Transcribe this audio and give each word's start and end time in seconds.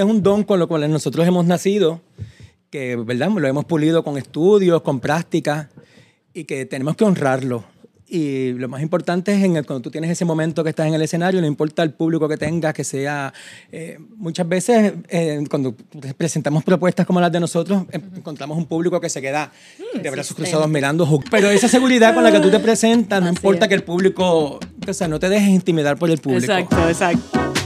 es 0.00 0.06
un 0.06 0.22
don 0.22 0.44
con 0.44 0.58
lo 0.58 0.68
cual 0.68 0.90
nosotros 0.90 1.26
hemos 1.26 1.44
nacido, 1.46 2.00
que 2.70 2.96
¿verdad? 2.96 3.30
lo 3.30 3.46
hemos 3.46 3.64
pulido 3.64 4.02
con 4.04 4.16
estudios, 4.18 4.82
con 4.82 5.00
práctica, 5.00 5.70
y 6.32 6.44
que 6.44 6.64
tenemos 6.66 6.96
que 6.96 7.04
honrarlo. 7.04 7.64
Y 8.12 8.54
lo 8.54 8.68
más 8.68 8.82
importante 8.82 9.32
es 9.32 9.44
en 9.44 9.56
el, 9.56 9.64
cuando 9.64 9.82
tú 9.82 9.90
tienes 9.92 10.10
ese 10.10 10.24
momento 10.24 10.64
que 10.64 10.70
estás 10.70 10.88
en 10.88 10.94
el 10.94 11.02
escenario, 11.02 11.40
no 11.40 11.46
importa 11.46 11.84
el 11.84 11.92
público 11.92 12.28
que 12.28 12.36
tengas, 12.36 12.74
que 12.74 12.82
sea... 12.82 13.32
eh, 13.70 13.98
muchas 14.16 14.48
veces 14.48 14.94
eh, 15.08 15.44
cuando 15.48 15.76
presentamos 16.16 16.64
propuestas 16.64 17.06
como 17.06 17.20
las 17.20 17.30
de 17.30 17.38
nosotros, 17.38 17.84
eh, 17.92 18.00
encontramos 18.16 18.58
un 18.58 18.66
público 18.66 19.00
que 19.00 19.08
se 19.08 19.22
queda 19.22 19.52
de 20.02 20.10
brazos 20.10 20.36
cruzados 20.36 20.68
mirando. 20.68 21.08
Pero 21.30 21.50
esa 21.50 21.68
seguridad 21.68 22.12
con 22.12 22.24
la 22.24 22.32
que 22.32 22.40
tú 22.40 22.50
te 22.50 22.58
presentas, 22.60 23.20
no 23.20 23.28
Así 23.28 23.36
importa 23.36 23.66
es. 23.66 23.68
que 23.68 23.74
el 23.76 23.84
público... 23.84 24.58
O 24.88 24.92
sea, 24.92 25.06
no 25.06 25.20
te 25.20 25.28
dejes 25.28 25.48
intimidar 25.48 25.96
por 25.96 26.10
el 26.10 26.18
público. 26.18 26.52
Exacto, 26.52 26.88
exacto. 26.88 27.59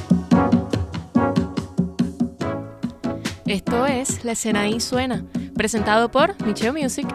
Esto 3.54 3.86
es 3.86 4.24
La 4.24 4.32
Escena 4.32 4.62
Ahí 4.62 4.80
Suena, 4.80 5.24
presentado 5.54 6.10
por 6.10 6.34
Micheo 6.44 6.72
Music. 6.72 7.06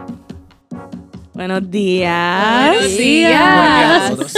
Buenos 1.33 1.69
días. 1.69 2.75
Buenos 2.75 2.97
días. 2.97 4.15
Buenos 4.15 4.35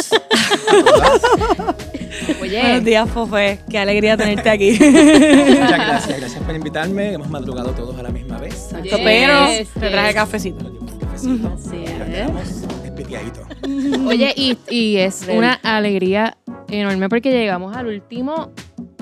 Oye, 2.42 2.82
días, 2.82 3.08
Fofe. 3.08 3.59
Qué 3.70 3.78
alegría 3.78 4.18
tenerte 4.18 4.50
aquí. 4.50 4.72
Muchas 4.72 5.78
gracias, 5.78 6.20
gracias 6.20 6.44
por 6.44 6.56
invitarme. 6.56 7.14
Hemos 7.14 7.30
madrugado 7.30 7.70
todos 7.70 7.95
a 8.00 8.02
la 8.02 8.09
misma 8.09 8.40
vez. 8.40 8.70
Yes, 8.81 8.95
Pero 9.04 9.48
yes. 9.50 9.70
te 9.70 9.90
traje 9.92 10.14
cafecito. 10.16 10.80
Cafecito. 11.00 11.56
Espitiaditos. 12.84 13.45
oye 14.08 14.34
y, 14.36 14.58
y 14.72 14.98
es 14.98 15.28
una 15.31 15.54
alegría 15.62 16.36
enorme 16.68 17.09
porque 17.09 17.30
llegamos 17.30 17.78
al 17.78 17.86
último 17.86 18.52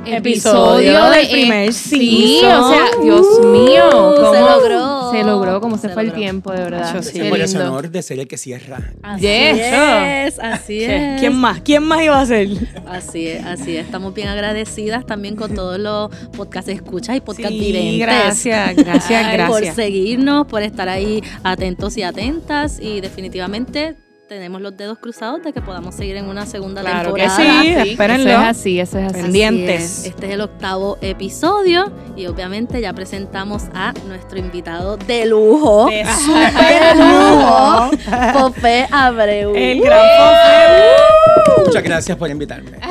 Episodio 0.06 1.06
del 1.10 1.28
de- 1.28 1.32
primer 1.32 1.74
Sí, 1.74 2.40
o 2.44 2.70
sea, 2.70 2.86
Dios 3.02 3.26
mío. 3.46 3.88
Uh, 3.90 4.16
cómo 4.16 4.34
se 4.34 4.40
logró. 4.42 5.12
Se 5.12 5.24
logró, 5.24 5.62
cómo 5.62 5.78
se, 5.78 5.88
Se 5.88 5.94
fue 5.94 6.04
el 6.04 6.14
tiempo, 6.14 6.52
de 6.52 6.64
verdad. 6.64 6.94
Yo 6.94 7.02
sí. 7.02 7.20
Tengo 7.20 7.36
ese 7.36 7.58
honor 7.58 7.90
de 7.90 8.02
ser 8.04 8.20
el 8.20 8.28
que 8.28 8.38
cierra. 8.38 8.94
Así 9.02 9.22
Yes. 9.24 9.58
es, 9.60 10.40
así 10.40 10.84
es. 10.84 11.20
¿Quién 11.20 11.36
más? 11.36 11.62
¿Quién 11.62 11.84
más 11.84 12.02
iba 12.04 12.20
a 12.20 12.26
ser? 12.26 12.48
Así 12.88 13.28
es, 13.28 13.44
así 13.46 13.76
es. 13.78 13.86
Estamos 13.86 14.14
bien 14.14 14.28
agradecidas 14.28 15.06
también 15.06 15.36
con 15.36 15.54
todos 15.56 15.80
los 15.80 16.10
podcasts 16.38 16.70
escuchas 16.72 17.16
y 17.18 17.22
podcast 17.22 17.50
Sí, 17.50 17.60
videntes. 17.60 18.00
gracias, 18.00 18.76
gracias, 18.76 19.26
Ay, 19.26 19.38
Por 19.48 19.56
gracias. 19.58 19.76
seguirnos, 19.76 20.48
por 20.48 20.62
estar 20.62 20.88
ahí 20.90 21.24
atentos 21.44 21.98
y 21.98 22.04
atentas 22.04 22.80
y 22.80 23.02
definitivamente 23.02 23.96
tenemos 24.30 24.62
los 24.62 24.78
dedos 24.78 24.98
cruzados 25.00 25.44
de 25.44 25.52
que 25.52 25.60
podamos 25.62 25.96
seguir 25.96 26.16
en 26.16 26.26
una 26.30 26.46
segunda 26.46 26.82
Claro 26.82 27.14
que 27.14 27.24
temporada. 27.24 27.62
sí, 27.64 27.76
Sí, 27.84 27.90
espérenlo. 27.92 28.30
Eso 28.30 28.40
es 28.42 28.48
así, 28.48 28.80
eso 28.80 28.98
es 29.00 29.06
así. 29.08 29.14
Así 29.16 29.24
Pendientes. 29.24 29.82
es. 29.84 30.06
Este 30.06 30.28
es 30.28 30.34
el 30.34 30.42
octavo 30.42 30.98
episodio 31.02 31.92
y 32.16 32.28
obviamente 32.28 32.80
ya 32.80 32.94
presentamos 32.94 33.64
a 33.74 33.94
nuestro 34.08 34.38
invitado 34.40 34.96
de 34.98 35.26
lujo. 35.26 35.88
De 35.90 35.96
De 36.06 36.06
super 36.06 36.96
lujo. 36.96 37.92
Pope 38.40 38.88
Abreu. 38.92 39.54
El 39.56 39.82
gran 39.82 40.00
Fofe. 40.00 41.64
Muchas 41.66 41.84
gracias 41.84 42.18
por 42.18 42.30
invitarme. 42.30 42.78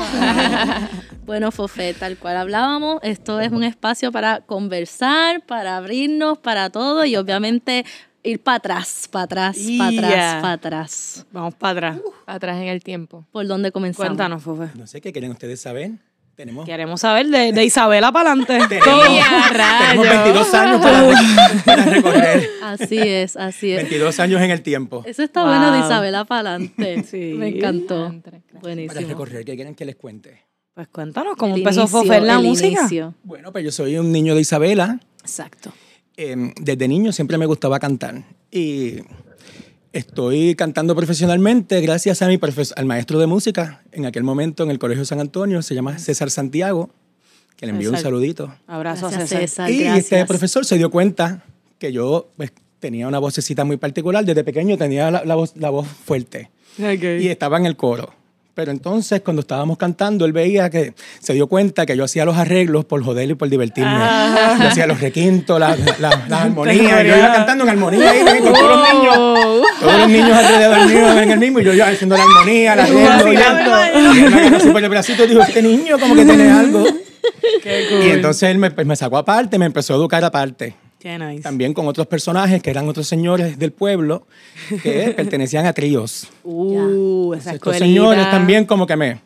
Bueno, 1.28 1.50
Fofé, 1.52 1.92
tal 1.92 2.16
cual 2.16 2.38
hablábamos, 2.38 3.00
esto 3.02 3.38
es 3.40 3.52
un 3.52 3.62
espacio 3.62 4.10
para 4.10 4.40
conversar, 4.40 5.42
para 5.44 5.76
abrirnos, 5.76 6.38
para 6.38 6.70
todo 6.70 7.04
y 7.04 7.16
obviamente 7.16 7.84
ir 8.30 8.42
para 8.42 8.56
atrás, 8.58 9.08
para 9.10 9.24
atrás, 9.24 9.58
para 9.78 9.90
Yeah. 9.90 10.08
atrás, 10.38 10.42
para 10.42 10.52
atrás. 10.52 11.26
Vamos 11.32 11.54
para 11.54 11.88
atrás. 11.88 12.02
Atrás 12.26 12.56
en 12.58 12.68
el 12.68 12.82
tiempo. 12.82 13.26
¿Por 13.32 13.46
dónde 13.46 13.72
comenzamos? 13.72 14.06
Cuéntanos, 14.08 14.42
Fofe. 14.42 14.68
No 14.76 14.86
sé 14.86 15.00
qué 15.00 15.12
quieren 15.12 15.30
ustedes 15.30 15.60
saber. 15.60 15.92
Tenemos, 16.36 16.64
Queremos 16.66 17.00
saber 17.00 17.26
de, 17.26 17.50
de 17.52 17.64
Isabela 17.64 18.12
para 18.12 18.30
adelante. 18.30 18.58
tenemos, 18.68 18.88
tenemos 19.10 20.08
22 20.24 20.54
años 20.54 20.80
para, 20.80 21.62
para 21.64 21.84
recorrer. 21.84 22.48
Así 22.62 22.96
es, 22.98 23.36
así 23.36 23.72
es. 23.72 23.78
22 23.78 24.20
años 24.20 24.40
en 24.40 24.50
el 24.52 24.62
tiempo. 24.62 25.02
Eso 25.04 25.24
está 25.24 25.42
bueno 25.44 25.72
de. 25.72 25.80
Isabela 25.80 26.24
para 26.26 26.50
adelante. 26.54 27.02
Sí. 27.02 27.34
Me 27.36 27.48
encantó. 27.48 28.06
Entre- 28.06 28.38
Para 28.40 28.60
Buenísimo. 28.60 29.08
recorrer, 29.08 29.44
¿qué 29.44 29.56
quieren 29.56 29.74
que 29.74 29.84
les 29.84 29.96
cuente? 29.96 30.44
Pues 30.74 30.86
cuéntanos 30.88 31.34
cómo 31.36 31.54
El 31.56 31.62
empezó 31.62 31.80
inicio, 31.80 31.98
Fofe 31.98 32.16
en 32.18 32.26
la 32.28 32.38
música. 32.38 32.68
inicio. 32.82 33.14
Bueno, 33.24 33.50
pues 33.50 33.64
yo 33.64 33.72
soy 33.72 33.96
un 33.98 34.12
niño 34.12 34.36
de 34.36 34.42
Isabela. 34.42 35.00
Exacto. 35.22 35.72
Eh, 36.20 36.52
desde 36.60 36.88
niño 36.88 37.12
siempre 37.12 37.38
me 37.38 37.46
gustaba 37.46 37.78
cantar. 37.78 38.24
Y 38.50 38.96
estoy 39.92 40.54
cantando 40.56 40.94
profesionalmente 40.96 41.80
gracias 41.80 42.22
a 42.22 42.26
mi 42.28 42.38
profes- 42.38 42.72
al 42.76 42.86
maestro 42.86 43.18
de 43.20 43.26
música 43.26 43.82
en 43.92 44.04
aquel 44.04 44.24
momento 44.24 44.64
en 44.64 44.70
el 44.70 44.78
Colegio 44.80 45.04
San 45.04 45.20
Antonio. 45.20 45.62
Se 45.62 45.74
llama 45.76 45.98
César 45.98 46.30
Santiago, 46.30 46.90
que 47.56 47.66
le 47.66 47.72
envío 47.72 47.90
un 47.90 47.98
saludito. 47.98 48.52
Abrazo 48.66 49.08
Gracias, 49.08 49.22
a 49.22 49.26
César. 49.26 49.40
César. 49.48 49.70
y 49.70 49.78
gracias. 49.84 49.98
este 50.04 50.26
profesor 50.26 50.64
se 50.66 50.76
dio 50.76 50.90
cuenta 50.90 51.44
que 51.78 51.92
yo 51.92 52.28
pues, 52.36 52.52
tenía 52.80 53.06
una 53.06 53.20
vocecita 53.20 53.64
muy 53.64 53.76
particular. 53.76 54.24
Desde 54.24 54.42
pequeño 54.42 54.76
tenía 54.76 55.10
la, 55.12 55.24
la 55.24 55.34
voz, 55.36 55.54
la 55.56 55.70
voz 55.70 55.86
fuerte 55.86 56.50
y 56.78 57.28
estaba 57.28 57.58
en 57.58 57.66
el 57.66 57.76
coro. 57.76 58.12
Pero 58.58 58.72
entonces, 58.72 59.20
cuando 59.20 59.42
estábamos 59.42 59.78
cantando, 59.78 60.24
él 60.24 60.32
veía 60.32 60.68
que 60.68 60.92
se 61.20 61.32
dio 61.32 61.46
cuenta 61.46 61.86
que 61.86 61.96
yo 61.96 62.02
hacía 62.02 62.24
los 62.24 62.36
arreglos 62.36 62.84
por 62.84 63.04
joder 63.04 63.30
y 63.30 63.34
por 63.34 63.48
divertirme. 63.48 64.00
Yo 64.60 64.66
hacía 64.66 64.84
los 64.88 65.00
requintos, 65.00 65.60
las 65.60 65.78
la, 66.00 66.24
la 66.26 66.42
armonías. 66.42 67.04
Yo 67.04 67.16
iba 67.18 67.32
cantando 67.34 67.62
en 67.62 67.70
armonía 67.70 68.10
ahí 68.10 68.40
con 68.40 68.52
todos 68.52 68.68
los 68.68 68.92
niños. 68.92 69.16
Todos 69.78 69.98
los 69.98 70.08
niños 70.08 70.32
alrededor 70.32 70.86
mío 70.88 71.22
en 71.22 71.30
el 71.30 71.38
mismo. 71.38 71.60
Y 71.60 71.64
yo 71.66 71.72
iba 71.72 71.86
haciendo 71.86 72.16
la 72.16 72.24
armonía, 72.24 72.74
la 72.74 72.82
arreglo. 72.82 74.66
Y 74.66 74.70
por 74.72 74.82
el 74.82 74.90
bracito 74.90 75.24
dijo, 75.24 75.40
este 75.40 75.62
niño 75.62 75.96
como 75.96 76.16
que 76.16 76.24
tiene 76.24 76.50
algo. 76.50 76.84
Y 78.02 78.10
entonces 78.10 78.50
él 78.50 78.58
me, 78.58 78.72
pues, 78.72 78.84
me 78.84 78.96
sacó 78.96 79.18
aparte, 79.18 79.56
me 79.56 79.66
empezó 79.66 79.94
a 79.94 79.98
educar 79.98 80.24
aparte. 80.24 80.74
Qué 80.98 81.18
nice. 81.18 81.42
También 81.42 81.74
con 81.74 81.86
otros 81.86 82.06
personajes 82.06 82.60
que 82.62 82.70
eran 82.70 82.88
otros 82.88 83.06
señores 83.06 83.58
del 83.58 83.70
pueblo 83.72 84.26
que 84.82 85.12
pertenecían 85.16 85.64
a 85.66 85.72
tríos. 85.72 86.28
Uh, 86.42 87.34
esa 87.34 87.52
Estos 87.54 87.76
señores 87.76 88.28
también 88.30 88.64
como 88.64 88.86
que 88.86 88.96
me... 88.96 89.20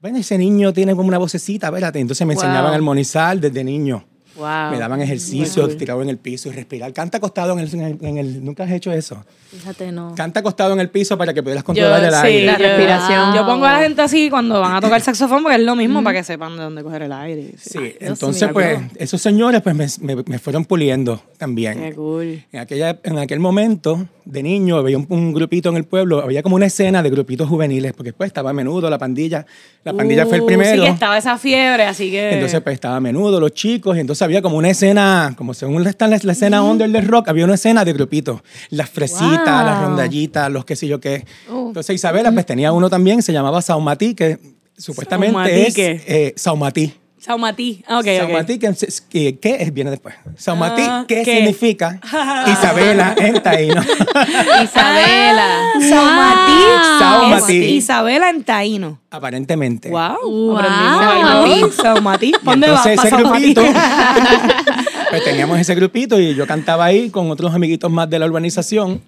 Bueno, 0.00 0.18
ese 0.18 0.36
niño 0.38 0.72
tiene 0.72 0.96
como 0.96 1.08
una 1.08 1.18
vocecita, 1.18 1.68
espérate. 1.68 2.00
Entonces 2.00 2.26
me 2.26 2.34
Wow. 2.34 2.42
enseñaban 2.42 2.72
a 2.72 2.74
armonizar 2.74 3.38
desde 3.38 3.62
niño. 3.62 4.04
Wow. 4.36 4.70
Me 4.70 4.78
daban 4.78 5.00
ejercicios, 5.02 5.76
tirado 5.76 6.00
en 6.02 6.08
el 6.08 6.18
piso 6.18 6.48
y 6.48 6.52
respirar. 6.52 6.92
Canta 6.92 7.18
acostado 7.18 7.52
en 7.52 7.58
el, 7.60 7.74
en 7.74 7.80
el- 7.82 7.98
en 8.04 8.18
el- 8.18 8.44
¿Nunca 8.44 8.64
has 8.64 8.70
hecho 8.70 8.90
eso? 8.92 9.24
Fíjate, 9.50 9.92
no. 9.92 10.14
Canta 10.14 10.40
acostado 10.40 10.72
en 10.72 10.80
el 10.80 10.88
piso 10.88 11.18
para 11.18 11.34
que 11.34 11.42
pudieras 11.42 11.62
Yo, 11.62 11.66
controlar 11.66 12.02
el 12.04 12.10
sí, 12.10 12.16
aire. 12.26 12.46
La 12.46 12.58
yo- 12.58 12.64
respiración. 12.66 13.34
Yo 13.34 13.46
pongo 13.46 13.66
a 13.66 13.72
la 13.72 13.78
gente 13.80 14.00
así 14.00 14.30
cuando 14.30 14.60
van 14.60 14.76
a 14.76 14.80
tocar 14.80 15.00
saxofón 15.02 15.42
porque 15.42 15.56
es 15.58 15.62
lo 15.62 15.76
mismo 15.76 16.02
para 16.02 16.18
que 16.18 16.24
sepan 16.24 16.56
de 16.56 16.62
dónde 16.62 16.82
coger 16.82 17.02
el 17.02 17.12
aire. 17.12 17.52
Sí, 17.60 17.94
entonces 18.00 18.48
pues 18.52 18.80
esos 18.96 19.20
señores 19.20 19.60
pues 19.60 19.74
me, 20.00 20.14
me- 20.14 20.22
me 20.26 20.38
fueron 20.38 20.64
puliendo 20.64 21.22
también. 21.36 21.78
Qué 21.80 21.92
cool. 21.94 22.42
En, 22.50 22.60
aquella, 22.60 22.98
en 23.02 23.18
aquel 23.18 23.40
momento, 23.40 24.06
de 24.24 24.42
niño, 24.42 24.76
había 24.78 24.96
un, 24.96 25.06
un 25.10 25.32
grupito 25.34 25.68
en 25.68 25.76
el 25.76 25.84
pueblo, 25.84 26.22
había 26.22 26.42
como 26.42 26.56
una 26.56 26.66
escena 26.66 27.02
de 27.02 27.10
grupitos 27.10 27.48
juveniles, 27.48 27.92
porque 27.92 28.10
después 28.10 28.28
estaba 28.28 28.50
a 28.50 28.52
menudo, 28.52 28.88
la 28.88 28.98
pandilla. 28.98 29.44
La 29.84 29.92
pandilla 29.92 30.24
fue 30.26 30.36
el 30.36 30.42
Uh, 30.42 30.46
primero. 30.46 30.82
Sí, 30.82 30.88
que 30.88 30.94
estaba 30.94 31.18
esa 31.18 31.36
fiebre, 31.38 31.84
así 31.84 32.10
que. 32.10 32.30
Entonces, 32.34 32.60
pues 32.62 32.74
estaba 32.74 32.96
a 32.96 33.00
menudo, 33.00 33.38
los 33.40 33.52
chicos, 33.52 33.96
y 33.96 34.00
entonces 34.00 34.21
había 34.24 34.42
como 34.42 34.56
una 34.56 34.70
escena, 34.70 35.34
como 35.36 35.54
según 35.54 35.86
está 35.86 36.06
la, 36.08 36.18
la 36.22 36.32
escena 36.32 36.62
under 36.62 36.88
del 36.90 37.06
rock, 37.08 37.28
había 37.28 37.44
una 37.44 37.54
escena 37.54 37.84
de 37.84 37.92
grupitos. 37.92 38.40
Las 38.70 38.88
fresitas, 38.90 39.28
Wow. 39.46 39.66
las 39.66 39.82
rondallitas, 39.82 40.50
los 40.50 40.64
qué 40.64 40.76
sé 40.76 40.86
yo 40.88 41.00
qué. 41.00 41.24
Uh. 41.50 41.68
Entonces, 41.68 41.94
Isabela, 41.94 42.32
pues 42.32 42.46
tenía 42.46 42.72
uno 42.72 42.88
también, 42.90 43.22
se 43.22 43.32
llamaba 43.32 43.60
Saumatí, 43.62 44.14
que 44.14 44.38
supuestamente 44.76 45.32
Saumatí, 45.34 45.60
es 45.60 45.74
¿qué? 45.74 46.02
eh, 46.06 46.32
Saumatí. 46.36 46.94
Saumatí. 47.24 47.84
Ah, 47.86 48.00
ok, 48.00 48.06
Saumatí, 48.18 48.54
ok. 48.54 48.60
que, 48.60 48.92
que- 49.08 49.38
¿qué 49.38 49.56
es? 49.62 49.72
Viene 49.72 49.90
después. 49.90 50.14
Saumatí, 50.36 50.82
Ah, 50.84 51.04
¿qué, 51.06 51.22
¿qué? 51.22 51.36
significa? 51.36 52.00
Isabela 52.48 53.14
en 53.16 53.40
taíno. 53.40 53.80
Isabela. 54.64 55.46
Saumatí. 55.88 56.62
Saumatí. 56.98 57.64
Es 57.64 57.70
Isabela 57.72 58.30
en 58.30 58.42
Taíno. 58.42 59.00
Aparentemente. 59.10 59.88
Wow. 59.90 60.16
Wow. 60.24 60.58
Aprendimos. 60.58 61.74
Saumatí. 61.76 62.32
¿Dónde 62.42 62.66
Pa' 62.68 62.92
ese 62.92 63.08
Saumatí. 63.08 63.54
grupito, 63.54 63.62
pues 65.10 65.24
teníamos 65.24 65.58
ese 65.58 65.74
grupito 65.74 66.18
y 66.20 66.34
yo 66.34 66.46
cantaba 66.46 66.86
ahí 66.86 67.10
con 67.10 67.30
otros 67.30 67.54
amiguitos 67.54 67.90
más 67.90 68.08
de 68.10 68.18
la 68.18 68.26
urbanización, 68.26 69.00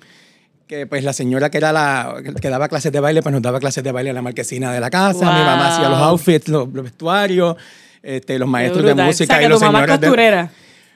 que 0.67 0.87
pues 0.87 1.03
la 1.05 1.13
señora 1.13 1.51
que 1.51 1.59
era 1.59 1.73
la 1.73 2.15
que 2.41 2.49
daba 2.49 2.69
clases 2.69 2.93
de 2.93 3.01
baile, 3.01 3.23
pues 3.23 3.33
nos 3.33 3.43
daba 3.43 3.59
clases 3.61 3.83
de 3.83 3.91
baile 3.93 4.11
en 4.11 4.15
la 4.17 4.23
marquesina 4.23 4.73
de 4.73 4.81
la 4.81 4.91
casa, 4.91 5.19
mi 5.33 5.39
Wow. 5.39 5.45
mamá 5.47 5.75
hacía 5.75 5.89
los 5.89 5.99
outfits, 5.99 6.49
los, 6.49 6.69
los 6.73 6.85
vestuarios, 6.85 7.57
este, 8.05 8.39
los 8.39 8.49
maestros 8.49 8.85
de 8.85 8.95
música 8.95 9.35
O 9.35 9.37
sea, 9.39 9.47
y 9.47 9.49
los 9.49 9.59
tu 9.61 9.65
mamá 9.67 9.79
es 9.81 9.85
señores 9.85 10.01
de- 10.01 10.07
costurera. 10.07 10.51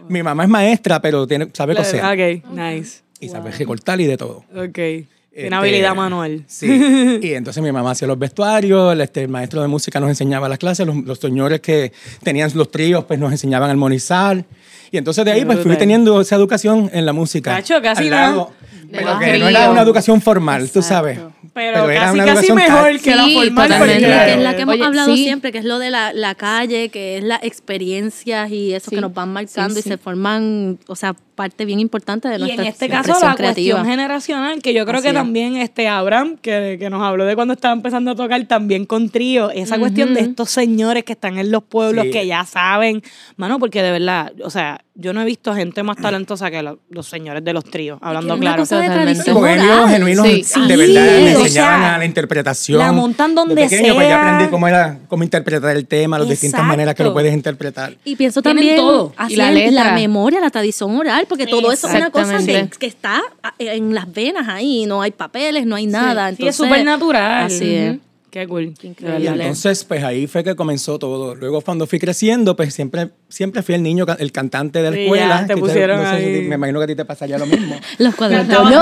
Mi 0.09 0.23
mamá 0.23 0.45
es 0.45 0.49
maestra, 0.49 1.01
pero 1.01 1.27
tiene, 1.27 1.49
sabe 1.53 1.75
coser 1.75 2.05
Ok, 2.05 2.51
nice. 2.53 3.01
y 3.21 3.29
sabe 3.29 3.51
recortar 3.51 4.01
y 4.01 4.07
de 4.07 4.17
todo. 4.17 4.45
Ok. 4.55 4.73
Tiene 4.75 5.07
Este, 5.33 5.55
habilidad 5.55 5.95
manual. 5.95 6.45
Sí. 6.49 6.67
Y 7.23 7.33
entonces 7.35 7.63
mi 7.63 7.71
mamá 7.73 7.93
hacía 7.93 8.09
los 8.09 8.19
vestuarios, 8.19 8.93
el, 8.93 9.01
este, 9.01 9.23
el 9.23 9.29
maestro 9.29 9.61
de 9.63 9.69
música 9.69 10.01
nos 10.01 10.09
enseñaba 10.09 10.49
las 10.49 10.59
clases, 10.59 10.87
los, 10.87 10.97
los 11.05 11.19
señores 11.19 11.61
que 11.61 11.93
tenían 12.23 12.51
los 12.55 12.71
tríos 12.71 13.05
pues 13.05 13.19
nos 13.21 13.31
enseñaban 13.33 13.69
a 13.69 13.73
armonizar. 13.73 14.45
Y 14.91 14.97
entonces 14.97 15.25
de 15.25 15.33
ahí 15.33 15.45
pues 15.45 15.61
fui 15.61 15.77
teniendo 15.77 16.21
esa 16.21 16.35
educación 16.37 16.91
en 16.93 17.05
la 17.07 17.13
música. 17.13 17.55
Cacho, 17.57 17.81
casi 17.83 18.05
al 18.05 18.11
lado, 18.11 18.53
Pero 18.91 19.19
que 19.19 19.39
no 19.39 19.49
era 19.49 19.71
una 19.71 19.83
educación 19.83 20.21
formal, 20.21 20.71
tú 20.71 20.81
sabes. 20.83 21.19
Pero 21.59 21.87
Pero, 21.87 22.01
casi, 22.01 22.19
casi 22.21 22.53
mejor 22.53 23.01
que 23.01 23.17
la 23.17 23.23
formal. 23.29 23.69
totalmente, 23.69 23.79
porque- 23.79 23.99
Claro. 24.07 24.27
que 24.27 24.33
es 24.35 24.43
la 24.45 24.55
que 24.57 24.63
hemos 24.63 24.75
Oye, 24.77 24.85
hablado 24.85 25.17
sí. 25.17 25.25
siempre, 25.25 25.51
que 25.53 25.59
es 25.59 25.65
lo 25.65 25.79
de 25.81 25.91
la, 25.91 26.13
la 26.13 26.35
calle, 26.37 26.89
que 26.91 27.19
es 27.19 27.25
las 27.25 27.43
experiencias 27.43 28.51
y 28.53 28.75
eso 28.75 28.91
Sí. 28.91 28.95
que 28.97 29.01
nos 29.03 29.13
van 29.13 29.33
marcando 29.33 29.75
Sí, 29.75 29.81
y 29.81 29.83
se 29.83 29.99
forman, 29.99 30.79
o 30.87 30.95
sea, 30.95 31.17
parte 31.39 31.65
bien 31.65 31.79
importante 31.79 32.27
de 32.29 32.35
Y 32.35 32.37
en 32.37 32.47
nuestra 32.47 32.69
este 32.69 32.89
caso 32.89 33.13
la 33.25 33.35
creativa. 33.37 33.77
cuestión 33.77 33.87
generacional, 33.87 34.61
que 34.61 34.75
yo 34.75 34.85
creo 34.85 34.97
Así 34.97 35.05
que 35.05 35.09
es. 35.11 35.15
también 35.15 35.57
este 35.57 35.87
Abraham, 35.89 36.37
que, 36.43 36.77
que 36.81 36.91
nos 36.91 37.01
habló 37.03 37.25
de 37.25 37.37
cuando 37.37 37.55
estaba 37.55 37.73
empezando 37.73 38.11
a 38.11 38.15
tocar 38.17 38.45
también 38.47 38.85
con 38.87 39.09
trío, 39.09 39.51
esa 39.51 39.79
cuestión 39.79 40.15
de 40.15 40.21
estos 40.21 40.51
señores 40.51 41.05
que 41.05 41.13
están 41.13 41.39
en 41.39 41.51
los 41.53 41.63
pueblos, 41.63 42.07
Sí. 42.07 42.11
que 42.11 42.27
ya 42.27 42.45
saben, 42.45 43.03
mano, 43.37 43.59
porque 43.61 43.81
de 43.83 43.93
verdad, 43.93 44.33
o 44.45 44.51
sea, 44.51 44.81
yo 45.01 45.13
no 45.13 45.23
he 45.23 45.25
visto 45.25 45.55
gente 45.55 45.85
más 45.85 45.97
talentosa 45.97 46.51
que 46.51 46.61
lo- 46.61 46.81
los 46.91 47.07
señores 47.07 47.45
de 47.45 47.53
los 47.53 47.63
tríos, 47.65 48.01
hablando 48.03 48.35
es 48.35 48.41
una 48.41 48.57
claro. 48.57 49.35
bohemios 49.35 49.91
genuinos 49.91 50.27
Sí. 50.27 50.33
de 50.39 50.43
Sí, 50.45 50.61
verdad 50.77 51.03
me 51.21 51.37
o 51.37 51.41
enseñaban 51.41 51.81
sea, 51.81 51.95
a 51.95 51.99
la 51.99 52.05
interpretación 52.05 52.79
la 52.81 52.91
montan 52.93 53.35
donde 53.35 53.55
de 53.55 53.69
pequeño, 53.69 53.95
pues 53.95 54.09
ya 54.09 54.15
sea. 54.15 54.23
aprendí 54.35 54.51
cómo 54.51 54.67
era 54.67 54.99
cómo 55.07 55.23
interpretar 55.23 55.77
el 55.77 55.87
tema 55.87 56.19
las 56.19 56.29
distintas 56.29 56.59
Exacto. 56.59 56.69
maneras 56.69 56.95
que 56.97 57.05
lo 57.05 57.13
puedes 57.13 57.33
interpretar 57.33 57.95
Y 58.05 58.17
pienso 58.17 58.43
también 58.43 58.77
todo. 58.77 59.13
Y 59.29 59.37
la 59.37 59.49
en 59.49 59.55
letra. 59.55 59.85
la 59.85 59.93
memoria, 59.95 60.41
la 60.41 60.51
tradición 60.51 60.97
oral, 60.97 61.27
porque 61.29 61.47
todo 61.47 61.71
eso 61.71 61.89
es 61.89 61.95
una 61.95 62.11
cosa 62.11 62.39
que, 62.39 62.69
que 62.79 62.87
está 62.87 63.23
ah, 63.43 63.55
en 63.59 63.95
las 63.95 64.13
venas 64.13 64.49
ahí, 64.49 64.87
no 64.87 65.03
hay 65.03 65.11
papeles, 65.11 65.67
no 65.67 65.77
hay 65.77 65.87
nada. 65.87 66.29
Sí, 66.29 66.35
es 66.35 66.39
entonces, 66.41 66.57
súper 66.57 66.85
natural. 66.85 67.47
Así 67.47 67.75
es. 67.75 67.99
Qué 68.31 68.47
cool. 68.47 68.75
de 68.75 68.89
increíble. 68.89 69.27
entonces 69.29 69.85
pues 69.85 70.05
ahí 70.05 70.27
fue 70.27 70.45
que 70.45 70.55
comenzó 70.55 70.99
todo 70.99 71.35
luego 71.35 71.61
cuando 71.63 71.87
fui 71.87 71.99
creciendo 71.99 72.55
pues 72.57 72.75
siempre 72.75 73.09
siempre 73.29 73.63
fui 73.63 73.75
el 73.75 73.83
niño 73.83 74.05
el 74.19 74.33
cantante 74.33 74.83
de 74.83 74.91
la 74.91 74.97
Sí, 74.97 75.03
escuela 75.05 75.41
ya, 75.41 75.47
te 75.47 75.55
que 75.55 75.61
pusieron 75.61 76.03
no 76.03 76.17
si 76.19 76.25
me 76.49 76.55
imagino 76.57 76.79
que 76.81 76.85
a 76.85 76.87
ti 76.89 76.95
te 76.95 77.05
pasaría 77.05 77.39
lo 77.39 77.47
mismo 77.47 77.75
Los 77.99 78.15
y 78.19 78.35
entonces, 78.35 78.79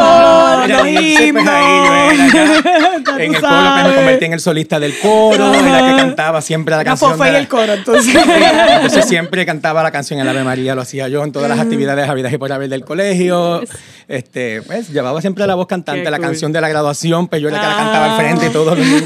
pues, 0.81 1.21
himnos. 1.21 1.45
ahí 1.49 2.17
yo 2.33 2.39
era 2.43 2.55
ya 2.63 2.63
Ya 3.17 3.25
en 3.25 3.35
el 3.35 3.41
coro 3.41 3.51
pues, 3.75 3.87
me 3.87 3.95
convertí 3.95 4.25
en 4.25 4.33
el 4.33 4.41
solista 4.41 4.81
del 4.81 4.99
coro 4.99 5.55
en 5.55 5.73
la 5.73 5.91
que 5.91 5.97
cantaba 5.97 6.41
siempre 6.43 6.73
la 6.73 6.79
La 6.79 6.85
canción 6.85 7.19
de 7.19 7.29
y 7.29 7.33
la- 7.33 7.39
el 7.39 7.49
coro, 7.49 7.73
entonces. 7.73 8.15
Entonces 8.77 9.05
siempre 9.07 9.47
cantaba 9.47 9.83
la 9.83 9.91
canción 9.91 10.21
en 10.21 10.29
Ave 10.29 10.45
María, 10.45 10.75
lo 10.75 10.83
hacía 10.83 11.09
yo 11.09 11.23
en 11.25 11.33
todas 11.33 11.49
las 11.49 11.59
actividades 11.59 12.09
habidas 12.09 12.33
y 12.33 12.39
por 12.39 12.53
haber 12.53 12.69
del 12.69 12.85
colegio. 12.85 13.63
Este, 14.09 14.63
pues 14.63 14.91
llevaba 14.91 15.21
siempre 15.21 15.47
la 15.47 15.55
voz 15.55 15.67
cantante, 15.67 16.05
Qué 16.05 16.11
la 16.11 16.19
cool. 16.19 16.27
canción 16.27 16.53
de 16.53 16.61
la 16.61 16.69
graduación, 16.69 17.29
pues 17.29 17.43
yo 17.43 17.49
era 17.49 17.57
la 17.59 17.63
que 17.65 17.69
la 17.71 17.77
cantaba 17.77 18.07
Ah. 18.07 18.11
al 18.17 18.21
frente 18.21 18.47
y 18.47 18.53
los 18.67 18.79
niños 18.79 19.03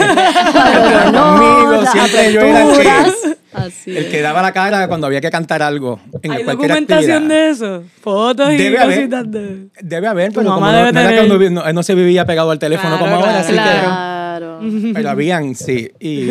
No, 1.13 1.37
conmigo, 1.37 1.87
siempre 1.93 2.33
yo 2.33 2.41
era 2.41 2.63
el 2.65 2.79
que, 2.79 3.37
Así 3.53 3.97
el 3.97 4.09
que 4.11 4.21
daba 4.23 4.43
la 4.43 4.53
cara 4.53 4.87
cuando 4.87 5.07
había 5.09 5.21
que 5.21 5.31
cantar 5.31 5.61
algo 5.63 5.99
en 6.23 6.31
¿Hay 6.33 6.45
cualquier 6.45 6.69
documentación 6.71 7.25
actividad. 7.25 7.29
de 7.47 7.51
eso? 7.51 7.83
Fotos 8.01 8.53
y 8.53 8.57
Debe 8.57 8.79
haber. 8.79 8.97
cositas 8.97 9.31
de... 9.31 9.67
Debe 9.83 10.07
haber, 10.07 10.33
pero 10.33 10.47
como 10.47 10.61
mamá 10.61 10.73
no, 10.73 10.79
debe 10.79 10.93
no 10.93 11.01
era 11.01 11.27
cuando 11.27 11.51
no, 11.51 11.73
no 11.73 11.83
se 11.83 11.95
vivía 11.97 12.25
pegado 12.25 12.51
al 12.53 12.59
teléfono 12.61 12.97
Claro, 12.97 13.05
como 13.05 13.17
ahora, 13.17 13.43
claro, 13.43 13.45
así 13.45 13.53
Claro. 13.53 14.61
que 14.61 14.93
pero 14.95 15.11
habían, 15.11 15.55
sí. 15.57 15.91
Y 15.99 16.27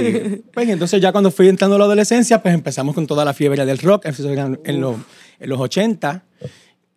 pues 0.54 0.69
entonces 0.69 1.01
ya 1.01 1.12
cuando 1.12 1.30
fui 1.30 1.50
entrando 1.50 1.75
a 1.75 1.80
la 1.80 1.86
adolescencia, 1.86 2.42
pues 2.42 2.54
empezamos 2.54 2.96
con 2.96 3.06
toda 3.06 3.25
la 3.25 3.34
fiebre 3.34 3.66
del 3.66 3.80
rock, 3.80 4.06
eso 4.06 4.30
era 4.30 4.50
en, 4.63 4.80
los, 4.81 4.96
en 5.42 5.50
los 5.50 5.60
80, 5.60 6.24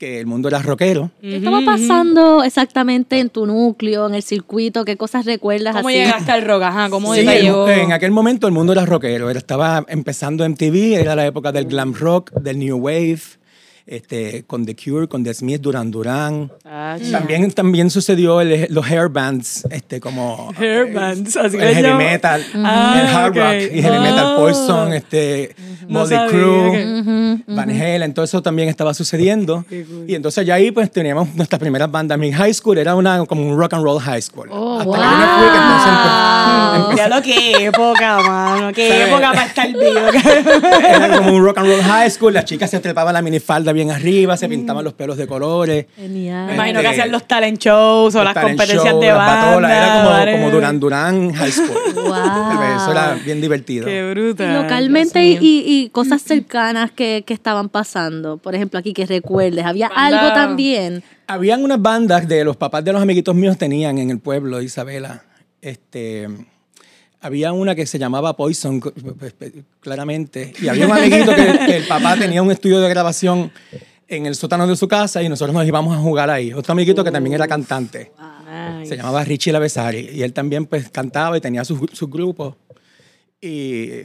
que 0.03 0.19
el 0.19 0.27
mundo 0.27 0.49
era 0.49 0.59
rockero. 0.61 1.13
¿Qué 1.21 1.37
estaba 1.37 1.61
pasando 1.65 2.43
exactamente 2.43 3.21
en 3.21 3.31
tu 3.31 3.47
núcleo, 3.47 4.09
en 4.09 4.17
el 4.17 4.25
circuito? 4.25 4.85
¿Qué 4.85 4.97
cosas 4.97 5.25
recuerdas 5.27 5.77
¿Cómo 5.77 5.87
así? 5.91 5.99
llegaste 5.99 6.33
al 6.33 6.43
rock? 6.43 6.63
Ajá, 6.65 6.91
¿cómo 6.91 7.15
Sí, 7.15 7.25
te 7.25 7.41
llegó? 7.43 7.69
en 7.69 7.93
aquel 7.93 8.11
momento 8.11 8.49
el 8.49 8.53
mundo 8.53 8.73
era 8.73 8.85
rockero, 8.85 9.31
era- 9.31 9.39
estaba 9.39 9.85
empezando 9.87 10.45
MTV, 10.45 10.95
era 11.01 11.15
la 11.15 11.25
época 11.25 11.53
del 11.53 11.67
glam 11.67 11.95
rock, 11.95 12.33
del 12.33 12.59
new 12.59 12.79
wave, 12.79 13.21
este, 13.97 14.45
con 14.47 14.65
The 14.65 14.75
Cure, 14.75 15.07
con 15.09 15.23
The 15.23 15.35
Smith, 15.35 15.61
Duran 15.61 15.91
Duran. 15.91 16.51
Ah, 16.65 16.97
También, 17.11 17.51
también 17.53 17.91
sucedió 17.91 18.41
el- 18.41 18.67
los 18.71 18.87
hair 18.91 19.09
bands, 19.09 19.65
este, 19.71 20.01
como 20.01 20.51
Hair 20.59 20.93
bands, 20.93 21.37
así 21.37 21.57
el 21.59 21.75
heavy 21.75 21.95
metal, 21.95 22.45
Ah, 22.55 22.97
el 23.01 23.07
hard 23.17 23.31
ok. 23.31 23.37
rock 23.37 23.75
y 23.75 23.83
heavy 23.83 23.99
metal, 23.99 24.25
Ah. 24.27 24.37
Poison, 24.39 24.93
este, 24.95 25.55
No 25.89 26.07
sabía 26.07 26.27
Crue, 26.29 26.71
que- 26.73 27.53
Van 27.53 27.69
Halen, 27.71 28.15
todo 28.15 28.25
eso 28.25 28.41
también 28.43 28.69
estaba 28.69 28.95
sucediendo. 28.95 29.65
Y 30.07 30.15
entonces 30.15 30.47
ya 30.47 30.55
ahí 30.55 30.71
pues 30.71 30.91
teníamos 30.91 31.35
nuestras 31.35 31.59
primeras 31.61 31.91
bandas. 31.91 32.19
Mi 32.19 32.33
high 32.33 32.55
school 32.55 32.79
era 32.79 32.95
una, 32.95 33.25
como 33.27 33.47
un 33.47 33.59
rock 33.59 33.75
and 33.75 33.83
roll 33.85 34.01
high 34.01 34.23
school. 34.23 34.49
Oh, 34.51 34.79
Hasta 34.79 34.85
wow. 34.85 34.95
que 34.95 35.03
yo 35.03 35.17
me 35.19 35.27
fui, 35.27 35.51
que 35.51 35.59
entonces 35.59 35.93
pues, 36.87 36.97
Ya 36.97 37.09
lo 37.09 37.23
que 37.23 37.65
época, 37.67 38.19
mano. 38.21 38.73
Qué 38.73 38.89
¿Sabes? 38.89 39.09
época 39.09 39.33
para 39.33 39.47
estar 39.47 39.69
vivo. 39.69 40.81
era 40.89 41.17
como 41.19 41.33
un 41.35 41.45
rock 41.45 41.59
and 41.59 41.67
roll 41.69 41.83
high 41.83 42.11
school. 42.11 42.33
Las 42.33 42.45
chicas 42.45 42.71
se 42.71 42.79
trepaban 42.81 43.13
la 43.15 43.23
minifalda 43.23 43.73
bien 43.73 43.82
arriba, 43.91 44.37
se 44.37 44.49
pintaban 44.49 44.85
los 44.85 44.93
pelos 44.95 45.17
de 45.17 45.27
colores. 45.27 45.87
Genial. 45.97 46.47
Me 46.47 46.55
imagino 46.55 46.81
que 46.81 46.87
Este, 46.87 47.01
hacían 47.01 47.13
los 47.13 47.27
talent 47.27 47.59
shows 47.59 48.15
o 48.15 48.23
los 48.25 48.35
las 48.35 48.45
competencias 48.45 48.85
show, 48.85 49.01
de 49.01 49.07
las 49.09 49.17
banda. 49.17 49.77
Era 49.77 49.95
como, 49.99 50.11
bares. 50.11 50.37
como 50.37 50.51
Duran 50.51 50.81
Duran 50.81 51.33
High 51.33 51.53
School. 51.53 51.71
Wow. 51.95 52.77
Eso 52.77 52.91
era 52.93 53.15
bien 53.25 53.41
divertido. 53.41 53.87
Qué 53.87 54.11
bruta. 54.11 54.45
Y 54.45 54.63
localmente 54.63 55.25
y, 55.25 55.39
y- 55.41 55.65
y 55.67 55.89
cosas 55.91 56.23
cercanas 56.23 56.91
que, 56.91 57.23
que 57.27 57.33
estaban 57.35 57.69
pasando. 57.69 58.39
Por 58.39 58.55
ejemplo, 58.55 58.79
aquí 58.79 58.93
que 58.93 59.07
recuerdes. 59.07 59.65
¿Había 59.65 59.89
Banda. 59.89 60.21
algo 60.21 60.35
también? 60.35 61.03
Habían 61.27 61.63
unas 61.65 61.81
bandas 61.81 62.27
de 62.29 62.45
los 62.45 62.57
papás 62.57 62.85
de 62.85 62.93
los 62.93 63.01
amiguitos 63.03 63.35
míos 63.35 63.57
tenían 63.57 63.99
en 63.99 64.11
el 64.11 64.19
pueblo 64.19 64.59
de 64.59 64.65
Isabela. 64.65 65.25
Este, 65.61 66.29
había 67.23 67.53
una 67.53 67.75
que 67.75 67.87
se 67.87 67.99
llamaba 67.99 68.37
Poison, 68.37 68.81
claramente. 69.81 70.53
Y 70.61 70.69
había 70.69 70.87
un 70.87 70.93
amiguito 70.93 71.35
que, 71.35 71.59
que 71.67 71.77
el 71.79 71.87
papá 71.87 72.17
tenía 72.17 72.43
un 72.43 72.51
estudio 72.51 72.81
de 72.81 72.89
grabación 72.89 73.51
en 74.09 74.27
el 74.27 74.35
sótano 74.35 74.67
de 74.67 74.77
su 74.77 74.89
casa 74.89 75.23
y 75.23 75.29
nosotros 75.29 75.55
nos 75.55 75.67
íbamos 75.67 75.97
a 75.97 76.01
jugar 76.01 76.29
ahí. 76.29 76.53
Otro 76.53 76.73
amiguito 76.73 77.03
que 77.03 77.11
también 77.11 77.35
era 77.35 77.49
cantante. 77.49 78.13
Nice. 78.47 78.91
Se 78.91 78.97
llamaba 78.97 79.25
Richie 79.25 79.53
Lavesari. 79.53 80.11
Y 80.13 80.23
él 80.23 80.33
también 80.33 80.67
pues 80.67 80.91
cantaba 80.91 81.39
y 81.39 81.41
tenía 81.41 81.65
sus 81.65 81.79
su 81.93 82.09
grupos. 82.09 82.57
Y, 83.41 84.03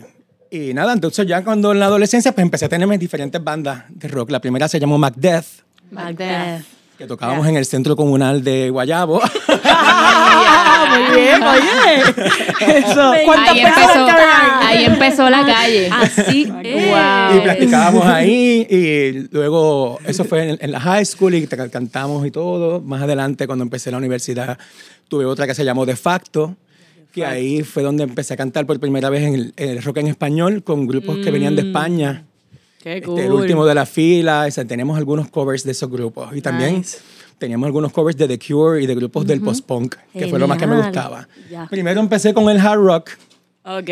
y 0.49 0.73
nada, 0.73 0.93
entonces 0.93 1.27
ya 1.27 1.43
cuando 1.43 1.73
en 1.73 1.79
la 1.79 1.87
adolescencia 1.87 2.31
pues 2.31 2.43
empecé 2.43 2.65
a 2.65 2.69
tener 2.69 2.87
mis 2.87 2.99
diferentes 2.99 3.43
bandas 3.43 3.85
de 3.89 4.07
rock. 4.07 4.31
La 4.31 4.39
primera 4.39 4.67
se 4.67 4.79
llamó 4.79 4.97
Macbeth 4.97 5.67
Macbeth. 5.91 6.76
Que 6.97 7.05
tocábamos 7.05 7.45
en 7.47 7.57
el 7.57 7.65
centro 7.65 7.95
comunal 7.95 8.44
de 8.44 8.69
Guayabo. 8.69 9.21
Ah, 9.69 10.95
muy 11.09 11.15
bien, 11.21 11.44
oye. 11.44 12.77
Eso. 12.79 13.13
¿Cuántas 13.25 13.49
Ahí 13.49 13.59
empezó, 13.59 14.05
ahí? 14.07 14.65
ahí 14.77 14.85
empezó 14.85 15.29
la 15.29 15.45
calle. 15.45 15.89
Así 15.91 16.51
es. 16.63 17.35
y 17.38 17.39
practicábamos 17.41 18.05
ahí 18.05 18.65
y 18.69 19.27
luego 19.33 19.99
eso 20.05 20.23
fue 20.25 20.49
en, 20.51 20.57
en 20.61 20.71
la 20.71 20.79
high 20.79 21.05
school 21.05 21.33
y 21.35 21.47
te- 21.47 21.69
cantamos 21.69 22.25
y 22.25 22.31
todo. 22.31 22.81
Más 22.81 23.01
adelante 23.01 23.47
cuando 23.47 23.63
empecé 23.63 23.91
la 23.91 23.97
universidad 23.97 24.57
tuve 25.07 25.25
otra 25.25 25.47
que 25.47 25.55
se 25.55 25.65
llamó 25.65 25.85
De 25.85 25.95
Facto, 25.95 26.55
que 27.11 27.25
ahí 27.25 27.63
fue 27.63 27.83
donde 27.83 28.03
empecé 28.03 28.33
a 28.35 28.38
cantar 28.38 28.65
por 28.65 28.79
primera 28.79 29.09
vez 29.09 29.23
en 29.23 29.33
el, 29.33 29.53
en 29.57 29.69
el 29.69 29.83
rock 29.83 29.97
en 29.97 30.07
español 30.07 30.63
con 30.63 30.88
grupos 30.88 31.17
que 31.17 31.31
venían 31.31 31.55
de 31.55 31.63
España. 31.63 32.23
Qué 32.87 32.93
Este, 32.97 33.05
cool. 33.07 33.19
el 33.19 33.31
último 33.33 33.65
de 33.65 33.75
la 33.75 33.85
fila, 33.85 34.45
o 34.47 34.51
sea, 34.51 34.63
tenemos 34.65 34.97
algunos 34.97 35.29
covers 35.29 35.63
de 35.65 35.71
esos 35.71 35.89
grupos. 35.89 36.29
Y 36.35 36.41
también 36.41 36.77
Nice. 36.77 36.99
teníamos 37.37 37.67
algunos 37.67 37.91
covers 37.91 38.15
de 38.17 38.27
The 38.27 38.39
Cure 38.39 38.81
y 38.81 38.87
de 38.87 38.95
grupos 38.95 39.27
del 39.27 39.41
post-punk, 39.41 39.95
que 40.13 40.27
fue 40.27 40.39
lo 40.39 40.47
más 40.47 40.57
que 40.57 40.65
me 40.67 40.75
Genial. 40.75 40.91
gustaba. 40.94 41.27
Ya. 41.51 41.67
Primero 41.69 41.99
empecé 41.99 42.33
con 42.33 42.49
el 42.49 42.57
hard 42.59 42.79
rock, 42.79 43.09
Ok. 43.65 43.89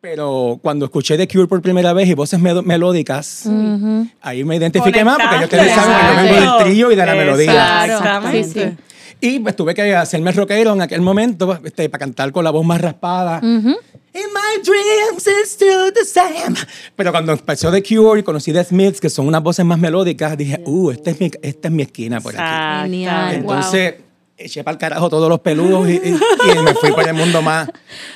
pero 0.00 0.58
cuando 0.62 0.86
escuché 0.86 1.18
The 1.18 1.28
Cure 1.28 1.46
por 1.46 1.60
primera 1.60 1.92
vez 1.92 2.08
y 2.08 2.14
voces 2.14 2.40
melódicas, 2.40 3.44
ahí 4.22 4.44
me 4.44 4.56
identifiqué 4.56 5.04
más, 5.04 5.18
porque 5.18 5.36
yo 5.40 5.44
ustedes 5.44 5.74
saben 5.74 5.96
que 5.98 6.28
yo 6.28 6.34
vengo 6.40 6.56
del 6.58 6.64
trío 6.64 6.92
y 6.92 6.96
de 6.96 7.06
la 7.06 7.14
melodía. 7.14 7.84
Exactamente. 7.84 8.44
Sí, 8.44 8.60
sí. 8.70 8.76
Y 9.20 9.40
pues 9.40 9.56
tuve 9.56 9.74
que 9.74 9.94
hacerme 9.96 10.30
rockero 10.30 10.72
en 10.74 10.80
aquel 10.80 11.00
momento 11.00 11.58
este, 11.64 11.88
para 11.90 11.98
cantar 11.98 12.30
con 12.30 12.44
la 12.44 12.50
voz 12.50 12.64
más 12.64 12.80
raspada. 12.80 13.42
In 14.18 14.32
my 14.32 14.62
dreams 14.64 15.26
it's 15.26 15.50
still 15.52 15.92
the 15.92 16.04
same. 16.04 16.56
Pero 16.96 17.12
cuando 17.12 17.32
empezó 17.32 17.70
The 17.70 17.82
Cure 17.82 18.20
y 18.20 18.22
conocí 18.22 18.52
The 18.52 18.64
Smiths, 18.64 19.00
que 19.00 19.10
son 19.10 19.26
unas 19.28 19.42
voces 19.42 19.64
más 19.64 19.78
melódicas, 19.78 20.36
dije, 20.36 20.60
uh, 20.64 20.90
esta 20.90 21.10
es 21.10 21.20
mi, 21.20 21.30
esta 21.42 21.68
es 21.68 21.74
mi 21.74 21.82
esquina 21.82 22.20
por 22.20 22.34
aquí. 22.36 22.82
Genial. 22.90 23.34
Entonces 23.36 23.94
eché 24.40 24.62
para 24.62 24.72
el 24.74 24.78
carajo 24.78 25.08
todos 25.10 25.28
los 25.28 25.40
peludos 25.40 25.88
y, 25.88 25.94
y- 25.94 25.98
y 25.98 26.62
me 26.62 26.72
fui 26.74 26.92
por 26.92 27.06
el 27.08 27.14
mundo 27.14 27.42
más, 27.42 27.68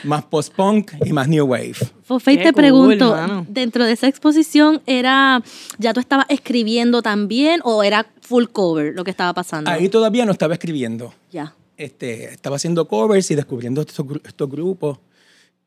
más 0.05 0.25
post-punk 0.25 0.93
y 1.05 1.13
más 1.13 1.27
new 1.29 1.45
wave. 1.45 1.75
Fofey, 2.05 2.37
te 2.37 2.45
cool, 2.45 2.53
pregunto, 2.55 3.11
mano. 3.11 3.45
dentro 3.49 3.85
de 3.85 3.93
esa 3.93 4.07
exposición, 4.07 4.81
era 4.87 5.43
¿ya 5.79 5.93
tú 5.93 5.99
estabas 6.01 6.27
escribiendo 6.29 7.03
también 7.03 7.61
o 7.65 7.83
era 7.83 8.07
full 8.21 8.45
cover 8.53 8.95
lo 8.95 9.03
que 9.05 9.11
estaba 9.11 9.35
pasando? 9.35 9.69
Ahí 9.71 9.89
todavía 9.89 10.25
no 10.25 10.31
estaba 10.33 10.55
escribiendo. 10.55 11.13
Ya. 11.33 11.55
este, 11.77 12.33
estaba 12.33 12.55
haciendo 12.57 12.87
covers 12.87 13.29
y 13.33 13.35
descubriendo 13.35 13.81
estos, 13.81 14.07
estos 14.25 14.49
grupos 14.49 14.99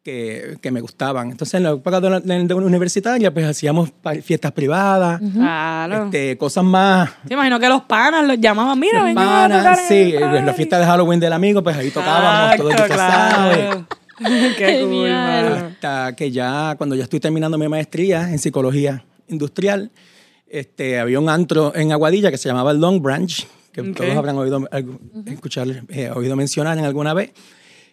que, 0.05 0.57
que 0.62 0.69
me 0.69 0.81
gustaban. 0.81 1.31
Entonces, 1.31 1.55
en 1.55 1.63
la 1.63 1.71
época 1.71 2.00
de 2.00 2.09
la, 2.12 2.19
de 2.19 2.43
la 2.47 2.55
universitaria, 2.55 3.33
pues 3.33 3.47
hacíamos 3.47 3.89
fiestas 4.24 4.51
privadas, 4.51 5.19
Claro. 5.33 6.05
este, 6.05 6.38
cosas 6.38 6.63
más. 6.63 7.09
Te 7.27 7.33
imagino 7.33 7.59
que 7.59 7.67
los 7.67 7.81
panas 7.85 8.24
los 8.27 8.39
llamaban, 8.39 8.79
mira, 8.79 9.03
Los 9.03 9.15
panas, 9.15 9.79
sí, 9.88 10.13
en 10.15 10.21
la 10.21 10.29
party. 10.45 10.51
fiesta 10.57 10.77
de 10.77 10.85
Halloween 10.85 11.19
del 11.19 11.33
amigo, 11.33 11.63
pues 11.63 11.75
ahí 11.75 11.89
tocábamos 11.89 12.55
todos 12.55 12.71
Exacto, 12.71 12.93
disfrazados. 12.93 13.57
claro. 13.57 13.88
Qué 14.57 14.85
cool. 14.88 15.12
Hasta 15.12 16.15
que 16.15 16.29
ya, 16.31 16.75
cuando 16.77 16.95
ya 16.95 17.03
estoy 17.03 17.19
terminando 17.19 17.57
mi 17.57 17.67
maestría 17.67 18.29
en 18.29 18.38
psicología 18.38 19.03
industrial, 19.27 19.89
este, 20.47 21.00
había 21.00 21.19
un 21.19 21.29
antro 21.29 21.74
en 21.75 21.91
Aguadilla 21.91 22.29
que 22.29 22.38
se 22.38 22.47
llamaba 22.47 22.69
el 22.71 22.77
Long 22.79 23.01
Branch, 23.01 23.47
que 23.74 23.81
Ok. 23.81 23.95
todos 23.97 24.15
habrán 24.15 24.38
oído, 24.38 24.65
escuchar, 25.25 25.67
eh, 25.89 26.12
oído 26.15 26.35
mencionar 26.35 26.77
en 26.77 26.85
alguna 26.85 27.15
vez. 27.15 27.31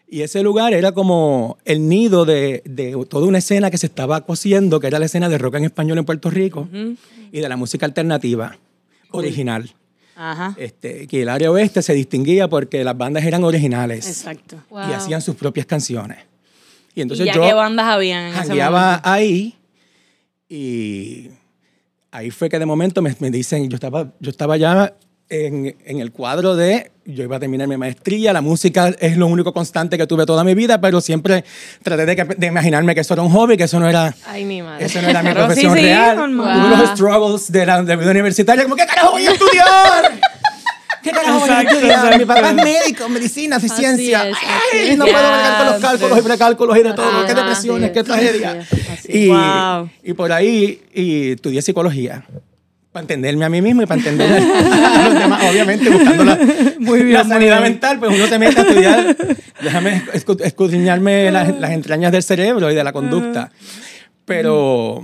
Y 0.08 0.22
ese 0.22 0.42
lugar 0.42 0.74
era 0.74 0.92
como 0.92 1.56
el 1.64 1.88
nido 1.88 2.24
de, 2.24 2.62
de, 2.66 2.92
toda 3.08 3.26
una 3.26 3.38
escena 3.38 3.70
que 3.70 3.78
se 3.78 3.86
estaba 3.86 4.26
cosiendo, 4.26 4.78
que 4.78 4.86
era 4.86 4.98
la 4.98 5.06
escena 5.06 5.28
de 5.28 5.38
rock 5.38 5.54
en 5.54 5.64
español 5.64 5.98
en 5.98 6.04
Puerto 6.04 6.28
Rico 6.28 6.68
y 7.32 7.40
de 7.40 7.48
la 7.48 7.56
música 7.56 7.86
alternativa 7.86 8.58
original. 9.10 9.74
Ajá. 10.14 10.54
Este, 10.58 11.06
que 11.06 11.22
el 11.22 11.30
área 11.30 11.50
oeste 11.50 11.80
se 11.80 11.94
distinguía 11.94 12.48
porque 12.48 12.84
las 12.84 12.96
bandas 12.96 13.24
eran 13.24 13.42
originales. 13.44 14.06
Exacto. 14.06 14.62
Y 14.70 14.92
hacían 14.92 15.22
sus 15.22 15.34
propias 15.34 15.64
canciones. 15.64 16.18
Y 16.94 17.00
entonces 17.00 17.26
¿Y 17.26 17.32
yo. 17.32 17.40
¿Qué 17.40 17.54
bandas 17.54 17.86
habían 17.86 18.26
en 18.26 18.34
ese 18.34 18.60
ahí 19.02 19.56
y 20.48 21.30
ahí 22.10 22.30
fue 22.30 22.50
que 22.50 22.58
de 22.58 22.66
momento 22.66 23.00
me, 23.00 23.16
me 23.20 23.30
dicen, 23.30 23.70
yo 23.70 23.76
estaba, 23.76 24.12
yo 24.20 24.30
estaba 24.30 24.58
ya 24.58 24.94
en, 25.32 25.74
en, 25.86 26.00
el 26.00 26.12
cuadro 26.12 26.54
de 26.54 26.90
yo 27.06 27.24
iba 27.24 27.36
a 27.36 27.40
terminar 27.40 27.66
mi 27.66 27.78
maestría, 27.78 28.34
la 28.34 28.42
música 28.42 28.94
es 29.00 29.16
lo 29.16 29.26
único 29.26 29.52
constante 29.54 29.96
que 29.96 30.06
tuve 30.06 30.26
toda 30.26 30.44
mi 30.44 30.54
vida, 30.54 30.80
pero 30.80 31.00
siempre 31.00 31.42
traté 31.82 32.04
de, 32.04 32.14
de 32.36 32.46
imaginarme 32.46 32.94
que 32.94 33.00
eso 33.00 33.14
era 33.14 33.22
un 33.22 33.30
hobby, 33.30 33.56
que 33.56 33.64
eso 33.64 33.80
no 33.80 33.88
era, 33.88 34.14
Ay, 34.26 34.44
mi 34.44 34.60
madre. 34.60 34.84
Eso 34.84 35.00
no 35.00 35.08
era 35.08 35.22
mi 35.22 35.32
profesión 35.34 35.72
sí, 35.72 35.80
sí, 35.80 35.86
real. 35.86 36.16
Tuve 36.16 36.76
los 36.76 36.90
struggles 36.90 37.50
de 37.50 37.66
la, 37.66 37.82
de 37.82 37.88
la 37.88 37.96
vida 37.96 38.10
universitaria, 38.10 38.62
como, 38.64 38.76
¿qué 38.76 38.86
carajo 38.86 39.12
voy 39.12 39.26
a 39.26 39.32
estudiar? 39.32 40.20
¿Qué 41.02 41.10
carajo 41.10 41.40
voy 41.40 41.50
a 41.50 41.62
estudiar? 41.62 42.18
Mi 42.18 42.24
papá 42.26 42.50
es 42.50 42.54
médico, 42.54 43.08
medicina, 43.08 43.58
de 43.58 43.68
ciencia. 43.70 44.28
Es, 44.28 44.36
Ay, 44.72 44.96
no 44.96 45.06
puedo 45.06 45.18
bregar 45.18 45.56
con 45.56 45.66
los 45.66 45.80
cálculos 45.80 46.18
y 46.18 46.22
precálculos 46.22 46.76
y 46.76 46.82
de 46.82 46.92
todo. 46.92 47.10
Ah, 47.10 47.24
qué 47.26 47.34
depresiones, 47.34 47.90
qué 47.90 48.04
tragedia. 48.04 48.66
Y, 49.08 49.28
wow. 49.28 49.90
y 50.04 50.12
por 50.12 50.30
ahí 50.30 50.82
y 50.92 51.32
estudié 51.32 51.62
psicología 51.62 52.22
para 52.92 53.02
entenderme 53.02 53.44
a 53.44 53.48
mí 53.48 53.62
mismo 53.62 53.82
y 53.82 53.86
para 53.86 54.00
entender 54.00 54.32
a 54.32 55.08
los 55.08 55.14
demás, 55.14 55.50
obviamente 55.50 55.88
buscando 55.88 56.24
la, 56.24 56.38
muy 56.78 57.02
bien, 57.02 57.14
la 57.14 57.24
sanidad 57.24 57.60
muy 57.60 57.70
mental, 57.70 57.98
pues 57.98 58.14
uno 58.14 58.26
se 58.26 58.38
mete 58.38 58.60
a 58.60 58.62
estudiar, 58.64 59.16
déjame 59.62 60.02
escudriñarme 60.12 61.30
las, 61.30 61.58
las, 61.58 61.70
entrañas 61.70 62.12
del 62.12 62.22
cerebro 62.22 62.70
y 62.70 62.74
de 62.74 62.84
la 62.84 62.92
conducta. 62.92 63.50
Pero 64.26 65.02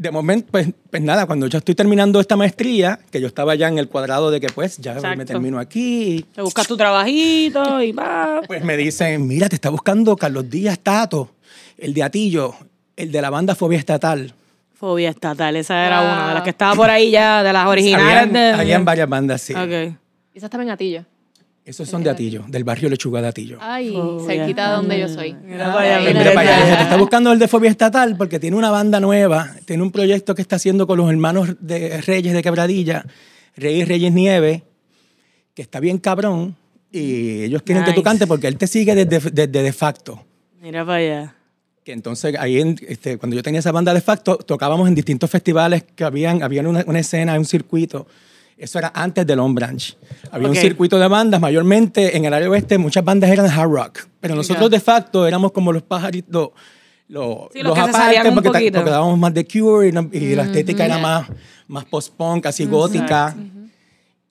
de 0.00 0.10
momento, 0.10 0.48
pues, 0.50 0.68
pues 0.90 1.02
nada, 1.02 1.26
cuando 1.26 1.46
yo 1.46 1.58
estoy 1.58 1.74
terminando 1.74 2.20
esta 2.20 2.34
maestría, 2.34 3.00
que 3.10 3.20
yo 3.20 3.26
estaba 3.26 3.54
ya 3.54 3.68
en 3.68 3.78
el 3.78 3.86
cuadrado 3.86 4.30
de 4.30 4.40
que 4.40 4.48
pues 4.48 4.78
ya 4.78 4.94
Exacto. 4.94 5.18
me 5.18 5.26
termino 5.26 5.58
aquí. 5.58 6.24
Te 6.34 6.40
buscas 6.40 6.66
tu 6.66 6.74
trabajito 6.74 7.82
y 7.82 7.92
va. 7.92 8.40
Pues 8.46 8.64
me 8.64 8.78
dicen, 8.78 9.26
mira, 9.26 9.50
te 9.50 9.56
está 9.56 9.68
buscando 9.68 10.16
Carlos 10.16 10.48
Díaz 10.48 10.78
Tato, 10.78 11.32
el 11.76 11.92
de 11.92 12.02
Atillo, 12.02 12.54
el 12.96 13.12
de 13.12 13.20
la 13.20 13.28
banda 13.28 13.54
Fobia 13.54 13.78
Estatal. 13.78 14.34
Fobia 14.80 15.10
Estatal, 15.10 15.56
esa 15.56 15.86
era 15.86 16.00
una 16.00 16.28
de 16.28 16.34
las 16.36 16.42
que 16.42 16.48
estaba 16.48 16.74
por 16.74 16.88
ahí 16.88 17.10
ya, 17.10 17.42
de 17.42 17.52
las 17.52 17.66
originales. 17.66 18.22
Habían, 18.22 18.32
de... 18.32 18.62
habían 18.62 18.82
varias 18.82 19.06
bandas, 19.10 19.42
sí. 19.42 19.52
Ok. 19.52 19.94
Esa 20.32 20.46
estaba 20.46 20.62
en 20.62 20.70
Atillo. 20.70 21.04
Esos 21.66 21.86
son 21.86 22.02
de 22.02 22.08
Atillo, 22.08 22.46
del 22.48 22.64
barrio 22.64 22.88
Lechuga 22.88 23.20
de 23.20 23.28
Atillo. 23.28 23.58
Ay, 23.60 23.94
cerquita 24.26 24.70
de 24.70 24.76
donde 24.76 24.98
yo 24.98 25.06
soy. 25.06 25.34
Mira, 25.34 25.68
vaya, 25.68 26.00
mira, 26.00 26.32
vaya, 26.32 26.76
te 26.78 26.82
está 26.84 26.96
buscando 26.96 27.30
el 27.30 27.38
de 27.38 27.46
Fobia 27.46 27.68
Estatal 27.68 28.16
porque 28.16 28.40
tiene 28.40 28.56
una 28.56 28.70
banda 28.70 29.00
nueva, 29.00 29.54
tiene 29.66 29.82
un 29.82 29.92
proyecto 29.92 30.34
que 30.34 30.40
está 30.40 30.56
haciendo 30.56 30.86
con 30.86 30.96
los 30.96 31.10
hermanos 31.10 31.56
de 31.60 32.00
Reyes 32.00 32.32
de 32.32 32.42
Quebradilla, 32.42 33.04
Reyes 33.56 33.86
Reyes 33.86 34.12
Nieve, 34.14 34.62
que 35.52 35.60
está 35.60 35.78
bien 35.78 35.98
cabrón, 35.98 36.56
y 36.90 37.42
ellos 37.42 37.60
quieren 37.64 37.82
nice. 37.82 37.92
que 37.92 38.00
tú 38.00 38.02
cantes 38.02 38.26
porque 38.26 38.48
él 38.48 38.56
te 38.56 38.66
sigue 38.66 38.94
desde, 38.94 39.30
desde 39.30 39.62
de 39.62 39.72
facto. 39.74 40.24
Mira 40.58 40.86
para 40.86 40.96
allá. 40.96 41.34
Que 41.90 41.94
entonces 41.94 42.36
ahí, 42.38 42.60
en, 42.60 42.78
este, 42.86 43.18
cuando 43.18 43.34
yo 43.34 43.42
tenía 43.42 43.58
esa 43.58 43.72
banda 43.72 43.92
de 43.92 44.00
facto, 44.00 44.36
tocábamos 44.36 44.86
en 44.86 44.94
distintos 44.94 45.28
festivales 45.28 45.82
que 45.96 46.04
habían, 46.04 46.40
habían 46.40 46.68
una, 46.68 46.84
una 46.86 47.00
escena, 47.00 47.36
un 47.36 47.44
circuito. 47.44 48.06
Eso 48.56 48.78
era 48.78 48.92
antes 48.94 49.26
del 49.26 49.40
On 49.40 49.52
Branch. 49.52 49.96
Había 50.30 50.46
okay. 50.46 50.58
un 50.58 50.62
circuito 50.62 51.00
de 51.00 51.08
bandas, 51.08 51.40
mayormente 51.40 52.16
en 52.16 52.26
el 52.26 52.32
área 52.32 52.48
oeste 52.48 52.78
muchas 52.78 53.04
bandas 53.04 53.28
eran 53.28 53.46
hard 53.46 53.70
rock, 53.72 53.98
pero 54.20 54.36
nosotros 54.36 54.70
de 54.70 54.78
facto 54.78 55.26
éramos 55.26 55.50
como 55.50 55.72
los 55.72 55.82
pajaritos, 55.82 56.50
los, 57.08 57.48
sí, 57.52 57.60
los, 57.60 57.76
los 57.76 57.78
aparte, 57.88 58.30
porque, 58.30 58.50
porque, 58.50 58.70
dábamos 58.70 59.18
más 59.18 59.34
de 59.34 59.44
Cure 59.44 59.88
y, 59.88 60.16
y 60.16 60.36
la 60.36 60.44
estética 60.44 60.84
mm 60.84 60.86
-hmm. 60.86 60.90
era 60.90 60.98
más, 60.98 61.28
más 61.66 61.84
post-punk, 61.86 62.46
así 62.46 62.66
gótica. 62.66 63.34
Mm. 63.36 63.59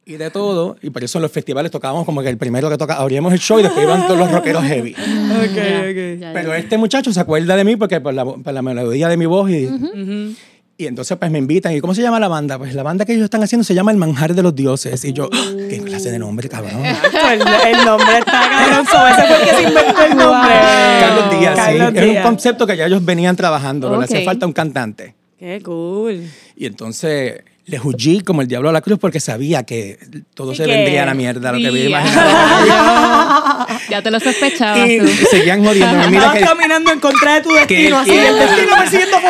Y 0.10 0.18
de 0.18 0.32
todo, 0.32 0.76
y 0.82 0.90
por 0.90 1.04
eso 1.04 1.20
en 1.20 1.22
los 1.22 1.32
festivales 1.32 1.70
tocábamos 1.70 2.04
como 2.04 2.24
que 2.24 2.30
el 2.30 2.38
primero 2.40 2.68
que 2.68 2.80
toca, 2.80 2.96
abríamos 2.96 3.32
el 3.32 3.38
show 3.38 3.60
y 3.60 3.62
después 3.62 3.84
iban 3.84 4.08
todos 4.08 4.18
los 4.18 4.32
rockeros 4.32 4.64
heavy. 4.64 4.96
okay, 5.52 5.92
okay. 5.92 6.20
Pero 6.34 6.56
este 6.56 6.80
muchacho 6.80 7.14
se 7.14 7.20
acuerda 7.20 7.56
de 7.56 7.64
mí 7.64 7.76
porque 7.76 8.02
por 8.02 8.16
la, 8.16 8.26
por 8.26 8.52
la 8.52 8.64
melodía 8.64 9.08
de 9.08 9.18
mi 9.18 9.28
voz 9.28 9.52
y, 9.52 9.68
uh 9.68 9.78
-huh. 9.78 10.36
Y 10.78 10.88
entonces 10.88 11.16
pues 11.16 11.30
me 11.30 11.38
invitan. 11.38 11.76
¿Y 11.76 11.80
cómo 11.82 11.94
se 11.94 12.02
llama 12.02 12.20
la 12.20 12.28
banda? 12.28 12.58
Pues 12.58 12.74
la 12.74 12.82
banda 12.82 13.06
que 13.06 13.12
ellos 13.12 13.26
están 13.26 13.44
haciendo 13.44 13.64
se 13.64 13.76
llama 13.76 13.92
El 13.92 13.98
Manjar 13.98 14.34
de 14.34 14.42
los 14.42 14.56
Dioses. 14.56 15.06
Y 15.06 15.14
yo, 15.14 15.26
uh. 15.26 15.58
¿qué 15.70 15.80
clase 15.84 16.10
de 16.10 16.18
nombre, 16.18 16.50
cabrón? 16.50 16.84
el, 16.84 17.42
el, 17.42 17.86
nombre 17.86 18.18
está 18.18 18.50
cabrón. 18.50 18.88
Ese 19.12 19.28
fue 19.28 19.36
el 19.36 19.44
que 19.44 19.56
se 19.56 19.64
inventó 19.64 20.02
el 20.04 20.18
nombre. 20.18 20.56
Carlos 21.02 21.38
Díaz, 21.38 21.56
Carlos 21.56 21.88
sí. 21.88 21.94
Díaz. 21.94 22.06
Era 22.06 22.20
un 22.22 22.24
concepto 22.24 22.66
que 22.66 22.78
ya 22.78 22.86
ellos 22.88 23.06
venían 23.06 23.36
trabajando. 23.36 23.90
Okay. 23.90 24.00
Le 24.00 24.06
hacía 24.06 24.24
falta 24.24 24.48
un 24.48 24.54
cantante. 24.54 25.16
Qué 25.38 25.62
cool. 25.62 26.24
Y 26.56 26.66
entonces 26.66 27.44
le 27.70 27.78
jugí 27.78 28.22
como 28.22 28.42
el 28.42 28.48
diablo 28.48 28.70
a 28.70 28.72
la 28.72 28.82
cruz 28.82 28.98
porque 29.00 29.20
sabía 29.20 29.62
que 29.64 30.00
todo 30.34 30.56
se 30.56 30.66
vendría 30.66 31.04
a 31.04 31.06
la 31.06 31.14
mierda, 31.14 31.52
lo 31.52 31.60
que 31.60 31.68
había 31.68 31.86
imaginado. 31.90 33.68
ya 33.90 34.02
te 34.02 34.10
lo 34.10 34.20
sospechaba. 34.20 34.88
Y, 34.88 34.98
y 34.98 35.08
seguían 35.30 35.64
jodiendo. 35.64 36.02
Estabas 36.02 36.38
que, 36.38 36.46
caminando 36.46 36.92
en 36.92 37.00
contra 37.00 37.36
de 37.36 37.42
tu 37.42 37.54
destino, 37.54 38.00
así, 38.00 38.12
el 38.12 38.40
destino 38.40 38.76
persiguiendo 38.76 39.18
y 39.18 39.22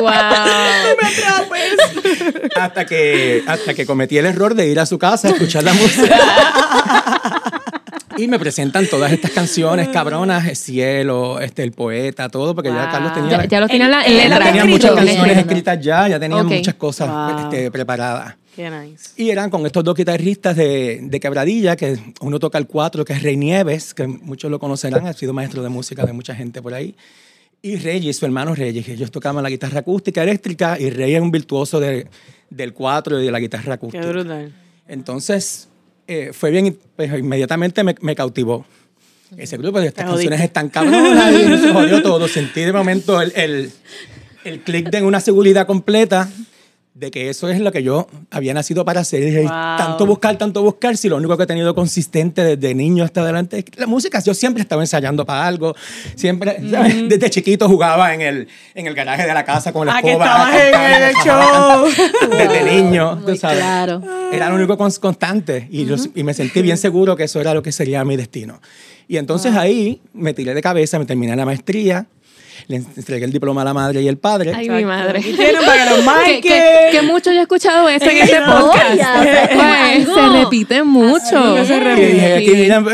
¡Wow! 0.00 0.12
hasta, 2.54 2.86
que, 2.86 3.42
hasta 3.46 3.74
que 3.74 3.84
cometí 3.86 4.18
el 4.18 4.26
error 4.26 4.54
de 4.54 4.68
ir 4.68 4.78
a 4.78 4.86
su 4.86 4.98
casa 4.98 5.26
a 5.28 5.30
escuchar 5.32 5.64
la 5.64 5.74
música. 5.74 6.16
Y 8.18 8.26
me 8.26 8.38
presentan 8.38 8.86
todas 8.88 9.12
estas 9.12 9.30
canciones 9.30 9.88
cabronas, 9.92 10.46
El 10.48 10.56
Cielo, 10.56 11.40
este, 11.40 11.62
El 11.62 11.72
Poeta, 11.72 12.28
todo, 12.28 12.54
porque 12.54 12.68
wow. 12.68 12.78
ya 12.78 12.90
Carlos 12.90 13.14
tenía... 13.14 13.30
Ya, 13.30 13.44
ya 13.44 13.60
lo 13.60 13.68
tenía 13.68 13.88
la, 13.88 14.04
en 14.04 14.16
letra. 14.16 14.44
Tenía 14.44 14.64
muchas 14.64 14.92
canciones 14.92 15.38
escritas 15.38 15.80
ya, 15.80 16.08
ya 16.08 16.18
tenía 16.18 16.42
okay. 16.42 16.58
muchas 16.58 16.74
cosas 16.74 17.08
wow. 17.08 17.44
este, 17.44 17.70
preparadas. 17.70 18.34
Qué 18.56 18.68
nice. 18.68 19.10
Y 19.16 19.30
eran 19.30 19.50
con 19.50 19.64
estos 19.64 19.84
dos 19.84 19.94
guitarristas 19.94 20.56
de, 20.56 20.98
de 21.00 21.20
Quebradilla, 21.20 21.76
que 21.76 21.96
uno 22.20 22.40
toca 22.40 22.58
el 22.58 22.66
cuatro, 22.66 23.04
que 23.04 23.12
es 23.12 23.22
Rey 23.22 23.36
Nieves, 23.36 23.94
que 23.94 24.08
muchos 24.08 24.50
lo 24.50 24.58
conocerán, 24.58 25.06
ha 25.06 25.12
sido 25.12 25.32
maestro 25.32 25.62
de 25.62 25.68
música 25.68 26.04
de 26.04 26.12
mucha 26.12 26.34
gente 26.34 26.60
por 26.60 26.74
ahí. 26.74 26.96
Y 27.62 27.76
Reyes, 27.76 28.16
su 28.16 28.26
hermano 28.26 28.54
Reyes, 28.54 28.88
ellos 28.88 29.12
tocaban 29.12 29.42
la 29.42 29.50
guitarra 29.50 29.80
acústica 29.80 30.22
eléctrica 30.22 30.76
y 30.78 30.90
Rey 30.90 31.14
es 31.14 31.20
un 31.20 31.30
virtuoso 31.30 31.78
de, 31.78 32.08
del 32.50 32.72
cuatro 32.72 33.20
y 33.20 33.24
de 33.24 33.30
la 33.30 33.38
guitarra 33.38 33.74
acústica. 33.74 34.02
Qué 34.02 34.08
brutal. 34.08 34.52
Entonces, 34.88 35.68
eh, 36.08 36.30
fue 36.32 36.50
bien, 36.50 36.76
pues, 36.96 37.12
inmediatamente 37.18 37.84
me, 37.84 37.94
me 38.00 38.16
cautivó. 38.16 38.64
Ese 39.36 39.58
grupo 39.58 39.78
de 39.78 39.88
estas 39.88 40.06
canciones 40.06 40.40
están 40.40 40.70
cabronas 40.70 41.32
y 41.34 41.58
se 41.58 41.72
jodió 41.72 42.02
todo. 42.02 42.26
Sentí 42.28 42.62
de 42.62 42.72
momento 42.72 43.20
el, 43.20 43.32
el, 43.36 43.70
el 44.44 44.60
clic 44.60 44.88
de 44.88 45.02
una 45.02 45.20
seguridad 45.20 45.66
completa 45.66 46.30
de 46.98 47.12
que 47.12 47.28
eso 47.28 47.48
es 47.48 47.60
lo 47.60 47.70
que 47.70 47.82
yo 47.84 48.08
había 48.30 48.52
nacido 48.52 48.84
para 48.84 49.00
hacer. 49.02 49.42
Wow. 49.42 49.48
tanto 49.48 50.04
buscar, 50.04 50.36
tanto 50.36 50.62
buscar, 50.62 50.96
si 50.96 51.08
lo 51.08 51.16
único 51.16 51.36
que 51.36 51.44
he 51.44 51.46
tenido 51.46 51.72
consistente 51.74 52.42
desde 52.42 52.74
niño 52.74 53.04
hasta 53.04 53.20
adelante 53.20 53.58
es 53.58 53.64
la 53.78 53.86
música. 53.86 54.18
Yo 54.20 54.34
siempre 54.34 54.62
estaba 54.62 54.82
ensayando 54.82 55.24
para 55.24 55.46
algo, 55.46 55.76
siempre, 56.16 56.58
mm 56.58 56.64
-hmm. 56.64 57.08
desde 57.08 57.30
chiquito 57.30 57.68
jugaba 57.68 58.12
en 58.14 58.22
el, 58.22 58.48
en 58.74 58.86
el 58.88 58.94
garaje 58.94 59.26
de 59.26 59.34
la 59.34 59.44
casa 59.44 59.72
con 59.72 59.86
la 59.86 59.94
ah, 59.94 60.00
escoba. 60.00 60.50
En 60.96 61.02
el 61.04 61.14
show. 61.24 61.86
Desde 62.30 62.64
niño, 62.64 63.16
Muy 63.16 63.34
tú 63.34 63.36
sabes. 63.36 63.58
Claro. 63.58 64.02
Era 64.32 64.48
lo 64.48 64.56
único 64.56 64.76
constante 64.76 65.68
y, 65.70 65.84
mm 65.84 65.90
-hmm. 65.90 66.10
y 66.16 66.24
me 66.24 66.34
sentí 66.34 66.62
bien 66.62 66.78
seguro 66.78 67.14
que 67.14 67.24
eso 67.24 67.40
era 67.40 67.54
lo 67.54 67.62
que 67.62 67.70
sería 67.70 68.04
mi 68.04 68.16
destino. 68.16 68.60
Y 69.06 69.16
entonces 69.18 69.52
wow. 69.52 69.62
ahí 69.62 70.00
me 70.12 70.34
tiré 70.34 70.52
de 70.52 70.60
cabeza, 70.60 70.98
me 70.98 71.06
terminé 71.06 71.34
la 71.36 71.46
maestría, 71.46 72.06
le 72.66 72.76
entregué 72.76 73.24
el 73.24 73.32
diploma 73.32 73.62
a 73.62 73.64
la 73.64 73.74
madre 73.74 74.02
y 74.02 74.08
el 74.08 74.18
padre. 74.18 74.52
Ay, 74.54 74.68
mi 74.68 74.84
madre. 74.84 75.20
Y 75.20 75.34
tienen 75.34 75.64
para 75.64 75.90
los 75.90 76.04
que, 76.26 76.40
que, 76.40 76.88
que, 76.92 77.02
mucho 77.02 77.32
yo 77.32 77.38
he 77.38 77.42
escuchado 77.42 77.88
eso 77.88 78.04
en 78.04 78.16
este 78.18 78.40
podcast. 78.40 78.88
Pues, 79.58 80.06
se 80.14 80.28
repite 80.28 80.82
mucho. 80.82 81.64
Se 81.64 81.80
repite. 81.80 82.10
Y 82.10 82.12
dije, 82.12 82.34
aquí, 82.34 82.50
mira, 82.50 82.84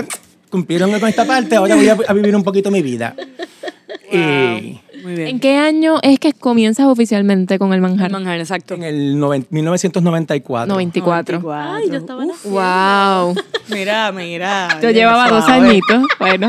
cumplieron 0.50 0.98
con 0.98 1.08
esta 1.08 1.24
parte, 1.24 1.56
ahora 1.56 1.74
voy 1.74 1.88
a, 1.88 1.96
a 2.06 2.12
vivir 2.12 2.34
un 2.36 2.42
poquito 2.42 2.70
mi 2.70 2.82
vida. 2.82 3.14
Wow. 4.12 4.20
Y, 4.20 4.80
muy 5.04 5.14
bien. 5.14 5.28
¿En 5.28 5.40
qué 5.40 5.56
año 5.56 5.98
es 6.02 6.18
que 6.18 6.32
comienzas 6.32 6.86
oficialmente 6.86 7.58
con 7.58 7.72
el 7.72 7.80
manjar? 7.80 8.06
El 8.06 8.12
manjar, 8.14 8.38
exacto. 8.40 8.74
En 8.74 8.82
el 8.82 9.18
noven, 9.18 9.46
1994. 9.50 10.66
94. 10.66 11.40
94. 11.40 11.52
Ay, 11.52 11.90
yo 11.90 11.98
estaba 11.98 12.24
Uf, 12.24 12.44
Wow. 12.44 13.34
Mira, 13.68 14.10
mira. 14.12 14.80
Yo 14.82 14.90
llevaba 14.90 15.28
dos 15.28 15.48
añitos. 15.48 16.02
Bueno. 16.18 16.48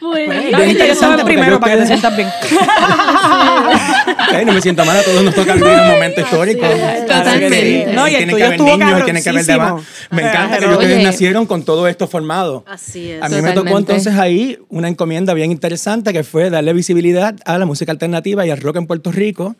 Bueno, 0.00 0.34
no, 0.52 0.64
yo 0.64 0.84
estaba 0.84 1.24
primero 1.24 1.58
para 1.58 1.74
que 1.74 1.80
te 1.80 1.86
sientas 1.86 2.16
bien. 2.16 2.28
okay, 4.28 4.44
no 4.44 4.52
me 4.52 4.60
siento 4.60 4.84
mal, 4.84 4.96
a 4.98 5.02
todos 5.02 5.24
nos 5.24 5.34
toca 5.34 5.54
vivir 5.54 5.68
un 5.68 5.88
momento 5.88 6.20
histórico. 6.20 6.66
Sí, 6.66 7.06
totalmente. 7.06 7.92
No, 7.94 8.06
y 8.06 8.14
tienen 8.14 8.36
que 8.36 8.44
haber 8.44 8.60
niños, 8.60 9.04
tienen 9.04 9.22
que 9.22 9.28
haber 9.30 9.44
demás. 9.44 9.82
Me 10.10 10.22
encanta 10.22 10.58
que 10.58 10.66
ustedes 10.66 11.02
nacieron 11.02 11.46
con 11.46 11.62
todo 11.64 11.88
esto 11.88 12.06
formado. 12.06 12.64
Así 12.66 13.10
es. 13.10 13.22
A 13.22 13.28
mí 13.28 13.36
Totalmente. 13.36 13.60
me 13.60 13.66
tocó 13.66 13.78
entonces 13.78 14.14
ahí 14.16 14.58
una 14.68 14.88
encomienda 14.88 15.34
bien 15.34 15.50
interesante 15.50 16.12
que 16.12 16.24
fue 16.24 16.50
darle 16.50 16.72
visibilidad 16.72 17.34
a 17.44 17.58
la 17.58 17.66
música 17.66 17.85
alternativa 17.92 18.46
y 18.46 18.50
al 18.50 18.60
rock 18.60 18.76
en 18.76 18.86
Puerto 18.86 19.12
Rico, 19.12 19.56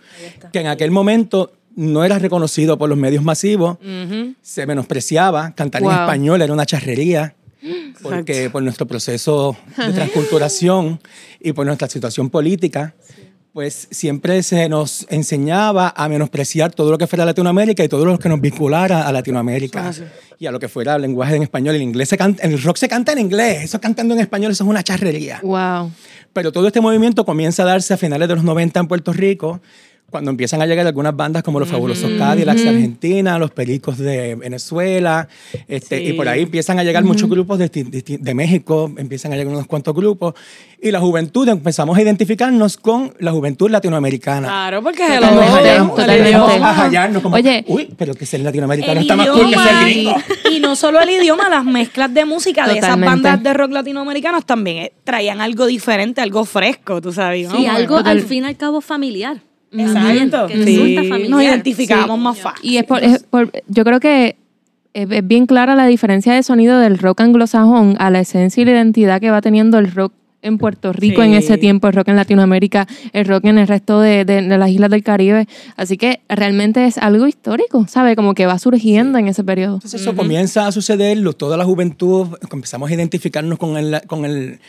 que 0.53 0.61
en 0.61 0.67
aquel 0.67 0.91
momento 0.91 1.53
no 1.75 2.05
era 2.05 2.19
reconocido 2.19 2.79
por 2.79 2.89
los 2.89 2.99
medios 2.99 3.23
masivos, 3.23 3.79
se 4.43 4.67
menospreciaba, 4.67 5.55
cantar 5.55 5.83
en 5.83 5.91
español 5.91 6.43
era 6.43 6.53
una 6.53 6.67
charrería, 6.67 7.35
porque 8.03 8.51
por 8.51 8.63
nuestro 8.63 8.87
proceso 8.87 9.57
de 9.77 9.93
transculturación 9.93 11.01
y 11.41 11.53
por 11.53 11.67
nuestra 11.67 11.89
situación 11.89 12.31
política, 12.31 12.95
pues 13.57 13.89
siempre 13.91 14.43
se 14.43 14.69
nos 14.69 15.07
enseñaba 15.09 15.95
a 15.97 16.11
menospreciar 16.11 16.75
todo 16.75 16.91
lo 16.91 16.99
que 16.99 17.07
fuera 17.07 17.25
Latinoamérica 17.25 17.83
y 17.83 17.89
todo 17.89 18.05
lo 18.05 18.19
que 18.19 18.29
nos 18.29 18.39
vinculara 18.39 19.09
a 19.09 19.13
Latinoamérica. 19.13 19.95
Y 20.39 20.45
a 20.45 20.51
lo 20.51 20.61
que 20.61 20.69
fuera 20.69 20.97
el 20.97 21.01
lenguaje 21.01 21.37
en 21.37 21.43
español. 21.43 21.75
El, 21.75 21.81
inglés 21.81 22.11
se 22.11 22.19
canta, 22.19 22.43
el 22.43 22.63
rock 22.63 22.77
se 22.77 22.87
canta 22.87 23.13
en 23.13 23.19
inglés, 23.19 23.65
eso 23.65 23.81
cantando 23.81 24.13
en 24.13 24.21
español, 24.21 24.53
eso 24.53 24.63
es 24.63 24.69
una 24.69 24.83
charrería. 24.83 25.41
Wow. 25.43 25.91
Pero 26.37 26.53
todo 26.53 26.67
este 26.67 26.83
movimiento 26.83 27.25
comienza 27.25 27.63
a 27.63 27.65
darse 27.67 27.95
a 27.95 27.97
finales 27.97 28.29
de 28.29 28.35
los 28.35 28.45
90 28.45 28.81
en 28.81 28.89
Puerto 28.89 29.15
Rico 29.15 29.63
cuando 30.11 30.31
empiezan 30.31 30.63
a 30.63 30.67
llegar 30.67 30.87
algunas 30.87 31.17
bandas 31.17 31.43
como 31.43 31.59
los 31.59 31.69
Fabulosos 31.69 32.11
Cadillacs 32.17 32.63
de 32.63 32.69
Argentina, 32.69 33.39
los 33.39 33.51
Pericos 33.51 33.99
de 33.99 34.37
Venezuela, 34.37 35.29
este, 35.67 36.03
y 36.03 36.13
por 36.13 36.29
ahí 36.29 36.43
empiezan 36.43 36.79
a 36.79 36.85
llegar 36.85 37.03
muchos 37.05 37.29
grupos 37.29 37.59
de, 37.59 37.69
de, 37.69 38.35
México, 38.35 38.93
empiezan 38.97 39.33
a 39.33 39.37
llegar 39.37 39.53
unos 39.53 39.67
cuantos 39.67 39.95
grupos, 39.95 40.35
y 40.81 40.93
la 40.93 41.01
juventud 41.01 41.49
empezamos 41.49 41.99
a 41.99 42.03
identificarnos 42.03 42.77
con 42.77 43.15
la 43.19 43.33
juventud 43.33 43.69
latinoamericana. 43.69 44.47
Claro, 44.47 44.83
porque 44.83 45.05
es 45.05 45.11
el 45.11 45.25
a 45.25 47.21
como, 47.23 47.37
Oye, 47.37 47.65
uy, 47.67 47.93
pero 47.97 48.15
que 48.15 48.27
ser 48.27 48.41
latinoamericano 48.41 49.01
está 49.01 49.17
más 49.17 49.29
cool 49.29 49.51
que 49.51 49.59
ser 49.59 49.81
gringo. 49.83 50.15
Y, 50.53 50.61
no 50.61 50.77
solo 50.77 51.01
el 51.01 51.11
idioma, 51.11 51.49
las 51.49 51.65
mezclas 51.65 52.13
de 52.15 52.25
música 52.25 52.67
de 52.67 52.79
esas 52.79 52.99
bandas 52.99 53.43
de 53.43 53.53
rock 53.53 53.73
latinoamericanos 53.73 54.47
también 54.47 54.77
eh, 54.79 54.93
traían 55.05 55.41
algo 55.41 55.67
diferente, 55.67 56.21
algo 56.21 56.45
fresco, 56.45 57.01
tú 57.01 57.13
sabes. 57.13 57.51
Sí, 57.51 57.67
algo 57.67 57.97
al 57.97 58.23
fin 58.23 58.45
y 58.45 58.47
al 58.47 58.57
cabo 58.57 58.81
familiar. 58.81 59.41
Exacto. 59.73 60.47
Que 60.47 61.29
Nos 61.29 61.43
identificamos 61.43 62.19
más 62.19 62.39
fácil. 62.39 62.71
Y 62.71 62.77
es 62.79 62.85
por, 62.85 63.01
yo 63.69 63.85
creo 63.85 64.01
que 64.01 64.37
es, 64.95 65.27
bien 65.27 65.47
clara 65.47 65.75
la 65.75 65.87
diferencia 65.87 66.33
de 66.35 66.43
sonido 66.43 66.79
del 66.79 66.99
rock 66.99 67.21
anglosajón 67.21 67.97
a 67.99 68.11
la 68.11 68.21
esencia 68.21 68.63
y 68.63 68.65
la 68.65 68.73
identidad 68.73 69.21
que 69.21 69.31
va 69.31 69.41
teniendo 69.41 69.79
el 69.79 69.93
rock 69.93 70.13
en 70.43 70.59
Puerto 70.59 70.93
Rico 70.93 71.23
en 71.23 71.35
ese 71.35 71.59
tiempo, 71.59 71.89
el 71.89 71.95
rock 71.95 72.09
en 72.09 72.17
Latinoamérica, 72.17 72.87
el 73.13 73.27
rock 73.27 73.47
en 73.47 73.59
el 73.59 73.67
resto 73.67 74.01
de, 74.01 74.25
de, 74.25 74.43
las 74.43 74.71
islas 74.71 74.91
del 74.91 75.03
Caribe. 75.03 75.49
Así 75.77 75.97
que 75.97 76.21
realmente 76.29 76.87
es 76.87 76.99
algo 76.99 77.27
histórico, 77.27 77.87
¿sabe? 77.89 78.15
Como 78.15 78.35
que 78.35 78.47
va 78.47 78.59
surgiendo 78.59 79.19
en 79.19 79.27
ese 79.27 79.43
periodo. 79.43 79.75
Entonces 79.75 80.01
eso 80.01 80.15
comienza 80.15 80.67
a 80.69 80.73
suceder, 80.73 81.19
toda 81.35 81.57
la 81.57 81.65
juventud 81.65 82.29
empezamos 82.53 82.91
a 82.91 82.95
identificarnos 82.95 83.59
con 83.59 83.77
el, 83.77 84.01
con 84.07 84.25
el 84.25 84.61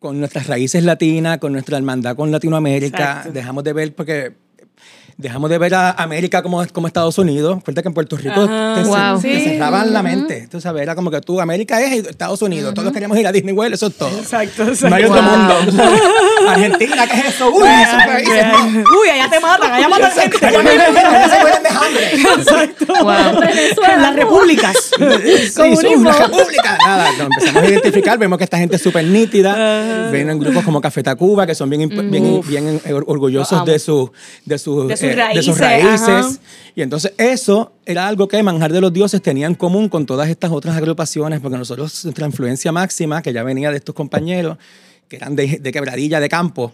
con 0.00 0.18
nuestras 0.18 0.48
raíces 0.48 0.82
latinas, 0.82 1.38
con 1.38 1.52
nuestra 1.52 1.76
hermandad 1.76 2.16
con 2.16 2.32
Latinoamérica. 2.32 3.28
Dejamos 3.32 3.62
de 3.62 3.72
ver, 3.74 3.94
porque 3.94 4.32
dejamos 5.20 5.50
de 5.50 5.58
ver 5.58 5.74
a 5.74 5.90
América 5.92 6.42
como, 6.42 6.66
como 6.68 6.86
Estados 6.86 7.18
Unidos. 7.18 7.62
Cuenta 7.64 7.82
que 7.82 7.88
en 7.88 7.94
Puerto 7.94 8.16
Rico 8.16 8.48
te, 9.22 9.44
cerraban 9.44 9.92
la 9.92 10.02
mente. 10.02 10.48
Tú 10.50 10.60
sabes, 10.60 10.82
era 10.82 10.94
como 10.94 11.10
que 11.10 11.20
tú, 11.20 11.40
América 11.40 11.80
es 11.80 12.06
Estados 12.06 12.40
Unidos. 12.42 12.74
Todos 12.74 12.92
queríamos 12.92 13.18
ir 13.18 13.26
a 13.26 13.32
Disney 13.32 13.54
World, 13.54 13.74
eso 13.74 13.88
es 13.88 13.96
todo. 13.96 14.18
Exacto, 14.18 14.64
exacto. 14.64 14.88
No 14.88 14.96
hay 14.96 15.04
otro 15.04 15.22
mundo. 15.22 15.54
Argentina, 16.48 17.06
¿qué 17.06 17.20
es 17.20 17.34
eso? 17.34 17.50
Uy, 17.50 17.62
Uy, 17.62 19.08
allá 19.10 19.30
te 19.30 19.40
matan, 19.40 19.72
allá 19.72 19.88
matan 19.88 20.10
gente. 20.12 20.46
Allá 20.46 21.28
se 21.28 21.40
mueren 21.40 21.62
de 21.62 21.68
hambre. 21.68 22.14
Exacto. 22.14 22.86
Wow. 22.86 23.40
Venezuela. 23.40 23.96
Las 23.98 24.16
repúblicas. 24.16 24.76
Sí, 24.76 25.76
son 25.76 26.04
las 26.04 26.18
repúblicas. 26.30 26.78
Nada, 26.86 27.10
nos 27.12 27.20
empezamos 27.20 27.62
a 27.62 27.66
identificar, 27.66 28.18
vemos 28.18 28.38
que 28.38 28.44
esta 28.44 28.58
gente 28.58 28.76
es 28.76 28.82
súper 28.82 29.04
nítida. 29.04 30.10
Vienen 30.10 30.38
grupos 30.38 30.64
como 30.64 30.80
Café 30.80 31.02
Tacuba, 31.02 31.46
que 31.46 31.54
son 31.54 31.68
bien, 31.68 31.88
bien, 32.10 32.40
bien 32.46 32.80
orgullosos 33.06 33.64
de 33.64 33.78
su, 33.78 34.10
de 34.44 34.58
de 35.16 35.42
sus 35.42 35.58
raíces. 35.58 36.40
Y 36.74 36.82
entonces 36.82 37.12
eso 37.18 37.72
era 37.84 38.06
algo 38.06 38.28
que 38.28 38.42
Manjar 38.42 38.72
de 38.72 38.80
los 38.80 38.92
Dioses 38.92 39.20
tenía 39.20 39.46
en 39.46 39.54
común 39.54 39.88
con 39.88 40.06
todas 40.06 40.28
estas 40.28 40.50
otras 40.50 40.76
agrupaciones, 40.76 41.40
porque 41.40 41.58
nosotros, 41.58 42.04
nuestra 42.04 42.26
influencia 42.26 42.72
máxima, 42.72 43.22
que 43.22 43.32
ya 43.32 43.42
venía 43.42 43.70
de 43.70 43.78
estos 43.78 43.94
compañeros, 43.94 44.56
que 45.08 45.16
eran 45.16 45.34
de, 45.34 45.58
de 45.58 45.72
quebradilla 45.72 46.20
de 46.20 46.28
campo, 46.28 46.72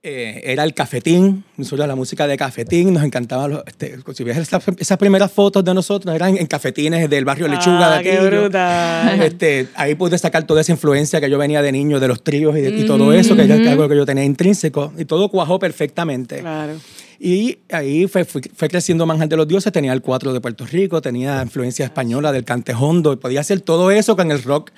eh, 0.00 0.42
era 0.44 0.62
el 0.62 0.74
cafetín, 0.74 1.42
nosotros 1.56 1.88
la 1.88 1.96
música 1.96 2.28
de 2.28 2.36
cafetín, 2.36 2.94
nos 2.94 3.02
encantaba, 3.02 3.48
los, 3.48 3.62
este, 3.66 3.98
si 4.14 4.22
ves 4.22 4.36
esas, 4.36 4.96
primeras 4.96 5.32
fotos 5.32 5.64
de 5.64 5.74
nosotros 5.74 6.14
eran 6.14 6.36
en 6.36 6.46
cafetines 6.46 7.10
del 7.10 7.24
barrio 7.24 7.48
Lechuga 7.48 7.94
ah, 7.94 7.98
de 7.98 8.08
aquí. 8.08 8.26
brutal. 8.26 9.22
Este, 9.22 9.66
ahí 9.74 9.96
pude 9.96 10.16
sacar 10.16 10.44
toda 10.44 10.60
esa 10.60 10.70
influencia 10.70 11.20
que 11.20 11.28
yo 11.28 11.36
venía 11.36 11.62
de 11.62 11.72
niño, 11.72 11.98
de 11.98 12.06
los 12.06 12.22
tríos 12.22 12.56
y, 12.56 12.86
todo 12.86 13.12
eso, 13.12 13.34
que 13.34 13.42
era 13.42 13.72
algo 13.72 13.88
que 13.88 13.96
yo 13.96 14.06
tenía 14.06 14.22
intrínseco, 14.22 14.92
y 14.96 15.04
todo 15.04 15.28
cuajó 15.30 15.58
perfectamente. 15.58 16.38
Claro. 16.38 16.74
Y 17.18 17.58
ahí 17.72 18.06
fue, 18.06 18.24
fue, 18.24 18.68
creciendo 18.68 19.04
Manjar 19.04 19.28
de 19.28 19.36
los 19.36 19.48
Dioses, 19.48 19.72
tenía 19.72 19.92
el 19.92 20.00
cuatro 20.00 20.32
de 20.32 20.40
Puerto 20.40 20.64
Rico, 20.64 21.02
tenía 21.02 21.42
influencia 21.42 21.84
española 21.84 22.30
del 22.30 22.44
cantejondo, 22.44 23.12
y 23.12 23.16
podía 23.16 23.40
hacer 23.40 23.62
todo 23.62 23.90
eso 23.90 24.14
con 24.14 24.30
el 24.30 24.44
rock 24.44 24.70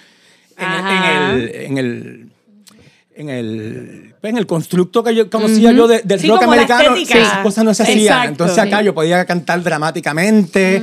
en 0.56 1.38
el 1.38 1.50
en 1.54 1.78
el, 1.78 2.30
en 3.14 3.28
el 3.28 4.09
constructo 4.46 5.02
que 5.02 5.14
yo 5.14 5.30
conocía 5.30 5.72
yo 5.72 5.88
del 5.88 6.28
rock 6.28 6.42
americano, 6.42 6.94
esas 6.96 7.38
cosas 7.38 7.64
no 7.64 7.74
se 7.74 7.84
hacían. 7.84 8.28
Entonces 8.28 8.58
acá 8.58 8.82
yo 8.82 8.94
podía 8.94 9.24
cantar 9.24 9.62
dramáticamente, 9.62 10.82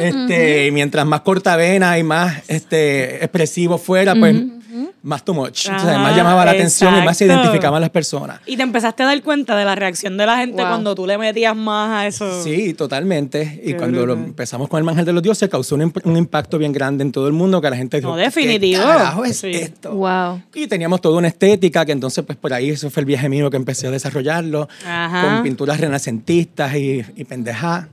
este, 0.00 0.70
mientras 0.72 1.06
más 1.06 1.20
corta 1.20 1.56
vena 1.56 1.98
y 1.98 2.02
más 2.02 2.42
este, 2.48 3.16
expresivo 3.16 3.78
fuera, 3.78 4.14
pues 4.14 4.36
más 5.02 5.24
too 5.24 5.34
much. 5.34 5.68
más 5.68 6.16
llamaba 6.16 6.44
la 6.44 6.52
atención 6.52 6.96
y 6.98 7.04
más 7.04 7.16
se 7.16 7.26
identificaban 7.26 7.80
las 7.80 7.90
personas. 7.90 8.40
Y 8.46 8.56
te 8.56 8.62
empezaste 8.62 9.02
a 9.02 9.06
dar 9.06 9.22
cuenta 9.22 9.56
de 9.56 9.64
la 9.64 9.74
reacción 9.74 10.16
de 10.16 10.26
la 10.26 10.38
gente 10.38 10.62
cuando 10.62 10.94
tú 10.94 11.06
le 11.06 11.18
metías 11.18 11.56
más 11.56 11.90
a 11.90 12.06
eso. 12.06 12.42
Sí, 12.42 12.74
totalmente. 12.74 13.60
y 13.64 13.74
cuando 13.74 14.06
lo 14.06 14.14
empezamos 14.14 14.68
con 14.68 14.78
el 14.78 14.84
Mangel 14.84 15.04
de 15.04 15.12
los 15.12 15.22
Dioses, 15.22 15.48
causó 15.48 15.74
un, 15.74 16.16
impacto 16.16 16.58
bien 16.58 16.72
grande 16.72 17.02
en 17.02 17.12
todo 17.12 17.26
el 17.26 17.32
mundo 17.32 17.60
que 17.60 17.70
la 17.70 17.76
gente 17.76 17.98
dijo, 17.98 18.10
no, 18.10 18.16
definitivo. 18.16 18.82
¿qué 18.82 18.88
carajo 18.88 19.24
es 19.24 19.44
esto? 19.44 19.92
Wow. 19.92 20.42
Y 20.54 20.66
teníamos 20.66 21.00
toda 21.00 21.18
una 21.18 21.28
estética 21.28 21.84
que 21.84 21.92
entonces, 21.92 22.24
pues 22.24 22.36
por 22.38 22.52
ahí, 22.52 22.70
eso 22.70 22.90
fue 22.90 23.00
el 23.00 23.06
viaje 23.06 23.28
mío 23.28 23.50
que 23.50 23.56
empecé 23.56 23.86
a 23.86 23.90
desarrollarlo, 23.90 24.68
con 25.22 25.42
pinturas 25.42 25.80
renacentistas 25.80 26.74
y, 26.76 27.04
y 27.16 27.24
pendejadas. 27.24 27.86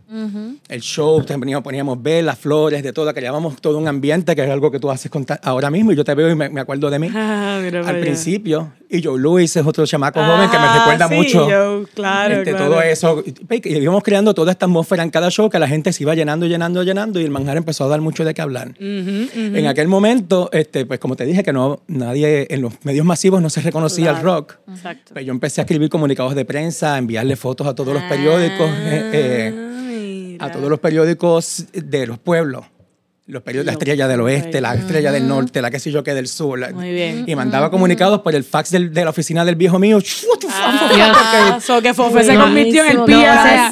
El 0.69 0.81
show, 0.81 1.23
poníamos, 1.25 1.63
poníamos 1.63 2.01
velas, 2.01 2.38
flores, 2.38 2.81
de 2.83 2.93
todo, 2.93 3.13
creábamos 3.13 3.59
todo 3.61 3.77
un 3.77 3.88
ambiente 3.88 4.35
que 4.35 4.43
es 4.43 4.49
algo 4.49 4.71
que 4.71 4.79
tú 4.79 4.89
haces 4.89 5.11
ahora 5.41 5.69
mismo 5.69 5.91
y 5.91 5.95
yo 5.95 6.03
te 6.03 6.15
veo 6.15 6.29
y 6.29 6.35
me 6.35 6.61
acuerdo 6.65 6.89
de 6.89 6.99
mí 6.99 7.10
Ah, 7.15 7.62
al 7.86 7.99
principio. 7.99 8.73
Y 8.89 9.01
Joe 9.04 9.19
Luis 9.19 9.56
es 9.56 9.65
otro 9.65 9.86
chamaco 9.86 10.19
joven 10.23 10.49
que 10.49 10.58
me 10.58 10.65
ah, 10.65 10.78
recuerda 10.80 11.08
mucho. 11.08 11.45
Joe, 11.45 11.86
claro, 11.93 12.36
este, 12.36 12.54
Todo 12.54 12.82
eso. 12.82 13.23
Y 13.25 13.78
íbamos 13.78 14.04
creando 14.04 14.34
toda 14.34 14.51
esta 14.51 14.65
atmósfera 14.65 15.04
en 15.04 15.10
cada 15.10 15.30
show 15.30 15.49
que 15.49 15.60
la 15.60 15.67
gente 15.67 15.91
se 15.91 16.04
iba 16.04 16.13
llenando, 16.13 16.45
llenando, 16.45 16.84
llenando 16.84 17.19
y 17.19 17.23
el 17.23 17.32
manjar 17.32 17.58
empezó 17.58 17.86
a 17.86 17.88
dar 17.88 18.01
mucho 18.01 18.23
de 18.23 18.34
qué 18.34 18.41
hablar. 18.41 18.75
En 18.80 19.67
aquel 19.67 19.88
momento, 19.88 20.49
este, 20.51 20.86
pues 20.86 20.99
como 20.99 21.15
te 21.15 21.25
dije, 21.25 21.43
que 21.43 21.54
no 21.54 21.82
nadie 21.88 22.47
en 22.49 22.62
los 22.62 22.73
medios 22.84 23.06
masivos 23.06 23.41
no 23.41 23.49
se 23.49 23.62
reconocía 23.62 24.12
el 24.12 24.21
rock. 24.21 24.58
Exacto. 24.67 25.13
Pues 25.13 25.25
yo 25.25 25.32
empecé 25.32 25.62
a 25.62 25.63
escribir 25.63 25.89
comunicados 25.89 26.36
de 26.36 26.45
prensa, 26.45 26.95
a 26.95 26.97
enviarle 26.97 27.36
fotos 27.36 27.67
a 27.67 27.75
todos 27.75 27.93
los 27.93 28.04
periódicos, 28.04 28.69
eh, 28.69 29.10
eh, 29.13 30.38
a 30.39 30.51
todos 30.51 30.69
los 30.69 30.80
periódicos 30.80 31.65
de 31.73 32.08
los 32.08 32.19
pueblos 32.19 32.65
los 33.27 33.41
periodos, 33.41 33.65
la 33.65 33.71
estrella 33.71 34.07
del 34.07 34.21
oeste, 34.21 34.61
la 34.61 34.75
estrella 34.75 35.11
del 35.11 35.27
norte, 35.27 35.59
la 35.59 35.71
que 35.71 35.79
sé 35.79 35.89
yo 35.89 36.03
que 36.03 36.13
del 36.13 36.27
sur. 36.27 36.59
Muy 36.73 36.91
bien. 36.91 37.23
Y 37.25 37.35
mandaba 37.35 37.71
comunicados 37.71 38.21
por 38.21 38.35
el 38.35 38.43
fax 38.43 38.69
del, 38.69 38.93
de 38.93 39.03
la 39.03 39.09
oficina 39.09 39.43
del 39.43 39.55
viejo 39.55 39.79
mío. 39.79 39.97
Ah, 40.51 41.57
so 41.59 41.81
que 41.81 41.95
Fofe 41.95 42.23
se 42.23 42.35
convirtió 42.35 42.83
en 42.83 42.91
el 42.91 43.03
pía. 43.03 43.71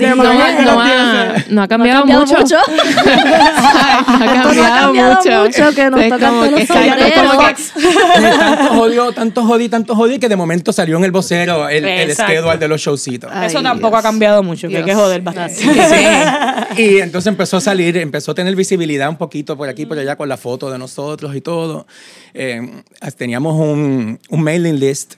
No, 1.50 1.62
ha 1.62 1.68
cambiado 1.68 2.04
mucho. 2.06 2.36
mucho. 2.40 2.56
no 4.08 4.26
ha 4.26 4.82
cambiado 4.82 4.94
mucho. 4.94 5.76
que 5.76 5.90
nos 5.92 6.02
Tanto 8.34 8.74
jodió, 8.74 9.12
tanto 9.12 9.44
jodí, 9.44 9.70
tanto 9.70 9.96
jodí 9.96 10.18
que 10.18 10.30
de 10.30 10.36
momento 10.36 10.74
salió 10.74 10.98
en 10.98 11.04
el 11.04 11.12
vocero 11.12 11.70
el, 11.70 11.86
el 11.86 12.16
schedule 12.16 12.58
de 12.58 12.68
los 12.68 12.82
showcitos. 12.82 13.32
Eso 13.44 13.62
tampoco 13.62 13.98
ha 13.98 14.02
cambiado 14.02 14.42
mucho, 14.42 14.68
que 14.68 14.78
hay 14.78 14.84
que 14.84 14.96
joder 14.96 15.22
bastante. 15.22 15.56
Y 16.78 17.00
entonces 17.00 17.28
empezó 17.28 17.58
a 17.58 17.62
salir, 17.62 17.98
empezó 17.98 18.32
a 18.32 18.36
tener 18.36 18.56
visibilidad 18.56 19.10
un 19.10 19.18
poquito 19.18 19.43
por 19.46 19.70
aquí, 19.70 19.86
por 19.86 19.98
allá, 19.98 20.16
con 20.16 20.30
la 20.30 20.38
foto 20.38 20.72
de 20.72 20.78
nosotros 20.78 21.36
y 21.36 21.42
todo. 21.42 21.86
Eh, 22.34 22.84
teníamos 23.16 23.60
un, 23.60 24.20
un 24.30 24.44
mailing 24.44 24.80
list 24.80 25.16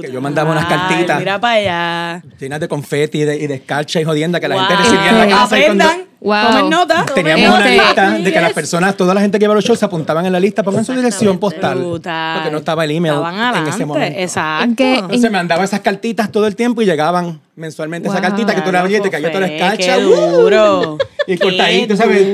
que 0.00 0.12
yo 0.12 0.20
mandaba 0.20 0.52
unas 0.52 0.66
cartitas. 0.66 1.18
Mira 1.18 1.40
para 1.40 1.54
allá. 1.54 2.22
Llenas 2.38 2.60
de 2.60 2.68
confeti 2.68 3.22
y 3.22 3.24
de, 3.24 3.36
y 3.36 3.46
de 3.46 3.54
escarcha 3.54 4.00
y 4.00 4.04
jodienda 4.04 4.38
que 4.38 4.48
la 4.48 4.58
gente 4.58 4.76
recibía 4.76 5.10
en 5.10 5.18
la 5.18 5.28
casa. 5.28 5.56
Aprendan. 5.56 6.10
Wow. 6.20 6.68
nota. 6.68 7.06
Teníamos 7.14 7.58
una 7.58 7.66
lista 7.66 8.10
de 8.10 8.32
que 8.32 8.40
las 8.40 8.52
personas, 8.52 8.94
toda 8.94 9.14
la 9.14 9.22
gente 9.22 9.38
que 9.38 9.46
iba 9.46 9.52
a 9.52 9.56
los 9.56 9.64
shows 9.64 9.78
se 9.78 9.86
apuntaban 9.86 10.26
en 10.26 10.32
la 10.32 10.38
lista, 10.38 10.62
pongan 10.62 10.84
su 10.84 10.92
dirección 10.92 11.38
postal. 11.38 11.78
Porque 11.78 12.50
no 12.50 12.58
estaba 12.58 12.84
el 12.84 12.90
email 12.90 13.14
en 13.54 13.66
ese 13.66 13.86
momento. 13.86 14.20
Exacto. 14.20 14.82
Entonces 14.82 15.22
me 15.22 15.30
mandaba 15.30 15.64
esas 15.64 15.80
cartitas 15.80 16.30
todo 16.30 16.46
el 16.46 16.54
tiempo 16.54 16.82
y 16.82 16.84
llegaban 16.84 17.40
mensualmente 17.56 18.08
esa 18.08 18.20
cartita 18.20 18.54
que 18.54 18.60
tú 18.60 18.70
la 18.70 18.80
abrías 18.80 19.00
y 19.00 19.02
te 19.04 19.10
cayó 19.10 19.28
toda 19.28 19.40
la 19.40 19.46
escarcha. 19.46 19.96
Qué 19.96 20.02
duro. 20.02 20.98
y 21.26 21.38
cortadito, 21.38 21.96
¿sabes? 21.96 22.26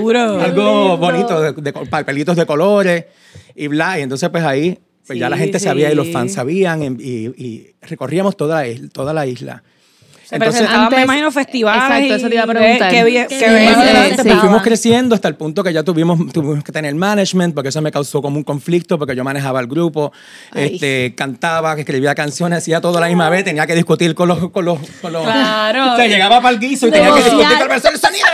Algo 0.42 0.97
bonito, 0.97 1.40
de, 1.40 1.53
de, 1.53 1.73
papelitos 1.73 2.37
de 2.37 2.45
colores 2.45 3.05
y 3.55 3.69
bla. 3.69 3.99
Y 3.99 4.03
entonces 4.03 4.29
pues 4.31 4.45
ahí 4.45 4.81
pues 5.07 5.19
ya 5.19 5.29
la 5.31 5.37
gente 5.37 5.59
sabía 5.59 5.92
y 5.92 5.95
los 5.95 6.09
fans 6.11 6.33
sabían 6.33 6.83
y, 7.01 7.66
recorríamos 7.83 8.37
toda 8.37 8.64
la, 8.64 8.88
toda 8.88 9.12
la 9.14 9.27
isla. 9.27 9.62
Se 10.28 10.38
presentaban, 10.38 10.90
me 10.90 11.02
imagino, 11.02 11.30
festivales. 11.30 11.82
Exacto, 11.84 12.14
eso 12.14 12.28
te 12.28 12.34
iba 12.34 12.44
a 12.44 12.46
preguntar. 12.46 12.92
Sí. 13.28 14.22
pues, 14.22 14.38
fuimos 14.40 14.62
creciendo 14.62 15.14
hasta 15.14 15.28
el 15.28 15.36
punto 15.36 15.62
que 15.62 15.72
ya 15.72 15.82
tuvimos, 15.82 16.32
tuvimos 16.32 16.64
que 16.64 16.72
tener 16.72 16.94
management, 16.94 17.54
porque 17.54 17.68
eso 17.68 17.80
me 17.80 17.92
causó 17.92 18.20
como 18.20 18.36
un 18.36 18.44
conflicto, 18.44 18.98
porque 18.98 19.14
yo 19.14 19.22
manejaba 19.22 19.60
el 19.60 19.66
grupo, 19.66 20.12
este, 20.54 21.14
cantaba, 21.16 21.74
escribía 21.74 22.14
canciones, 22.14 22.58
hacía 22.58 22.80
todo 22.80 22.98
a 22.98 23.00
la 23.00 23.06
misma 23.06 23.28
vez, 23.28 23.44
tenía 23.44 23.66
que 23.66 23.74
discutir 23.74 24.14
con 24.14 24.28
los... 24.28 24.50
Con 24.50 24.64
los, 24.64 24.78
con 25.00 25.12
los 25.12 25.22
Claro. 25.22 25.92
O 25.96 25.96
sea, 25.96 26.06
llegaba 26.06 26.40
para 26.40 26.54
el 26.54 26.60
guiso 26.60 26.88
y 26.88 26.90
tenía 26.90 27.10
que 27.10 27.22
discutir 27.22 27.58
con 27.58 27.70
el 27.70 27.76
el 27.76 27.98
sonido. 27.98 28.26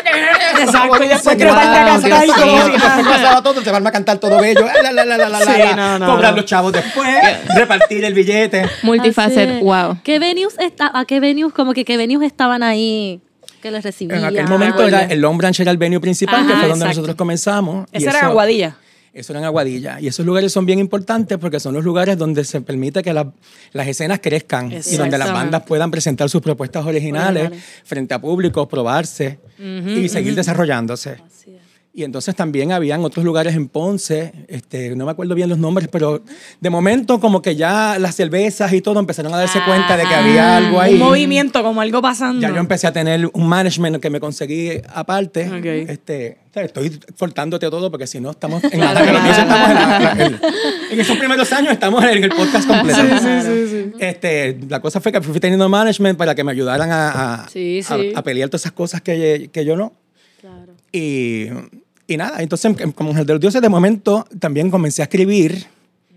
Exacto, 0.61 1.05
y 1.05 1.09
después 1.09 1.37
que 1.37 1.45
a 1.45 1.55
cantar 1.55 2.27
y 2.27 3.05
pasaba 3.05 3.43
todo, 3.43 3.61
te 3.63 3.71
van 3.71 3.87
a 3.87 3.93
cantar 3.93 4.19
todo 4.19 4.41
bello, 4.41 4.67
la, 4.67 4.93
la, 4.93 5.05
la, 5.05 5.17
la, 5.17 5.29
la, 5.29 5.41
Sí, 5.41 5.59
la, 5.59 5.77
no, 5.77 5.99
no, 5.99 6.07
cobrar 6.15 6.35
los 6.35 6.45
chavos 6.45 6.73
después, 6.73 7.09
repartir 7.55 8.05
el 8.05 8.15
billete. 8.15 8.69
Multifacet, 8.83 9.51
es. 9.51 9.61
wow. 9.61 9.99
¿Qué 10.03 10.19
venues 10.19 10.57
está, 10.59 10.91
¿A 10.93 11.05
qué 11.05 11.21
venues, 11.21 11.53
como 11.53 11.73
que 11.75 11.82
qué 11.85 11.97
venues 11.97 12.27
estaban 12.27 12.63
ahí 12.63 13.21
que 13.61 13.71
les 13.71 13.83
recibían? 13.85 14.19
En 14.21 14.25
aquel 14.27 14.49
momento 14.49 14.87
era 14.87 15.05
el 15.05 15.21
Long 15.21 15.37
Branch 15.39 15.59
era 15.61 15.71
el 15.71 15.79
venue 15.79 16.01
principal, 16.01 16.47
que 16.47 16.53
fue 16.53 16.61
donde 16.69 16.69
exacto. 16.73 16.89
nosotros 16.89 17.17
comenzamos. 17.17 17.87
y 17.93 17.99
Esa 17.99 18.11
era 18.11 18.19
eso- 18.21 18.27
Aguadilla. 18.29 18.77
Eso 19.15 19.35
era 19.35 19.41
en 19.41 19.45
Aguadilla. 19.45 20.01
Y 20.01 20.07
esos 20.07 20.25
lugares 20.25 20.51
son 20.53 20.65
bien 20.65 20.79
importantes 20.79 21.37
porque 21.37 21.61
son 21.61 21.75
los 21.75 21.85
lugares 21.85 22.17
donde 22.17 22.45
se 22.45 22.63
permite 22.63 23.03
que 23.03 23.13
la- 23.13 23.31
las 23.75 23.87
escenas 23.87 24.21
crezcan 24.23 24.73
y 24.73 24.97
donde 24.97 25.19
las 25.19 25.31
bandas 25.33 25.65
puedan 25.65 25.91
presentar 25.91 26.31
sus 26.31 26.41
propuestas 26.41 26.87
originales, 26.87 27.51
frente 27.85 28.15
a 28.15 28.19
público, 28.21 28.67
probarse 28.69 29.39
y 29.59 30.09
seguir 30.09 30.35
desarrollándose. 30.35 31.19
Y 31.95 32.05
entonces 32.05 32.35
también 32.35 32.73
habían 32.73 33.05
otros 33.05 33.23
lugares 33.23 33.55
en 33.55 33.69
Ponce, 33.69 34.33
este, 34.49 34.97
no 34.97 35.05
me 35.05 35.11
acuerdo 35.11 35.35
bien 35.35 35.51
los 35.51 35.59
nombres, 35.59 35.89
pero 35.93 36.23
de 36.59 36.71
momento 36.71 37.21
como 37.21 37.43
que 37.43 37.55
ya 37.55 37.99
las 37.99 38.15
cervezas 38.15 38.73
y 38.73 38.81
todo 38.81 38.99
empezaron 38.99 39.35
a 39.35 39.37
darse 39.37 39.59
cuenta 39.67 39.95
de 39.99 40.05
que 40.05 40.15
había 40.15 40.57
algo 40.57 40.81
ahí. 40.81 40.95
Un 40.95 41.01
movimiento, 41.01 41.63
como 41.63 41.83
algo 41.83 42.01
pasando. 42.01 42.41
Ya 42.41 42.49
yo 42.49 42.57
empecé 42.57 42.87
a 42.87 42.95
tener 42.95 43.29
un 43.35 43.47
management 43.47 43.99
que 44.01 44.09
me 44.09 44.21
conseguí 44.21 44.81
aparte. 44.95 45.47
Ok. 45.51 45.91
Este, 45.91 46.39
estoy 46.55 46.99
cortándote 47.19 47.69
todo 47.69 47.91
porque 47.91 48.07
si 48.07 48.21
no 48.21 48.31
estamos 48.31 48.65
en 48.65 48.81
la, 48.81 48.95
dioses 48.95 49.39
estamos 49.39 49.69
en, 49.69 49.75
la- 49.75 50.17
en- 50.27 50.41
en 50.93 51.01
esos 51.01 51.19
primeros 51.19 51.53
años 51.53 51.73
estamos 51.75 52.03
en 52.05 52.25
el 52.25 52.31
podcast 52.31 52.67
completo. 52.69 53.01
Este, 53.99 54.59
la 54.67 54.81
cosa 54.81 54.99
fue 55.03 55.13
que 55.13 55.21
fui 55.21 55.39
teniendo 55.41 55.69
management 55.69 56.17
para 56.17 56.35
que 56.35 56.43
me 56.43 56.53
ayudaran 56.53 56.91
a, 56.91 57.35
a, 57.45 57.49
Sí, 57.51 57.81
a- 57.87 57.97
sí. 57.99 58.13
a 58.15 58.23
pelear 58.23 58.49
todas 58.49 58.63
esas 58.63 58.73
cosas 58.73 59.03
que, 59.03 59.51
que 59.53 59.65
yo 59.67 59.77
no. 59.77 59.93
Y, 60.95 61.47
y 62.13 62.17
nada, 62.17 62.41
entonces 62.43 62.75
en- 62.79 62.93
como 62.93 63.11
el 63.13 63.27
de 63.27 63.33
los 63.35 63.41
dioses 63.41 63.61
de 63.63 63.69
momento 63.69 64.27
también 64.39 64.71
comencé 64.71 65.03
a 65.03 65.05
escribir 65.07 65.67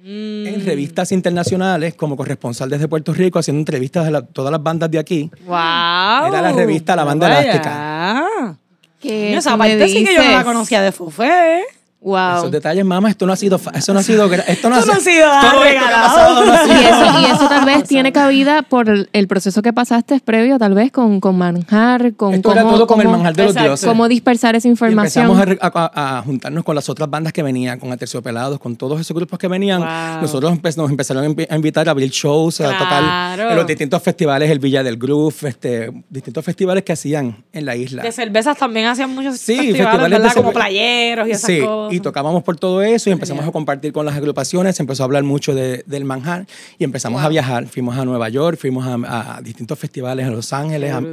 Mm. 0.03 0.45
en 0.47 0.65
revistas 0.65 1.11
internacionales 1.11 1.95
como 1.95 2.15
corresponsal 2.15 2.69
desde 2.69 2.87
Puerto 2.87 3.11
Rico 3.13 3.39
haciendo 3.39 3.59
entrevistas 3.61 4.05
de 4.05 4.11
la- 4.11 4.21
todas 4.21 4.51
las 4.51 4.61
bandas 4.61 4.91
de 4.91 4.99
aquí. 4.99 5.31
¡Wow! 5.47 5.55
Era 5.55 6.41
la 6.43 6.51
revista 6.51 6.95
La 6.95 7.03
Banda. 7.03 7.41
Elástica. 7.41 8.55
¿Qué 9.01 9.35
Esa 9.35 9.57
parte 9.57 9.87
sí 9.87 10.03
que 10.03 10.13
yo 10.15 10.23
no 10.23 10.31
la 10.31 10.43
conocía 10.43 10.81
de 10.81 10.91
Fufé. 10.91 11.63
Wow. 12.05 12.37
Esos 12.37 12.51
detalles, 12.51 12.85
mamá, 12.85 13.09
esto 13.09 13.25
no 13.25 13.33
ha 13.33 13.35
sido, 13.35 13.59
eso 13.73 13.91
no 13.93 13.99
ha 13.99 14.03
sido, 14.03 14.31
esto 14.31 14.69
no, 14.69 14.77
Esto 14.77 14.91
no 14.91 14.93
ha 14.93 14.99
sido 15.01 15.25
todo 15.27 15.41
esto 15.41 15.61
que 15.63 15.67
ha 15.67 15.71
regalado. 15.71 16.03
pasado 16.15 16.45
no 16.45 16.53
ha 16.53 16.65
Y 16.67 16.85
eso, 16.85 17.19
y 17.19 17.25
eso 17.33 17.47
tal 17.49 17.65
vez 17.65 17.83
tiene 17.85 18.11
cabida 18.11 18.61
por 18.61 18.89
el, 18.89 19.09
el 19.11 19.27
proceso 19.27 19.63
que 19.63 19.73
pasaste 19.73 20.19
previo, 20.23 20.59
tal 20.59 20.75
vez 20.75 20.91
con, 20.91 21.19
con 21.19 21.35
manjar, 21.35 22.13
con 22.13 22.35
Esto 22.35 22.51
era 22.51 22.61
todo 22.61 22.85
con 22.85 23.01
el 23.01 23.07
manjar 23.09 23.33
de 23.35 23.43
los 23.45 23.51
Exacto. 23.53 23.69
dioses. 23.69 23.89
cómo 23.89 24.07
dispersar 24.07 24.55
esa 24.55 24.67
Y 24.67 24.71
información. 24.71 25.25
empezamos 25.25 25.41
a, 25.41 25.45
re- 25.45 25.57
a- 25.59 26.17
a 26.19 26.21
juntarnos 26.21 26.63
con 26.63 26.75
las 26.75 26.87
otras 26.89 27.09
bandas 27.09 27.33
que 27.33 27.41
venían, 27.41 27.79
con 27.79 27.91
Aterciopelados, 27.91 28.59
con 28.59 28.75
todos 28.75 29.01
esos 29.01 29.15
grupos 29.15 29.39
que 29.39 29.47
venían. 29.47 29.81
Wow. 29.81 30.21
Nosotros 30.21 30.51
empe- 30.53 30.77
nos 30.77 30.91
empezaron 30.91 31.23
a 31.23 31.27
invi- 31.27 31.47
a 31.49 31.55
invitar 31.55 31.87
a 31.87 31.91
abrir 31.91 32.11
shows, 32.11 32.61
a 32.61 32.77
tocar 32.77 33.39
en 33.39 33.55
los 33.55 33.65
distintos 33.65 34.03
festivales, 34.03 34.51
el 34.51 34.59
Villa 34.59 34.83
del 34.83 34.97
Groove, 34.97 35.33
este, 35.47 35.89
distintos 36.09 36.45
festivales 36.45 36.83
que 36.83 36.93
hacían 36.93 37.43
en 37.51 37.65
la 37.65 37.75
isla. 37.75 38.03
De 38.03 38.11
cervezas 38.11 38.55
también 38.57 38.85
hacían 38.85 39.09
muchos 39.09 39.37
Sí, 39.39 39.55
festivales, 39.55 39.77
festivales 39.89 40.19
¿verdad? 40.19 40.33
Como 40.35 40.51
playeros 40.53 41.27
y 41.27 41.31
esas 41.31 41.47
sí, 41.47 41.61
cosas. 41.61 41.94
Y 41.95 41.99
tocábamos 41.99 42.43
por 42.43 42.57
todo 42.57 42.81
eso 42.81 43.09
y 43.09 43.13
empezamos 43.13 43.45
a 43.45 43.51
compartir 43.51 43.91
con 43.93 44.05
las 44.05 44.15
agrupaciones, 44.15 44.75
se 44.75 44.83
empezó 44.83 45.03
a 45.03 45.05
hablar 45.05 45.23
mucho 45.23 45.53
de- 45.55 45.83
del 45.85 46.05
manjar 46.05 46.45
y 46.77 46.83
empezamos 46.83 47.23
a 47.23 47.29
viajar. 47.29 47.67
Fuimos 47.67 47.97
a 47.97 48.05
Nueva 48.05 48.29
York, 48.29 48.57
fuimos 48.59 48.85
a, 48.85 49.37
a 49.37 49.41
distintos 49.41 49.77
festivales 49.79 50.27
en 50.27 50.33
Los 50.33 50.51
Ángeles. 50.53 50.93
a- 50.93 51.03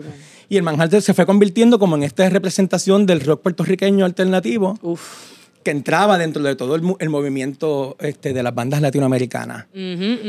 y 0.49 0.57
el 0.59 0.63
manjar 0.63 1.01
se 1.01 1.15
fue 1.15 1.25
convirtiendo 1.25 1.79
como 1.79 1.97
en 1.97 2.03
esta 2.03 2.29
representación 2.29 3.07
del 3.07 3.21
rock 3.21 3.41
puertorriqueño 3.43 4.05
alternativo 4.05 4.79
que 5.65 5.71
entraba 5.71 6.19
dentro 6.19 6.43
de 6.43 6.57
todo 6.57 6.75
el, 6.75 6.83
el 6.99 7.09
movimiento 7.09 7.97
este, 8.01 8.33
de 8.33 8.43
las 8.43 8.53
bandas 8.55 8.81
latinoamericanas. 8.83 9.67
Ujú, 9.73 9.79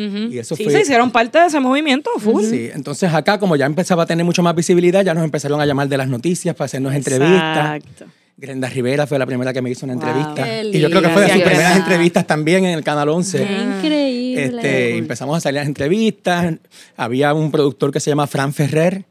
ujú. 0.08 0.18
Y 0.32 0.38
eso 0.38 0.56
sí, 0.56 0.64
fue- 0.64 0.74
se 0.74 0.82
hicieron 0.82 1.10
parte 1.12 1.40
de 1.40 1.48
ese 1.48 1.60
movimiento, 1.60 2.12
full. 2.20 2.44
Sí, 2.44 2.70
entonces 2.72 3.12
acá 3.14 3.40
como 3.40 3.56
ya 3.56 3.66
empezaba 3.66 4.04
a 4.04 4.06
tener 4.06 4.24
mucho 4.24 4.44
más 4.44 4.56
visibilidad, 4.56 5.04
ya 5.04 5.14
nos 5.16 5.24
empezaron 5.24 5.60
a 5.60 5.66
llamar 5.66 5.88
de 5.90 5.98
las 5.98 6.08
noticias 6.08 6.56
para 6.56 6.66
hacernos 6.68 6.94
entrevistas. 6.94 7.78
Exacto. 7.82 8.06
Grenda 8.44 8.68
Rivera 8.68 9.08
fue 9.08 9.18
la 9.18 9.26
primera 9.26 9.54
que 9.54 9.62
me 9.62 9.70
hizo 9.72 9.86
una 9.86 9.96
Wow. 9.96 10.04
entrevista. 10.04 10.44
Qué 10.44 10.70
Y 10.74 10.82
yo 10.82 10.90
creo 10.90 11.02
que 11.02 11.08
fue 11.10 11.22
de 11.22 11.30
sus 11.34 11.42
primeras 11.44 11.78
entrevistas 11.78 12.28
también 12.28 12.66
en 12.66 12.74
el 12.74 12.84
Canal 12.84 13.08
11. 13.08 13.38
Qué 13.38 13.54
increíble. 13.78 14.44
Este, 14.46 14.98
empezamos 14.98 15.38
a 15.38 15.40
salir 15.40 15.60
las 15.62 15.68
entrevistas. 15.68 16.56
Había 16.98 17.34
un 17.34 17.52
productor 17.52 17.94
que 17.94 18.02
se 18.02 18.12
llama 18.12 18.28
Fran 18.28 18.54
Ferrer, 18.54 19.06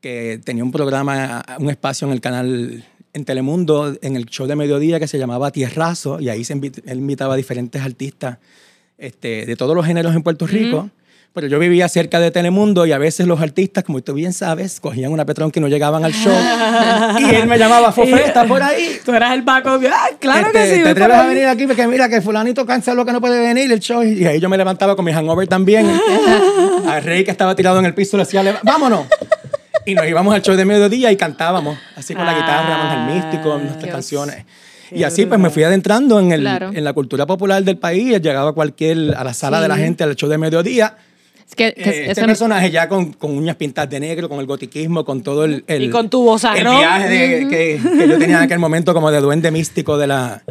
que 0.00 0.40
tenía 0.42 0.64
un 0.64 0.72
programa, 0.72 1.44
un 1.58 1.68
espacio 1.68 2.06
en 2.06 2.14
el 2.14 2.22
canal 2.22 2.82
en 3.12 3.24
Telemundo, 3.26 3.98
en 4.00 4.16
el 4.16 4.24
show 4.26 4.46
de 4.46 4.56
mediodía 4.56 4.98
que 4.98 5.08
se 5.08 5.18
llamaba 5.18 5.50
Tierrazo, 5.50 6.18
y 6.18 6.30
ahí 6.30 6.42
se 6.44 6.54
él 6.54 6.98
invitaba 6.98 7.34
a 7.34 7.36
diferentes 7.36 7.82
artistas 7.82 8.38
este, 8.96 9.44
de 9.44 9.56
todos 9.56 9.76
los 9.76 9.84
géneros 9.84 10.14
en 10.14 10.22
Puerto 10.22 10.46
Rico. 10.46 10.88
Pero 11.32 11.46
yo 11.46 11.60
vivía 11.60 11.88
cerca 11.88 12.18
de 12.18 12.32
Telemundo 12.32 12.86
y 12.86 12.92
a 12.92 12.98
veces 12.98 13.26
los 13.28 13.40
artistas, 13.40 13.84
como 13.84 14.00
tú 14.02 14.14
bien 14.14 14.32
sabes, 14.32 14.80
cogían 14.80 15.12
una 15.12 15.24
Petrón 15.24 15.52
que 15.52 15.60
no 15.60 15.68
llegaban 15.68 16.04
al 16.04 16.12
show. 16.12 16.32
y 17.20 17.34
él 17.36 17.46
me 17.46 17.56
llamaba, 17.56 17.92
Fofé, 17.92 18.24
¿estás 18.26 18.46
por 18.48 18.60
ahí? 18.60 18.98
Tú 19.04 19.12
eras 19.14 19.32
el 19.34 19.44
Paco. 19.44 19.70
¡Ay, 19.80 20.14
claro 20.18 20.48
Este, 20.48 20.58
que 20.58 20.74
sí! 20.76 20.82
¿Te 20.82 20.88
atreves 20.90 21.16
a 21.16 21.26
venir 21.26 21.46
aquí? 21.46 21.66
Porque 21.68 21.86
mira 21.86 22.08
que 22.08 22.20
fulanito 22.20 22.66
canceló 22.66 23.04
que 23.06 23.12
no 23.12 23.20
puede 23.20 23.38
venir 23.38 23.70
el 23.70 23.78
show. 23.78 24.02
Y 24.02 24.24
ahí 24.26 24.40
yo 24.40 24.48
me 24.48 24.56
levantaba 24.56 24.96
con 24.96 25.04
mi 25.04 25.12
hangover 25.12 25.46
también. 25.46 25.88
a 26.88 26.98
Rey 26.98 27.22
que 27.24 27.30
estaba 27.30 27.54
tirado 27.54 27.78
en 27.78 27.84
el 27.86 27.94
piso 27.94 28.16
le 28.16 28.24
decía, 28.24 28.42
"Leva- 28.42 28.60
vámonos. 28.64 29.06
Y 29.86 29.94
nos 29.94 30.06
íbamos 30.08 30.34
al 30.34 30.42
show 30.42 30.56
de 30.56 30.64
mediodía 30.64 31.12
y 31.12 31.16
cantábamos, 31.16 31.78
así 31.96 32.12
con 32.14 32.26
la 32.26 32.34
guitarra, 32.34 32.90
Ángel 33.06 33.14
Místico, 33.22 33.56
nuestras 33.56 33.82
Dios. 33.84 33.92
canciones. 33.92 34.44
Y 34.90 35.04
así 35.04 35.26
pues 35.26 35.38
me 35.38 35.48
fui 35.50 35.62
adentrando 35.62 36.18
en, 36.18 36.32
el, 36.32 36.40
Claro. 36.40 36.70
en 36.74 36.82
la 36.82 36.92
cultura 36.92 37.24
popular 37.24 37.62
del 37.62 37.78
país. 37.78 38.20
Llegaba 38.20 38.50
a 38.50 38.52
cualquier, 38.52 39.14
a 39.16 39.22
la 39.22 39.32
sala 39.32 39.60
de 39.60 39.68
la 39.68 39.76
gente, 39.76 40.02
al 40.02 40.16
show 40.16 40.28
de 40.28 40.36
mediodía. 40.36 40.96
Es 41.50 41.56
que, 41.56 41.72
que 41.74 41.90
Eh, 41.90 42.02
eso 42.04 42.10
este 42.12 42.24
personaje 42.24 42.70
ya 42.70 42.88
con, 42.88 43.12
con 43.12 43.36
uñas 43.36 43.56
pintadas 43.56 43.90
de 43.90 43.98
negro, 44.00 44.28
con 44.28 44.38
el 44.38 44.46
gotiquismo, 44.46 45.04
con 45.04 45.22
todo 45.22 45.44
el... 45.44 45.64
el- 45.66 45.82
Y 45.82 45.90
con 45.90 46.08
tu 46.08 46.22
vozarrón. 46.22 46.74
El 46.74 46.78
viaje 46.78 47.08
de- 47.08 47.48
que, 47.48 47.80
que 47.98 48.08
yo 48.08 48.18
tenía 48.18 48.36
en 48.38 48.42
aquel 48.44 48.58
momento 48.60 48.94
como 48.94 49.10
de 49.10 49.20
duende 49.20 49.50
místico 49.50 49.98
de 49.98 50.06
la, 50.06 50.42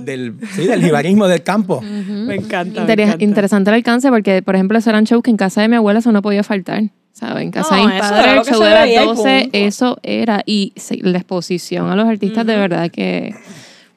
del, 0.00 0.34
sí, 0.54 0.66
del 0.66 0.82
jibarismo 0.84 1.28
del 1.28 1.42
campo. 1.44 1.80
Me 1.80 2.34
encanta. 2.34 2.84
me 2.84 2.86
Interi- 2.92 3.02
encanta. 3.04 3.24
interesante 3.24 3.70
el 3.70 3.74
alcance 3.76 4.08
porque, 4.10 4.42
por 4.42 4.56
ejemplo, 4.56 4.76
esos 4.78 4.88
eran 4.88 5.04
shows 5.04 5.22
que 5.22 5.30
en 5.30 5.36
casa 5.36 5.62
de 5.62 5.68
mi 5.68 5.76
abuela 5.76 6.00
eso 6.00 6.10
no 6.12 6.22
podía 6.22 6.42
faltar. 6.42 6.82
¿sabes? 7.12 7.42
En 7.44 7.50
casa 7.52 7.76
No, 7.76 7.88
de 7.88 7.98
padres, 8.00 8.24
era 8.26 8.40
el 8.40 8.46
show 8.46 8.62
de 8.62 8.70
las 8.70 8.82
veía 8.84 9.02
y 9.02 9.06
12, 9.06 9.40
punto. 9.42 9.58
eso 9.58 9.98
era. 10.02 10.42
Y 10.46 10.72
sí, 10.76 10.98
la 11.02 11.18
exposición 11.18 11.88
a 11.90 11.94
los 11.94 12.08
artistas, 12.08 12.44
de 12.46 12.56
verdad 12.56 12.90
que. 12.90 13.34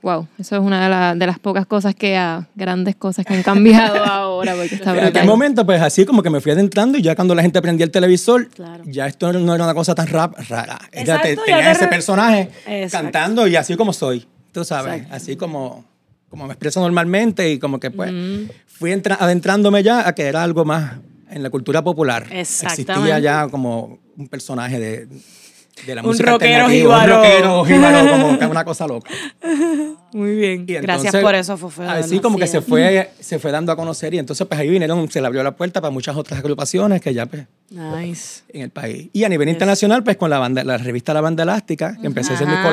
Wow, 0.06 0.28
eso 0.38 0.56
es 0.56 0.62
una 0.62 0.84
de, 0.84 0.90
la- 0.92 1.16
de 1.16 1.26
las 1.26 1.40
pocas 1.40 1.66
cosas 1.66 1.96
que, 1.96 2.16
ah, 2.16 2.48
grandes 2.54 2.96
cosas 2.96 3.26
que 3.26 3.34
han 3.34 3.42
cambiado 3.42 4.04
ahora, 4.06 4.54
porque 4.54 4.76
está 4.76 4.92
En 4.92 4.98
aquel 5.00 5.06
brutal. 5.10 5.26
momento, 5.26 5.66
pues 5.66 5.82
así 5.82 6.06
como 6.06 6.22
que 6.22 6.30
me 6.30 6.40
fui 6.42 6.52
adentrando 6.52 7.00
y 7.00 7.02
ya 7.02 7.16
cuando 7.16 7.34
la 7.34 7.42
gente 7.42 7.60
prendía 7.60 7.86
el 7.86 7.92
televisor, 7.92 8.48
Claro. 8.50 8.84
ya 8.86 9.08
esto 9.08 9.34
no 9.34 9.56
era 9.56 9.64
una 9.64 9.74
cosa 9.74 9.96
tan 9.96 10.06
rap, 10.06 10.36
rara. 10.48 10.78
Era, 10.92 11.02
Exacto, 11.02 11.28
te- 11.28 11.36
tenía 11.38 11.64
te 11.66 11.72
ese 11.72 11.82
re- 11.86 11.88
personaje 11.88 12.50
Exacto. 12.68 13.04
cantando 13.06 13.48
y 13.48 13.56
así 13.56 13.76
como 13.76 13.94
soy, 13.94 14.28
tú 14.52 14.64
sabes, 14.64 15.08
así 15.10 15.36
como, 15.38 15.84
como 16.30 16.46
me 16.46 16.54
expreso 16.54 16.80
normalmente 16.82 17.50
y 17.50 17.58
como 17.58 17.80
que 17.80 17.90
pues 17.90 18.12
fui 18.68 18.92
entra- 18.92 19.18
adentrándome 19.20 19.82
ya 19.82 20.08
a 20.08 20.14
que 20.14 20.22
era 20.28 20.44
algo 20.44 20.66
más 20.66 20.98
en 21.32 21.42
la 21.42 21.50
cultura 21.50 21.84
popular. 21.84 22.28
Exactamente. 22.30 22.92
Existía 22.92 23.18
ya 23.18 23.48
como 23.50 23.98
un 24.16 24.28
personaje 24.28 24.80
de, 24.80 25.08
de 25.86 25.96
la 25.96 26.02
Un 26.02 26.08
música 26.08 26.32
rockero 26.32 26.70
jíbaro. 26.70 27.16
Un 27.18 27.24
rockero 27.24 27.66
jíbaro, 27.66 28.12
como 28.12 28.40
que 28.40 28.46
una 28.46 28.64
cosa 28.66 28.88
loca. 28.88 29.12
Muy 30.14 30.36
bien. 30.36 30.62
Y 30.68 30.74
Gracias 30.76 31.14
entonces, 31.14 31.22
por 31.22 31.36
eso, 31.36 31.58
Fofé. 31.58 31.84
de 31.84 31.90
Así 31.90 32.20
como 32.20 32.38
que 32.38 32.48
se 32.48 32.60
es. 32.60 32.66
fue, 32.66 33.12
se 33.20 33.38
fue 33.40 33.52
dando 33.52 33.72
a 33.72 33.76
conocer 33.76 34.14
y 34.14 34.20
entonces 34.20 34.48
pues 34.48 34.60
ahí 34.60 34.70
vinieron, 34.70 35.12
se 35.12 35.20
le 35.20 35.28
abrió 35.28 35.44
la 35.44 35.56
puerta 35.56 35.82
para 35.82 35.92
muchas 35.92 36.16
otras 36.16 36.40
agrupaciones 36.40 37.02
que 37.02 37.14
ya 37.14 37.26
pues 37.26 37.46
Nice. 37.70 38.44
en 38.54 38.62
el 38.62 38.70
país. 38.70 39.10
Y 39.12 39.26
a 39.26 39.30
nivel 39.30 39.50
internacional 39.50 40.04
pues 40.04 40.16
con 40.16 40.30
la 40.30 40.40
banda, 40.40 40.64
la 40.64 40.78
revista 40.78 41.14
La 41.14 41.22
Banda 41.22 41.44
Elástica, 41.44 41.98
que 42.00 42.08
empecé 42.08 42.32
a 42.32 42.36
hacer 42.36 42.48
mis 42.48 42.56
Ajá. 42.56 42.64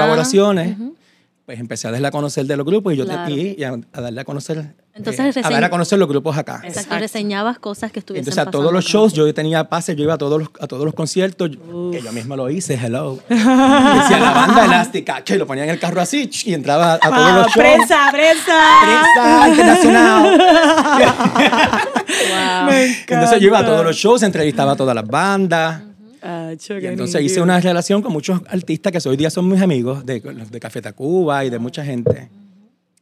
Pues 1.46 1.58
empecé 1.58 1.88
a 1.88 1.90
darle 1.90 2.06
a 2.08 2.10
conocer 2.10 2.46
de 2.46 2.56
los 2.56 2.64
grupos 2.64 2.92
y 2.94 2.96
yo 2.96 3.04
te- 3.04 3.12
Claro. 3.12 3.34
y, 3.34 3.56
y 3.58 3.64
a, 3.64 3.74
a 3.92 4.00
darle 4.00 4.20
a 4.20 4.24
conocer 4.24 4.74
Entonces, 4.94 5.36
eh, 5.36 5.40
a 5.42 5.50
dar 5.50 5.64
a 5.64 5.70
conocer 5.70 5.98
los 5.98 6.06
grupos 6.08 6.36
acá. 6.38 6.56
Exacto, 6.56 6.78
Exacto. 6.80 6.98
reseñabas 6.98 7.58
cosas 7.58 7.90
que 7.90 7.98
estuviesen 7.98 8.22
Entonces 8.22 8.38
a 8.38 8.44
pasando 8.44 8.58
todos 8.60 8.72
los 8.72 8.84
shows 8.84 9.12
yo 9.12 9.32
tenía 9.34 9.68
pases, 9.68 9.96
yo 9.96 10.04
iba 10.04 10.14
a 10.14 10.18
todos 10.18 10.38
los, 10.40 10.50
a 10.60 10.66
todos 10.68 10.84
los 10.84 10.94
conciertos, 10.94 11.50
que 11.50 12.00
yo 12.02 12.12
mismo 12.12 12.36
lo 12.36 12.48
hice, 12.48 12.74
hello. 12.74 13.18
Y 13.28 13.34
decía 13.34 14.18
la 14.20 14.32
banda 14.32 14.64
elástica, 14.66 15.24
che, 15.24 15.36
lo 15.36 15.46
ponía 15.46 15.64
en 15.64 15.70
el 15.70 15.78
carro 15.80 16.00
así 16.00 16.30
y 16.44 16.54
entraba 16.54 16.94
a 16.94 16.98
todos 16.98 17.14
Ah, 17.16 17.36
los 17.38 17.46
shows. 17.46 17.56
prensa, 17.56 18.08
prensa. 18.12 18.58
Prensa 18.84 19.48
internacional. 19.48 20.38
Me 22.66 22.84
encanta. 22.86 23.14
Entonces 23.14 23.40
yo 23.40 23.46
iba 23.48 23.58
a 23.58 23.64
todos 23.66 23.84
los 23.84 23.96
shows, 23.96 24.22
entrevistaba 24.22 24.72
a 24.72 24.76
todas 24.76 24.94
las 24.94 25.06
bandas. 25.06 25.82
Ay, 26.22 26.56
y 26.80 26.86
entonces 26.86 27.20
hice 27.22 27.40
una 27.40 27.58
relación 27.60 28.00
con 28.00 28.12
muchos 28.12 28.40
artistas 28.48 28.92
que 28.92 29.08
hoy 29.08 29.16
día 29.16 29.28
son 29.30 29.48
mis 29.48 29.60
amigos, 29.60 30.06
de, 30.06 30.20
de 30.20 30.60
Café 30.60 30.80
Tacuba 30.80 31.44
y 31.44 31.50
de 31.50 31.58
mucha 31.58 31.84
gente. 31.84 32.28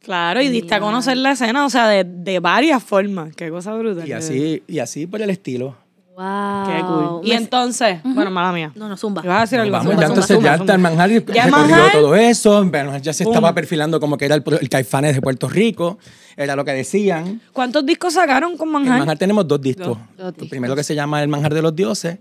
Claro, 0.03 0.41
y 0.41 0.49
diste 0.49 0.73
a 0.73 0.79
conocer 0.79 1.15
la 1.17 1.33
escena, 1.33 1.63
o 1.65 1.69
sea, 1.69 1.87
de, 1.87 2.03
de 2.03 2.39
varias 2.39 2.81
formas. 2.83 3.35
Qué 3.35 3.51
cosa 3.51 3.73
brutal. 3.75 4.07
Y 4.07 4.13
así, 4.13 4.63
y 4.67 4.79
así 4.79 5.05
por 5.05 5.21
el 5.21 5.29
estilo. 5.29 5.75
Wow. 6.17 6.65
Qué 6.67 6.81
cool. 6.81 7.21
Y 7.23 7.31
entonces, 7.33 7.99
bueno, 8.03 8.31
mala 8.31 8.51
mía. 8.51 8.71
No, 8.75 8.89
no, 8.89 8.97
zumba. 8.97 9.21
¿Vas 9.21 9.37
a 9.37 9.41
decir 9.41 9.59
algo? 9.59 9.71
Vamos, 9.71 9.91
Zumba, 9.91 10.01
ya 10.01 10.07
zumba, 10.07 10.13
entonces 10.15 10.35
zumba, 10.35 10.49
ya 10.49 10.55
está 10.55 10.73
el 10.73 10.79
manjar, 10.79 11.09
¿Ya 11.09 11.19
se 11.19 11.23
corrió 11.25 11.51
Manjar? 11.51 11.91
todo 11.91 12.15
eso, 12.15 12.65
bueno, 12.65 12.97
ya 12.97 13.13
se 13.13 13.23
Boom. 13.23 13.33
estaba 13.33 13.53
perfilando 13.53 13.99
como 13.99 14.17
que 14.17 14.25
era 14.25 14.35
el, 14.35 14.43
el 14.59 14.69
Caifanes 14.69 15.15
de 15.15 15.21
Puerto 15.21 15.47
Rico, 15.47 15.99
era 16.35 16.55
lo 16.55 16.65
que 16.65 16.71
decían. 16.73 17.39
¿Cuántos 17.53 17.85
discos 17.85 18.13
sacaron 18.15 18.57
con 18.57 18.67
En 18.69 18.73
Manjar? 18.73 18.97
Manjar 18.99 19.17
tenemos 19.19 19.47
dos 19.47 19.61
discos. 19.61 19.97
Dos 20.17 20.27
El 20.27 20.33
discos. 20.33 20.49
primero 20.49 20.75
que 20.75 20.83
se 20.83 20.95
llama 20.95 21.21
El 21.23 21.29
Manjar 21.29 21.53
de 21.53 21.61
los 21.61 21.75
Dioses, 21.75 22.17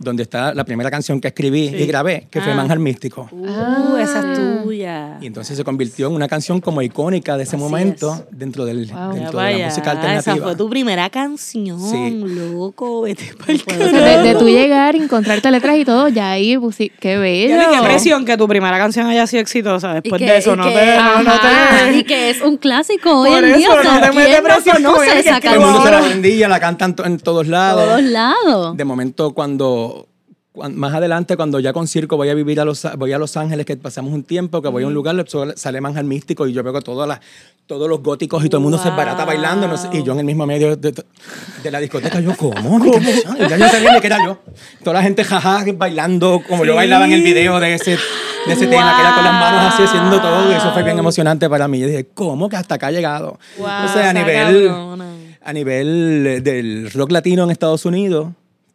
donde 0.00 0.22
está 0.22 0.54
la 0.54 0.64
primera 0.64 0.90
canción 0.90 1.20
que 1.20 1.28
escribí 1.28 1.66
y 1.68 1.86
grabé, 1.86 2.26
que 2.30 2.40
fue 2.40 2.52
Ah. 2.52 2.56
Manjar 2.56 2.78
Místico. 2.78 3.28
Uh, 3.30 3.96
esa 3.98 4.20
es 4.32 4.62
tuya. 4.64 5.18
Y 5.20 5.26
entonces 5.26 5.56
se 5.56 5.62
convirtió 5.62 6.06
en 6.08 6.14
una 6.14 6.26
canción 6.26 6.60
como 6.60 6.80
icónica 6.80 7.36
de 7.36 7.42
ese 7.42 7.56
Así 7.56 7.62
momento 7.62 8.14
es. 8.14 8.38
dentro, 8.38 8.64
del, 8.64 8.86
Wow. 8.86 9.12
dentro 9.12 9.38
de 9.40 9.58
la 9.58 9.66
música 9.66 9.90
Esa 9.92 10.00
alternativa. 10.00 10.46
fue 10.46 10.56
tu 10.56 10.70
primera 10.70 11.10
canción, 11.10 11.78
Sí. 11.78 12.10
loco. 12.24 13.02
Vete 13.02 13.30
O 13.38 13.88
sea, 13.90 14.18
de, 14.22 14.28
de 14.32 14.34
tú 14.36 14.48
llegar, 14.48 14.96
encontrarte 14.96 15.50
letras 15.50 15.76
y 15.76 15.84
todo, 15.84 16.08
ya 16.08 16.30
ahí, 16.30 16.56
pues, 16.56 16.76
sí, 16.76 16.90
qué 16.98 17.18
bello. 17.18 17.56
Qué 17.70 17.82
presión 17.86 18.24
que 18.24 18.36
tu 18.38 18.48
primera 18.48 18.78
canción 18.78 19.06
haya 19.06 19.26
sido 19.26 19.42
exitosa. 19.42 19.92
Después 19.94 20.18
que- 20.18 20.26
de 20.30 20.38
eso, 20.38 20.56
no 20.56 20.64
que- 20.64 20.70
te, 20.74 20.96
no, 20.96 21.22
no 21.22 21.32
te- 21.40 21.96
y 21.98 22.04
que 22.04 22.30
es 22.30 22.40
un 22.40 22.56
clásico 22.56 23.20
hoy 23.20 23.30
Por 23.30 23.44
en 23.44 23.56
día. 23.58 23.66
eso, 23.68 23.82
sea, 23.82 23.94
no 23.94 24.00
te 24.00 24.12
metes 24.12 24.24
¿quién 24.30 24.42
no 24.42 24.48
presión 24.48 24.76
con 24.82 24.94
conoce 24.94 25.18
esa 25.20 25.40
que 25.40 25.48
Todo 25.48 25.54
el 25.56 25.60
mundo 25.60 25.78
se 25.78 25.84
la 25.84 25.90
canción? 25.90 26.04
aprendía, 26.10 26.48
la 26.48 26.60
cantan 26.60 26.94
en 27.04 27.18
todos 27.18 27.46
lados. 27.46 27.84
Todos 27.84 28.02
lados. 28.02 28.76
De 28.76 28.84
momento, 28.84 29.32
cuando, 29.34 29.88
cuan- 29.88 29.89
más 30.54 30.92
adelante, 30.94 31.36
cuando 31.36 31.60
ya 31.60 31.72
con 31.72 31.86
circo 31.86 32.16
voy 32.16 32.28
a 32.28 32.34
vivir 32.34 32.60
a 32.60 32.64
Los, 32.64 32.86
voy 32.98 33.12
a 33.12 33.18
Los 33.18 33.36
Ángeles, 33.36 33.64
que 33.66 33.76
pasamos 33.76 34.12
un 34.12 34.24
tiempo, 34.24 34.60
que 34.60 34.68
voy 34.68 34.82
a 34.82 34.86
un 34.88 34.94
lugar, 34.94 35.24
sale 35.54 35.80
Manjar 35.80 36.04
Místico 36.04 36.46
y 36.46 36.52
yo 36.52 36.62
veo 36.62 36.72
que 36.72 36.80
todas 36.80 37.06
las- 37.08 37.20
todos 37.66 37.88
los 37.88 38.02
góticos 38.02 38.44
y 38.44 38.48
todo 38.48 38.58
el 38.58 38.64
mundo 38.64 38.78
se 38.78 38.90
barata 38.90 39.24
bailando. 39.24 39.68
no 39.68 39.76
sé, 39.76 39.88
y 39.92 40.02
yo 40.02 40.12
en 40.12 40.18
el 40.18 40.24
mismo 40.24 40.44
medio 40.44 40.74
de, 40.76 40.92
de 41.62 41.70
la 41.70 41.78
discoteca, 41.78 42.18
yo, 42.18 42.36
¿cómo? 42.36 42.84
Y 42.84 43.48
ya 43.48 43.56
yo 43.56 43.68
sabía 43.68 44.00
que 44.00 44.06
era 44.08 44.18
yo. 44.26 44.38
Toda 44.82 44.94
la 44.94 45.02
gente, 45.04 45.22
jaja, 45.22 45.64
bailando 45.76 46.42
como 46.48 46.64
yo 46.64 46.74
bailaba 46.74 47.04
en 47.04 47.12
el 47.12 47.22
video 47.22 47.60
de 47.60 47.74
ese, 47.74 47.92
de 47.92 48.52
ese 48.52 48.66
tema, 48.66 48.92
que 48.96 49.00
era 49.02 49.14
con 49.14 49.24
las 49.24 49.32
manos 49.34 49.72
así 49.74 49.84
haciendo 49.84 50.20
todo. 50.20 50.50
Y 50.50 50.54
eso 50.56 50.72
fue 50.72 50.82
bien 50.82 50.98
emocionante 50.98 51.48
para 51.48 51.68
mí. 51.68 51.78
Yo 51.78 51.86
dije, 51.86 52.08
¿cómo 52.12 52.48
que 52.48 52.56
hasta 52.56 52.74
acá 52.74 52.88
ha 52.88 52.90
llegado? 52.90 53.38
Wow, 53.56 53.68
Entonces, 53.68 54.04
a 54.04 54.12
nivel 54.14 54.66
cabrona. 54.66 55.04
a 55.44 55.52
nivel 55.52 56.26
eh, 56.26 56.40
del 56.40 56.90
rock 56.90 57.12
latino 57.12 57.44
en 57.44 57.52
Estados 57.52 57.84
Unidos, 57.84 58.30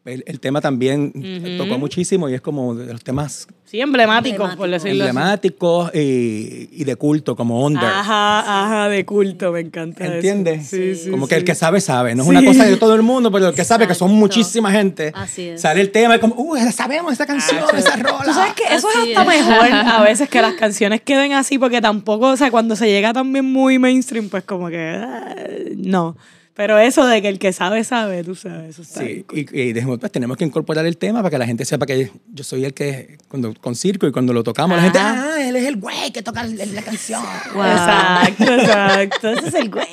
el, 0.05 0.23
el 0.27 0.39
tema 0.39 0.61
también 0.61 1.11
tocó 1.57 1.77
muchísimo 1.77 2.29
y 2.29 2.33
es 2.35 2.41
como 2.41 2.75
de 2.75 2.93
los 2.93 3.03
temas 3.03 3.47
Sí, 3.65 3.81
emblemático, 3.81 4.47
por 4.55 4.69
decirlo 4.69 5.03
así. 5.03 5.09
emblemáticos 5.09 5.89
y, 5.95 6.69
y 6.71 6.83
de 6.83 6.95
culto, 6.97 7.35
como 7.35 7.65
under. 7.65 7.83
Ajá, 7.83 8.39
ajá, 8.39 8.89
de 8.89 9.03
culto, 9.05 9.51
me 9.51 9.61
encanta 9.61 10.03
eso. 10.05 10.13
¿Entiendes? 10.13 10.67
Sí, 10.67 10.95
sí, 10.95 11.09
como 11.09 11.27
que 11.27 11.33
sí. 11.33 11.39
el 11.39 11.45
que 11.45 11.55
sabe, 11.55 11.81
sabe. 11.81 12.13
No 12.13 12.21
es 12.21 12.29
una 12.29 12.45
cosa 12.45 12.63
de 12.65 12.77
todo 12.77 12.93
el 12.93 13.01
mundo, 13.01 13.31
pero 13.31 13.47
el 13.49 13.55
que 13.55 13.63
sabe, 13.65 13.87
que 13.87 13.95
son 13.95 14.09
Exacto. 14.09 14.19
muchísima 14.19 14.71
gente. 14.71 15.11
Así 15.15 15.49
es. 15.49 15.61
Sale 15.61 15.81
el 15.81 15.91
tema 15.91 16.15
y 16.15 16.19
como, 16.19 16.35
uh, 16.37 16.55
sabemos 16.71 17.13
esa 17.13 17.25
canción, 17.25 17.63
esa 17.75 17.95
rola. 17.95 18.23
Tú 18.23 18.33
sabes 18.33 18.53
que 18.53 18.63
eso 18.75 18.87
Así 18.87 19.11
es 19.11 19.17
hasta 19.17 19.33
es. 19.35 19.45
mejor 19.47 19.71
a 19.73 20.03
veces 20.03 20.29
que 20.29 20.41
las 20.43 20.53
canciones 20.53 21.01
queden 21.01 21.33
así, 21.33 21.57
porque 21.57 21.81
tampoco, 21.81 22.27
o 22.27 22.37
sea, 22.37 22.51
cuando 22.51 22.75
se 22.75 22.87
llega 22.87 23.13
también 23.13 23.45
muy 23.45 23.79
mainstream, 23.79 24.29
pues 24.29 24.43
como 24.43 24.69
que 24.69 24.77
ah, 24.95 25.35
no. 25.75 26.15
Pero 26.55 26.79
eso 26.79 27.05
de 27.05 27.21
que 27.21 27.27
el 27.27 27.37
que 27.37 27.51
sabe, 27.51 27.83
sabe, 27.83 28.23
tú 28.23 28.33
sabes, 28.33 28.69
eso 28.69 28.81
está 28.81 29.01
Sí, 29.01 29.25
y, 29.33 29.39
y 29.61 29.73
dijimos, 29.73 29.99
pues 29.99 30.09
tenemos 30.09 30.37
que 30.37 30.45
incorporar 30.45 30.85
el 30.85 30.97
tema 30.97 31.19
para 31.19 31.29
que 31.31 31.37
la 31.37 31.45
gente 31.45 31.65
sepa 31.65 31.85
que 31.85 32.09
yo 32.33 32.43
soy 32.45 32.63
el 32.63 32.73
que, 32.73 33.17
cuando, 33.27 33.53
con 33.55 33.75
circo 33.75 34.07
y 34.07 34.13
cuando 34.13 34.31
lo 34.31 34.41
tocamos, 34.41 34.77
la 34.77 34.83
gente, 34.83 34.97
Ajá. 34.97 35.33
ah, 35.33 35.43
él 35.49 35.57
es 35.57 35.65
el 35.65 35.75
güey 35.75 36.13
que 36.13 36.23
toca 36.23 36.45
la, 36.45 36.81
canción. 36.81 37.21
Exacto, 37.45 38.43
exacto. 38.53 39.29
Ese 39.31 39.47
es 39.49 39.53
el 39.53 39.69
güey. 39.69 39.85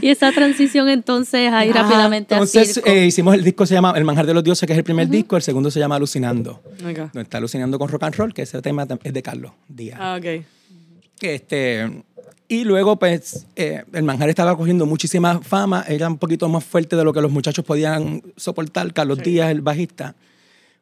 Y 0.00 0.10
esa 0.10 0.30
transición 0.30 0.88
entonces 0.88 1.52
ahí 1.52 1.70
Ajá. 1.70 1.82
rápidamente 1.82 2.34
a 2.34 2.38
Entonces 2.38 2.74
circo. 2.74 2.88
eh, 2.88 3.06
hicimos 3.06 3.34
el 3.34 3.42
disco, 3.42 3.66
se 3.66 3.74
llama 3.74 3.92
El 3.96 4.04
Manjar 4.04 4.26
de 4.26 4.34
los 4.34 4.44
Dioses, 4.44 4.66
que 4.66 4.74
es 4.74 4.78
el 4.78 4.84
primer 4.84 5.08
disco, 5.08 5.36
el 5.36 5.42
segundo 5.42 5.70
se 5.72 5.80
llama 5.80 5.96
Alucinando. 5.96 6.62
Ok. 6.84 6.96
Donde 7.12 7.22
está 7.22 7.38
alucinando 7.38 7.76
con 7.80 7.88
rock 7.88 8.04
and 8.04 8.14
roll, 8.14 8.32
que 8.32 8.42
ese 8.42 8.62
tema 8.62 8.86
es 9.02 9.12
de 9.12 9.22
Carlos 9.22 9.50
Díaz. 9.68 9.98
Ah, 10.00 10.16
ok. 10.16 10.44
Que 11.18 11.34
este, 11.34 12.04
y 12.52 12.64
luego, 12.64 12.96
pues, 12.98 13.46
eh, 13.56 13.82
el 13.94 14.02
manjar 14.02 14.28
estaba 14.28 14.54
cogiendo 14.56 14.84
muchísima 14.84 15.40
fama, 15.40 15.84
era 15.88 16.06
un 16.06 16.18
poquito 16.18 16.48
más 16.50 16.62
fuerte 16.62 16.96
de 16.96 17.02
lo 17.04 17.12
que 17.14 17.22
los 17.22 17.30
muchachos 17.32 17.64
podían 17.64 18.22
soportar. 18.36 18.92
Carlos 18.92 19.18
Díaz, 19.22 19.50
el 19.50 19.62
bajista, 19.62 20.14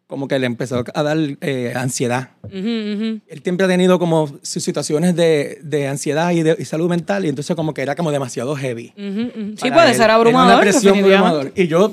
como 0.09 0.27
que 0.27 0.37
le 0.41 0.47
empezó 0.47 0.83
a 0.93 1.03
dar 1.05 1.17
eh, 1.41 1.73
ansiedad. 1.77 2.31
Ujú, 2.43 2.57
ujú. 2.59 3.21
Él 3.29 3.41
siempre 3.45 3.67
ha 3.67 3.69
tenido 3.69 4.01
como 4.01 4.37
sus 4.43 4.65
situaciones 4.65 5.15
de, 5.15 5.61
de 5.63 5.87
ansiedad 5.87 6.33
y 6.33 6.43
de 6.43 6.57
y 6.59 6.65
salud 6.65 6.89
mental, 6.91 7.25
y 7.25 7.29
entonces 7.29 7.55
como 7.55 7.73
que 7.73 7.83
era 7.83 7.95
como 7.95 8.11
demasiado 8.11 8.57
heavy. 8.57 8.93
Ujú, 8.97 9.21
ujú. 9.29 9.55
Sí, 9.57 9.71
puede 9.71 9.91
él. 9.91 9.95
ser 9.95 10.07
Era 10.07 10.15
abrumador. 10.17 10.53
una 10.55 10.61
presión 10.61 11.01
muy 11.01 11.13
abrumadora. 11.13 11.53
Y 11.55 11.69
yo 11.69 11.93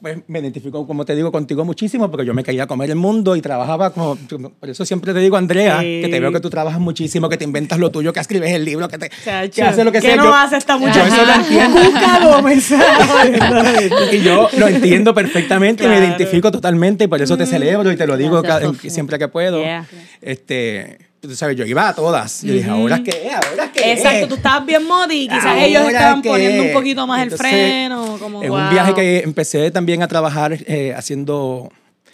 pues, 0.00 0.18
me 0.26 0.38
identifico, 0.40 0.86
como 0.86 1.04
te 1.04 1.14
digo, 1.14 1.30
contigo 1.30 1.64
muchísimo 1.64 2.10
porque 2.10 2.26
yo 2.26 2.34
me 2.34 2.42
caía 2.44 2.64
a 2.64 2.66
comer 2.66 2.90
el 2.90 2.96
mundo 2.96 3.36
y 3.36 3.40
trabajaba 3.40 3.90
como... 3.92 4.16
Por 4.58 4.68
eso 4.70 4.84
siempre 4.84 5.12
te 5.12 5.20
digo, 5.20 5.36
Andrea, 5.36 5.80
Sí. 5.80 6.00
que 6.02 6.08
te 6.10 6.20
veo 6.20 6.32
que 6.32 6.40
tú 6.40 6.50
trabajas 6.50 6.80
muchísimo, 6.80 7.28
que 7.28 7.36
te 7.36 7.44
inventas 7.44 7.78
lo 7.78 7.90
tuyo, 7.90 8.12
que 8.12 8.20
escribes 8.20 8.52
el 8.52 8.64
libro, 8.64 8.88
que, 8.88 8.98
te, 8.98 9.10
Chacho, 9.24 9.52
que 9.54 9.62
haces 9.62 9.84
lo 9.84 9.92
que 9.92 10.00
¿qué 10.00 10.06
sea. 10.08 10.16
no 10.16 10.24
yo, 10.24 10.34
hace 10.34 10.56
esta 10.56 10.74
yo 10.74 10.80
muchacha? 10.80 11.06
eso 11.08 11.24
lo 11.26 11.32
entiendo. 11.34 11.80
Cuca 11.82 12.26
Gómez. 12.26 12.70
y 14.12 14.20
yo 14.20 14.48
lo 14.58 14.68
entiendo 14.68 15.14
perfectamente 15.14 15.84
Claro. 15.84 16.00
me 16.00 16.06
identifico 16.06 16.50
totalmente 16.50 17.04
y 17.04 17.06
por 17.08 17.20
eso 17.20 17.36
te 17.36 17.46
celebro 17.46 17.90
y 17.92 17.96
te 17.96 18.06
lo 18.06 18.16
digo 18.16 18.42
cada- 18.42 18.72
siempre 18.74 19.18
que 19.18 19.28
puedo. 19.28 19.60
Yeah. 19.62 19.86
Este, 20.22 21.09
tú 21.20 21.34
sabes, 21.36 21.56
yo 21.56 21.64
iba 21.64 21.88
a 21.88 21.94
todas. 21.94 22.42
Yo 22.42 22.52
dije, 22.54 22.68
¿ahora 22.70 23.02
qué? 23.02 23.30
¿Ahora 23.32 23.70
qué? 23.72 23.92
Exacto, 23.92 24.28
tú 24.28 24.34
estabas 24.36 24.64
bien 24.66 24.86
modi 24.86 25.22
y 25.24 25.28
quizás 25.28 25.56
ellos 25.62 25.86
estaban 25.86 26.22
que- 26.22 26.28
poniendo 26.28 26.62
un 26.64 26.72
poquito 26.72 27.06
más 27.06 27.22
Entonces, 27.22 27.46
el 27.46 27.52
freno. 27.52 28.16
Como, 28.18 28.42
en 28.42 28.48
wow. 28.50 28.58
un 28.60 28.70
viaje 28.70 28.94
que 28.94 29.18
empecé 29.20 29.70
también 29.70 30.02
a 30.02 30.08
trabajar 30.08 30.52
eh, 30.66 30.94
haciendo 30.96 31.70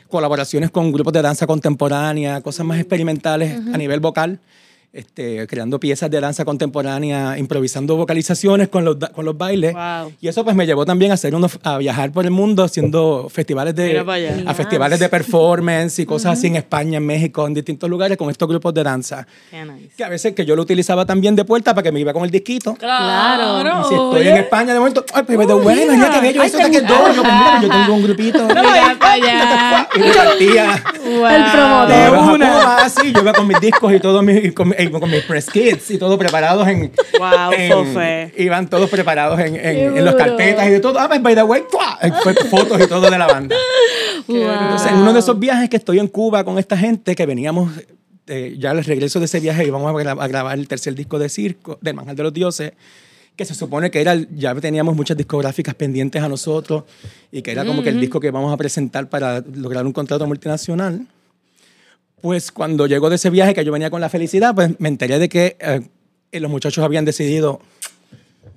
colaboraciones 0.08 0.70
con 0.70 0.92
grupos 0.92 1.12
de 1.12 1.22
danza 1.22 1.46
contemporánea, 1.46 2.40
cosas 2.40 2.64
más 2.66 2.78
experimentales 2.78 3.58
a 3.72 3.76
nivel 3.78 4.00
vocal, 4.00 4.38
este, 4.92 5.46
creando 5.46 5.78
piezas 5.78 6.10
de 6.10 6.20
danza 6.20 6.44
contemporánea, 6.44 7.38
improvisando 7.38 7.96
vocalizaciones 7.96 8.68
con 8.68 8.84
los, 8.84 8.96
con 9.14 9.24
los 9.24 9.36
bailes. 9.36 9.74
Wow. 9.74 10.12
Y 10.20 10.28
eso 10.28 10.44
pues 10.44 10.56
me 10.56 10.66
llevó 10.66 10.86
también 10.86 11.10
a, 11.10 11.14
hacer 11.14 11.34
unos, 11.34 11.58
a 11.62 11.78
viajar 11.78 12.12
por 12.12 12.24
el 12.24 12.30
mundo 12.30 12.64
haciendo 12.64 13.28
festivales 13.30 13.74
de, 13.74 13.98
a 14.46 14.54
festivales 14.54 14.98
de 14.98 15.08
performance 15.08 15.98
y 15.98 16.06
cosas 16.06 16.38
así 16.38 16.46
en 16.46 16.56
España, 16.56 16.98
en 16.98 17.06
México, 17.06 17.46
en 17.46 17.54
distintos 17.54 17.90
lugares 17.90 18.16
con 18.16 18.30
estos 18.30 18.48
grupos 18.48 18.72
de 18.74 18.82
danza. 18.82 19.26
Nice. 19.52 19.90
Que 19.96 20.04
a 20.04 20.08
veces 20.08 20.34
que 20.34 20.44
yo 20.44 20.56
lo 20.56 20.62
utilizaba 20.62 21.04
también 21.04 21.36
de 21.36 21.44
puerta 21.44 21.74
para 21.74 21.82
que 21.82 21.92
me 21.92 22.00
iba 22.00 22.12
con 22.12 22.24
el 22.24 22.30
disquito. 22.30 22.74
Claro. 22.74 23.80
Y 23.80 23.88
si 23.88 23.94
estoy 23.94 24.28
en 24.28 24.36
España, 24.36 24.72
de 24.72 24.78
momento, 24.78 25.04
ay, 25.12 25.22
pues 25.24 25.38
de 25.38 25.54
bueno, 25.54 25.92
mira. 25.92 26.08
ya 26.08 26.14
que 26.14 26.20
bello, 26.20 26.42
Ay, 26.42 26.48
eso 26.48 26.58
te 26.58 26.64
está 26.64 26.70
que 26.70 26.80
gusta. 26.80 26.98
todo. 26.98 27.14
Yo, 27.14 27.22
pues 27.22 27.34
mira, 27.34 27.62
yo 27.62 27.68
tengo 27.68 27.94
un 27.94 28.02
grupito. 28.02 28.46
Mira 28.46 28.96
para 28.98 29.12
allá. 29.12 29.88
Y 29.94 29.98
repartía. 30.00 30.82
El 31.04 31.44
promotor. 31.52 31.88
De 31.88 32.34
una. 32.34 32.76
Así, 32.76 33.12
yo 33.12 33.20
iba 33.20 33.32
con 33.32 33.46
mis 33.46 33.60
discos 33.60 33.92
y 33.92 34.00
todo 34.00 34.22
mis, 34.22 34.52
con, 34.52 34.74
y 34.78 34.88
con 34.90 35.10
mis 35.10 35.22
press 35.22 35.50
kits 35.50 35.90
y 35.90 35.98
todo 35.98 36.18
preparados 36.18 36.66
en. 36.68 36.92
Wow, 37.18 37.52
en- 37.56 37.72
Fofe. 37.72 38.32
Iban 38.36 38.68
todos 38.68 38.88
preparados 38.90 39.38
en, 39.40 39.56
en, 39.56 39.96
en 39.96 40.04
las 40.04 40.14
duro. 40.14 40.24
carpetas 40.26 40.66
y 40.66 40.70
de 40.70 40.80
todo. 40.80 40.98
Ah, 40.98 41.08
pues 41.08 41.22
by 41.22 41.34
the 41.34 41.42
way, 41.42 41.62
¡tua! 41.70 41.98
Eh, 42.02 42.10
fotos 42.50 42.80
y 42.80 42.86
todo 42.86 43.10
de 43.10 43.18
la 43.18 43.26
banda. 43.26 43.56
Wow. 44.28 44.38
Entonces, 44.38 44.90
en 44.90 44.98
uno 44.98 45.12
de 45.12 45.20
esos 45.20 45.38
viajes 45.38 45.68
que 45.70 45.76
estoy 45.76 46.00
en 46.00 46.08
Cuba 46.08 46.42
con 46.42 46.58
esta 46.58 46.76
gente, 46.76 47.14
que 47.14 47.26
veníamos, 47.26 47.70
eh, 48.26 48.56
ya 48.58 48.72
al 48.72 48.82
regreso 48.82 49.20
de 49.20 49.26
ese 49.26 49.38
viaje 49.38 49.64
íbamos 49.64 49.88
a, 49.88 49.94
gra- 49.94 50.20
a 50.20 50.26
grabar 50.26 50.58
el 50.58 50.66
tercer 50.66 50.96
disco 50.96 51.18
de 51.20 51.28
circo, 51.28 51.78
del 51.80 51.94
Manjar 51.94 52.16
de 52.16 52.22
los 52.24 52.32
Dioses, 52.34 52.72
que 53.36 53.44
se 53.44 53.54
supone 53.54 53.88
que 53.92 54.00
era, 54.00 54.12
el- 54.14 54.28
ya 54.34 54.52
teníamos 54.56 54.96
muchas 54.96 55.16
discográficas 55.16 55.76
pendientes 55.76 56.20
a 56.22 56.28
nosotros 56.28 56.82
y 57.30 57.40
que 57.42 57.52
era 57.52 57.64
como 57.64 57.84
que 57.84 57.90
el 57.90 58.00
disco 58.00 58.18
que 58.18 58.32
vamos 58.32 58.52
a 58.52 58.56
presentar 58.56 59.08
para 59.08 59.44
lograr 59.54 59.86
un 59.86 59.92
contrato 59.92 60.26
multinacional. 60.26 61.06
Pues 62.26 62.50
cuando 62.50 62.88
llegó 62.88 63.08
de 63.08 63.14
ese 63.14 63.30
viaje, 63.30 63.54
que 63.54 63.64
yo 63.64 63.70
venía 63.70 63.88
con 63.88 64.00
la 64.00 64.08
felicidad, 64.08 64.52
pues 64.52 64.80
me 64.80 64.88
enteré 64.88 65.20
de 65.20 65.28
que 65.28 65.56
eh, 65.60 65.80
los 66.40 66.50
muchachos 66.50 66.84
habían 66.84 67.04
decidido, 67.04 67.60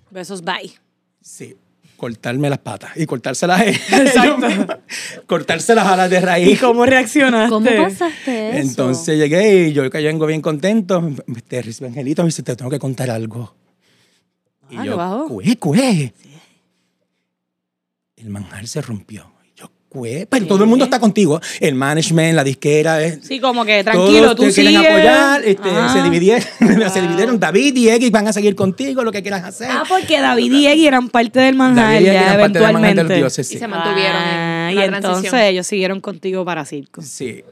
Besos, 0.09 0.41
bye. 0.43 0.73
sí, 1.21 1.55
cortarme 1.95 2.49
las 2.49 2.57
patas 2.57 2.97
y 2.97 3.05
cortárselas 3.05 3.61
cortárselas 5.27 5.85
a 5.85 5.95
las 5.95 6.09
de 6.09 6.17
¿Y 6.17 6.19
raíz. 6.19 6.59
cómo 6.59 6.83
reaccionaste? 6.83 7.49
¿Cómo 7.51 7.69
pasaste 7.69 8.57
eso? 8.57 8.69
Entonces 8.69 9.19
llegué 9.19 9.67
y 9.67 9.73
yo 9.73 9.87
que 9.91 10.01
vengo 10.01 10.25
bien 10.25 10.41
contento. 10.41 11.07
Este 11.35 11.59
Angelito 11.85 12.23
me 12.23 12.29
dice, 12.29 12.41
te 12.41 12.55
tengo 12.55 12.71
que 12.71 12.79
contar 12.79 13.11
algo. 13.11 13.53
Ah, 14.63 14.67
y 14.71 14.77
¿qué 14.77 14.85
yo, 14.85 15.25
cué, 15.29 15.55
cué. 15.57 16.13
El 18.15 18.29
manjar 18.31 18.65
se 18.65 18.81
rompió. 18.81 19.31
Pero 19.91 20.45
todo 20.45 20.63
el 20.63 20.69
mundo 20.69 20.85
está 20.85 20.99
contigo. 20.99 21.41
El 21.59 21.73
management, 21.75 22.35
la 22.35 22.43
disquera. 22.43 23.03
eh, 23.03 23.19
Sí, 23.23 23.39
como 23.39 23.65
que 23.65 23.83
tranquilo, 23.83 24.21
todos 24.21 24.35
tú 24.35 24.43
te 24.43 24.53
quieren 24.53 24.73
sigue. 24.75 24.87
apoyar. 24.87 25.41
este, 25.43 25.69
se, 25.93 26.03
dividieron, 26.03 26.43
se 26.93 27.01
dividieron. 27.01 27.39
David 27.39 27.75
y 27.75 27.89
X 27.89 28.11
van 28.11 28.27
a 28.27 28.33
seguir 28.33 28.55
contigo, 28.55 29.03
lo 29.03 29.11
que 29.11 29.21
quieras 29.23 29.43
hacer. 29.43 29.67
Ah, 29.71 29.83
porque 29.89 30.19
David 30.19 30.51
y 30.53 30.67
Eggy 30.67 30.85
eran 30.87 31.09
parte 31.09 31.39
del 31.39 31.55
Eggy 31.59 32.05
ya 32.05 32.31
del 32.31 32.39
eventualmente. 32.39 33.03
los 33.03 33.13
dioses, 33.15 33.47
sí. 33.47 33.55
Y 33.55 33.59
se 33.59 33.67
mantuvieron 33.67 34.15
Ah, 34.15 34.67
en 34.71 34.73
y 34.73 34.75
la 34.75 34.85
entonces 34.85 35.01
transición. 35.31 35.41
ellos 35.41 35.65
siguieron 35.67 36.01
contigo 36.01 36.45
para 36.45 36.65
circo. 36.65 37.01
Sí. 37.01 37.43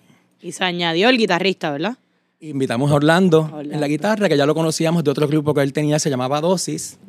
Y 0.42 0.52
se 0.52 0.64
añadió 0.64 1.10
el 1.10 1.18
guitarrista, 1.18 1.72
¿verdad? 1.72 1.98
Invitamos 2.40 2.92
a 2.92 2.96
Orlando, 2.96 3.42
Orlando. 3.52 3.74
en 3.74 3.82
la 3.82 3.88
guitarra, 3.88 4.30
que 4.30 4.38
ya 4.38 4.46
lo 4.46 4.54
conocíamos 4.54 5.04
de 5.04 5.10
otro 5.10 5.28
grupo 5.28 5.56
que 5.56 5.62
él 5.64 5.74
tenía, 5.74 5.98
se 5.98 6.12
llamaba 6.12 6.40
Dosis. 6.40 7.00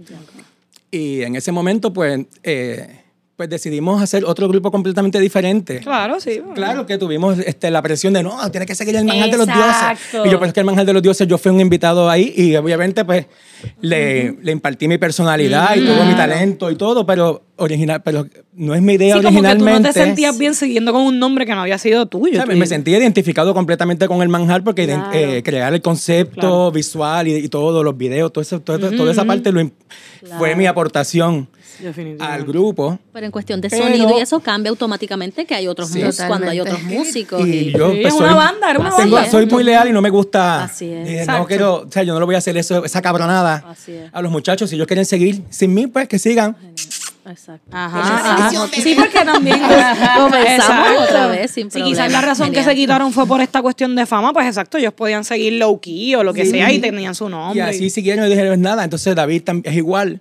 Y 0.90 1.20
en 1.20 1.36
ese 1.36 1.52
momento, 1.52 1.92
pues, 1.92 2.24
eh, 2.42 3.02
pues 3.38 3.48
decidimos 3.48 4.02
hacer 4.02 4.24
otro 4.24 4.48
grupo 4.48 4.72
completamente 4.72 5.20
diferente. 5.20 5.78
Claro, 5.78 6.18
sí. 6.18 6.40
bueno. 6.40 6.54
Claro 6.54 6.86
que 6.86 6.98
tuvimos 6.98 7.38
este, 7.38 7.70
la 7.70 7.80
presión 7.82 8.12
de 8.12 8.24
no, 8.24 8.36
tiene 8.50 8.66
que 8.66 8.74
seguir 8.74 8.96
el 8.96 9.04
manjar 9.04 9.30
de 9.30 9.36
los 9.36 9.46
dioses. 9.46 9.64
Exacto. 9.64 10.26
Y 10.26 10.30
yo, 10.30 10.38
pues 10.40 10.48
es 10.48 10.54
que 10.54 10.58
el 10.58 10.66
manjar 10.66 10.84
de 10.84 10.92
los 10.92 11.02
dioses, 11.04 11.28
yo 11.28 11.38
fui 11.38 11.52
un 11.52 11.60
invitado 11.60 12.10
ahí 12.10 12.34
y 12.36 12.56
obviamente, 12.56 13.04
pues 13.04 13.26
le, 13.80 14.32
le 14.42 14.50
impartí 14.50 14.88
mi 14.88 14.98
personalidad 14.98 15.76
y 15.76 15.86
todo 15.86 16.04
mi 16.04 16.14
talento 16.14 16.68
y 16.68 16.74
todo, 16.74 17.06
pero 17.06 17.44
original, 17.58 18.02
pero 18.02 18.26
no 18.54 18.74
es 18.74 18.82
mi 18.82 18.94
idea 18.94 19.16
Sí, 19.18 19.22
como 19.22 19.30
que 19.30 19.36
tú 19.36 19.42
no 19.42 19.50
originalmente. 19.50 19.92
te 19.92 20.00
sentías 20.04 20.36
bien 20.36 20.54
siguiendo 20.56 20.92
con 20.92 21.02
un 21.02 21.20
nombre 21.20 21.46
que 21.46 21.54
no 21.54 21.60
había 21.60 21.78
sido 21.78 22.06
tuyo. 22.06 22.42
Tú- 22.44 22.52
Me 22.56 22.66
sentí 22.66 22.90
identificado 22.90 23.54
completamente 23.54 24.08
con 24.08 24.20
el 24.20 24.28
manjar 24.28 24.64
porque 24.64 24.86
Claro. 24.86 25.10
eh, 25.12 25.44
crear 25.44 25.72
el 25.72 25.80
concepto 25.80 26.40
Claro. 26.40 26.72
visual 26.72 27.28
y, 27.28 27.34
y 27.36 27.48
todo, 27.48 27.84
los 27.84 27.96
videos, 27.96 28.32
todo 28.32 28.42
eso, 28.42 28.60
todo- 28.60 28.90
toda 28.90 29.12
esa 29.12 29.24
parte 29.24 29.52
lo 29.52 29.60
im- 29.60 29.70
fue 30.38 30.56
mi 30.56 30.66
aportación. 30.66 31.48
Al 32.20 32.44
grupo. 32.44 32.98
Pero 33.12 33.26
en 33.26 33.32
cuestión 33.32 33.60
de 33.60 33.68
Pero- 33.70 33.84
sonido 33.84 34.18
y 34.18 34.20
eso 34.20 34.40
cambia 34.40 34.70
automáticamente 34.70 35.44
que 35.46 35.54
hay 35.54 35.66
otros 35.68 35.88
Sí. 35.90 36.02
músicos, 36.02 36.26
cuando 36.26 36.48
hay 36.50 36.60
otros 36.60 36.82
músicos. 36.82 37.46
Y 37.46 37.50
y- 37.50 37.72
yo 37.72 37.90
Sí, 37.92 37.98
pues, 38.02 38.14
es 38.14 38.20
una 38.20 38.28
soy- 38.30 38.36
banda, 38.38 38.70
era 38.70 38.80
una 38.80 38.96
tengo- 38.96 39.16
banda. 39.16 39.30
soy 39.30 39.46
muy 39.46 39.64
leal 39.64 39.88
y 39.88 39.92
no 39.92 40.00
me 40.02 40.10
gusta. 40.10 40.64
Así 40.64 40.90
es. 40.90 41.08
Exacto. 41.08 41.42
no 41.42 41.46
quiero, 41.46 41.74
o 41.88 41.90
sea, 41.92 42.02
yo 42.02 42.12
no 42.14 42.20
le 42.20 42.26
voy 42.26 42.34
a 42.34 42.38
hacer 42.38 42.56
eso, 42.56 42.84
esa 42.84 43.02
cabronada 43.02 43.64
Así 43.68 43.92
es. 43.92 44.10
a 44.12 44.22
los 44.22 44.30
muchachos. 44.32 44.70
Si 44.70 44.76
ellos 44.76 44.86
quieren 44.86 45.04
seguir 45.04 45.42
sin 45.50 45.72
mí, 45.74 45.86
pues 45.86 46.08
que 46.08 46.18
sigan. 46.18 46.56
Exacto. 47.30 47.68
Ajá, 47.70 48.46
ajá. 48.46 48.68
Sí, 48.72 48.94
porque 48.98 49.18
también 49.22 49.60
Comenzamos 50.18 51.02
otra 51.08 51.26
vez 51.26 51.50
sin 51.50 51.64
Sí, 51.70 51.78
problema. 51.78 51.90
quizás 51.90 52.12
la 52.12 52.20
razón 52.22 52.46
que 52.48 52.56
Genial. 52.60 52.70
se 52.70 52.76
quitaron 52.76 53.12
fue 53.12 53.26
por 53.26 53.40
esta 53.42 53.60
cuestión 53.60 53.94
de 53.94 54.06
fama, 54.06 54.32
pues 54.32 54.46
exacto, 54.46 54.78
ellos 54.78 54.94
podían 54.94 55.24
seguir 55.24 55.52
low 55.54 55.78
key 55.78 56.14
o 56.14 56.22
lo 56.24 56.32
que 56.32 56.44
Sí. 56.46 56.52
sea 56.52 56.72
y 56.72 56.78
tenían 56.78 57.14
su 57.14 57.26
Y 57.26 57.30
nombre. 57.30 57.62
así 57.62 57.90
siguieron 57.90 58.24
y 58.26 58.30
dije, 58.30 58.44
"No 58.44 58.52
es 58.54 58.58
nada. 58.58 58.82
Entonces 58.84 59.14
David 59.14 59.42
también 59.42 59.70
es 59.72 59.76
igual. 59.76 60.20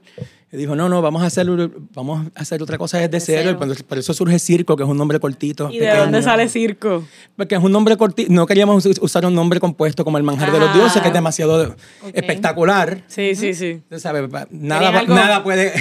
Y 0.49 0.55
dijo, 0.55 0.77
no, 0.77 0.87
no, 0.87 1.01
vamos 1.01 1.23
a 1.23 1.25
hacer, 1.25 1.45
vamos 1.93 2.25
a 2.33 2.39
hacer 2.39 2.63
otra 2.63 2.77
cosa 2.77 2.99
desde 2.99 3.19
cero. 3.19 3.57
cero. 3.59 3.73
Y 3.77 3.83
por, 3.83 3.97
eso 3.97 4.13
surge 4.13 4.39
Circo, 4.39 4.77
que 4.77 4.83
es 4.83 4.89
un 4.89 4.97
nombre 4.97 5.19
cortito. 5.19 5.69
¿Y 5.69 5.79
de 5.79 5.85
pequeño. 5.87 6.03
dónde 6.03 6.21
sale 6.23 6.47
circo? 6.47 7.05
Porque 7.35 7.55
es 7.55 7.61
un 7.61 7.71
nombre 7.73 7.97
cortito. 7.97 8.31
No 8.31 8.45
queríamos 8.45 8.85
us- 8.85 8.97
usar 9.01 9.25
un 9.25 9.35
nombre 9.35 9.59
compuesto 9.59 10.05
como 10.05 10.17
el 10.17 10.23
manjar 10.23 10.53
de 10.53 10.59
los 10.59 10.69
Ah. 10.69 10.73
dioses, 10.73 11.01
que 11.01 11.09
es 11.09 11.13
demasiado 11.13 11.75
espectacular. 12.13 13.03
Sí, 13.07 13.35
sí, 13.35 13.53
sí. 13.53 13.81
Sabes, 13.97 14.29
nada, 14.49 15.03
nada 15.03 15.43
puede. 15.43 15.73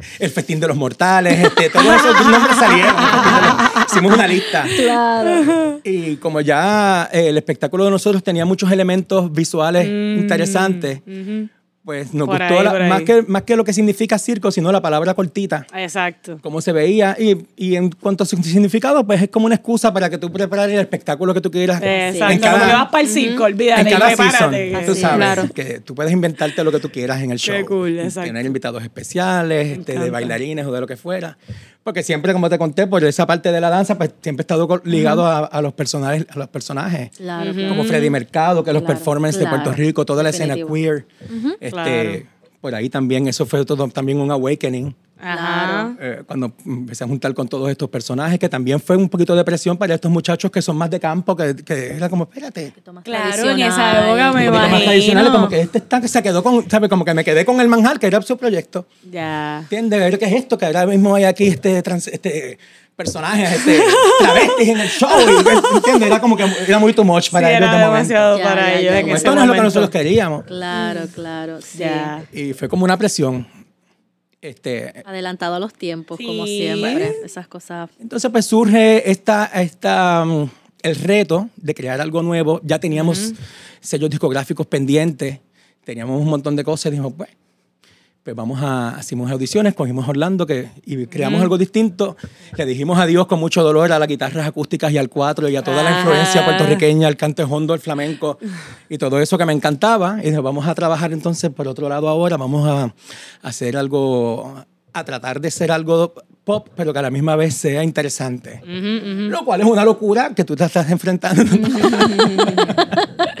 El 0.18 0.30
festín 0.30 0.58
de 0.58 0.68
los 0.68 0.76
mortales, 0.76 1.38
este, 1.44 1.68
todos 1.68 1.84
esos 1.86 2.26
nombres 2.26 2.56
salieron. 2.56 2.96
de 2.96 3.02
los- 3.02 3.92
Hicimos 3.92 4.14
una 4.14 4.26
lista. 4.26 4.64
Claro. 4.76 5.80
Y 5.84 6.16
como 6.16 6.40
ya 6.40 7.10
eh, 7.12 7.28
el 7.28 7.36
espectáculo 7.36 7.84
de 7.84 7.90
nosotros 7.90 8.22
tenía 8.24 8.46
muchos 8.46 8.72
elementos 8.72 9.30
visuales 9.32 9.86
interesantes, 9.86 11.00
pues 11.84 12.14
nos 12.14 12.26
Por 12.26 12.38
gustó 12.38 12.58
ahí, 12.58 12.64
la- 12.64 12.88
más, 12.88 13.02
que, 13.02 13.22
más 13.28 13.42
que 13.42 13.56
lo 13.56 13.64
que 13.64 13.72
significa 13.74 14.18
circo, 14.18 14.50
sino 14.50 14.72
la 14.72 14.80
palabra 14.80 15.12
cortita. 15.12 15.66
Exacto. 15.76 16.38
Cómo 16.42 16.60
se 16.62 16.72
veía. 16.72 17.14
Y, 17.18 17.36
y 17.56 17.76
en 17.76 17.90
cuanto 17.90 18.24
a 18.24 18.26
su 18.26 18.36
significado, 18.38 19.06
pues 19.06 19.20
es 19.22 19.28
como 19.28 19.46
una 19.46 19.56
excusa 19.56 19.92
para 19.92 20.08
que 20.08 20.16
tú 20.16 20.32
prepares 20.32 20.74
el 20.74 20.80
espectáculo 20.80 21.34
que 21.34 21.42
tú 21.42 21.50
quieras. 21.50 21.82
Exacto. 21.82 22.32
En 22.32 22.40
Como 22.40 22.54
que 22.54 22.60
cada, 22.60 22.74
vas 22.82 22.88
para 22.90 23.02
el 23.04 23.08
circo, 23.10 23.46
en 23.46 23.52
olvídate. 23.52 23.90
cada 23.90 24.16
season, 24.16 24.54
tú 24.86 24.94
sabes, 24.94 25.16
claro. 25.16 25.48
que 25.54 25.80
tú 25.80 25.94
puedes 25.94 26.12
inventarte 26.12 26.64
lo 26.64 26.72
que 26.72 26.80
tú 26.80 26.88
quieras 26.90 27.22
en 27.22 27.30
el 27.32 27.38
show. 27.38 27.64
cool, 27.66 27.90
Y 27.90 28.00
exacto. 28.00 28.28
Tener 28.28 28.46
invitados 28.46 28.82
especiales, 28.82 29.78
este, 29.78 29.98
de 29.98 30.10
bailarines 30.10 30.64
o 30.66 30.72
de 30.72 30.80
lo 30.80 30.86
que 30.86 30.96
fuera. 30.96 31.36
Porque 31.84 32.02
siempre, 32.02 32.32
como 32.32 32.48
te 32.48 32.56
conté, 32.58 32.86
por 32.86 33.04
esa 33.04 33.26
parte 33.26 33.52
de 33.52 33.60
la 33.60 33.68
danza, 33.70 33.96
pues 33.98 34.10
siempre 34.22 34.40
he 34.42 34.44
estado 34.44 34.80
ligado 34.84 35.26
a, 35.26 35.40
a 35.44 35.60
los 35.62 35.74
personajes, 35.74 36.26
a 36.30 36.38
los 36.38 36.48
personajes. 36.48 37.10
Claro. 37.16 37.52
Como 37.68 37.84
Freddy 37.84 38.08
Mercado, 38.10 38.64
que 38.64 38.72
los 38.72 38.82
Claro, 38.82 38.94
performers 38.96 39.38
de. 39.38 39.46
Puerto 39.46 39.70
Rico, 39.72 40.06
toda 40.06 40.22
la 40.22 40.32
Definitivo. 40.32 40.74
escena 40.74 41.06
queer. 41.06 41.06
este, 41.60 41.70
Claro. 41.70 42.34
Por 42.62 42.74
ahí 42.74 42.88
también, 42.88 43.28
eso 43.28 43.44
fue 43.44 43.62
todo 43.66 43.86
también 43.88 44.18
un 44.18 44.30
awakening. 44.30 44.94
Ajá. 45.24 45.94
eh, 46.00 46.22
cuando 46.26 46.52
empecé 46.66 47.04
a 47.04 47.06
juntar 47.06 47.32
con 47.34 47.48
todos 47.48 47.70
estos 47.70 47.88
personajes, 47.88 48.38
que 48.38 48.48
también 48.48 48.80
fue 48.80 48.96
un 48.96 49.08
poquito 49.08 49.34
de 49.34 49.42
presión 49.44 49.76
para 49.76 49.94
estos 49.94 50.10
muchachos 50.10 50.50
que 50.50 50.60
son 50.62 50.76
más 50.76 50.90
de 50.90 51.00
campo, 51.00 51.34
que, 51.34 51.56
que 51.56 51.96
era 51.96 52.08
como, 52.08 52.24
espérate, 52.24 52.72
Claro, 53.02 53.50
en 53.50 53.60
esa 53.60 54.04
época 54.06 54.32
me 54.32 54.40
poquito 54.40 54.52
más 54.52 54.68
imagino. 54.68 54.84
tradicionales, 54.84 55.32
como 55.32 55.48
que 55.48 55.60
este 55.60 55.78
está 55.78 56.00
que 56.00 56.08
se 56.08 56.22
quedó 56.22 56.42
con, 56.42 56.68
¿sabes? 56.70 56.88
Como 56.90 57.04
que 57.04 57.14
me 57.14 57.24
quedé 57.24 57.44
con 57.44 57.60
el 57.60 57.68
manjar, 57.68 57.98
que 57.98 58.06
era 58.06 58.20
su 58.22 58.36
proyecto. 58.36 58.86
Ya. 59.10 59.60
¿Entiendes? 59.62 59.98
Ver 60.00 60.18
qué 60.18 60.26
es 60.26 60.32
esto, 60.34 60.58
que 60.58 60.66
ahora 60.66 60.86
mismo 60.86 61.14
hay 61.14 61.24
aquí 61.24 61.46
este, 61.46 61.82
trans- 61.82 62.08
este 62.08 62.58
personajes, 62.96 63.50
este, 63.52 63.80
travestis 64.20 64.68
en 64.68 64.78
el 64.80 64.88
show. 64.88 65.08
¿Entiendes? 65.74 66.06
Era 66.08 66.20
como 66.20 66.36
que 66.36 66.44
era 66.66 66.78
muy 66.78 66.92
too 66.92 67.02
much 67.04 67.30
para 67.30 67.48
sí, 67.48 67.54
ellos 67.54 67.62
era 67.68 67.72
de 67.78 67.84
momento. 67.86 68.08
demasiado 68.08 68.38
Ya, 68.38 68.44
para 68.44 68.62
ya, 68.68 68.72
ellos 68.78 68.92
ya. 68.92 68.98
en 68.98 69.02
Como 69.02 69.14
ese 69.16 69.24
esto 69.24 69.34
no 69.34 69.40
es 69.40 69.46
lo 69.48 69.52
que 69.52 69.58
momento. 69.58 69.62
nosotros 69.80 69.90
queríamos. 69.90 70.44
Claro, 70.44 71.00
claro. 71.14 71.60
sí. 71.60 71.78
Ya. 71.78 72.22
Y 72.32 72.52
fue 72.52 72.68
como 72.68 72.84
una 72.84 72.96
presión. 72.96 73.46
Este, 74.44 75.02
Adelantado 75.06 75.54
a 75.54 75.58
los 75.58 75.72
tiempos, 75.72 76.18
como 76.18 76.44
siempre. 76.46 77.14
Esas 77.24 77.48
cosas. 77.48 77.88
Entonces, 77.98 78.30
pues 78.30 78.44
surge 78.44 79.10
esta, 79.10 79.46
esta, 79.46 80.22
mm, 80.22 80.50
el 80.82 80.96
reto 80.96 81.48
de 81.56 81.74
crear 81.74 81.98
algo 82.02 82.22
nuevo. 82.22 82.60
Ya 82.62 82.78
teníamos 82.78 83.32
sellos 83.80 84.10
discográficos 84.10 84.66
pendientes, 84.66 85.40
teníamos 85.82 86.20
un 86.20 86.28
montón 86.28 86.56
de 86.56 86.64
cosas. 86.64 86.92
Dijimos, 86.92 87.14
pues, 87.16 87.30
pues 88.24 88.34
vamos 88.34 88.58
a, 88.62 88.96
hicimos 88.98 89.30
audiciones, 89.30 89.74
cogimos 89.74 90.06
a 90.06 90.10
Orlando 90.10 90.46
que, 90.46 90.70
y 90.86 91.06
creamos 91.06 91.42
algo 91.42 91.58
distinto. 91.58 92.16
Le 92.56 92.64
dijimos 92.64 92.98
adiós 92.98 93.26
con 93.26 93.38
mucho 93.38 93.62
dolor 93.62 93.92
a 93.92 93.98
las 93.98 94.08
guitarras 94.08 94.46
acústicas 94.46 94.90
y 94.92 94.98
al 94.98 95.10
cuatro 95.10 95.46
y 95.50 95.56
a 95.56 95.62
toda 95.62 95.82
la 95.82 95.94
Ah. 95.94 95.98
influencia 96.00 96.42
puertorriqueña, 96.42 97.06
al 97.06 97.18
cante 97.18 97.42
hondo, 97.42 97.74
el 97.74 97.80
flamenco 97.80 98.38
y 98.88 98.96
todo 98.96 99.20
eso 99.20 99.36
que 99.36 99.44
me 99.44 99.52
encantaba. 99.52 100.24
Y 100.24 100.30
vamos 100.30 100.66
a 100.66 100.74
trabajar 100.74 101.12
entonces 101.12 101.50
por 101.50 101.68
otro 101.68 101.86
lado 101.90 102.08
ahora, 102.08 102.38
vamos 102.38 102.66
a, 102.66 102.94
hacer 103.42 103.76
algo, 103.76 104.54
a 104.94 105.04
tratar 105.04 105.38
de 105.38 105.50
ser 105.50 105.70
algo 105.70 106.14
pop, 106.44 106.68
pero 106.74 106.94
que 106.94 107.00
a 107.00 107.02
la 107.02 107.10
misma 107.10 107.36
vez 107.36 107.54
sea 107.54 107.84
interesante. 107.84 108.62
Lo 108.64 109.44
cual 109.44 109.60
es 109.60 109.66
una 109.66 109.84
locura 109.84 110.34
que 110.34 110.44
tú 110.44 110.56
te 110.56 110.64
estás 110.64 110.90
enfrentando. 110.90 111.42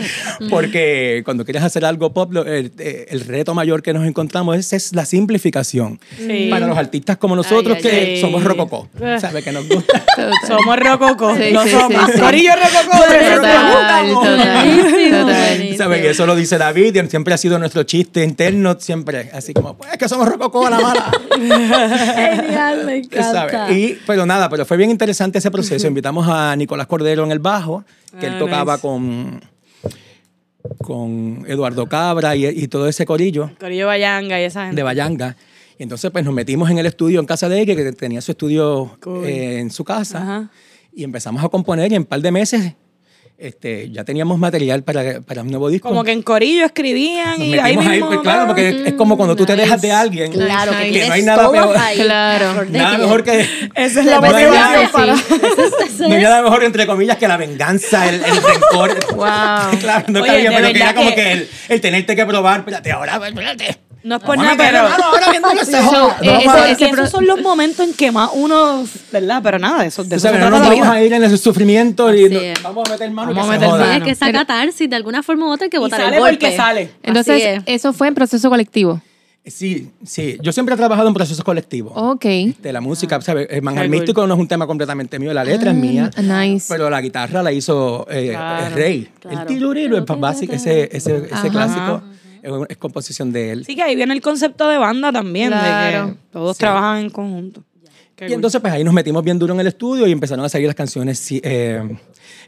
Porque 0.50 1.22
cuando 1.24 1.44
quieres 1.44 1.62
hacer 1.62 1.84
algo 1.84 2.12
pop, 2.12 2.32
el, 2.46 2.72
eh, 2.78 3.06
el 3.10 3.20
reto 3.20 3.54
mayor 3.54 3.82
que 3.82 3.92
nos 3.92 4.06
encontramos 4.06 4.56
es, 4.56 4.72
es 4.72 4.94
la 4.94 5.04
simplificación. 5.04 6.00
Sí. 6.16 6.48
Para 6.50 6.66
los 6.66 6.76
artistas 6.76 7.16
como 7.16 7.36
nosotros, 7.36 7.76
Ay, 7.76 7.82
que 7.82 7.90
ay, 7.90 7.96
ay. 8.14 8.20
somos 8.20 8.42
rococó. 8.44 8.88
Ah. 9.02 9.18
¿Sabes? 9.20 9.44
Que 9.44 9.52
nos 9.52 9.68
gusta. 9.68 10.04
Somos 10.46 10.78
rococó. 10.78 11.34
Sí, 11.36 11.50
no 11.52 11.62
sí, 11.64 11.70
somos. 11.70 12.10
Corillo 12.12 12.52
rococó. 12.54 13.02
Total. 13.02 14.06
¿Sabes? 15.76 16.04
Y 16.04 16.06
eso 16.06 16.26
lo 16.26 16.36
dice 16.36 16.58
David, 16.58 16.94
y 16.94 17.08
siempre 17.08 17.34
ha 17.34 17.38
sido 17.38 17.58
nuestro 17.58 17.82
chiste 17.82 18.22
interno, 18.24 18.76
siempre. 18.78 19.30
Así 19.32 19.52
como, 19.52 19.76
pues 19.76 19.96
que 19.96 20.08
somos 20.08 20.28
rococó 20.28 20.66
a 20.66 20.70
la 20.70 20.80
mala. 20.80 21.10
Genial, 21.34 22.84
me 22.86 22.96
encanta. 22.98 23.48
¿Sabes? 23.48 23.76
Y, 23.76 23.98
pero 24.06 24.26
nada, 24.26 24.48
pero 24.48 24.64
fue 24.64 24.76
bien 24.76 24.90
interesante 24.90 25.38
ese 25.38 25.50
proceso. 25.50 25.86
Invitamos 25.86 26.26
a 26.28 26.54
Nicolás 26.56 26.86
Cordero 26.86 27.24
en 27.24 27.32
el 27.32 27.38
bajo, 27.38 27.84
que 28.20 28.26
Ah, 28.26 28.30
él 28.30 28.38
tocaba 28.38 28.74
nice. 28.74 28.82
con, 28.82 29.40
con 30.82 31.44
Eduardo 31.46 31.86
Cabra 31.86 32.36
y, 32.36 32.46
y 32.46 32.68
todo 32.68 32.88
ese 32.88 33.04
corillo 33.06 33.50
Corillo 33.60 33.86
Bayanga 33.86 34.40
y 34.40 34.44
esa 34.44 34.62
gente. 34.64 34.76
de 34.76 34.82
Bayanga. 34.82 35.36
Y 35.78 35.82
entonces 35.82 36.10
pues 36.10 36.24
nos 36.24 36.32
metimos 36.34 36.70
en 36.70 36.78
el 36.78 36.86
estudio 36.86 37.20
en 37.20 37.26
casa 37.26 37.48
de 37.48 37.60
él, 37.62 37.66
que 37.66 37.92
tenía 37.92 38.20
su 38.20 38.30
estudio 38.32 38.96
Cool. 39.00 39.24
eh, 39.26 39.58
en 39.60 39.70
su 39.70 39.84
casa, 39.84 40.22
Ajá. 40.22 40.50
y 40.94 41.02
empezamos 41.04 41.42
a 41.44 41.48
componer 41.48 41.90
y 41.90 41.96
en 41.96 42.02
un 42.02 42.06
par 42.06 42.20
de 42.20 42.30
meses 42.30 42.74
este, 43.36 43.90
ya 43.90 44.04
teníamos 44.04 44.38
material 44.38 44.82
para, 44.84 45.20
para 45.20 45.42
un 45.42 45.48
nuevo 45.48 45.68
disco. 45.68 45.88
Como 45.88 46.04
que 46.04 46.12
en 46.12 46.22
Corillo 46.22 46.64
escribían 46.64 47.38
Nos 47.38 47.40
y 47.48 47.52
ahí 47.58 47.76
metimos 47.76 47.86
ahí, 47.86 47.90
mismo. 47.92 48.06
pues, 48.08 48.20
claro, 48.20 48.46
porque 48.46 48.68
es, 48.68 48.76
es 48.86 48.92
como 48.94 49.16
cuando 49.16 49.34
tú 49.36 49.44
te 49.44 49.56
dejas 49.56 49.82
de 49.82 49.92
alguien, 49.92 50.32
Claro, 50.32 50.72
que, 50.72 51.06
no 51.06 51.12
hay 51.12 51.22
nada 51.22 51.50
peor. 51.50 51.76
ahí. 51.76 51.96
Claro. 51.98 52.64
Nada 52.70 52.98
mejor 52.98 53.24
que... 53.24 53.40
Esa 53.74 54.00
es 54.00 54.06
la 54.06 54.20
motivación 54.20 54.90
para... 54.92 55.14
No 56.08 56.14
hay 56.14 56.22
nada 56.22 56.42
mejor, 56.42 56.64
entre 56.64 56.86
comillas, 56.86 57.16
que 57.18 57.28
la 57.28 57.36
venganza, 57.36 58.08
el, 58.08 58.16
el 58.16 58.42
rencor. 58.42 59.14
Wow. 59.14 59.24
claro, 59.80 60.04
no 60.08 60.20
Oye, 60.22 60.28
está 60.28 60.36
bien, 60.38 60.50
de 60.52 60.56
pero 60.58 60.72
que 60.72 60.78
era 60.78 60.94
como 60.94 61.08
que- 61.10 61.14
que 61.14 61.32
el, 61.32 61.48
el 61.68 61.80
tenerte 61.80 62.16
que 62.16 62.26
probar, 62.26 62.60
espérate, 62.60 62.92
ahora, 62.92 63.20
espérate. 63.26 63.78
No 64.04 64.16
es 64.16 64.22
por 64.22 64.36
Vamos 64.36 64.52
a 64.52 64.54
nada, 64.56 64.70
pero... 64.70 64.82
mano 64.88 65.04
ahora 65.04 65.30
viendo 65.30 65.48
ese 65.52 65.78
eh, 66.20 66.76
esos 66.92 67.10
son 67.10 67.26
los 67.26 67.40
momentos 67.40 67.88
en 67.88 67.94
que 67.94 68.12
más 68.12 68.30
uno, 68.34 68.84
¿verdad? 69.10 69.40
Pero 69.42 69.58
nada, 69.58 69.80
de 69.80 69.88
eso, 69.88 70.02
de 70.04 70.10
Tú 70.10 70.14
eso 70.16 70.22
sabes, 70.28 70.38
se 70.40 70.44
no 70.44 70.50
nos 70.50 70.60
la 70.60 70.68
vamos 70.68 70.84
vida. 70.84 70.92
a 70.92 71.02
ir 71.02 71.12
en 71.14 71.24
ese 71.24 71.38
sufrimiento 71.38 72.14
y 72.14 72.28
vamos 72.62 72.86
a 72.86 72.92
meter 72.92 73.10
mano 73.10 73.32
Vamos 73.34 73.46
que 73.46 73.50
a 73.50 73.54
se 73.54 73.58
meter 73.60 73.68
joda. 73.70 73.80
Mano. 73.86 73.96
es 73.98 74.02
que 74.04 74.10
esa 74.10 74.26
Pero- 74.26 74.38
catarsis 74.40 74.90
de 74.90 74.96
alguna 74.96 75.22
forma 75.22 75.46
u 75.46 75.52
otra 75.52 75.64
hay 75.64 75.70
que 75.70 75.78
sale 75.78 76.04
el 76.16 76.20
golpe. 76.20 76.36
porque 76.36 76.54
sale. 76.56 76.90
Entonces, 77.02 77.42
es. 77.42 77.62
eso 77.66 77.92
fue 77.94 78.08
en 78.08 78.14
proceso 78.14 78.50
colectivo. 78.50 79.00
Sí, 79.46 79.90
sí. 80.04 80.36
Yo 80.42 80.52
siempre 80.52 80.74
he 80.74 80.78
trabajado 80.78 81.08
en 81.08 81.14
procesos 81.14 81.42
colectivos. 81.44 81.92
Ok. 81.96 82.24
De 82.60 82.72
la 82.74 82.80
música, 82.82 83.20
¿sabes? 83.22 83.46
El 83.50 83.62
manjar 83.62 83.88
místico 83.88 84.26
no 84.26 84.34
es 84.34 84.40
un 84.40 84.48
tema 84.48 84.66
completamente 84.66 85.18
mío, 85.18 85.32
la 85.32 85.44
letra 85.44 85.70
es 85.70 85.76
mía. 85.76 86.10
Ah, 86.16 86.20
nice. 86.44 86.66
Pero 86.68 86.88
la 86.90 87.00
guitarra 87.00 87.42
la 87.42 87.52
hizo 87.52 88.06
eh, 88.10 88.30
Claro, 88.32 88.66
el 88.66 88.72
rey. 88.74 89.08
claro. 89.20 89.40
El 89.40 89.46
tiruriro, 89.46 89.96
el 89.96 90.04
básico, 90.04 90.52
ese, 90.54 90.90
ese, 90.94 91.16
ese 91.24 91.28
Ajá. 91.32 91.48
clásico 91.50 92.02
es, 92.44 92.52
es 92.68 92.76
composición 92.76 93.32
de 93.32 93.50
él. 93.52 93.64
Sí, 93.64 93.74
que 93.74 93.82
ahí 93.82 93.96
viene 93.96 94.14
el 94.14 94.20
concepto 94.20 94.68
de 94.68 94.78
banda 94.78 95.10
también, 95.12 95.50
de 95.50 95.56
Claro. 95.56 96.08
que 96.08 96.16
todos 96.32 96.56
Sí. 96.56 96.60
trabajan 96.60 96.98
en 96.98 97.10
conjunto. 97.10 97.62
Qué 98.16 98.26
Y 98.26 98.28
cool. 98.28 98.34
entonces, 98.34 98.60
pues 98.60 98.72
ahí 98.72 98.84
nos 98.84 98.94
metimos 98.94 99.24
bien 99.24 99.38
duro 99.38 99.54
en 99.54 99.60
el 99.60 99.66
estudio 99.66 100.06
y 100.06 100.12
empezaron 100.12 100.44
a 100.44 100.48
salir 100.48 100.66
las 100.66 100.76
canciones 100.76 101.26
eh, 101.30 101.82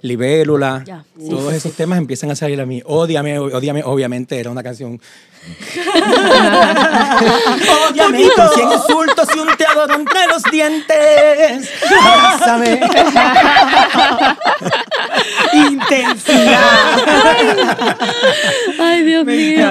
Libélula. 0.02 0.84
Todos 1.28 1.52
esos 1.54 1.72
temas 1.72 1.98
empiezan 1.98 2.30
a 2.30 2.36
salir 2.36 2.60
a 2.60 2.66
mí. 2.66 2.82
Ódiame, 2.84 3.38
ódiame, 3.38 3.82
obviamente 3.84 4.38
era 4.38 4.50
una 4.50 4.62
canción. 4.62 5.00
Ódiame 7.90 8.28
con 8.34 8.48
cien 8.54 8.72
insultos 8.72 9.28
y 9.34 9.38
un 9.38 9.48
te 9.56 9.64
adoro 9.64 9.94
entre 9.94 10.26
los 10.26 10.42
dientes. 10.50 11.70
Abrázame. 12.02 12.80
Intensidad. 15.52 16.96
Ay, 18.78 19.04
Dios 19.04 19.24
mío. 19.24 19.68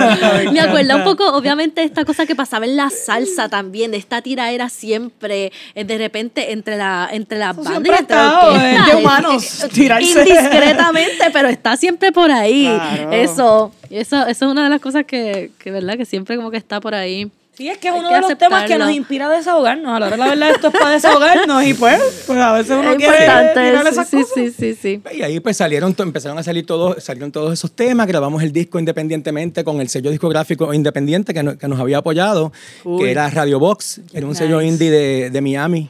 me 0.52 0.60
acuerda 0.62 0.96
un 0.96 1.04
poco, 1.04 1.36
obviamente, 1.36 1.84
esta 1.84 2.06
cosa 2.06 2.26
que 2.26 2.36
pasaba 2.36 2.66
en 2.66 2.78
la 2.78 2.90
salsa 2.90 3.50
también, 3.50 3.92
de 3.92 3.98
esta 3.98 4.22
tiraera 4.22 4.70
siempre, 4.70 5.52
de 5.86 5.98
repente, 5.98 6.52
entre 6.52 6.78
la, 6.78 7.10
entre 7.12 7.38
las 7.38 7.56
Eso 7.56 7.64
bandas 7.64 7.86
y 7.86 7.90
entre 7.90 8.16
es 8.16 8.86
de 8.86 8.92
eh, 8.92 8.96
humanos, 8.96 9.64
eh, 9.64 9.68
tirarse. 9.74 10.20
Indiscretamente, 10.20 11.26
pero 11.32 11.48
está 11.48 11.78
siempre 11.78 12.12
por 12.12 12.32
ahí. 12.32 12.64
Claro. 12.64 13.12
Eso, 13.12 13.72
eso, 13.90 14.28
eso 14.28 14.46
es 14.46 14.52
una 14.52 14.64
de 14.64 14.70
las 14.70 14.82
cosas 14.82 15.06
que, 15.06 15.52
que, 15.60 15.72
¿verdad? 15.72 15.98
Que 15.98 16.06
siempre 16.06 16.36
como 16.36 16.52
que 16.52 16.58
está 16.58 16.80
por 16.80 16.96
ahí. 16.96 17.32
Sí, 17.58 17.70
es 17.70 17.78
que 17.78 17.88
es 17.88 17.94
Hay 17.94 18.00
uno 18.02 18.10
que 18.10 18.16
de 18.16 18.22
los 18.22 18.38
temas 18.38 18.66
que 18.66 18.78
nos 18.78 18.92
inspira 18.92 19.28
a 19.28 19.30
desahogarnos. 19.30 19.88
A 19.96 20.00
la 20.00 20.08
hora 20.08 20.16
de 20.16 20.18
la 20.18 20.28
verdad, 20.30 20.50
esto 20.52 20.68
es 20.68 20.74
para 20.74 20.90
desahogarnos 20.92 21.64
y 21.64 21.74
pues, 21.74 22.02
pues 22.28 22.38
a 22.40 22.52
veces 22.52 22.72
uno 22.78 22.92
es 22.92 22.98
quiere 22.98 23.18
importante. 23.26 23.54
tirar 23.54 23.88
esas 23.88 24.08
sí, 24.10 24.18
cosas. 24.18 24.32
sí, 24.36 24.52
sí, 24.52 24.76
sí. 24.82 25.02
Y 25.16 25.22
ahí 25.22 25.40
pues 25.40 25.56
salieron, 25.58 25.96
empezaron 25.98 26.38
a 26.38 26.44
salir 26.44 26.66
todos, 26.66 27.02
salieron 27.04 27.32
todos 27.32 27.54
esos 27.54 27.72
temas, 27.72 28.08
grabamos 28.08 28.44
el 28.44 28.52
disco 28.52 28.78
independientemente 28.78 29.64
con 29.64 29.80
el 29.80 29.88
sello 29.88 30.12
discográfico 30.12 30.74
independiente 30.74 31.34
que, 31.34 31.44
no- 31.44 31.58
que 31.58 31.68
nos 31.70 31.80
había 31.80 32.00
apoyado, 32.00 32.52
que 33.00 33.10
era 33.12 33.30
Radio 33.30 33.58
Box, 33.60 34.02
era 34.14 34.28
un 34.28 34.36
sello 34.36 34.62
indie 34.62 34.92
de, 34.92 35.30
de 35.30 35.42
Miami, 35.42 35.90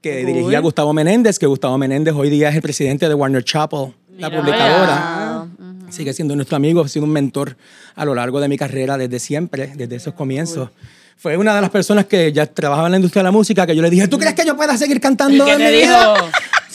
que 0.00 0.22
Cool. 0.22 0.26
dirigía 0.32 0.60
Gustavo 0.60 0.92
Menéndez, 0.92 1.40
que 1.40 1.46
Gustavo 1.46 1.76
Menéndez 1.76 2.14
hoy 2.14 2.30
día 2.30 2.50
es 2.50 2.54
el 2.54 2.62
presidente 2.62 3.08
de 3.08 3.14
Warner 3.14 3.42
Chapel, 3.42 3.92
la 4.16 4.30
publicadora. 4.30 5.46
Sigue 5.90 6.12
siendo 6.12 6.34
nuestro 6.36 6.56
amigo, 6.56 6.82
ha 6.82 6.88
sido 6.88 7.04
un 7.04 7.12
mentor 7.12 7.56
a 7.94 8.04
lo 8.04 8.14
largo 8.14 8.40
de 8.40 8.48
mi 8.48 8.56
carrera 8.56 8.96
desde 8.98 9.18
siempre, 9.18 9.72
desde 9.76 9.96
esos 9.96 10.14
comienzos. 10.14 10.70
Fue 11.16 11.36
una 11.36 11.54
de 11.54 11.60
las 11.60 11.70
personas 11.70 12.06
que 12.06 12.32
ya 12.32 12.46
trabajaba 12.46 12.86
en 12.88 12.92
la 12.92 12.98
industria 12.98 13.20
de 13.22 13.24
la 13.24 13.32
música 13.32 13.66
que 13.66 13.74
yo 13.74 13.82
le 13.82 13.90
dije, 13.90 14.06
¿tú 14.06 14.18
crees 14.18 14.34
que 14.34 14.44
yo 14.46 14.56
pueda 14.56 14.76
seguir 14.76 15.00
cantando 15.00 15.44
¿Qué 15.44 15.52
en 15.52 15.58
mi 15.58 15.70
vida? 15.70 16.14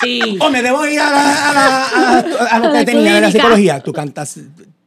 Sí. 0.01 0.37
O 0.41 0.49
me 0.49 0.61
debo 0.61 0.85
ir 0.85 0.99
a, 0.99 1.09
la- 1.09 1.49
a, 1.49 1.53
la- 1.53 1.85
a- 1.85 2.19
a 2.55 2.59
lo 2.59 2.65
A 2.67 2.69
la 2.71 2.79
que 2.79 2.85
tenía 2.85 3.15
de 3.15 3.21
la 3.21 3.31
psicología. 3.31 3.79
Tú 3.79 3.93
cantas, 3.93 4.37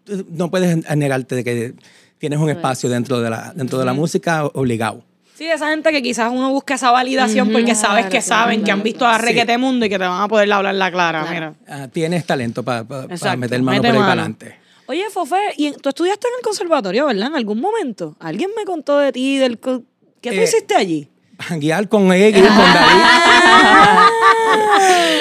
tú 0.04 0.26
no 0.30 0.50
puedes 0.50 0.84
negarte 0.94 1.36
de 1.36 1.44
que 1.44 1.74
tienes 2.18 2.38
un 2.38 2.50
espacio 2.50 2.90
dentro 2.90 3.20
de 3.20 3.30
la, 3.30 3.52
dentro 3.56 3.78
de 3.78 3.86
la 3.86 3.94
música 3.94 4.44
obligado. 4.44 5.04
Sí, 5.36 5.44
esa 5.46 5.68
gente 5.68 5.92
que 5.92 6.02
quizás 6.02 6.30
uno 6.32 6.50
busca 6.50 6.74
esa 6.74 6.90
validación 6.90 7.50
porque 7.52 7.74
sabes 7.74 8.06
que 8.06 8.22
saben, 8.22 8.64
que 8.64 8.70
han 8.70 8.82
visto 8.82 9.06
a 9.06 9.18
Sí. 9.18 9.26
Requete 9.26 9.58
Mundo 9.58 9.84
y 9.84 9.88
que 9.90 9.98
te 9.98 10.06
van 10.06 10.22
a 10.22 10.28
poder 10.28 10.50
hablar 10.50 10.74
la 10.74 10.90
clara. 10.90 11.26
Mira. 11.30 11.52
Ah, 11.68 11.88
tienes 11.92 12.24
talento 12.24 12.62
para 12.62 12.84
meter 12.84 13.08
mano 13.18 13.36
Mete 13.36 13.42
por 13.42 13.62
ahí 13.62 13.82
mano. 13.82 13.98
para 13.98 14.12
adelante. 14.12 14.56
Oye, 14.86 15.04
Fofé, 15.12 15.36
¿y 15.56 15.72
tú 15.72 15.88
estudiaste 15.90 16.26
en 16.28 16.34
el 16.38 16.42
conservatorio, 16.44 17.06
verdad? 17.06 17.26
En 17.26 17.34
algún 17.36 17.60
momento. 17.60 18.16
¿Alguien 18.20 18.50
me 18.56 18.64
contó 18.64 18.98
de 18.98 19.12
ti? 19.12 19.36
Del 19.36 19.58
co- 19.58 19.82
¿Qué 20.22 20.30
tú 20.30 20.36
Eh, 20.36 20.44
hiciste 20.44 20.74
allí? 20.74 21.08
Janguear 21.38 21.86
con 21.88 22.10
Eggy, 22.12 22.40
con 22.40 22.56
David. 22.56 23.02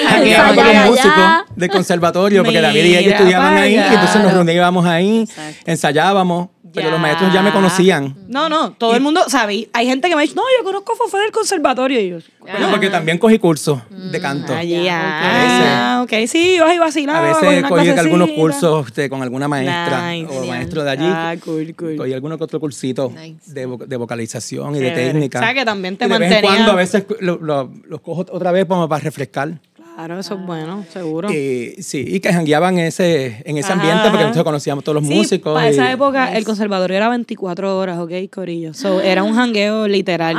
Janguear 0.08 0.54
con 0.54 0.66
Allá, 0.66 0.80
los 0.80 0.90
músicos 0.90 1.24
del 1.56 1.70
conservatorio, 1.70 2.44
porque 2.44 2.60
David 2.60 2.84
y 2.84 2.88
Mira 2.96 3.00
estudiaban 3.16 3.56
ahí, 3.56 3.74
y 3.74 3.78
entonces 3.78 4.22
nos 4.22 4.32
reuníamos 4.32 4.86
ahí, 4.86 5.28
ensayábamos, 5.64 6.48
pero 6.74 6.90
los 6.90 7.00
maestros 7.00 7.32
ya 7.32 7.40
me 7.42 7.52
conocían. 7.52 8.14
No, 8.28 8.48
no, 8.50 8.72
todo 8.72 8.94
el 8.96 9.00
mundo 9.00 9.22
sabe. 9.28 9.68
Hay 9.72 9.86
gente 9.86 10.08
que 10.10 10.16
me 10.16 10.22
dice, 10.22 10.34
no, 10.34 10.42
yo 10.58 10.64
conozco 10.64 10.92
a 10.92 10.96
Fofé 10.96 11.18
del 11.18 11.30
conservatorio. 11.32 11.98
Y 12.00 12.10
yo, 12.10 12.18
Bueno, 12.40 12.68
porque 12.70 12.90
también 12.90 13.16
cogí 13.16 13.38
cursos 13.38 13.78
de 13.88 14.20
canto. 14.20 14.54
allí, 14.54 14.86
A 14.86 15.96
ah, 15.98 16.02
ok, 16.02 16.12
sí, 16.26 16.58
vas 16.60 16.74
y 16.74 16.78
vacilabas. 16.78 17.38
A 17.42 17.48
veces 17.48 17.64
cogí 17.66 17.88
algunos 17.88 18.28
cursos 18.32 18.88
este, 18.88 19.08
con 19.08 19.22
alguna 19.22 19.48
maestra 19.48 20.10
Nice. 20.12 20.28
o 20.30 20.44
maestro 20.44 20.84
de 20.84 20.90
allí. 20.90 21.06
Ah, 21.08 21.34
cool, 21.42 21.74
cool. 21.78 21.96
Cogí 21.96 22.12
alguno 22.12 22.36
que 22.36 22.44
otro 22.44 22.60
cursito 22.60 23.10
Nice. 23.10 23.52
de, 23.54 23.66
vo- 23.66 23.78
de 23.86 23.96
vocalización 23.96 24.76
y 24.76 24.80
de 24.80 24.88
Chévere. 24.90 25.06
técnica. 25.12 25.38
O 25.38 25.42
sea, 25.42 25.54
que 25.54 25.64
también 25.64 25.96
te 25.96 26.04
Y 26.04 26.08
de 26.08 26.18
vez 26.18 26.26
en 26.28 26.30
mantenía- 26.34 26.56
cuando 26.56 26.72
a 26.72 26.74
veces 26.76 27.04
lo- 27.20 27.38
lo- 27.40 27.70
los 27.88 28.00
cojo 28.02 28.26
otra 28.30 28.52
vez 28.52 28.66
como 28.66 28.86
para 28.86 29.00
refrescar. 29.06 29.58
Claro, 29.96 30.20
eso 30.20 30.34
es 30.34 30.40
bueno, 30.46 30.84
seguro. 30.92 31.32
Y, 31.32 31.76
sí, 31.82 32.04
y 32.06 32.20
que 32.20 32.30
jangueaban 32.30 32.78
en 32.78 32.84
ese, 32.86 33.40
en 33.46 33.56
ese 33.56 33.72
Ajá, 33.72 33.80
ambiente 33.80 34.02
porque 34.02 34.16
ajá. 34.18 34.24
nosotros 34.24 34.44
conocíamos 34.44 34.84
todos 34.84 34.96
los 35.00 35.08
Sí, 35.08 35.14
músicos. 35.14 35.54
Para 35.54 35.68
y- 35.70 35.72
esa 35.72 35.90
época 35.90 36.36
el 36.36 36.44
conservatorio 36.44 36.98
era 36.98 37.08
24 37.08 37.78
horas, 37.78 37.98
¿ok, 37.98 38.10
Corillo? 38.30 38.74
So, 38.74 39.00
era 39.00 39.22
un 39.22 39.34
jangueo 39.34 39.88
literal. 39.88 40.36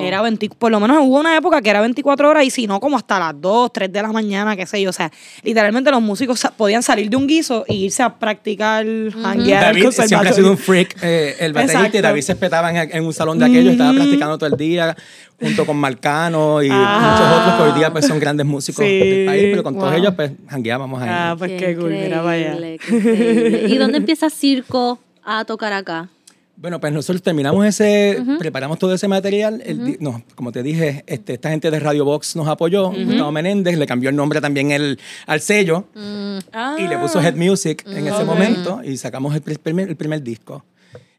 Era 0.00 0.22
20, 0.22 0.48
por 0.50 0.70
lo 0.70 0.78
menos 0.78 0.98
hubo 1.00 1.18
una 1.18 1.36
época 1.36 1.60
que 1.60 1.70
era 1.70 1.80
24 1.80 2.28
horas 2.30 2.44
y 2.44 2.50
si 2.50 2.68
no, 2.68 2.78
como 2.78 2.96
hasta 2.96 3.18
las 3.18 3.34
2, 3.40 3.72
3 3.72 3.92
de 3.92 4.00
la 4.00 4.12
mañana, 4.12 4.54
qué 4.54 4.64
sé 4.64 4.80
yo. 4.80 4.90
O 4.90 4.92
sea, 4.92 5.10
literalmente 5.42 5.90
los 5.90 6.00
músicos 6.00 6.46
podían 6.56 6.84
salir 6.84 7.10
de 7.10 7.16
un 7.16 7.26
guiso 7.26 7.64
e 7.66 7.74
irse 7.74 8.04
a 8.04 8.16
practicar, 8.16 8.86
janguear 9.12 9.64
al 9.64 9.74
David 9.74 9.90
siempre 9.90 10.28
ha 10.28 10.32
sido 10.32 10.52
un 10.52 10.56
freak, 10.56 10.96
eh, 11.02 11.34
el 11.40 11.52
baterista, 11.52 11.98
y. 11.98 12.00
David 12.00 12.22
se 12.22 12.32
espetaba 12.32 12.70
en, 12.70 12.90
en 12.96 13.04
un 13.04 13.12
salón 13.12 13.40
de 13.40 13.46
aquellos, 13.46 13.72
estaba 13.72 13.92
practicando 13.92 14.38
todo 14.38 14.48
el 14.48 14.56
día, 14.56 14.96
junto 15.40 15.64
con 15.66 15.76
Marcano 15.78 16.62
y 16.62 16.68
Ajá. 16.70 17.00
muchos 17.10 17.26
otros 17.40 17.54
que 17.56 17.62
hoy 17.62 17.72
día 17.72 17.90
pues, 17.90 18.06
son 18.06 18.18
grandes 18.20 18.44
músicos 18.46 18.84
Sí, 18.84 18.99
del 19.04 19.26
país, 19.26 19.44
pero 19.50 19.62
con 19.62 19.74
todos 19.74 19.90
wow. 19.90 19.98
ellos 19.98 20.14
pues 20.14 20.32
jangueábamos 20.48 21.00
ahí. 21.02 21.08
Ah, 21.10 21.34
pues 21.38 21.52
qué, 21.58 21.76
cool, 21.76 21.90
mira 21.90 22.22
qué 22.22 22.76
increíble. 22.88 23.66
¿Y 23.68 23.76
dónde 23.78 23.98
empieza 23.98 24.28
Circo 24.30 24.98
a 25.24 25.44
tocar 25.44 25.72
acá? 25.72 26.08
Bueno, 26.56 26.78
pues 26.78 26.92
nosotros 26.92 27.22
terminamos 27.22 27.64
ese, 27.64 28.22
preparamos 28.38 28.78
todo 28.78 28.92
ese 28.92 29.08
material. 29.08 29.62
el 29.64 29.82
di- 29.82 29.96
no, 29.98 30.22
como 30.34 30.52
te 30.52 30.62
dije, 30.62 31.04
este, 31.06 31.32
esta 31.32 31.48
gente 31.48 31.70
de 31.70 31.80
Radio 31.80 32.04
Box 32.04 32.36
nos 32.36 32.48
apoyó. 32.48 32.90
Gustavo 32.90 33.32
Menéndez 33.32 33.78
le 33.78 33.86
cambió 33.86 34.10
el 34.10 34.16
nombre 34.16 34.42
también 34.42 34.70
el, 34.70 34.98
al 35.26 35.40
sello 35.40 35.86
Ah, 36.52 36.76
y 36.78 36.86
le 36.86 36.98
puso 36.98 37.18
Head 37.22 37.36
Music 37.36 37.82
en 37.86 38.06
ese 38.06 38.24
momento 38.24 38.82
y 38.84 38.98
sacamos 38.98 39.34
el, 39.34 39.40
pri- 39.40 39.56
primer, 39.56 39.88
el 39.88 39.96
primer 39.96 40.22
disco. 40.22 40.62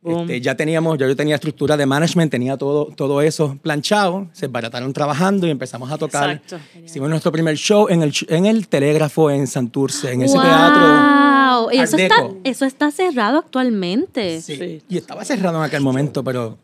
Boom. 0.02 0.22
Este, 0.22 0.42
ya 0.42 0.56
teníamos, 0.56 0.98
ya 0.98 1.08
yo 1.08 1.16
tenía 1.16 1.36
estructura 1.36 1.78
de 1.78 1.86
management, 1.86 2.32
tenía 2.32 2.58
todo, 2.58 2.86
todo 2.96 3.22
eso 3.22 3.58
planchado, 3.62 4.28
se 4.34 4.48
barataron 4.48 4.92
trabajando 4.94 5.46
y 5.46 5.52
empezamos 5.52 5.92
a 5.92 5.98
tocar. 5.98 6.32
Exacto. 6.32 6.58
Hicimos 6.84 7.10
nuestro 7.10 7.32
primer 7.32 7.56
show 7.56 7.88
en 7.88 8.02
el, 8.02 8.14
en 8.28 8.48
el 8.48 8.68
Telégrafo 8.68 9.30
en 9.30 9.46
Santurce, 9.46 10.12
en 10.12 10.24
ese 10.24 10.36
wow. 10.36 10.44
teatro. 10.44 11.72
Y 11.72 11.78
eso 11.78 11.98
está, 11.98 12.30
eso 12.44 12.66
está 12.66 12.92
cerrado 12.92 13.38
actualmente. 13.40 14.42
Sí. 14.42 14.56
Sí. 14.58 14.82
Y 14.90 14.98
estaba 14.98 15.24
cerrado 15.24 15.58
en 15.60 15.64
aquel 15.64 15.82
momento, 15.82 16.24
pero... 16.24 16.58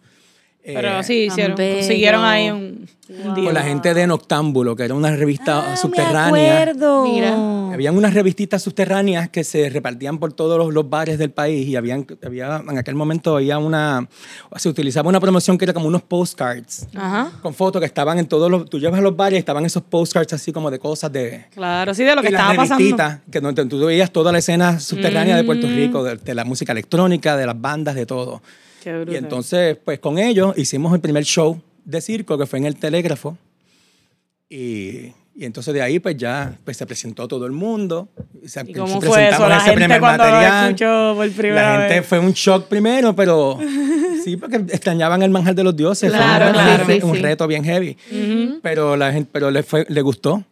Pero 0.74 0.99
eh, 0.99 1.03
sí, 1.03 1.13
hicieron, 1.26 1.55
consiguieron 1.57 2.24
ahí 2.26 2.49
un, 2.49 2.88
un 3.09 3.34
deal. 3.36 3.45
con 3.45 3.53
la 3.53 3.63
gente 3.63 3.93
de 3.93 4.05
Noctámbulo, 4.05 4.76
que 4.76 4.84
era 4.84 4.93
una 4.93 5.15
revista 5.15 5.59
Ah, 5.65 5.72
Me 5.72 5.78
subterránea. 5.78 6.61
acuerdo. 6.61 7.03
Mira. 7.05 7.74
Habían 7.74 7.95
unas 7.95 8.13
revistitas 8.13 8.63
subterráneas 8.63 9.30
que 9.30 9.43
se 9.43 9.70
repartían 9.70 10.18
por 10.18 10.34
todos 10.34 10.57
los, 10.57 10.74
los 10.74 10.89
bares 10.89 11.18
del 11.20 11.30
país 11.32 11.68
y 11.68 11.76
habían, 11.76 12.05
había, 12.26 12.63
en 12.68 12.78
aquel 12.78 12.95
momento 12.95 13.36
había 13.38 13.59
una, 13.59 14.07
se 14.55 14.68
utilizaba 14.70 15.09
una 15.09 15.20
promoción 15.20 15.57
que 15.57 15.65
era 15.65 15.74
como 15.74 15.88
unos 15.88 16.01
postcards 16.01 16.88
Ajá. 16.95 17.32
con 17.41 17.53
fotos 17.53 17.80
que 17.80 17.86
estaban 17.86 18.18
en 18.18 18.26
todos 18.28 18.49
los, 18.49 18.68
tú 18.70 18.80
llevas 18.80 18.99
a 18.99 19.03
los 19.03 19.15
bares 19.15 19.38
y 19.38 19.39
estaban 19.39 19.63
esos 19.65 19.84
postcards 19.84 20.34
así 20.34 20.51
como 20.51 20.72
de 20.72 20.80
cosas 20.80 21.11
de... 21.11 21.45
Claro, 21.53 21.93
sí, 21.93 22.03
de 22.03 22.15
lo 22.15 22.22
que 22.22 22.30
estaba 22.30 22.55
pasando. 22.55 22.76
revistitas, 22.78 23.20
que 23.32 23.39
donde 23.41 23.65
tú 23.65 23.86
veías 23.86 24.11
toda 24.11 24.32
la 24.32 24.39
escena 24.39 24.80
subterránea 24.80 25.36
de 25.36 25.43
Puerto 25.43 25.68
Rico, 25.68 26.03
de, 26.03 26.15
de 26.18 26.34
la 26.36 26.45
música 26.45 26.72
electrónica, 26.72 27.38
de 27.38 27.45
las 27.45 27.59
bandas, 27.61 27.93
de 27.95 28.05
todo. 28.07 28.41
Qué. 28.84 29.05
Y 29.09 29.15
entonces, 29.15 29.78
pues 29.84 29.99
con 29.99 30.17
ellos 30.19 30.57
hicimos 30.57 30.93
el 30.93 30.99
primer 31.01 31.23
show 31.23 31.61
de 31.86 32.01
circo 32.01 32.38
que 32.38 32.45
fue 32.45 32.59
en 32.59 32.65
el 32.65 32.75
Telégrafo. 32.75 33.38
Y, 34.49 35.13
y 35.36 35.45
entonces 35.45 35.73
de 35.73 35.82
ahí, 35.82 35.99
pues 35.99 36.15
ya 36.17 36.57
pues, 36.63 36.78
se 36.78 36.86
presentó 36.86 37.28
todo 37.28 37.45
el 37.45 37.51
mundo. 37.51 38.07
Se- 38.45 38.63
¿Y 38.65 38.73
cómo 38.73 39.01
fue 39.01 39.30
eso? 39.30 39.47
La 39.47 39.59
gente 39.59 39.86
cuando 39.99 40.23
lo 40.23 40.32
material. 40.32 40.65
escuchó 40.67 41.13
por 41.15 41.32
primera 41.32 41.73
La 41.73 41.80
gente 41.82 41.99
vez. 41.99 42.07
fue 42.07 42.19
un 42.19 42.32
shock 42.32 42.67
primero, 42.67 43.15
pero 43.15 43.59
sí, 44.23 44.38
porque 44.38 44.57
extrañaban 44.57 45.21
el 45.21 45.30
manjar 45.32 45.53
de 45.55 45.63
los 45.63 45.75
dioses. 45.75 46.09
Fue 46.11 46.17
Claro, 46.19 46.47
un, 46.47 46.51
claro. 46.53 46.84
un- 46.86 46.91
Sí, 46.91 46.99
un 47.03 47.15
sí. 47.15 47.21
reto 47.21 47.47
bien 47.47 47.63
heavy. 47.63 47.97
Pero 48.61 48.95
la 48.95 49.11
gente, 49.11 49.30
pero 49.32 49.51
le, 49.51 49.63
fue, 49.63 49.86
le 49.89 50.01
gustó. 50.01 50.43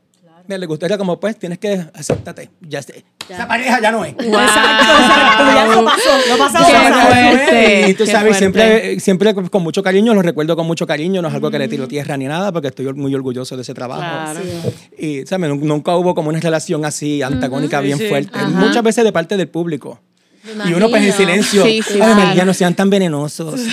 Le 0.48 0.66
gustó, 0.66 0.86
era 0.86 0.98
como, 0.98 1.20
pues, 1.20 1.38
tienes 1.40 1.58
que 1.60 1.86
acéptate. 1.94 2.50
Ya 2.62 2.82
sé. 2.82 3.04
Esa 3.28 3.48
pareja 3.48 3.82
ya 3.82 3.92
no 3.92 4.06
es. 4.06 4.12
Exacto, 4.14 4.94
exacto. 5.02 5.44
Ya 5.54 5.66
eso 5.72 5.86
pasó. 5.86 6.10
No 6.30 6.38
pasó 6.38 6.58
Qué 6.66 6.94
fuerte. 6.94 7.90
Y 7.90 7.94
tú 7.96 8.06
qué 8.06 8.12
sabes, 8.12 8.38
siempre, 8.38 9.00
siempre 9.00 9.34
con 9.34 9.64
mucho 9.64 9.82
cariño, 9.82 10.14
lo 10.14 10.22
recuerdo 10.22 10.56
con 10.56 10.68
mucho 10.68 10.86
cariño, 10.86 11.22
no 11.22 11.28
es 11.30 11.34
algo 11.34 11.50
que 11.50 11.58
le 11.60 11.68
tiro 11.68 11.88
tierra 11.88 12.16
ni 12.18 12.26
nada, 12.26 12.52
porque 12.52 12.68
estoy 12.68 12.94
muy 12.94 13.14
orgulloso 13.16 13.56
de 13.56 13.64
ese 13.64 13.74
trabajo. 13.74 14.02
Claro. 14.02 14.40
Y, 14.98 15.26
¿sabes? 15.26 15.50
Nun- 15.50 15.62
Nunca 15.62 15.96
hubo 15.96 16.14
como 16.14 16.30
una 16.30 16.40
relación 16.40 16.86
así 16.86 17.22
antagónica 17.24 17.82
bien 17.82 17.98
sí. 17.98 18.08
fuerte. 18.08 18.38
Ajá. 18.38 18.48
Muchas 18.48 18.84
veces 18.84 19.04
de 19.04 19.12
parte 19.12 19.38
del 19.38 19.48
público. 19.48 20.00
Y 20.70 20.74
uno 20.74 20.90
pues 20.90 21.04
en 21.04 21.12
silencio, 21.12 21.64
sí, 21.64 21.82
sí, 21.82 22.00
ay 22.00 22.14
María, 22.14 22.46
no 22.46 22.54
sean 22.54 22.76
tan 22.76 22.88
venenosos. 22.92 23.60
Sí, 23.60 23.70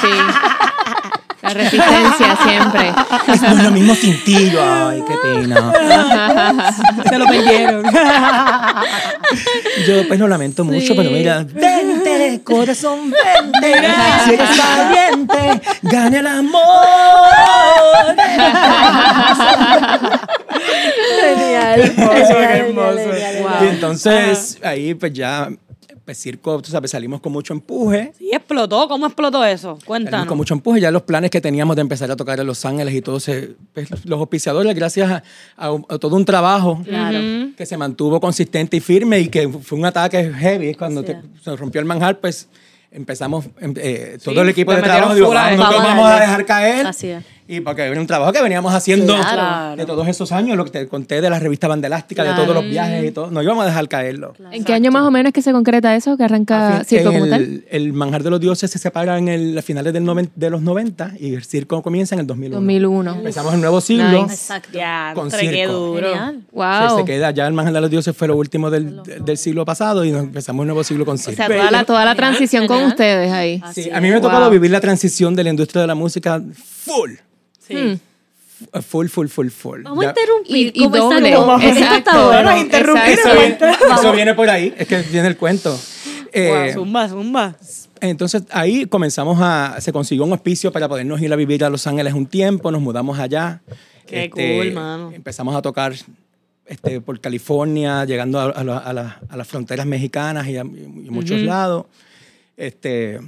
sí. 0.00 0.08
La 1.46 1.54
resistencia 1.54 2.36
siempre. 2.42 2.92
No 3.48 3.56
es 3.56 3.62
lo 3.62 3.70
mismo 3.70 3.94
sin 3.94 4.18
ti. 4.24 4.52
Ay, 4.58 5.00
qué 5.06 5.14
pena. 5.22 5.72
Se 7.08 7.18
lo 7.18 7.26
perdieron. 7.26 7.84
Yo 9.86 10.08
pues 10.08 10.18
lo 10.18 10.26
lamento 10.26 10.64
mucho, 10.64 10.96
pero 10.96 11.08
mira, 11.10 11.44
vente, 11.44 12.40
corazón, 12.42 13.12
vente. 13.12 13.74
Si 14.24 14.34
eres 14.34 14.48
valiente, 14.58 15.60
gana 15.82 16.18
el 16.18 16.26
amor. 16.26 16.64
Genial. 21.20 21.80
Hermoso, 21.80 22.40
hermoso. 22.40 23.10
Y 23.62 23.66
entonces 23.68 24.58
ahí 24.64 24.94
pues 24.94 25.12
ya 25.12 25.48
pues 26.06 26.18
circo, 26.18 26.62
tú 26.62 26.70
sabes, 26.70 26.92
salimos 26.92 27.20
con 27.20 27.32
mucho 27.32 27.52
empuje. 27.52 28.12
Sí, 28.16 28.30
explotó. 28.32 28.86
¿Cómo 28.86 29.06
explotó 29.06 29.44
eso? 29.44 29.76
Cuéntanos. 29.84 30.12
Salimos 30.12 30.28
con 30.28 30.38
mucho 30.38 30.54
empuje. 30.54 30.80
Ya 30.80 30.92
los 30.92 31.02
planes 31.02 31.32
que 31.32 31.40
teníamos 31.40 31.74
de 31.74 31.82
empezar 31.82 32.08
a 32.12 32.16
tocar 32.16 32.38
en 32.38 32.46
Los 32.46 32.64
Ángeles 32.64 32.94
y 32.94 33.02
todo, 33.02 33.18
se, 33.18 33.56
pues, 33.74 33.90
los 34.04 34.20
auspiciadores, 34.20 34.72
gracias 34.76 35.10
a, 35.10 35.24
a, 35.56 35.76
a, 35.88 35.98
todo 35.98 36.14
un 36.14 36.24
trabajo 36.24 36.80
que 37.56 37.66
se 37.66 37.76
mantuvo 37.76 38.20
consistente 38.20 38.76
y 38.76 38.80
firme 38.80 39.18
y 39.18 39.28
que 39.28 39.48
fue 39.48 39.76
un 39.76 39.84
ataque 39.84 40.32
heavy 40.32 40.74
cuando 40.74 41.02
te, 41.02 41.20
se 41.42 41.56
rompió 41.56 41.80
el 41.80 41.86
manjar, 41.86 42.20
pues 42.20 42.48
empezamos, 42.92 43.46
eh, 43.60 44.18
todo 44.22 44.34
sí, 44.34 44.40
el 44.40 44.48
equipo 44.48 44.72
de 44.74 44.82
trabajo 44.82 45.12
dijo, 45.12 45.28
vamos, 45.28 45.58
no 45.58 45.64
vamos 45.64 46.06
a 46.06 46.20
dejar 46.20 46.46
caer. 46.46 46.86
Así 46.86 47.08
es. 47.08 47.24
Y 47.48 47.60
porque 47.60 47.82
era 47.82 48.00
un 48.00 48.06
trabajo 48.06 48.32
que 48.32 48.42
veníamos 48.42 48.74
haciendo 48.74 49.14
Claro. 49.14 49.76
de 49.76 49.86
todos 49.86 50.06
esos 50.08 50.32
años, 50.32 50.56
lo 50.56 50.64
que 50.64 50.70
te 50.72 50.88
conté 50.88 51.20
de 51.20 51.30
la 51.30 51.38
revista 51.38 51.68
Banda 51.68 51.86
Elástica, 51.86 52.24
de 52.24 52.34
todos 52.34 52.54
los 52.54 52.64
viajes 52.64 53.04
y 53.04 53.10
todo. 53.12 53.30
No 53.30 53.40
íbamos 53.42 53.62
a 53.62 53.66
dejar 53.66 53.88
caerlo. 53.88 54.34
¿En 54.50 54.64
qué 54.64 54.72
año 54.74 54.90
más 54.90 55.02
o 55.04 55.10
menos 55.10 55.30
es 55.30 55.34
que 55.34 55.42
se 55.42 55.52
concreta 55.52 55.94
eso? 55.94 56.16
¿Que 56.16 56.24
arranca 56.24 56.82
circo 56.84 57.12
como 57.12 57.24
el, 57.24 57.30
tal? 57.30 57.64
el 57.70 57.92
Manjar 57.92 58.22
de 58.24 58.30
los 58.30 58.40
Dioses 58.40 58.70
se 58.70 58.78
separa 58.78 59.16
en 59.18 59.28
el, 59.28 59.56
a 59.58 59.62
finales 59.62 59.92
del 59.92 60.04
noven- 60.04 60.30
de 60.34 60.50
los 60.50 60.60
90 60.62 61.12
y 61.20 61.34
el 61.34 61.44
circo 61.44 61.82
comienza 61.82 62.14
en 62.16 62.20
el 62.22 62.26
2001. 62.26 62.56
2001. 62.60 63.14
Empezamos 63.14 63.54
el 63.54 63.60
nuevo 63.60 63.80
siglo. 63.80 64.22
Nice. 64.22 64.34
Exacto. 64.34 64.70
Ya, 64.72 65.12
Con 65.14 65.30
circo. 65.30 65.72
duro. 65.72 66.08
Genial. 66.08 66.40
Se, 66.50 66.56
Wow. 66.56 66.98
se 66.98 67.04
queda 67.04 67.30
ya 67.30 67.46
el 67.46 67.52
Manjar 67.54 67.74
de 67.74 67.80
los 67.80 67.90
Dioses 67.90 68.16
fue 68.16 68.26
lo 68.28 68.36
último 68.36 68.70
del, 68.70 69.00
del 69.24 69.38
siglo 69.38 69.64
pasado 69.64 70.04
y 70.04 70.10
empezamos 70.10 70.62
un 70.62 70.66
nuevo 70.66 70.82
siglo 70.82 71.04
con 71.04 71.14
O 71.14 71.18
circo. 71.18 71.36
sea, 71.36 71.46
toda 71.46 71.70
la, 71.70 71.84
toda 71.84 72.04
la 72.04 72.10
Genial, 72.14 72.16
transición 72.16 72.66
con 72.66 72.76
genial. 72.78 72.90
ustedes 72.92 73.32
ahí. 73.32 73.60
Así 73.64 73.82
Sí, 73.84 73.88
es. 73.90 73.94
a 73.94 74.00
mí 74.00 74.08
me 74.08 74.16
ha 74.16 74.20
tocado 74.20 74.42
Wow. 74.46 74.50
vivir 74.50 74.70
la 74.72 74.80
transición 74.80 75.34
de 75.36 75.44
la 75.44 75.50
industria 75.50 75.82
de 75.82 75.86
la 75.86 75.94
música 75.94 76.42
full. 76.54 77.12
Sí. 77.66 77.98
Full, 78.88 79.08
full, 79.08 79.26
full, 79.28 79.48
full. 79.48 79.82
Vamos 79.82 80.04
a 80.04 80.08
interrumpir. 80.08 80.56
Y- 80.56 80.72
y 80.74 80.84
¿Cómo 80.84 80.96
está 80.96 81.14
doble. 81.16 81.28
Esto 81.30 81.56
Exacto. 81.68 81.96
está 81.98 82.24
bueno. 82.26 82.42
Bueno, 82.42 82.56
interrumpir 82.60 83.02
Eso, 83.18 83.28
viene, 83.34 83.58
eso 83.94 84.12
viene 84.12 84.34
por 84.34 84.48
ahí, 84.50 84.74
es 84.78 84.88
que 84.88 85.02
viene 85.02 85.28
el 85.28 85.36
cuento. 85.36 85.78
Eh, 86.32 86.72
Wow, 86.74 86.82
zumba, 86.84 87.08
zumba. 87.08 87.56
Entonces 88.00 88.42
ahí 88.50 88.86
comenzamos 88.86 89.38
a, 89.40 89.76
se 89.80 89.92
consiguió 89.92 90.24
un 90.24 90.32
auspicio 90.32 90.72
para 90.72 90.88
podernos 90.88 91.20
ir 91.20 91.32
a 91.32 91.36
vivir 91.36 91.64
a 91.64 91.70
Los 91.70 91.86
Ángeles 91.86 92.14
un 92.14 92.26
tiempo, 92.26 92.70
nos 92.70 92.80
mudamos 92.80 93.18
allá. 93.18 93.60
Este, 94.06 94.30
Qué 94.30 94.56
cool, 94.58 94.72
mano. 94.72 95.12
Empezamos 95.12 95.54
a 95.54 95.60
tocar 95.62 95.94
este, 96.66 97.00
por 97.00 97.20
California, 97.20 98.04
llegando 98.06 98.40
a, 98.40 98.44
a 98.50 98.64
la- 98.64 98.78
a 98.78 98.92
la- 98.92 99.20
a 99.28 99.36
las 99.36 99.46
fronteras 99.48 99.84
mexicanas 99.86 100.46
y 100.48 100.56
a, 100.56 100.62
y 100.62 101.10
muchos 101.10 101.40
lados. 101.40 101.86
Este, 102.56 103.20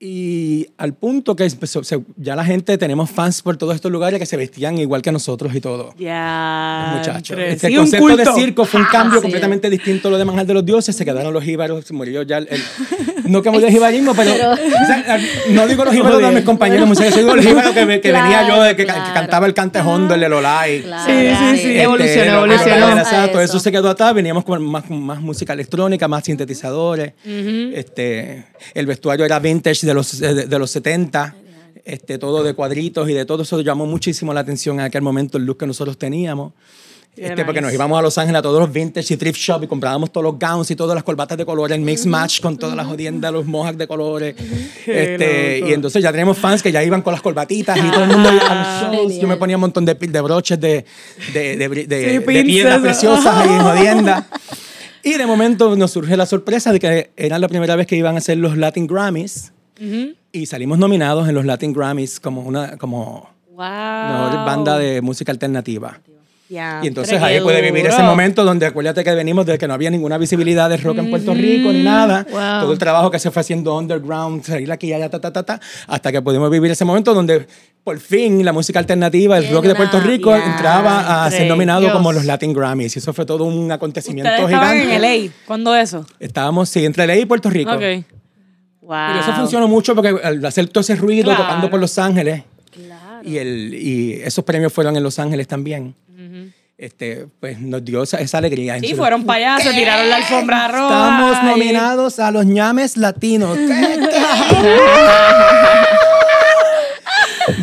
y 0.00 0.66
al 0.78 0.94
punto 0.94 1.34
que 1.34 1.44
empezó- 1.44 1.82
ya 2.16 2.36
la 2.36 2.44
gente, 2.44 2.78
tenemos 2.78 3.10
fans 3.10 3.42
por 3.42 3.56
todos 3.56 3.74
estos 3.74 3.90
lugares 3.90 4.20
que 4.20 4.26
se 4.26 4.36
vestían 4.36 4.78
igual 4.78 5.02
que 5.02 5.10
nosotros 5.10 5.52
y 5.56 5.60
todo. 5.60 5.92
Ya. 5.98 6.92
Muchachos. 6.98 7.30
entre- 7.30 7.52
Este 7.54 7.66
sí, 7.66 7.72
un 7.78 7.80
concepto 7.90 8.16
de 8.16 8.40
circo 8.40 8.64
fue 8.64 8.80
un 8.80 8.86
cambio 8.86 9.18
sí. 9.18 9.22
completamente 9.22 9.68
distinto 9.68 10.06
a 10.06 10.10
lo 10.12 10.18
de 10.18 10.24
Manjar 10.24 10.46
de 10.46 10.54
los 10.54 10.64
Dioses. 10.64 10.94
Se 10.94 11.04
quedaron 11.04 11.32
los 11.32 11.42
jíbaros, 11.42 11.84
se 11.84 11.94
murió 11.94 12.22
ya 12.22 12.38
el. 12.38 12.46
el- 12.48 12.62
no 13.32 13.42
que 13.42 13.50
murió 13.50 13.66
el 13.66 13.72
jibarismo, 13.72 14.14
pero. 14.14 14.30
Pero- 14.32 14.52
o 14.52 14.56
sea, 14.86 15.18
no 15.50 15.66
digo 15.66 15.84
los 15.84 15.92
jíbaros 15.92 16.20
de 16.22 16.30
mis 16.30 16.44
compañeros 16.44 16.86
musicales, 16.86 17.14
yo 17.16 17.20
digo 17.22 17.34
el 17.34 17.42
jíbaro 17.42 17.74
que, 17.74 18.00
que 18.00 18.10
Claro, 18.10 18.24
venía 18.24 18.48
yo, 18.48 18.62
de 18.62 18.76
que, 18.76 18.86
cantaba 18.86 19.46
el 19.46 19.54
cantejondo, 19.54 20.14
el 20.14 20.20
Lololai. 20.20 20.82
Claro, 20.82 21.12
Sí, 21.12 21.28
sí, 21.28 21.34
sí. 21.62 21.68
Este, 21.70 21.82
Evolucionó, 21.82 22.24
lo- 22.46 22.52
evolucionó. 22.52 22.86
A 22.86 23.24
eso. 23.26 23.40
eso. 23.40 23.58
se 23.58 23.72
quedó 23.72 23.90
atrás, 23.90 24.14
veníamos 24.14 24.44
con 24.44 24.62
más, 24.64 24.88
más 24.88 25.20
música 25.20 25.54
electrónica, 25.54 26.06
más 26.06 26.22
sintetizadores. 26.24 27.14
este, 27.74 28.44
el 28.74 28.86
vestuario 28.86 29.24
era 29.24 29.38
vintage 29.40 29.87
de 29.88 29.94
los, 29.94 30.18
de, 30.18 30.46
de 30.46 30.58
los 30.58 30.70
70, 30.70 31.34
este, 31.84 32.18
todo 32.18 32.42
de 32.42 32.52
cuadritos 32.54 33.08
y 33.08 33.14
de 33.14 33.24
todo 33.24 33.42
eso 33.42 33.60
llamó 33.62 33.86
muchísimo 33.86 34.34
la 34.34 34.40
atención 34.40 34.78
en 34.78 34.86
aquel 34.86 35.02
momento 35.02 35.38
el 35.38 35.44
look 35.44 35.58
que 35.58 35.66
nosotros 35.66 35.96
teníamos. 35.96 36.52
Este, 37.16 37.44
porque 37.44 37.60
nos 37.60 37.72
íbamos 37.72 37.98
a 37.98 38.02
Los 38.02 38.16
Ángeles 38.16 38.38
a 38.38 38.42
todos 38.42 38.60
los 38.60 38.72
vintage 38.72 39.14
y 39.14 39.16
thrift 39.16 39.38
shop 39.40 39.64
y 39.64 39.66
comprábamos 39.66 40.12
todos 40.12 40.22
los 40.22 40.38
gowns 40.38 40.70
y 40.70 40.76
todas 40.76 40.94
las 40.94 41.02
corbatas 41.02 41.36
de 41.36 41.44
colores, 41.44 41.76
el 41.76 41.82
mix 41.82 42.06
match 42.06 42.40
con 42.40 42.56
todas 42.56 42.76
las 42.76 42.86
jodiendas, 42.86 43.32
los 43.32 43.44
mohawks 43.44 43.76
de 43.76 43.88
colores. 43.88 44.36
Este, 44.86 45.64
y 45.66 45.72
entonces 45.72 46.00
ya 46.00 46.12
tenemos 46.12 46.38
fans 46.38 46.62
que 46.62 46.70
ya 46.70 46.84
iban 46.84 47.02
con 47.02 47.12
las 47.12 47.22
corbatitas 47.22 47.76
y 47.76 47.90
todo 47.90 48.04
el 48.04 48.10
mundo 48.10 48.32
iba 48.32 48.46
a 48.46 48.54
los 48.54 48.94
shows. 48.94 49.20
Yo 49.20 49.26
me 49.26 49.36
ponía 49.36 49.56
un 49.56 49.62
montón 49.62 49.84
de, 49.84 49.94
de 49.94 50.20
broches 50.20 50.60
de, 50.60 50.84
de, 51.32 51.56
de, 51.56 52.20
Sí, 52.24 52.32
de 52.34 52.44
piedras 52.44 52.80
preciosas 52.80 53.46
y 53.46 53.48
jodiendas. 53.48 54.24
Y 55.02 55.14
de 55.14 55.26
momento 55.26 55.74
nos 55.74 55.92
surge 55.92 56.16
la 56.16 56.26
sorpresa 56.26 56.70
de 56.70 56.80
que 56.80 57.10
era 57.16 57.38
la 57.38 57.48
primera 57.48 57.76
vez 57.76 57.86
que 57.86 57.96
iban 57.96 58.16
a 58.16 58.18
hacer 58.18 58.36
los 58.36 58.58
Latin 58.58 58.86
Grammys 58.86 59.52
y 60.32 60.46
salimos 60.46 60.78
nominados 60.78 61.28
en 61.28 61.34
los 61.34 61.44
Latin 61.44 61.72
Grammys 61.72 62.20
como 62.20 62.42
una 62.42 62.76
como 62.76 63.28
Wow. 63.58 63.66
mejor 63.66 64.44
banda 64.46 64.78
de 64.78 65.00
música 65.02 65.32
alternativa. 65.32 65.98
Ya, 66.48 66.80
Y 66.82 66.86
entonces 66.86 67.20
ahí 67.20 67.40
puede 67.40 67.60
vivir 67.60 67.84
ese 67.86 68.02
momento 68.02 68.42
donde 68.44 68.64
acuérdate 68.64 69.04
que 69.04 69.14
venimos 69.14 69.44
de 69.44 69.58
que 69.58 69.66
no 69.68 69.74
había 69.74 69.90
ninguna 69.90 70.16
visibilidad 70.16 70.70
de 70.70 70.78
rock 70.78 70.98
en 70.98 71.10
Puerto 71.10 71.34
Rico 71.34 71.70
ni 71.72 71.82
nada. 71.82 72.24
Wow. 72.30 72.60
Todo 72.62 72.72
el 72.72 72.78
trabajo 72.78 73.10
que 73.10 73.18
se 73.18 73.30
fue 73.30 73.40
haciendo 73.40 73.76
underground, 73.76 74.44
salir 74.44 74.70
aquí 74.72 74.86
y 74.86 74.92
allá, 74.94 75.10
ta, 75.10 75.20
ta, 75.20 75.30
ta, 75.32 75.42
ta, 75.42 75.60
hasta 75.88 76.10
que 76.12 76.22
pudimos 76.22 76.50
vivir 76.50 76.70
ese 76.70 76.84
momento 76.86 77.12
donde 77.12 77.46
por 77.84 77.98
fin 77.98 78.44
la 78.44 78.52
música 78.54 78.78
alternativa, 78.78 79.36
el 79.36 79.50
rock 79.52 79.66
de 79.66 79.74
Puerto 79.74 80.00
Rico 80.00 80.34
entraba 80.34 81.22
a 81.22 81.26
entre 81.26 81.40
ser 81.40 81.48
nominado 81.48 81.80
Dios. 81.80 81.92
como 81.92 82.12
los 82.12 82.24
Latin 82.24 82.52
Grammys. 82.54 82.96
Y 82.96 83.00
eso 83.00 83.12
fue 83.12 83.26
todo 83.26 83.44
un 83.44 83.70
acontecimiento 83.72 84.46
gigante. 84.48 84.94
en 84.94 85.02
LA. 85.02 85.32
¿Cuándo 85.46 85.74
eso? 85.74 86.06
Estábamos, 86.20 86.68
sí, 86.70 86.84
entre 86.84 87.06
LA 87.06 87.16
y 87.18 87.26
Puerto 87.26 87.50
Rico. 87.50 87.72
Ok. 87.72 88.04
Wow. 88.88 89.16
Y 89.16 89.18
eso 89.20 89.32
funcionó 89.34 89.68
mucho 89.68 89.94
porque 89.94 90.08
al 90.24 90.44
hacer 90.46 90.66
todo 90.68 90.80
ese 90.80 90.96
ruido 90.96 91.24
Claro. 91.24 91.42
tocando 91.44 91.68
por 91.70 91.78
Los 91.78 91.98
Ángeles, 91.98 92.42
y, 93.22 93.36
el, 93.36 93.74
y 93.74 94.14
esos 94.24 94.42
premios 94.44 94.72
fueron 94.72 94.96
en 94.96 95.02
Los 95.02 95.18
Ángeles 95.18 95.46
también, 95.46 95.94
este, 96.78 97.26
pues 97.40 97.58
nos 97.60 97.84
dio 97.84 98.02
esa, 98.04 98.18
esa 98.18 98.38
alegría. 98.38 98.78
Sí, 98.80 98.94
fueron 98.94 99.24
para 99.24 99.56
allá, 99.56 99.64
se 99.64 99.74
tiraron 99.74 100.08
la 100.08 100.16
alfombra 100.16 100.68
roja. 100.68 100.84
Estamos 100.84 101.36
y- 101.42 101.46
nominados 101.46 102.18
a 102.18 102.30
los 102.30 102.46
ñames 102.46 102.96
latinos. 102.96 103.58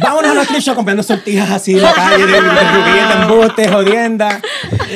Vámonos 0.01 0.31
a 0.31 0.33
la 0.33 0.45
tricha 0.45 0.73
comprando 0.73 1.03
sortijas 1.03 1.49
así 1.51 1.73
en 1.73 1.83
la 1.83 1.93
calle 1.93 2.25
de, 2.25 2.31
de 2.33 2.41
de 2.41 3.13
embustes, 3.21 3.71
jodienda. 3.71 4.41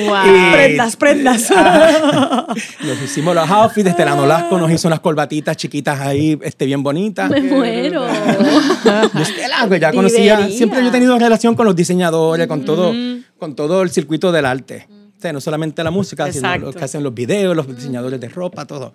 Y- 0.02 0.52
Prendas, 0.54 0.96
prendas. 0.96 1.50
Nos 2.84 3.02
hicimos 3.04 3.36
los 3.36 3.50
outfits, 3.50 3.90
este, 3.90 4.06
la 4.06 4.16
Nolasco 4.16 4.58
nos 4.58 4.72
hizo 4.72 4.88
unas 4.88 5.00
corbatitas 5.00 5.56
chiquitas 5.58 6.00
ahí, 6.00 6.38
este, 6.42 6.66
bien 6.66 6.82
bonitas. 6.84 7.30
Me 7.30 7.42
muero. 7.42 8.06
Yo 9.14 9.22
Estela, 9.22 9.68
que 9.70 9.80
ya 9.80 9.92
conocía, 9.92 10.48
siempre 10.50 10.82
yo 10.82 10.90
he 10.90 10.92
tenido 10.92 11.18
relación 11.18 11.56
con 11.56 11.66
los 11.66 11.76
diseñadores, 11.76 12.48
con 12.48 12.66
todo, 12.66 12.94
con 13.38 13.56
todo 13.56 13.82
el 13.82 13.90
circuito 13.90 14.32
del 14.32 14.46
arte. 14.46 14.88
O 15.18 15.22
sea, 15.22 15.34
no 15.34 15.42
solamente 15.42 15.84
la 15.84 15.92
música, 15.92 16.32
sino 16.32 16.58
los 16.58 16.76
que 16.76 16.86
hacen 16.86 17.04
los 17.04 17.14
videos, 17.14 17.56
los 17.56 17.68
diseñadores 17.76 18.20
de 18.20 18.30
ropa, 18.30 18.66
todo. 18.66 18.94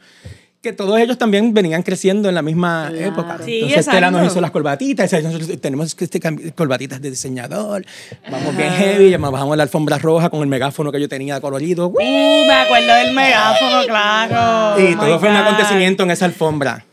Que 0.65 0.73
todos 0.73 0.99
ellos 0.99 1.19
también 1.19 1.53
venían 1.53 1.83
creciendo 1.83 2.27
en 2.31 2.35
la 2.35 2.41
misma 2.41 2.91
época. 2.97 3.39
Sí, 3.45 3.57
Entonces 3.57 3.81
Estela 3.87 4.11
nos 4.11 4.21
exacto. 4.21 4.33
hizo 4.33 4.41
las 4.41 4.51
corbatitas, 4.51 5.13
nosotros 5.23 5.61
tenemos 5.61 5.95
este 6.01 6.21
corbatitas 6.55 7.03
de 7.03 7.11
diseñador, 7.11 7.85
vamos 8.31 8.57
bien 8.57 8.71
heavy, 8.71 9.15
bajamos 9.15 9.59
la 9.59 9.65
alfombra 9.65 9.99
roja 9.99 10.31
con 10.31 10.41
el 10.41 10.47
megáfono 10.47 10.91
que 10.91 10.99
yo 10.99 11.07
tenía 11.07 11.39
colorido. 11.43 11.89
Uh, 11.89 12.47
me 12.47 12.51
acuerdo 12.55 12.95
del 12.95 13.15
megáfono, 13.15 13.83
claro. 13.87 14.81
Y 14.81 14.95
Oh 14.95 15.01
todo 15.01 15.21
fue 15.21 15.29
un 15.29 15.35
God. 15.35 15.43
acontecimiento 15.43 16.03
en 16.05 16.13
esa 16.13 16.25
alfombra. 16.25 16.87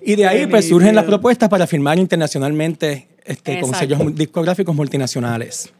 Y 0.00 0.16
de 0.16 0.26
ahí 0.26 0.46
pues 0.46 0.66
surgen 0.66 0.94
las 0.94 1.04
propuestas 1.04 1.50
para 1.50 1.66
firmar 1.66 1.98
internacionalmente 1.98 3.06
este, 3.26 3.60
con 3.60 3.68
Exacto. 3.68 3.96
sellos 3.98 4.14
discográficos 4.14 4.74
multinacionales. 4.74 5.70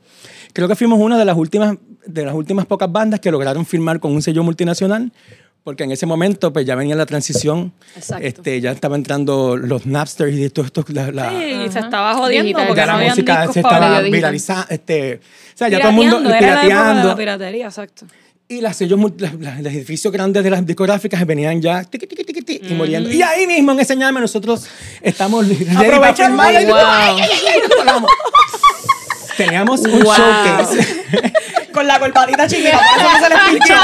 Creo 0.52 0.68
que 0.68 0.74
fuimos 0.76 1.00
una 1.00 1.16
de 1.16 1.24
las 1.24 1.38
últimas 1.38 1.76
de 2.04 2.24
las 2.26 2.34
últimas 2.34 2.66
pocas 2.66 2.92
bandas 2.92 3.18
que 3.20 3.30
lograron 3.30 3.64
firmar 3.64 3.98
con 3.98 4.12
un 4.12 4.20
sello 4.20 4.42
multinacional, 4.42 5.10
porque 5.64 5.84
en 5.84 5.92
ese 5.92 6.06
momento 6.06 6.52
pues 6.52 6.66
ya 6.66 6.74
venía 6.74 6.96
la 6.96 7.06
transición, 7.06 7.72
Exacto. 7.94 8.26
este, 8.26 8.60
ya 8.60 8.72
estaban 8.72 9.00
entrando 9.00 9.56
los 9.56 9.86
Napsters 9.86 10.36
y 10.36 10.48
todo 10.50 10.66
esto, 10.66 10.84
la, 10.88 11.10
la- 11.12 11.30
Sí, 11.30 11.72
se 11.72 11.78
estaba 11.80 12.14
jodiendo 12.14 12.44
Digital. 12.44 12.66
porque 12.66 12.80
ya 12.80 12.86
no 12.86 12.92
la 12.92 12.98
habían 12.98 13.10
música 13.12 13.36
discos 13.38 13.54
se 13.54 13.60
estaba 13.60 14.00
viralizando, 14.00 14.66
este, 14.70 15.14
o 15.54 15.58
sea, 15.58 15.68
ya 15.68 15.78
todo 15.80 15.90
el 15.90 15.94
mundo 15.96 16.18
Pirateando, 16.18 16.38
era 16.38 16.40
la 16.40 16.60
época 16.60 16.60
de 16.60 16.64
la 16.70 16.84
pirateando. 16.84 17.16
piratería, 17.16 17.66
exacto. 17.66 18.06
Y 18.48 18.60
las 18.60 18.76
sellos, 18.76 18.98
los 18.98 19.66
edificios 19.72 20.12
grandes 20.12 20.42
de 20.42 20.50
las 20.50 20.66
discográficas 20.66 21.24
venían 21.24 21.62
ya 21.62 21.84
tiqui, 21.84 22.08
tiqui, 22.08 22.24
tiqui, 22.24 22.42
tiqui, 22.42 22.66
y 22.68 22.74
muriendo. 22.74 23.08
Y 23.08 23.22
ahí 23.22 23.46
mismo, 23.46 23.70
en 23.70 23.78
ese 23.78 23.94
ñame, 23.94 24.20
nosotros 24.20 24.66
estamos 25.02 25.46
nos 25.46 25.58
colamos. 27.76 28.10
Teníamos 29.36 29.80
un 29.82 30.02
Wow. 30.02 30.14
showcase. 30.14 30.86
Con 31.80 31.86
la 31.86 31.98
corbatita 31.98 32.46
chiquita, 32.46 32.78
por 32.78 33.00
eso 33.00 33.10
no 33.10 33.24
se 33.24 33.28
les 33.30 33.38
pinchó. 33.48 33.74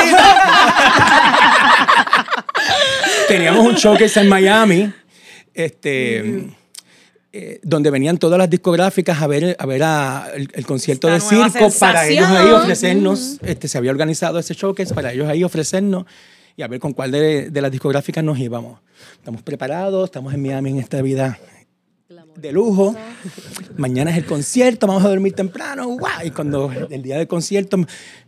teníamos 3.26 3.66
un 3.66 3.74
showcase 3.74 4.20
en 4.20 4.28
Miami, 4.28 4.92
este, 5.54 6.46
eh, 7.32 7.58
donde 7.62 7.90
venían 7.90 8.18
todas 8.18 8.36
las 8.38 8.50
discográficas 8.50 9.22
a 9.22 9.26
ver, 9.26 9.56
a 9.58 9.64
ver 9.64 9.82
a 9.82 10.28
el, 10.34 10.66
concierto 10.66 11.08
de 11.08 11.20
circo 11.20 11.70
para 11.80 12.06
ellos 12.06 12.28
ahí 12.28 12.50
ofrecernos, 12.50 13.38
este, 13.40 13.66
se 13.66 13.78
había 13.78 13.92
organizado 13.92 14.38
ese 14.38 14.52
showcase 14.52 14.92
para 14.92 15.14
ellos 15.14 15.26
ahí 15.30 15.42
ofrecernos 15.42 16.04
y 16.54 16.60
a 16.60 16.68
ver 16.68 16.80
con 16.80 16.92
cuál 16.92 17.12
de, 17.12 17.48
de 17.48 17.62
las 17.62 17.70
discográficas 17.72 18.22
nos 18.22 18.38
íbamos. 18.38 18.78
Estamos 19.14 19.40
preparados, 19.40 20.04
estamos 20.04 20.34
en 20.34 20.42
Miami 20.42 20.68
en 20.68 20.80
esta 20.80 21.00
vida 21.00 21.38
de 22.36 22.52
lujo. 22.52 22.94
Mañana 23.76 24.10
es 24.10 24.18
el 24.18 24.26
concierto, 24.26 24.86
vamos 24.86 25.04
a 25.04 25.08
dormir 25.08 25.32
temprano. 25.32 25.96
Y 26.24 26.30
cuando 26.30 26.70
el 26.90 27.02
día 27.02 27.18
del 27.18 27.26
concierto 27.26 27.78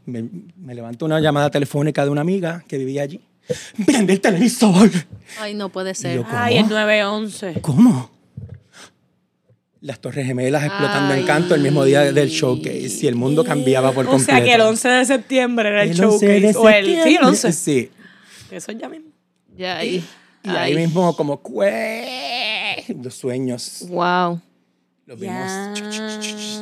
me, 0.06 0.28
me 0.56 0.74
levantó 0.74 1.06
una 1.06 1.20
llamada 1.20 1.50
telefónica 1.50 2.04
de 2.04 2.11
una 2.11 2.20
amiga 2.22 2.64
que 2.66 2.78
vivía 2.78 3.02
allí. 3.02 3.20
¡Prende 3.86 4.12
el 4.12 4.20
televisor! 4.20 4.90
Ay, 5.40 5.54
no 5.54 5.70
puede 5.70 5.94
ser. 5.94 6.24
Ay, 6.30 6.59
el 6.59 6.68
911. 6.68 7.61
¿Cómo? 7.61 8.11
Las 9.80 10.00
Torres 10.00 10.26
Gemelas 10.26 10.64
explotando 10.64 11.14
en 11.14 11.24
canto 11.24 11.54
el 11.54 11.62
mismo 11.62 11.84
día 11.84 12.12
del 12.12 12.28
showcase 12.28 12.98
y 13.00 13.06
el 13.06 13.14
mundo 13.14 13.44
cambiaba 13.44 13.92
por 13.92 14.06
completo. 14.06 14.32
O 14.32 14.36
sea 14.36 14.44
que 14.44 14.54
el 14.54 14.61
11 14.61 14.88
de 14.88 15.04
septiembre 15.04 15.68
era 15.68 15.82
el, 15.84 15.94
showcase. 15.94 16.52
O 16.56 16.68
el, 16.68 16.86
sí, 16.86 17.16
el 17.16 17.24
11. 17.24 17.52
Sí. 17.52 17.90
Eso 18.50 18.72
ya 18.72 18.88
mismo. 18.88 19.11
Ya 19.56 19.78
ahí. 19.78 20.04
Y 20.43 20.51
ahí 20.51 20.74
mismo 20.74 21.14
como 21.16 21.41
los 23.03 23.14
sueños. 23.14 23.84
Wow. 23.89 24.41
Los 25.07 25.18
vimos. 25.18 25.51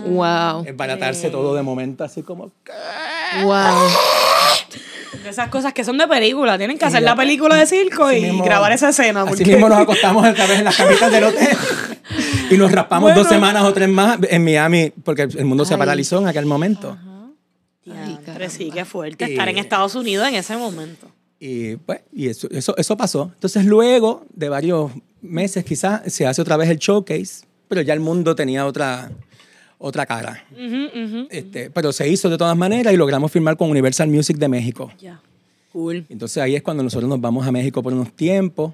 Wow. 0.07 0.65
Embaratarse 0.67 1.31
todo 1.31 1.55
de 1.55 1.63
momento, 1.63 2.05
así 2.05 2.23
como. 2.23 2.53
Wow. 3.43 3.89
esas 5.27 5.49
cosas 5.49 5.73
que 5.73 5.83
son 5.83 5.99
de 5.99 6.07
película. 6.07 6.57
Tienen 6.57 6.79
que 6.79 6.85
hacer 6.85 7.03
la 7.03 7.17
película 7.17 7.57
de 7.57 7.67
circo 7.67 8.13
y 8.13 8.39
grabar 8.39 8.73
esa 8.73 8.91
escena. 8.91 9.23
Así 9.23 9.45
mismo 9.45 9.69
nos 9.69 9.79
acostamos 9.79 10.27
otra 10.27 10.47
vez 10.47 10.61
en 10.61 10.65
las 10.65 10.77
camitas 10.77 11.11
del 11.11 11.25
hotel 11.25 11.57
y 12.51 12.57
nos 12.57 12.71
raspamos 12.71 13.15
dos 13.15 13.29
semanas 13.29 13.65
o 13.65 13.73
tres 13.73 13.89
más 13.89 14.19
en 14.29 14.45
Miami 14.45 14.93
porque 15.05 15.23
el 15.23 15.45
mundo 15.45 15.65
se 15.65 15.77
paralizó 15.77 16.21
en 16.21 16.29
aquel 16.29 16.47
momento. 16.47 16.97
Pero 17.85 18.51
sí, 18.51 18.71
qué 18.73 18.85
fuerte 18.85 19.25
estar 19.25 19.49
en 19.49 19.59
Estados 19.59 19.95
Unidos 19.95 20.29
en 20.29 20.35
ese 20.35 20.57
momento. 20.57 21.09
Y, 21.39 21.77
pues, 21.77 22.01
y 22.13 22.29
eso, 22.29 22.49
eso, 22.51 22.77
eso 22.77 22.97
pasó. 22.97 23.31
Entonces 23.35 23.65
luego 23.65 24.25
de 24.35 24.49
varios 24.49 24.93
meses 25.21 25.65
quizás 25.65 26.13
se 26.13 26.27
hace 26.27 26.41
otra 26.41 26.57
vez 26.57 26.71
el 26.71 26.79
showcase, 26.79 27.45
pero 27.69 27.83
ya 27.83 27.93
el 27.95 28.01
mundo 28.01 28.35
tenía 28.35 28.67
otra, 28.67 29.11
otra 29.79 30.07
cara. 30.07 30.45
Este, 31.31 31.71
pero 31.71 31.93
se 31.93 32.09
hizo 32.09 32.31
de 32.31 32.39
todas 32.39 32.57
maneras 32.57 32.93
y 32.93 32.97
logramos 32.97 33.31
firmar 33.31 33.57
con 33.57 33.71
Universal 33.71 34.09
Music 34.09 34.39
de 34.39 34.49
México. 34.49 34.91
Ya. 34.99 35.21
Cool. 35.73 36.07
Entonces 36.09 36.43
ahí 36.43 36.57
es 36.57 36.63
cuando 36.63 36.83
nosotros 36.83 37.09
nos 37.09 37.21
vamos 37.21 37.47
a 37.47 37.53
México 37.53 37.83
por 37.83 37.93
unos 37.93 38.13
tiempos 38.13 38.73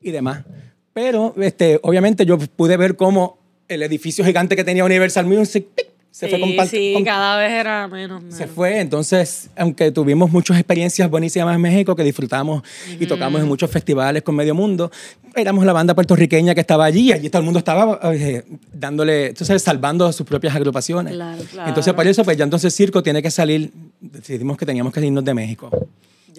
y 0.00 0.10
demás. 0.10 0.44
Pero 0.92 1.34
este, 1.38 1.78
obviamente 1.82 2.24
yo 2.24 2.38
pude 2.38 2.76
ver 2.76 2.96
cómo 2.96 3.38
el 3.68 3.82
edificio 3.82 4.24
gigante 4.24 4.56
que 4.56 4.64
tenía 4.64 4.84
Universal 4.84 5.26
Music 5.26 5.66
se 6.10 6.28
sí, 6.28 6.54
fue 6.56 6.66
Sí, 6.66 7.02
cada 7.04 7.36
vez 7.36 7.52
era 7.52 7.86
menos, 7.86 8.22
Se 8.28 8.46
fue, 8.46 8.80
entonces, 8.80 9.50
aunque 9.56 9.92
tuvimos 9.92 10.30
muchas 10.30 10.58
experiencias 10.58 11.08
buenísimas 11.08 11.54
en 11.54 11.60
México, 11.60 11.94
que 11.94 12.02
disfrutamos 12.02 12.62
y 12.98 13.06
tocamos 13.06 13.40
en 13.40 13.46
muchos 13.46 13.70
festivales 13.70 14.22
con 14.22 14.34
medio 14.34 14.54
mundo, 14.54 14.90
éramos 15.36 15.64
la 15.64 15.72
banda 15.72 15.94
puertorriqueña 15.94 16.54
que 16.54 16.60
estaba 16.60 16.84
allí, 16.84 17.12
allí 17.12 17.30
todo 17.30 17.40
el 17.40 17.44
mundo 17.44 17.60
estaba 17.60 18.00
eh, 18.12 18.42
dándole, 18.72 19.28
entonces, 19.28 19.62
salvando 19.62 20.06
a 20.06 20.12
sus 20.12 20.26
propias 20.26 20.54
agrupaciones. 20.56 21.14
Claro, 21.14 21.42
claro. 21.50 21.68
Entonces, 21.68 21.94
por 21.94 22.06
eso, 22.06 22.24
pues 22.24 22.36
ya 22.36 22.44
entonces 22.44 22.74
Circo 22.74 23.02
tiene 23.02 23.22
que 23.22 23.30
salir, 23.30 23.70
decidimos 24.00 24.56
que 24.56 24.66
teníamos 24.66 24.92
que 24.92 25.06
irnos 25.06 25.24
de 25.24 25.34
México. 25.34 25.70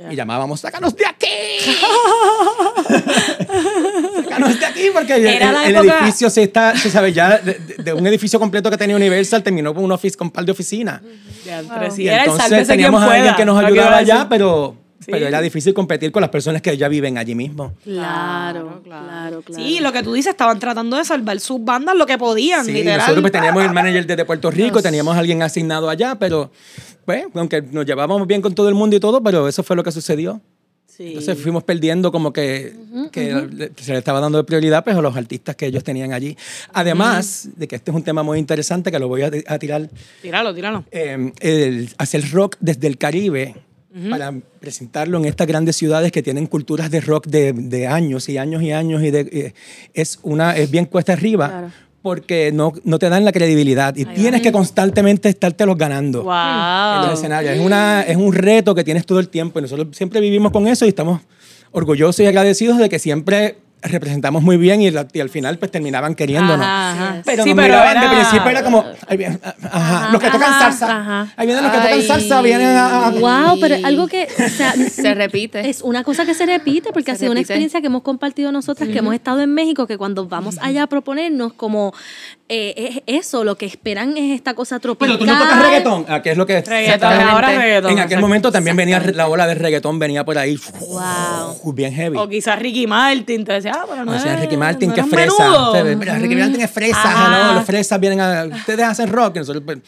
Y 0.09 0.15
llamábamos, 0.15 0.59
¡sácanos 0.59 0.95
de 0.95 1.05
aquí! 1.05 1.28
¡Sácanos 4.32 4.60
de 4.60 4.66
aquí! 4.66 4.82
Porque 4.94 5.16
el, 5.16 5.76
edificio 5.76 6.30
se 6.30 6.44
está, 6.44 6.76
se 6.76 6.90
sabe, 6.90 7.14
ya 7.14 7.38
de, 7.38 7.94
un 7.94 8.06
edificio 8.08 8.40
completo 8.40 8.70
que 8.70 8.78
tenía 8.78 8.96
Universal 8.96 9.44
terminó 9.44 9.74
con 9.74 9.84
un 9.84 9.92
office 9.92 10.18
con 10.18 10.28
un 10.28 10.32
par 10.32 10.46
de 10.46 10.52
oficinas. 10.52 11.02
Y 11.98 12.08
entonces 12.08 12.68
teníamos 12.68 13.02
a 13.02 13.14
alguien 13.14 13.36
que 13.36 13.46
nos 13.46 13.64
ayudaba 13.64 13.98
allá, 13.98 14.28
pero 14.30 14.76
pero 15.06 15.28
era 15.28 15.42
difícil 15.42 15.74
competir 15.74 16.12
con 16.12 16.22
las 16.22 16.30
personas 16.30 16.62
que 16.62 16.76
ya 16.78 16.88
viven 16.88 17.18
allí 17.18 17.36
mismo. 17.36 17.74
Claro, 17.84 18.82
claro, 18.84 19.42
claro. 19.42 19.64
Sí, 19.64 19.80
lo 19.80 19.92
que 19.92 20.04
tú 20.04 20.14
dices, 20.14 20.32
estaban 20.32 20.60
tratando 20.60 20.98
de 20.98 21.06
salvar 21.06 21.40
sus 21.40 21.64
bandas 21.64 21.96
lo 21.96 22.06
que 22.06 22.18
podían, 22.18 22.66
sí, 22.66 22.84
Nosotros 22.84 23.22
pues, 23.22 23.32
teníamos 23.32 23.64
el 23.64 23.72
manager 23.72 24.06
desde 24.06 24.26
Puerto 24.26 24.52
Rico, 24.52 24.82
teníamos 24.82 25.16
a 25.16 25.20
alguien 25.20 25.42
asignado 25.42 25.90
allá, 25.90 26.16
pero 26.16 26.52
pues, 27.06 27.26
aunque 27.34 27.62
nos 27.62 27.86
llevábamos 27.86 28.28
bien 28.28 28.42
con 28.42 28.54
todo 28.54 28.70
el 28.70 28.76
mundo 28.76 28.96
y 28.96 29.00
todo, 29.00 29.24
pero 29.24 29.48
eso 29.48 29.64
fue 29.64 29.76
lo 29.76 29.84
que 29.84 29.92
sucedió. 29.92 30.42
Sí. 30.96 31.08
Entonces 31.10 31.38
fuimos 31.39 31.64
perdiendo 31.64 32.12
como 32.12 32.34
que, 32.34 32.74
que 33.12 33.72
se 33.78 33.94
le 33.94 34.00
estaba 34.00 34.20
dando 34.20 34.46
prioridad 34.46 34.84
pues, 34.84 34.96
a 34.96 35.02
los 35.02 35.16
artistas 35.16 35.56
que 35.56 35.66
ellos 35.66 35.84
tenían 35.84 36.12
allí. 36.12 36.36
Además 36.74 37.50
de 37.56 37.68
que 37.68 37.78
este 37.78 37.92
es 37.92 37.96
un 37.96 38.04
tema 38.04 38.24
muy 38.24 38.39
interesante 38.39 38.92
que 38.92 39.00
lo 39.00 39.08
voy 39.08 39.22
a, 39.22 39.60
tirar. 39.60 39.89
Tíralo, 40.22 40.54
tíralo. 40.54 40.86
Eh, 40.92 41.32
el, 41.39 41.89
hacer 41.98 42.30
rock 42.32 42.58
desde 42.60 42.88
el 42.88 42.98
Caribe 42.98 43.56
para 44.10 44.34
presentarlo 44.60 45.18
en 45.18 45.26
estas 45.26 45.48
grandes 45.48 45.76
ciudades 45.76 46.14
que 46.14 46.24
tienen 46.24 46.48
culturas 46.48 46.89
de 46.92 47.02
rock 47.02 47.28
de, 47.28 47.52
de 47.52 47.88
años 47.88 48.30
y 48.30 48.38
años 48.38 48.64
y 48.64 48.72
años 48.72 49.04
y 49.04 49.12
de, 49.12 49.54
es 49.94 50.20
una 50.24 50.56
es 50.56 50.72
bien 50.72 50.86
cuesta 50.86 51.12
arriba 51.12 51.74
porque 52.02 52.52
no, 52.52 52.74
no, 52.84 52.97
te 52.97 53.10
dan 53.10 53.24
la 53.24 53.32
credibilidad 53.32 53.95
y 53.95 54.06
tienes 54.06 54.41
que 54.41 54.52
constantemente 54.52 55.30
estártelos 55.30 55.78
ganando 55.78 56.24
wow. 56.24 57.04
en 57.04 57.10
el 57.10 57.14
escenario. 57.14 57.52
Es, 57.52 57.60
una, 57.60 58.02
es 58.02 58.18
un 58.18 58.34
reto 58.34 58.74
que 58.74 58.84
tienes 58.84 59.06
todo 59.06 59.20
el 59.20 59.30
tiempo 59.30 59.60
y 59.60 59.62
nosotros 59.62 59.88
siempre 59.95 60.20
vivimos 60.20 60.52
con 60.52 60.68
eso 60.68 60.86
y 60.86 60.89
estamos 60.89 61.22
orgullosos 61.72 62.20
y 62.20 62.26
agradecidos 62.26 62.80
de 62.80 62.89
que 62.89 62.99
siempre 62.99 63.58
representamos 63.82 64.44
muy 64.44 64.58
bien 64.58 64.82
y, 64.82 64.88
al 64.88 65.30
final 65.30 65.58
pues 65.58 65.72
terminaban 65.72 66.16
queriéndonos. 66.16 66.66
Pero 67.26 67.44
sí, 67.44 67.54
pero 67.56 67.78
de 67.78 68.10
principio 68.10 68.50
era 68.50 68.64
como, 68.64 68.86
ajá, 69.72 70.10
los 70.12 70.22
que 70.22 70.30
tocan 70.30 70.60
salsa. 70.60 71.34
Ahí 71.36 71.48
vienen 71.48 71.64
los 71.64 71.74
que 71.74 71.80
tocan 71.80 72.02
salsa, 72.04 72.42
vienen 72.42 72.76
a, 72.78 73.12
Wow, 73.12 73.60
pero 73.60 73.76
algo 73.86 74.08
que 74.08 74.28
se 74.92 75.14
repite. 75.14 75.70
Es 75.70 75.82
una 75.82 76.04
cosa 76.04 76.26
que 76.26 76.34
se 76.34 76.46
repite 76.46 76.92
porque 76.94 77.12
ha 77.12 77.16
sido 77.16 77.32
una 77.32 77.42
experiencia 77.42 77.82
que 77.82 77.88
hemos 77.88 78.04
compartido 78.04 78.52
nosotras, 78.52 78.90
que 78.90 79.00
hemos 79.00 79.14
estado 79.14 79.42
en 79.42 79.54
México, 79.54 79.88
que 79.88 79.98
cuando 79.98 80.28
vamos 80.28 80.58
allá 80.62 80.84
a 80.84 80.88
proponernos 80.88 81.54
como 81.54 81.94
eh, 82.54 83.02
es 83.08 83.26
eso, 83.26 83.46
lo 83.46 83.56
que 83.56 83.66
esperan 83.66 84.18
es 84.18 84.36
esta 84.36 84.54
cosa 84.54 84.78
tropical. 84.80 85.18
Pero 85.18 85.20
tú 85.20 85.26
no 85.26 85.40
tocas 85.40 85.64
reggaetón, 85.64 86.06
¿a 86.10 86.22
qué 86.22 86.32
es 86.32 86.38
lo 86.38 86.46
que 86.46 86.60
reggaetón, 86.62 87.14
ahora 87.14 87.48
reggaetón. 87.48 87.92
En 87.92 88.00
aquel 88.00 88.20
momento 88.20 88.52
también 88.52 88.76
venía 88.76 89.00
la 89.00 89.30
ola 89.30 89.48
de 89.48 89.56
reggaetón, 89.56 90.00
venía 90.00 90.26
por 90.26 90.38
ahí 90.38 90.60
wow. 90.82 91.74
bien 91.74 91.94
heavy. 91.94 92.18
O 92.18 92.28
quizás 92.28 92.60
Ricky 92.60 92.88
Martin, 92.88 93.46
te 93.46 93.54
decía, 93.54 93.70
ah, 93.72 93.86
pero 93.89 94.05
no 94.05 94.15
o 94.15 94.19
sea, 94.19 94.36
Ricky 94.38 94.57
Martin, 94.57 94.91
que 94.91 95.03
fresa. 95.03 95.84
Ricky 96.19 96.36
Martin 96.36 96.61
es 96.61 96.72
fresa, 96.72 97.30
¿no? 97.30 97.53
Los 97.55 97.65
fresas 97.65 97.99
vienen 97.99 98.19
a... 98.19 98.45
Ustedes 98.45 98.86
hacen 98.86 99.09
rock, 99.09 99.38
nosotros... 99.38 99.63
Pues, 99.65 99.80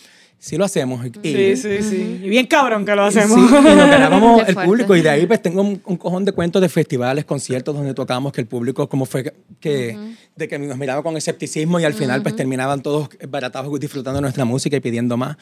sí 0.44 0.58
lo 0.58 0.66
hacemos. 0.66 1.06
Y, 1.06 1.12
sí, 1.24 1.56
sí, 1.56 1.82
sí. 1.82 2.20
Y 2.22 2.28
bien 2.28 2.48
cabrón 2.48 2.86
que 2.86 2.94
lo 2.94 3.06
hacemos. 3.06 3.40
Sí, 3.40 3.46
y 3.48 3.76
nos 3.76 3.90
ganábamos 3.90 4.44
el 4.48 4.56
público. 4.56 4.94
Y 4.94 5.02
de 5.02 5.10
ahí 5.10 5.26
pues 5.26 5.42
tengo 5.42 5.62
un, 5.62 5.78
cojón 5.78 6.26
de 6.26 6.34
cuentos 6.34 6.62
de 6.62 6.68
festivales, 6.68 7.24
conciertos 7.24 7.74
donde 7.74 7.94
tocamos 7.94 8.34
que 8.34 8.42
el 8.42 8.48
público 8.48 8.90
como 8.90 9.06
fue 9.06 9.34
que, 9.62 9.98
de 10.36 10.48
que 10.50 10.60
nos 10.60 10.78
miraba 10.78 11.02
con 11.02 11.16
escepticismo 11.16 11.80
y 11.80 11.86
al 11.86 11.94
final 11.94 12.22
pues 12.22 12.36
terminaban 12.36 12.82
todos 12.82 13.08
baratados 13.30 13.80
disfrutando 13.80 14.20
nuestra 14.20 14.44
música 14.44 14.76
y 14.76 14.82
pidiendo 14.82 15.16
más. 15.16 15.38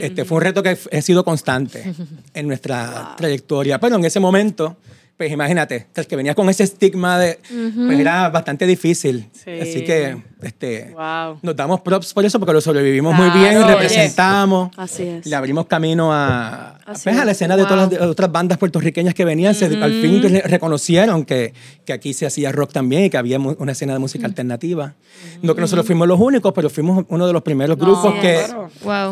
este, 0.00 0.24
fue 0.24 0.38
un 0.38 0.44
reto 0.44 0.62
que 0.62 0.70
ha 0.90 1.02
sido 1.02 1.22
constante 1.22 1.92
en 2.32 2.48
nuestra 2.48 3.14
trayectoria. 3.18 3.78
Pero 3.78 3.96
en 3.96 4.06
ese 4.06 4.20
momento 4.20 4.78
pues 5.20 5.32
imagínate, 5.32 5.86
el 5.96 6.06
que 6.06 6.16
venía 6.16 6.34
con 6.34 6.48
ese 6.48 6.62
estigma 6.62 7.18
de, 7.18 7.40
pues 7.44 8.00
era 8.00 8.30
bastante 8.30 8.66
difícil. 8.66 9.28
Así 9.60 9.84
que 9.84 10.16
este, 10.42 10.94
nos 11.42 11.56
damos 11.56 11.80
props 11.80 12.12
por 12.12 12.24
eso, 12.24 12.38
porque 12.38 12.52
lo 12.52 12.60
sobrevivimos 12.60 13.14
muy 13.14 13.30
bien, 13.30 13.66
representamos, 13.66 14.70
Así 14.76 15.02
es. 15.04 15.26
le 15.26 15.36
abrimos 15.36 15.66
camino 15.66 16.12
a, 16.12 16.78
pues, 16.86 17.06
a 17.06 17.24
la 17.24 17.32
escena 17.32 17.56
de 17.56 17.64
todas 17.64 17.92
las 17.92 18.02
otras 18.02 18.30
bandas 18.30 18.58
puertorriqueñas 18.58 19.14
que 19.14 19.24
venían, 19.24 19.54
al 19.82 19.92
fin 19.92 20.22
reconocieron 20.44 21.24
que, 21.24 21.54
que, 21.84 21.92
aquí 21.92 22.14
se 22.14 22.26
hacía 22.26 22.52
rock 22.52 22.72
también 22.72 23.04
y 23.04 23.10
que 23.10 23.18
había 23.18 23.38
una 23.38 23.72
escena 23.72 23.92
de 23.92 23.98
música 23.98 24.26
alternativa. 24.26 24.94
No 25.42 25.54
que 25.54 25.60
nosotros 25.60 25.86
fuimos 25.86 26.06
los 26.08 26.18
únicos, 26.18 26.52
pero 26.54 26.70
fuimos 26.70 27.04
uno 27.08 27.26
de 27.26 27.32
los 27.32 27.42
primeros 27.42 27.76
grupos 27.76 28.14
que, 28.14 28.44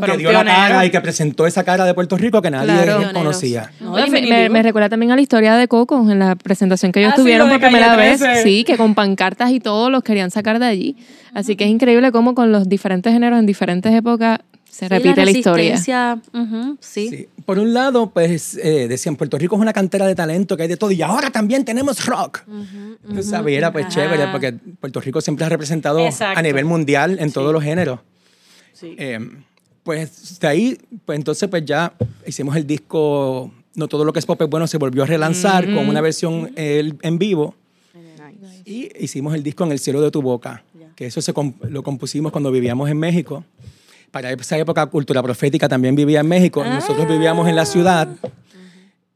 que 0.06 0.16
dio 0.16 0.32
la 0.32 0.44
cara 0.44 0.86
y 0.86 0.90
que 0.90 1.00
presentó 1.00 1.46
esa 1.46 1.64
cara 1.64 1.84
de 1.84 1.94
Puerto 1.94 2.16
Rico 2.16 2.40
que 2.42 2.50
nadie 2.50 3.12
conocía. 3.12 3.70
me, 3.80 4.48
me, 4.48 4.62
recuerda 4.62 4.88
también 4.88 5.12
a 5.12 5.16
la 5.16 5.22
historia 5.22 5.56
de 5.56 5.68
Coco 5.68 6.10
en 6.10 6.18
la 6.18 6.36
presentación 6.36 6.92
que 6.92 7.00
ellos 7.00 7.12
ah, 7.14 7.16
tuvieron 7.16 7.48
por 7.48 7.60
primera 7.60 7.96
vez. 7.96 8.20
Sí, 8.42 8.64
que 8.64 8.76
con 8.76 8.94
pancartas 8.94 9.50
y 9.50 9.60
todo 9.60 9.90
los 9.90 10.02
querían 10.02 10.30
sacar 10.30 10.58
de 10.58 10.66
allí. 10.66 10.96
Así 11.34 11.56
que 11.56 11.64
es 11.64 11.70
increíble 11.70 12.12
cómo 12.12 12.34
con 12.34 12.52
los 12.52 12.68
diferentes 12.68 13.12
géneros 13.12 13.38
en 13.38 13.46
diferentes 13.46 13.94
épocas 13.94 14.40
se 14.70 14.88
repite 14.88 15.24
la, 15.24 15.30
historia. 15.30 15.76
sí. 16.80 17.28
Por 17.44 17.58
un 17.58 17.72
lado, 17.72 18.10
pues 18.10 18.56
eh, 18.62 18.86
decían, 18.86 19.16
Puerto 19.16 19.38
Rico 19.38 19.56
es 19.56 19.62
una 19.62 19.72
cantera 19.72 20.06
de 20.06 20.14
talento 20.14 20.56
que 20.56 20.64
hay 20.64 20.68
de 20.68 20.76
todo 20.76 20.90
y 20.90 21.00
ahora 21.00 21.30
también 21.30 21.64
tenemos 21.64 22.04
rock. 22.06 22.42
Uh 22.46 23.48
Era 23.48 23.72
pues 23.72 23.88
chévere 23.88 24.28
porque 24.30 24.52
Puerto 24.52 25.00
Rico 25.00 25.20
siempre 25.20 25.46
ha 25.46 25.48
representado 25.48 26.00
a 26.20 26.42
nivel 26.42 26.64
mundial 26.64 27.18
en 27.18 27.32
todos 27.32 27.52
los 27.52 27.62
géneros. 27.62 28.00
Sí. 28.72 28.94
Eh, 28.98 29.18
pues 29.82 30.38
de 30.38 30.46
ahí, 30.46 30.78
pues 31.06 31.16
entonces 31.16 31.48
pues 31.48 31.64
ya 31.64 31.94
hicimos 32.26 32.54
el 32.54 32.66
disco 32.66 33.50
No 33.74 33.88
todo 33.88 34.04
lo 34.04 34.12
que 34.12 34.18
es 34.18 34.26
pop 34.26 34.40
es 34.42 34.48
bueno 34.48 34.66
se 34.66 34.76
volvió 34.76 35.02
a 35.02 35.06
relanzar 35.06 35.64
con 35.64 35.88
una 35.88 36.02
versión 36.02 36.52
eh, 36.56 36.92
en 37.00 37.18
vivo. 37.18 37.54
Y 38.66 38.90
hicimos 39.02 39.34
el 39.34 39.42
disco 39.42 39.64
En 39.64 39.72
el 39.72 39.78
cielo 39.78 40.02
de 40.02 40.10
tu 40.10 40.20
boca, 40.20 40.62
que 40.98 41.06
eso 41.06 41.22
se 41.22 41.32
lo 41.68 41.84
compusimos 41.84 42.32
cuando 42.32 42.50
vivíamos 42.50 42.90
en 42.90 42.98
México. 42.98 43.44
Para 44.10 44.32
esa 44.32 44.58
época, 44.58 44.84
Cultura 44.86 45.22
Profética 45.22 45.68
también 45.68 45.94
vivía 45.94 46.18
en 46.18 46.26
México. 46.26 46.64
Nosotros 46.64 47.06
vivíamos 47.06 47.46
en 47.48 47.54
la 47.54 47.66
ciudad 47.66 48.08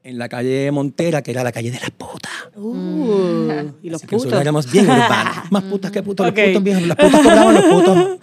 en 0.05 0.17
la 0.17 0.29
calle 0.29 0.71
Montera, 0.71 1.23
que 1.23 1.33
era 1.33 1.43
la 1.43 1.51
calle 1.51 1.73
de 1.73 1.81
las 1.81 1.91
putas. 1.91 2.22
Uh, 2.55 3.73
y 3.83 3.91
los 3.91 4.03
putos. 4.03 4.33
éramos 4.33 4.71
bien 4.71 4.85
urbanos. 4.91 5.51
Más 5.51 5.63
putas 5.65 5.91
que 5.91 6.03
putos. 6.03 6.27
Los 6.27 6.35
putos 6.35 6.63
viejos. 6.63 6.87
Las 6.87 6.97
putas 6.97 7.21
cobraban 7.21 7.55
los 7.55 7.65
putos. 7.65 8.19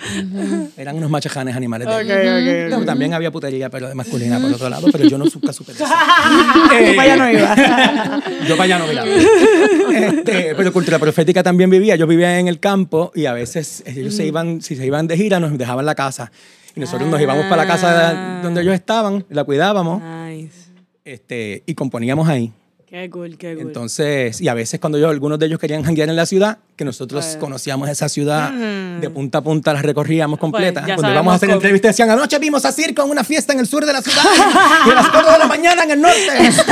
Eran 0.77 0.97
unos 0.97 1.09
machajanes 1.09 1.55
animales. 1.55 1.88
De 1.88 2.69
okay, 2.69 2.86
también 2.86 3.13
había 3.13 3.32
putería, 3.32 3.69
pero 3.69 3.89
de 3.89 3.95
masculina 3.95 4.39
por 4.39 4.53
otro 4.53 4.69
lado, 4.69 4.88
pero 4.91 5.05
yo 5.05 5.17
no 5.17 5.25
nunca 5.25 5.53
supe 5.53 5.71
eso. 5.71 5.86
eh, 5.86 6.93
para 6.95 7.13
allá 7.13 7.15
no 7.15 7.32
iba. 7.32 8.21
yo 8.47 8.57
para 8.57 8.63
allá 8.63 8.80
no 8.80 8.91
iba. 8.91 9.05
Este, 9.95 10.55
pero 10.55 10.71
cultura 10.71 10.99
profética 10.99 11.43
también 11.43 11.69
vivía. 11.69 11.95
Yo 11.95 12.07
vivía 12.07 12.39
en 12.39 12.47
el 12.47 12.59
campo 12.59 13.11
y 13.15 13.25
a 13.25 13.34
veces 13.34 13.84
ellos 13.86 14.15
se 14.15 14.25
iban, 14.25 14.61
si 14.61 14.75
se 14.75 14.86
iban 14.86 15.07
de 15.07 15.17
gira, 15.17 15.39
nos 15.39 15.57
dejaban 15.57 15.86
la 15.86 15.95
casa. 15.95 16.32
Y 16.75 16.80
nosotros 16.80 17.09
nos 17.09 17.19
íbamos 17.19 17.45
para 17.45 17.65
la 17.65 17.67
casa 17.67 18.41
donde 18.43 18.61
ellos 18.61 18.73
estaban, 18.73 19.25
la 19.30 19.43
cuidábamos. 19.43 20.01
Nice 20.01 20.69
este, 21.09 21.63
y 21.65 21.73
componíamos 21.73 22.27
ahí. 22.27 22.53
Qué 22.90 23.10
cool, 23.10 23.38
qué 23.38 23.56
cool. 23.56 23.68
Entonces, 23.68 24.42
y 24.42 24.48
a 24.48 24.54
veces 24.54 24.80
cuando 24.80 24.98
yo, 24.98 25.10
algunos 25.10 25.38
de 25.38 25.46
ellos 25.46 25.60
querían 25.60 25.84
janguear 25.84 26.10
en 26.10 26.16
la 26.16 26.26
ciudad, 26.26 26.58
que 26.80 26.86
nosotros 26.86 27.36
conocíamos 27.41 27.89
esa 27.89 28.07
ciudad 28.07 28.53
de 28.53 29.09
punta 29.09 29.39
a 29.39 29.41
punta, 29.41 29.73
la 29.73 29.82
recorríamos 29.82 30.39
pues, 30.39 30.49
completa. 30.49 30.82
cuando 30.86 31.11
íbamos 31.11 31.34
a 31.34 31.36
hacer 31.36 31.49
entrevistas 31.49 31.89
decían, 31.89 32.09
anoche 32.09 32.39
vimos 32.39 32.63
a 32.63 32.71
Circo 32.71 33.03
en 33.03 33.09
una 33.09 33.25
fiesta 33.25 33.51
en 33.51 33.59
el 33.59 33.67
sur 33.67 33.86
de 33.86 33.91
la 33.91 34.01
ciudad 34.01 34.23
y 34.88 34.89
a 34.89 34.93
las 34.93 35.09
4 35.09 35.30
de 35.30 35.39
la 35.39 35.47
mañana 35.47 35.84
en 35.84 35.91
el 35.91 35.99
norte. 36.01 36.17
Estaban 36.39 36.71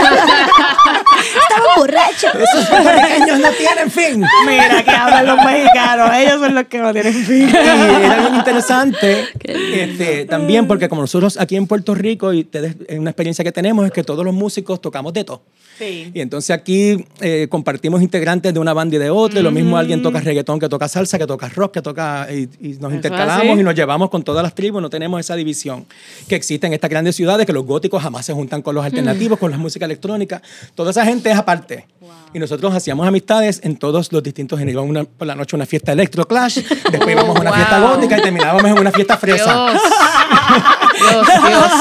borrachos. 1.76 2.36
Esos 2.36 2.70
puertorriqueños 2.70 3.38
no 3.38 3.50
tienen 3.52 3.92
fin. 3.92 4.24
Mira, 4.48 4.82
que 4.82 4.92
hablan 4.92 5.26
los 5.26 5.44
mexicanos, 5.44 6.10
ellos 6.16 6.40
son 6.40 6.56
los 6.56 6.68
que 6.68 6.78
no 6.78 6.94
tienen 6.94 7.14
fin. 7.14 7.50
Y 7.50 8.06
era 8.06 8.30
muy 8.30 8.38
interesante 8.40 9.26
este, 9.44 10.24
también 10.24 10.68
porque 10.68 10.88
como 10.88 11.02
nosotros 11.02 11.36
aquí 11.36 11.58
en 11.58 11.68
Puerto 11.68 11.94
Rico, 11.94 12.32
y 12.32 12.44
ustedes, 12.44 12.78
una 12.98 13.10
experiencia 13.10 13.44
que 13.44 13.52
tenemos 13.52 13.86
es 13.86 13.92
que 13.92 14.06
todos 14.06 14.24
los 14.24 14.34
músicos 14.34 14.80
tocamos 14.80 15.12
de 15.12 15.26
todo. 15.26 15.42
Y 15.80 16.22
entonces 16.22 16.52
aquí 16.52 17.06
eh, 17.22 17.48
compartimos 17.50 18.02
integrantes 18.02 18.54
de 18.54 18.60
una 18.60 18.74
banda 18.74 18.96
y 18.96 19.00
de 19.00 19.10
otra. 19.10 19.42
lo 19.42 19.52
mismo 19.52 19.78
alguien 19.78 19.97
toca 20.02 20.20
reggaetón, 20.20 20.60
que 20.60 20.70
toca 20.70 20.88
salsa, 20.88 21.18
que 21.18 21.28
toca 21.28 21.50
rock, 21.50 21.74
que 21.74 21.82
toca. 21.82 22.28
Y, 22.32 22.50
nos 22.80 22.94
intercalamos 22.94 23.60
y 23.60 23.64
nos 23.64 23.76
llevamos 23.76 24.10
con 24.10 24.24
todas 24.24 24.44
las 24.44 24.54
tribus. 24.54 24.82
No 24.82 24.90
tenemos 24.90 25.20
esa 25.20 25.36
división 25.36 25.86
que 26.28 26.36
existe 26.36 26.68
en 26.68 26.74
estas 26.74 26.90
grandes 26.90 27.16
ciudades, 27.16 27.46
que 27.46 27.54
los 27.54 27.66
góticos 27.66 28.02
jamás 28.02 28.26
se 28.26 28.34
juntan 28.34 28.62
con 28.62 28.76
los 28.76 28.86
alternativos, 28.86 29.40
con 29.40 29.52
la 29.52 29.58
música 29.58 29.86
electrónica. 29.86 30.42
Toda 30.76 30.92
esa 30.92 31.06
gente 31.06 31.32
es 31.32 31.38
aparte. 31.38 31.86
Y 32.34 32.40
nosotros 32.40 32.74
hacíamos 32.74 33.08
amistades 33.08 33.62
en 33.64 33.78
todos 33.78 34.12
los 34.12 34.24
distintos 34.24 34.60
géneros. 34.60 34.86
Una, 34.86 35.04
por 35.04 35.28
la 35.28 35.36
noche 35.36 35.56
una 35.56 35.66
fiesta 35.66 35.92
electro 35.92 36.28
clash, 36.28 36.60
después 36.92 37.10
íbamos 37.10 37.36
a 37.36 37.42
una 37.42 37.54
fiesta 37.54 37.80
gótica 37.80 38.18
y 38.18 38.22
terminábamos 38.22 38.66
en 38.66 38.80
una 38.80 38.92
fiesta 38.92 39.18
fresa. 39.18 39.74
Dios, 41.00 41.28
Dios. 41.48 41.72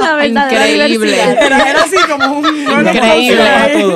La 0.00 0.26
Increíble. 0.26 1.20
Era, 1.20 1.82
así 1.84 1.96
como 2.08 2.38
un... 2.38 2.46
Increíble. 2.86 3.42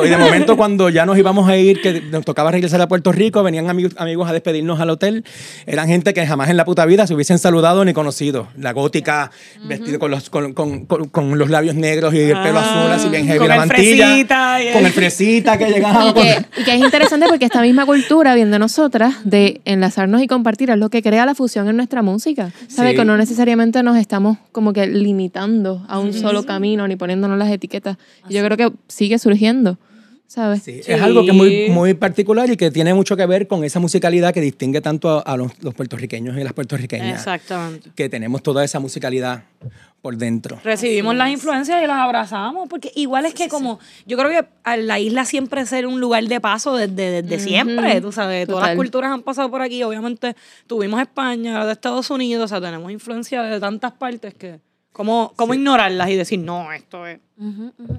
Y 0.05 0.09
de 0.09 0.17
momento 0.17 0.57
cuando 0.57 0.89
ya 0.89 1.07
nos 1.07 1.17
íbamos 1.19 1.49
a 1.49 1.57
ir, 1.57 1.81
que 1.81 2.01
nos 2.01 2.25
tocaba 2.25 2.51
regresar 2.51 2.81
a 2.81 2.89
Puerto 2.89 3.13
Rico, 3.13 3.43
venían 3.43 3.69
amigos, 3.71 3.93
amigos 3.97 4.29
a 4.29 4.33
despedirnos 4.33 4.81
al 4.81 4.91
hotel. 4.91 5.25
Eran 5.67 5.89
gente 5.89 6.15
que 6.15 6.27
jamás 6.27 6.51
en 6.51 6.57
la 6.57 6.65
puta 6.65 6.85
vida 6.87 7.07
se 7.07 7.15
hubiesen 7.15 7.39
saludado 7.39 7.85
ni 7.85 7.93
conocido. 7.93 8.49
La 8.57 8.73
gótica, 8.73 9.31
vestida 9.65 9.99
con 9.99 10.11
los, 10.11 10.31
con, 10.31 10.55
con, 10.55 10.87
con, 10.87 11.39
los 11.39 11.51
labios 11.51 11.75
negros 11.75 12.15
y 12.15 12.21
el 12.21 12.41
pelo 12.43 12.59
azul, 12.59 12.91
así 12.93 13.09
bien 13.09 13.27
heavy, 13.27 13.47
la 13.47 13.57
mantilla. 13.57 14.07
Fresita, 14.07 14.59
Con 14.73 14.87
el 14.87 14.93
fresita 14.93 15.59
que 15.59 15.67
llegaba. 15.67 16.11
Y 16.11 16.13
que, 16.15 16.45
y 16.59 16.65
que 16.65 16.75
es 16.75 16.81
interesante 16.81 17.27
porque 17.29 17.45
esta 17.45 17.63
misma 17.63 17.87
cultura, 17.87 18.35
bien 18.35 18.51
de 18.51 18.59
nosotras, 18.59 19.15
de 19.25 19.61
enlazarnos 19.65 20.23
y 20.23 20.27
compartir, 20.27 20.71
es 20.71 20.79
lo 20.79 20.91
que 20.91 21.03
crea 21.03 21.27
la 21.27 21.35
fusión 21.35 21.69
en 21.69 21.77
nuestra 21.77 22.03
música. 22.03 22.51
¿Sabe? 22.69 22.95
Que 22.95 23.05
no 23.05 23.17
necesariamente 23.17 23.83
nos 23.83 23.97
estamos 24.17 24.39
como 24.51 24.73
que 24.73 24.87
limitando 24.87 25.85
a 25.89 25.99
un 25.99 26.15
solo 26.15 26.45
camino 26.45 26.89
ni 26.89 26.97
poniéndonos 26.97 27.37
las 27.37 27.51
etiquetas. 27.51 27.99
Yo 28.31 28.43
creo 28.43 28.57
que 28.57 28.73
sigue 28.89 29.19
surgiendo. 29.19 29.79
¿Sabes? 30.27 30.63
Sí, 30.63 30.81
es 30.87 31.01
algo 31.01 31.23
que 31.23 31.31
es 31.31 31.35
muy, 31.35 31.71
muy 31.71 31.95
particular 31.95 32.51
y 32.51 32.57
que 32.57 32.71
tiene 32.71 32.95
mucho 32.95 33.17
que 33.17 33.27
ver 33.27 33.47
con 33.47 33.65
esa 33.65 33.81
musicalidad 33.81 34.35
que 34.35 34.41
distingue 34.41 34.81
tanto 34.81 35.23
a, 35.27 35.37
los, 35.37 35.53
puertorriqueños 35.75 36.37
y 36.37 36.45
las 36.45 36.53
puertorriqueñas. 36.53 37.19
Exactamente. 37.19 37.91
Que 37.95 38.09
tenemos 38.09 38.43
toda 38.43 38.65
esa 38.65 38.81
musicalidad 38.81 39.45
por 40.03 40.17
dentro. 40.17 40.61
Recibimos 40.63 41.15
las 41.17 41.31
influencias 41.31 41.83
y 41.83 41.87
las 41.87 41.99
abrazamos, 41.99 42.69
porque 42.69 42.93
igual 42.95 43.27
es 43.27 43.35
que 43.35 43.49
como, 43.49 43.79
yo 44.07 44.17
creo 44.17 44.31
que 44.31 44.77
la 44.79 44.99
isla 44.99 45.25
siempre 45.25 45.67
ser 45.67 45.87
un 45.87 46.01
lugar 46.01 46.25
de 46.25 46.41
paso 46.41 46.77
desde, 46.77 47.23
desde 47.23 47.39
siempre, 47.41 48.01
tú 48.01 48.13
sabes, 48.13 48.47
todas 48.47 48.69
las 48.69 48.77
culturas 48.77 49.11
han 49.11 49.23
pasado 49.23 49.51
por 49.51 49.63
aquí, 49.63 49.83
obviamente 49.83 50.37
tuvimos 50.67 51.01
España, 51.01 51.65
de 51.65 51.73
Estados 51.73 52.11
Unidos, 52.11 52.45
o 52.45 52.49
sea, 52.49 52.61
tenemos 52.61 52.91
influencia 52.93 53.43
de 53.43 53.59
tantas 53.61 53.93
partes 53.93 54.35
que... 54.35 54.61
¿Cómo, 54.97 55.35
cómo 55.37 55.53
ignorarlas 55.53 56.09
y 56.09 56.17
decir, 56.17 56.39
no, 56.39 56.73
esto 56.73 57.07
es... 57.07 57.19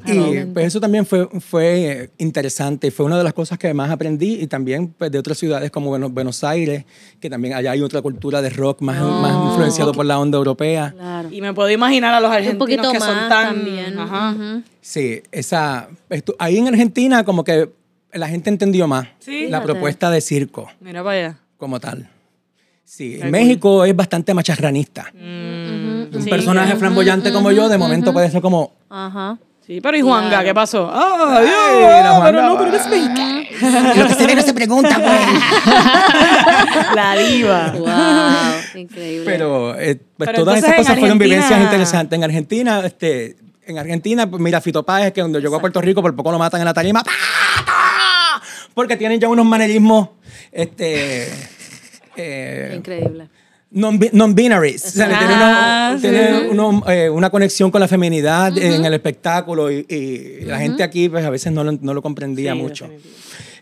Y 0.07 0.45
pues 0.51 0.65
eso 0.65 0.81
también 0.81 1.05
fue, 1.05 1.27
fue 1.41 2.09
interesante, 2.17 2.89
fue 2.89 3.05
una 3.05 3.19
de 3.19 3.23
las 3.23 3.35
cosas 3.35 3.59
que 3.59 3.71
más 3.71 3.91
aprendí 3.91 4.41
y 4.41 4.47
también 4.47 4.87
pues, 4.97 5.11
de 5.11 5.19
otras 5.19 5.37
ciudades 5.37 5.69
como 5.69 5.95
Buenos, 6.09 6.43
Aires, 6.43 6.85
que 7.19 7.29
también 7.29 7.53
allá 7.53 7.69
hay 7.69 7.83
otra 7.83 8.01
cultura 8.01 8.41
de 8.41 8.49
rock 8.49 8.81
más, 8.81 8.99
más 8.99 9.51
influenciado 9.51 9.91
por 9.91 10.07
la 10.07 10.17
onda 10.17 10.39
europea. 10.39 10.95
Y 11.29 11.39
me 11.39 11.53
puedo 11.53 11.69
imaginar 11.69 12.15
a 12.15 12.19
los 12.19 12.31
argentinos 12.31 12.91
que 12.91 12.99
son 12.99 13.29
tan... 13.29 13.57
También. 13.57 13.99
Ajá. 13.99 14.63
Sí, 14.81 15.21
esa, 15.31 15.89
ahí 16.39 16.57
en 16.57 16.67
Argentina 16.67 17.23
como 17.23 17.43
que 17.43 17.69
la 18.11 18.27
gente 18.27 18.49
entendió 18.49 18.87
más 18.87 19.07
la 19.27 19.61
propuesta 19.61 20.09
de 20.09 20.19
circo. 20.19 20.67
Mira 20.81 21.03
para 21.03 21.15
allá. 21.15 21.39
Como 21.57 21.79
tal. 21.79 22.09
Sí, 22.83 23.19
en 23.21 23.29
México 23.29 23.85
es 23.85 23.95
bastante 23.95 24.33
macharranista. 24.33 25.13
Mm 25.13 25.96
un 26.13 26.25
personaje 26.25 26.75
flamboyante 26.75 27.31
como 27.31 27.51
yo, 27.51 27.69
de 27.69 27.77
momento 27.77 28.13
puede 28.13 28.29
ser 28.29 28.41
como. 28.41 28.73
Ajá. 28.89 29.37
Sí, 29.67 29.79
pero 29.81 29.97
¿y 29.97 30.01
Juanga? 30.01 30.43
¿Qué 30.45 30.53
pasó? 30.53 30.89
¡Ah, 30.89 31.41
Dios! 31.41 32.21
pero 32.23 32.41
no, 32.41 32.57
pero 32.57 32.73
es 32.73 32.87
mexicana. 32.87 33.43
Lo 33.95 34.07
que 34.07 34.13
se 34.13 34.25
ve 34.25 34.35
no 34.35 34.41
se 34.41 34.53
pregunta, 34.53 34.95
pues. 34.95 35.19
La 36.95 37.17
diva. 37.17 37.73
Wow, 37.77 37.89
increíble. 38.81 39.25
Pero, 39.25 39.77
eh, 39.77 39.99
pues 40.15 40.31
todas 40.31 40.59
esas 40.59 40.73
cosas 40.73 40.97
fueron 40.97 41.17
vivencias 41.17 41.59
interesantes. 41.59 42.15
En 42.15 42.23
Argentina, 42.23 42.79
este, 42.85 43.35
en 43.65 43.77
Argentina, 43.77 44.29
pues, 44.29 44.41
mira, 44.41 44.61
Fito 44.61 44.83
Páez, 44.83 45.11
que 45.11 45.19
cuando 45.19 45.39
llegó 45.39 45.57
a 45.57 45.59
Puerto 45.59 45.81
Rico, 45.81 46.01
por 46.01 46.15
poco 46.15 46.31
lo 46.31 46.39
matan 46.39 46.61
en 46.61 46.65
la 46.65 46.73
tarima. 46.73 47.03
Porque 48.73 48.95
tienen 48.95 49.19
ya 49.19 49.27
unos 49.27 49.45
manerismos, 49.45 50.07
este... 50.53 51.27
Eh, 52.15 52.73
Increíble 52.77 53.27
non-binaries. 53.71 54.93
tiene, 56.01 56.49
eh, 56.87 57.09
una 57.09 57.29
conexión 57.29 57.71
con 57.71 57.81
la 57.81 57.87
feminidad 57.87 58.57
en 58.57 58.85
el 58.85 58.93
espectáculo 58.93 59.71
y, 59.71 60.41
la 60.41 60.59
gente 60.59 60.83
aquí 60.83 61.09
pues 61.09 61.25
a 61.25 61.29
veces 61.29 61.51
no 61.51 61.63
lo, 61.63 61.73
no 61.73 61.93
lo 61.93 62.01
comprendía 62.01 62.55
mucho. 62.55 62.89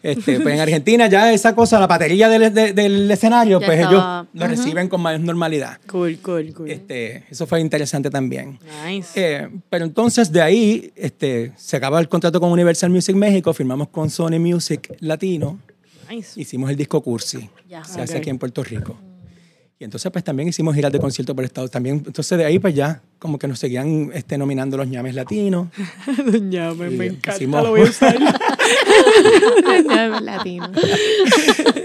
Este, 0.04 0.40
pues 0.40 0.54
en 0.54 0.62
Argentina 0.62 1.08
ya 1.08 1.34
esa 1.34 1.56
cosa, 1.56 1.80
la 1.80 1.88
batería 1.88 2.30
del, 2.30 2.54
del 2.54 3.10
escenario, 3.10 3.60
pues 3.60 3.80
ellos 3.80 4.04
lo 4.34 4.48
reciben 4.48 4.88
con 4.88 5.02
más 5.02 5.20
normalidad. 5.20 5.80
Cool, 5.88 6.20
cool, 6.22 6.54
cool. 6.54 6.70
Este, 6.70 7.24
eso 7.28 7.48
fue 7.48 7.60
interesante 7.60 8.12
también. 8.12 8.60
Nice. 8.86 9.10
Eh, 9.16 9.50
pero 9.68 9.84
entonces 9.84 10.32
de 10.32 10.44
ahí 10.44 10.94
este, 10.96 11.54
se 11.58 11.78
acaba 11.78 12.00
el 12.00 12.08
contrato 12.08 12.40
con 12.40 12.52
Universal 12.52 12.92
Music 12.92 13.16
México, 13.16 13.52
firmamos 13.52 13.88
con 13.88 14.12
Sony 14.12 14.40
Music 14.40 14.96
Latino. 15.00 15.60
Nice. 16.08 16.40
Hicimos 16.40 16.70
el 16.70 16.76
disco 16.76 17.02
Cursi. 17.02 17.50
Se 17.92 18.02
hace 18.02 18.18
aquí 18.18 18.30
en 18.30 18.38
Puerto 18.38 18.64
Rico. 18.64 18.96
Y 19.78 19.84
entonces 19.84 20.10
pues 20.10 20.24
también 20.24 20.48
hicimos 20.48 20.74
giras 20.74 20.90
de 20.90 21.00
concierto 21.00 21.36
por 21.36 21.44
Estados 21.44 21.70
También, 21.70 22.02
entonces 22.06 22.38
de 22.38 22.46
ahí 22.46 22.60
pues 22.60 22.74
ya 22.74 23.02
como 23.20 23.38
que 23.38 23.46
nos 23.48 23.60
seguían 23.60 24.10
este, 24.14 24.38
nominando 24.38 24.78
los 24.78 24.88
ñames 24.88 25.16
latinos. 25.16 25.68
los 26.26 26.42
ñames, 26.42 26.92
me 26.94 27.08
encanta, 27.08 27.62
lo 27.62 27.72
voy 27.72 27.82
a 27.82 27.84
usar. 27.84 28.18
ñames 29.86 30.22
latinos. 30.22 30.72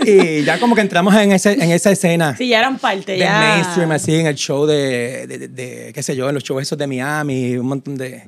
y 0.07 0.45
ya 0.45 0.61
como 0.61 0.77
que 0.77 0.83
entramos 0.83 1.15
en, 1.17 1.33
ese, 1.33 1.53
en 1.53 1.73
esa 1.73 1.91
escena. 1.91 2.37
Sí, 2.37 2.49
ya 2.49 2.61
eran 2.61 2.79
parte, 2.79 3.19
ya. 3.19 3.57
mainstream, 3.57 3.91
así, 3.91 4.15
en 4.15 4.27
el 4.27 4.37
show 4.37 4.67
de, 4.67 5.27
de, 5.27 5.49
de, 5.49 5.93
qué 5.93 6.03
sé 6.03 6.15
yo, 6.15 6.29
en 6.29 6.35
los 6.35 6.45
shows 6.45 6.63
esos 6.63 6.79
de 6.79 6.87
Miami, 6.87 7.57
un 7.57 7.67
montón 7.67 7.97
de, 7.97 8.23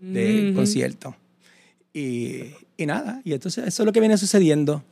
de 0.00 0.52
conciertos. 0.56 1.14
Y, 1.92 2.46
y 2.76 2.86
nada, 2.86 3.20
y 3.24 3.32
entonces 3.32 3.64
eso 3.68 3.82
es 3.84 3.86
lo 3.86 3.92
que 3.92 4.00
viene 4.00 4.18
sucediendo 4.18 4.82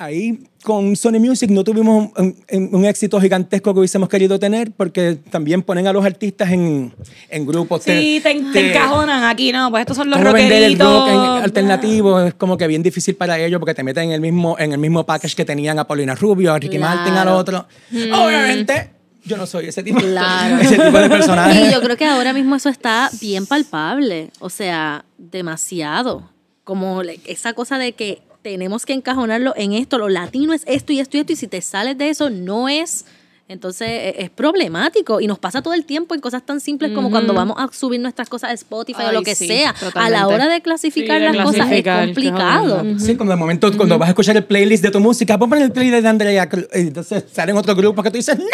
ahí 0.00 0.40
con 0.64 0.96
Sony 0.96 1.20
Music 1.20 1.50
no 1.50 1.62
tuvimos 1.62 2.10
un, 2.50 2.84
éxito 2.84 3.20
gigantesco 3.20 3.72
que 3.72 3.80
hubiésemos 3.80 4.08
querido 4.08 4.38
tener 4.38 4.72
porque 4.72 5.18
también 5.30 5.62
ponen 5.62 5.86
a 5.86 5.92
los 5.92 6.04
artistas 6.04 6.50
en, 6.50 6.92
en 7.28 7.46
grupos. 7.46 7.82
Sí, 7.82 8.20
te, 8.22 8.30
encajonan 8.30 9.24
aquí, 9.24 9.52
¿no? 9.52 9.70
Pues 9.70 9.82
estos 9.82 9.96
son 9.96 10.10
los 10.10 10.20
rockeritos. 10.20 11.08
el 11.08 11.16
rock 11.18 11.44
alternativo 11.44 12.20
es 12.20 12.34
como 12.34 12.56
que 12.56 12.66
bien 12.66 12.82
difícil 12.82 13.14
para 13.14 13.38
ellos 13.38 13.58
porque 13.58 13.74
te 13.74 13.82
meten 13.82 14.04
en 14.04 14.12
el 14.12 14.20
mismo, 14.20 14.56
en 14.58 14.72
el 14.72 14.78
mismo 14.78 15.04
package 15.04 15.36
que 15.36 15.44
tenían 15.44 15.78
a 15.78 15.86
Paulina 15.86 16.14
Rubio, 16.14 16.52
a 16.52 16.58
Ricky 16.58 16.78
Martin, 16.78 17.14
al 17.14 17.28
otro. 17.28 17.66
Mm. 17.90 18.12
Obviamente 18.12 18.90
Yo 19.24 19.36
no 19.36 19.46
soy 19.46 19.66
ese 19.66 19.82
tipo, 19.82 19.98
ese 20.60 20.78
tipo 20.78 20.98
de 20.98 21.10
personaje. 21.10 21.66
Y 21.66 21.72
yo 21.72 21.80
creo 21.82 21.96
que 21.96 22.06
ahora 22.06 22.32
mismo 22.32 22.56
eso 22.56 22.70
está 22.70 23.10
bien 23.20 23.44
palpable, 23.44 24.30
o 24.38 24.48
sea, 24.48 25.04
demasiado. 25.18 26.30
Como 26.64 27.02
esa 27.26 27.52
cosa 27.52 27.78
de 27.78 27.92
que 27.92 28.22
tenemos 28.42 28.86
que 28.86 28.92
encajonarlo 28.92 29.52
en 29.56 29.72
esto, 29.72 29.98
lo 29.98 30.08
latino 30.08 30.52
es 30.52 30.62
esto 30.66 30.92
y 30.92 31.00
esto 31.00 31.16
y 31.16 31.20
esto, 31.20 31.32
y 31.32 31.36
si 31.36 31.46
te 31.46 31.60
sales 31.60 31.98
de 31.98 32.10
eso 32.10 32.30
no 32.30 32.68
es 32.68 33.04
entonces 33.50 33.88
e, 33.88 34.14
es 34.18 34.30
problemático 34.30 35.20
y 35.20 35.26
nos 35.26 35.40
pasa 35.40 35.60
todo 35.60 35.74
el 35.74 35.84
tiempo 35.84 36.14
en 36.14 36.20
cosas 36.20 36.46
tan 36.46 36.60
simples 36.60 36.92
como 36.92 37.10
cuando 37.10 37.34
vamos 37.34 37.56
a 37.58 37.68
subir 37.72 38.00
nuestras 38.00 38.28
cosas 38.28 38.50
a 38.50 38.52
Spotify 38.52 39.02
o 39.08 39.12
lo 39.12 39.22
que 39.22 39.34
sea. 39.34 39.74
A 39.94 40.08
la 40.08 40.28
hora 40.28 40.48
de 40.48 40.60
clasificar 40.60 41.20
las 41.20 41.36
cosas 41.44 41.70
es 41.70 41.84
complicado. 41.84 42.84
Sí, 42.98 43.16
como 43.16 43.30
de 43.30 43.36
momento 43.36 43.76
cuando 43.76 43.98
vas 43.98 44.08
a 44.08 44.10
escuchar 44.10 44.36
el 44.36 44.44
playlist 44.44 44.84
de 44.84 44.92
tu 44.92 45.00
música, 45.00 45.34
a 45.34 45.38
poner 45.38 45.64
el 45.64 45.72
playlist 45.72 46.02
de 46.02 46.08
Andrea. 46.08 46.48
Entonces 46.72 47.24
salen 47.32 47.56
otros 47.56 47.76
grupos 47.76 48.04
que 48.04 48.10
tú 48.10 48.16
dices, 48.18 48.38
¡No! 48.38 48.44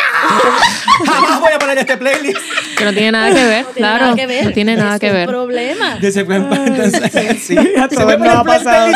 Jamás 1.04 1.40
voy 1.40 1.52
a 1.52 1.58
poner 1.58 1.78
este 1.78 1.96
playlist. 1.98 2.38
Que 2.78 2.84
no 2.84 2.92
tiene 2.92 3.12
nada 3.12 3.34
que 3.34 3.44
ver, 3.44 3.66
claro. 3.74 4.06
No 4.08 4.52
tiene 4.52 4.76
nada 4.76 4.98
que 4.98 5.12
ver. 5.12 5.22
Es 5.22 5.28
un 5.28 5.34
problema. 5.34 5.98
Que 6.00 6.10
se 6.10 6.24
pueden, 6.24 6.50
entonces, 6.52 7.12
sí, 7.12 7.38
sí. 7.38 7.54
se 7.90 8.06
me 8.06 8.28
ha 8.28 8.42
pasado. 8.42 8.92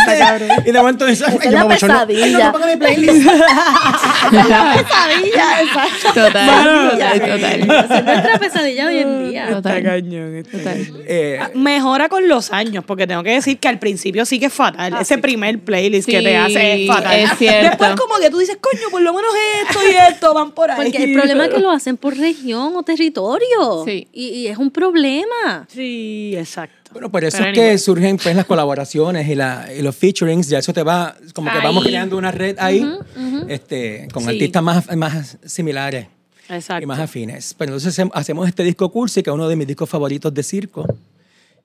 Y 0.64 0.72
de 0.72 0.78
momento 0.78 1.04
dices, 1.04 1.28
es 1.28 1.46
una 1.46 1.68
pesadilla. 1.68 2.52
No, 2.52 2.58
no, 2.58 2.66
mi 2.66 2.76
playlist. 2.76 3.16
es 3.16 3.24
una 3.26 4.74
pesadilla, 4.74 5.62
exacto. 5.62 5.89
Total, 6.14 6.90
total, 6.90 7.20
total. 7.20 7.60
Es 7.60 8.04
nuestra 8.04 8.38
pesadilla 8.38 8.86
hoy 8.86 8.98
en 8.98 9.30
día. 9.30 9.50
Total. 9.50 9.82
cañón. 9.82 10.42
Total. 10.50 11.04
Eh, 11.06 11.40
Mejora 11.54 12.08
con 12.08 12.28
los 12.28 12.52
años, 12.52 12.84
porque 12.86 13.06
tengo 13.06 13.22
que 13.22 13.30
decir 13.32 13.58
que 13.58 13.68
al 13.68 13.78
principio 13.78 14.24
sí 14.24 14.38
que 14.38 14.46
es 14.46 14.52
fatal. 14.52 14.96
Ese 15.00 15.18
primer 15.18 15.58
playlist 15.60 16.08
que 16.08 16.20
te 16.22 16.36
hace 16.36 16.82
es 16.82 16.86
fatal. 16.88 17.18
Es 17.18 17.30
cierto. 17.38 17.68
Después 17.70 17.90
como 18.00 18.20
que 18.20 18.30
tú 18.30 18.38
dices, 18.38 18.58
coño, 18.60 18.88
por 18.90 19.02
lo 19.02 19.12
menos 19.12 19.30
esto 19.68 19.78
y 19.86 19.94
esto 20.12 20.34
van 20.34 20.52
por 20.52 20.70
ahí. 20.70 20.76
Porque 20.90 21.04
el 21.04 21.12
problema 21.14 21.44
es 21.46 21.54
que 21.54 21.60
lo 21.60 21.70
hacen 21.70 21.96
por 21.96 22.16
región 22.16 22.74
o 22.76 22.82
territorio. 22.82 23.84
Sí. 23.84 24.08
Y, 24.12 24.28
y 24.28 24.46
es 24.48 24.58
un 24.58 24.70
problema. 24.70 25.66
Sí, 25.68 26.34
exacto. 26.36 26.79
Bueno, 26.92 27.10
por 27.10 27.24
eso 27.24 27.44
es 27.44 27.54
que 27.54 27.78
surgen 27.78 28.16
pues, 28.16 28.34
las 28.34 28.46
colaboraciones 28.46 29.28
y, 29.28 29.34
la, 29.34 29.68
y, 29.76 29.82
los 29.82 29.94
featurings, 29.94 30.48
ya 30.48 30.58
eso 30.58 30.72
te 30.72 30.82
va, 30.82 31.16
como 31.34 31.50
que 31.50 31.58
vamos 31.58 31.84
creando 31.84 32.16
una 32.16 32.32
red 32.32 32.56
ahí 32.58 32.84
Este, 33.48 34.08
con 34.12 34.28
artistas 34.28 34.62
más, 34.62 34.96
más 34.96 35.38
similares 35.44 36.06
y 36.80 36.86
más 36.86 36.98
afines. 36.98 37.54
Pero 37.56 37.72
entonces 37.72 38.04
hacemos 38.12 38.48
este 38.48 38.64
disco 38.64 38.90
Cursi, 38.90 39.22
que 39.22 39.30
es 39.30 39.34
uno 39.34 39.48
de 39.48 39.56
mis 39.56 39.66
discos 39.66 39.88
favoritos 39.88 40.32
de 40.34 40.42
circo. 40.42 40.86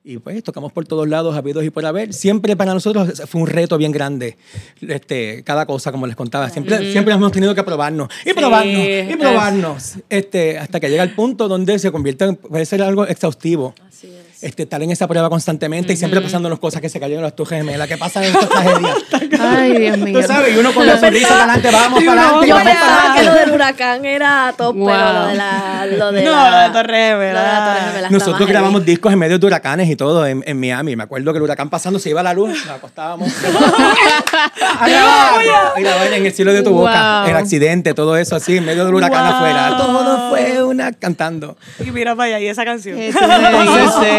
Y 0.08 0.18
pues 0.18 0.40
tocamos 0.44 0.72
por 0.72 0.86
todos 0.86 1.08
lados, 1.08 1.34
habidos 1.34 1.64
y 1.64 1.70
por 1.70 1.84
haber. 1.84 2.14
Siempre 2.14 2.54
para 2.54 2.72
nosotros 2.72 3.22
fue 3.26 3.40
un 3.40 3.48
reto 3.48 3.76
bien 3.76 3.90
grande. 3.90 4.36
Este, 4.80 5.42
cada 5.42 5.66
cosa, 5.66 5.90
como 5.90 6.06
les 6.06 6.14
contaba. 6.14 6.48
Siempre, 6.48 6.92
siempre 6.92 7.12
hemos 7.12 7.32
tenido 7.32 7.56
que 7.56 7.64
probarnos. 7.64 8.08
Y 8.24 8.32
probarnos. 8.32 8.86
Y 8.86 9.16
probarnos. 9.16 9.94
Este, 10.08 10.58
hasta 10.58 10.78
que 10.78 10.88
llega 10.90 11.02
el 11.02 11.12
punto 11.16 11.48
donde 11.48 11.80
se 11.80 11.90
convierte, 11.90 12.34
puede 12.34 12.64
ser 12.66 12.82
algo 12.82 13.04
exhaustivo. 13.04 13.74
Así 13.88 14.15
este, 14.42 14.64
estar 14.64 14.82
en 14.82 14.90
esa 14.90 15.08
prueba 15.08 15.30
constantemente 15.30 15.92
y 15.92 15.96
siempre 15.96 16.20
pasándonos 16.20 16.58
cosas 16.58 16.80
que 16.80 16.88
se 16.88 17.00
cayeron 17.00 17.22
las 17.22 17.34
tujas 17.34 17.58
gemelas, 17.58 17.88
que 17.88 17.96
pasan 17.96 18.24
en 18.24 18.34
estas 18.34 18.48
tragedias. 18.48 18.96
Ay, 19.40 19.78
Dios 19.78 19.98
mío. 19.98 20.20
Tú 20.20 20.26
sabes, 20.26 20.54
y 20.54 20.58
uno 20.58 20.72
con 20.72 20.86
la 20.86 20.98
sonrisa 20.98 21.28
para 21.28 21.54
adelante, 21.54 21.70
vamos 21.72 22.04
para 22.04 22.22
adelante. 22.22 22.48
Yo 22.48 22.56
pensaba 22.56 23.14
que 23.14 23.22
lo 23.22 23.34
del 23.34 23.50
huracán 23.52 24.04
era 24.04 24.54
top, 24.56 24.74
pero 24.74 25.12
lo 25.12 25.26
de 25.26 25.34
la. 25.34 25.86
Lo 25.86 26.12
de 26.12 26.22
no, 26.24 26.32
la, 26.32 26.50
lo 26.50 26.68
de 26.68 26.70
Torre 26.70 27.08
Gemela. 27.08 28.08
Nosotros 28.10 28.48
grabamos 28.48 28.84
discos 28.84 29.12
en 29.12 29.18
medio 29.18 29.38
de 29.38 29.46
huracanes 29.46 29.88
y 29.88 29.96
todo 29.96 30.26
en, 30.26 30.42
en, 30.46 30.60
Miami. 30.60 30.96
Me 30.96 31.04
acuerdo 31.04 31.32
que 31.32 31.38
el 31.38 31.42
huracán 31.42 31.70
pasando 31.70 31.98
se 31.98 32.10
iba 32.10 32.22
la 32.22 32.34
luz, 32.34 32.50
nos 32.50 32.76
acostábamos. 32.76 33.28
a 34.80 34.88
grabar, 34.88 36.12
en 36.12 36.26
el 36.26 36.32
cielo 36.32 36.52
de 36.52 36.62
tu 36.62 36.72
boca. 36.72 37.24
El 37.28 37.36
accidente, 37.36 37.94
todo 37.94 38.16
eso 38.16 38.36
así, 38.36 38.58
en 38.58 38.64
medio 38.64 38.84
del 38.84 38.94
huracán 38.94 39.26
afuera. 39.26 39.76
Todo 39.76 40.30
fue 40.30 40.62
una 40.62 40.92
cantando. 40.92 41.56
Y 41.84 41.90
mira 41.90 42.14
para 42.14 42.36
allá, 42.36 42.40
y 42.40 42.48
esa 42.48 42.64
canción. 42.64 42.98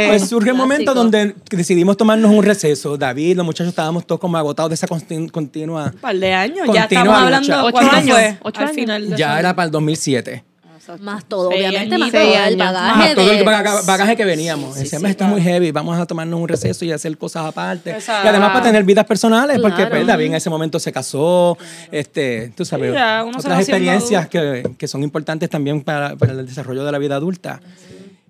Pues 0.07 0.29
surge 0.29 0.51
un 0.51 0.57
momento 0.57 0.93
donde 0.93 1.35
decidimos 1.49 1.97
tomarnos 1.97 2.31
un 2.31 2.43
receso. 2.43 2.97
David, 2.97 3.37
los 3.37 3.45
muchachos 3.45 3.69
estábamos 3.69 4.05
todos 4.05 4.19
como 4.19 4.37
agotados 4.37 4.69
de 4.69 4.75
esa 4.75 4.87
continua. 4.87 5.91
Un 5.93 5.99
par 5.99 6.15
de 6.15 6.33
años, 6.33 6.67
ya 6.73 6.83
estamos 6.83 7.15
hablando. 7.15 7.65
¿Ocho 7.65 7.91
años? 7.91 8.17
¿Ocho 8.41 8.61
al 8.61 8.69
final. 8.69 9.15
Ya 9.15 9.39
era 9.39 9.55
para 9.55 9.65
el 9.65 9.71
2007. 9.71 10.43
Más 11.01 11.25
todo, 11.25 11.49
obviamente, 11.49 11.97
más 11.97 12.11
todo 12.11 12.21
el 12.21 12.55
bagaje. 12.55 13.15
todo 13.15 13.31
el 13.31 13.43
bagaje 13.43 14.15
que 14.15 14.25
veníamos. 14.25 14.75
Sí, 14.75 14.83
Decíamos, 14.83 15.09
esto 15.09 15.25
es 15.25 15.29
muy 15.29 15.41
heavy, 15.41 15.71
vamos 15.71 15.99
a 15.99 16.05
tomarnos 16.05 16.39
un 16.39 16.47
receso 16.47 16.85
y 16.85 16.91
hacer 16.91 17.17
cosas 17.17 17.45
aparte. 17.45 17.97
Y 18.23 18.27
además 18.27 18.51
para 18.51 18.63
tener 18.63 18.83
vidas 18.83 19.05
personales, 19.05 19.59
porque 19.59 19.85
pues, 19.87 20.07
David 20.07 20.27
en 20.27 20.35
ese 20.35 20.49
momento 20.49 20.79
se 20.79 20.91
casó, 20.91 21.57
este, 21.91 22.53
tú 22.55 22.63
sabes, 22.63 22.95
otras 23.37 23.59
experiencias 23.59 24.27
que, 24.29 24.63
que, 24.77 24.87
son 24.87 25.03
importantes 25.03 25.49
también 25.49 25.81
para, 25.81 26.15
para, 26.15 26.31
el 26.31 26.45
desarrollo 26.45 26.85
de 26.85 26.91
la 26.91 26.97
vida 26.99 27.15
adulta. 27.15 27.59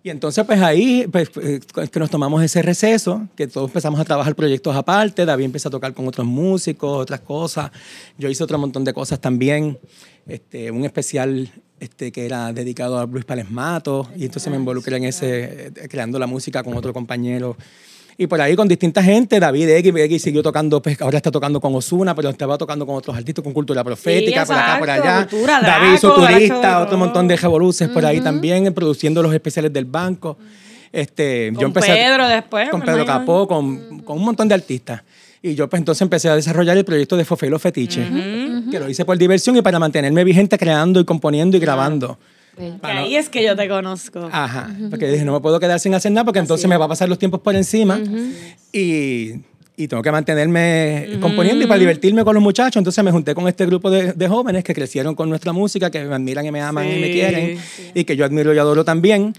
Y 0.07 0.09
entonces, 0.09 0.45
pues 0.45 0.61
ahí 0.61 1.05
pues, 1.11 1.29
eh, 1.43 1.59
que 1.91 1.99
nos 1.99 2.09
tomamos 2.09 2.41
ese 2.41 2.61
receso, 2.61 3.27
que 3.35 3.45
todos 3.45 3.69
empezamos 3.69 3.99
a 3.99 4.05
trabajar 4.05 4.35
proyectos 4.35 4.73
aparte, 4.73 5.25
David 5.25 5.43
empieza 5.43 5.67
a 5.67 5.71
tocar 5.71 5.93
con 5.93 6.07
otros 6.07 6.25
músicos, 6.25 7.01
otras 7.01 7.19
cosas. 7.19 7.71
Yo 8.17 8.29
hice 8.29 8.41
otro 8.41 8.57
montón 8.57 8.85
de 8.85 8.93
cosas 8.93 9.19
también. 9.19 9.77
Este, 10.25 10.71
un 10.71 10.85
especial 10.85 11.51
este, 11.81 12.13
que 12.13 12.25
era 12.25 12.53
dedicado 12.53 12.97
a 12.97 13.05
Luis 13.05 13.25
Palesmato, 13.25 14.07
y 14.15 14.23
entonces 14.23 14.49
me 14.49 14.55
involucré 14.55 14.95
en 14.95 15.03
ese, 15.03 15.67
eh, 15.67 15.71
creando 15.89 16.17
la 16.19 16.27
música 16.27 16.63
con 16.63 16.77
otro 16.77 16.93
compañero 16.93 17.57
y 18.17 18.25
por 18.25 18.41
ahí 18.41 18.55
con 18.55 18.67
distinta 18.67 19.03
gente, 19.03 19.39
David 19.39 19.69
X, 19.69 19.93
X 19.95 20.21
siguió 20.23 20.41
tocando, 20.41 20.81
pues 20.81 20.99
ahora 21.01 21.17
está 21.17 21.29
tocando 21.29 21.61
con 21.61 21.75
Osuna, 21.75 22.15
pero 22.15 22.29
estaba 22.29 22.57
tocando 22.57 22.85
con 22.85 22.95
otros 22.95 23.15
artistas, 23.15 23.43
con 23.43 23.53
cultura 23.53 23.83
profética, 23.83 24.43
por 24.45 24.55
acá, 24.55 24.79
por 24.79 24.89
allá. 24.89 25.27
David 25.61 25.93
hizo 25.93 26.13
turista, 26.15 26.79
otro 26.79 26.97
montón 26.97 27.27
de 27.27 27.35
revoluciones 27.35 27.93
por 27.93 28.05
ahí 28.05 28.19
también, 28.19 28.73
produciendo 28.73 29.21
los 29.21 29.33
especiales 29.33 29.71
del 29.71 29.85
banco. 29.85 30.37
Este, 30.91 31.51
con 31.53 31.61
yo 31.61 31.67
empecé 31.67 31.93
Pedro 31.93 32.27
después. 32.27 32.69
Con 32.69 32.81
Pedro 32.81 33.05
Capó, 33.05 33.47
con, 33.47 33.99
con 33.99 34.17
un 34.17 34.25
montón 34.25 34.47
de 34.47 34.55
artistas. 34.55 35.03
Y 35.41 35.53
yo 35.53 35.69
pues 35.69 35.79
entonces 35.79 36.01
empecé 36.01 36.29
a 36.29 36.35
desarrollar 36.35 36.75
el 36.75 36.85
proyecto 36.85 37.15
de 37.15 37.23
Fofelo 37.23 37.59
Fetiche, 37.59 38.03
que 38.71 38.79
lo 38.79 38.89
hice 38.89 39.05
por 39.05 39.17
diversión 39.17 39.55
y 39.55 39.61
para 39.61 39.77
mantenerme 39.77 40.23
vigente 40.23 40.57
creando 40.57 40.99
y 40.99 41.05
componiendo 41.05 41.55
y 41.55 41.59
grabando. 41.59 42.17
Ahí 42.81 43.15
es 43.15 43.29
que 43.29 43.43
yo 43.43 43.55
te 43.55 43.67
conozco. 43.67 44.29
Ajá, 44.31 44.69
porque 44.89 45.07
dije, 45.07 45.25
no 45.25 45.33
me 45.33 45.39
puedo 45.39 45.59
quedar 45.59 45.79
sin 45.79 45.93
hacer 45.93 46.11
nada 46.11 46.25
porque 46.25 46.39
entonces 46.39 46.67
me 46.67 46.77
va 46.77 46.85
a 46.85 46.87
pasar 46.87 47.09
los 47.09 47.19
tiempos 47.19 47.41
por 47.41 47.55
encima 47.55 47.99
y, 48.71 49.33
y, 49.75 49.87
tengo 49.87 50.01
que 50.01 50.11
mantenerme 50.11 51.17
componiendo 51.21 51.63
y 51.63 51.67
para 51.67 51.79
divertirme 51.79 52.23
con 52.23 52.33
los 52.33 52.43
muchachos. 52.43 52.77
Entonces 52.77 53.03
me 53.03 53.11
junté 53.11 53.35
con 53.35 53.47
este 53.47 53.65
grupo 53.65 53.89
de, 53.89 54.13
de, 54.13 54.27
jóvenes 54.27 54.63
que 54.63 54.73
crecieron 54.73 55.15
con 55.15 55.29
nuestra 55.29 55.53
música, 55.53 55.89
que 55.89 56.03
me 56.03 56.15
admiran 56.15 56.45
y 56.45 56.51
me 56.51 56.61
aman 56.61 56.87
y 56.87 56.99
me 56.99 57.11
quieren 57.11 57.57
y 57.93 58.03
que 58.03 58.15
yo 58.15 58.25
admiro 58.25 58.53
y 58.53 58.57
adoro 58.57 58.83
también. 58.83 59.33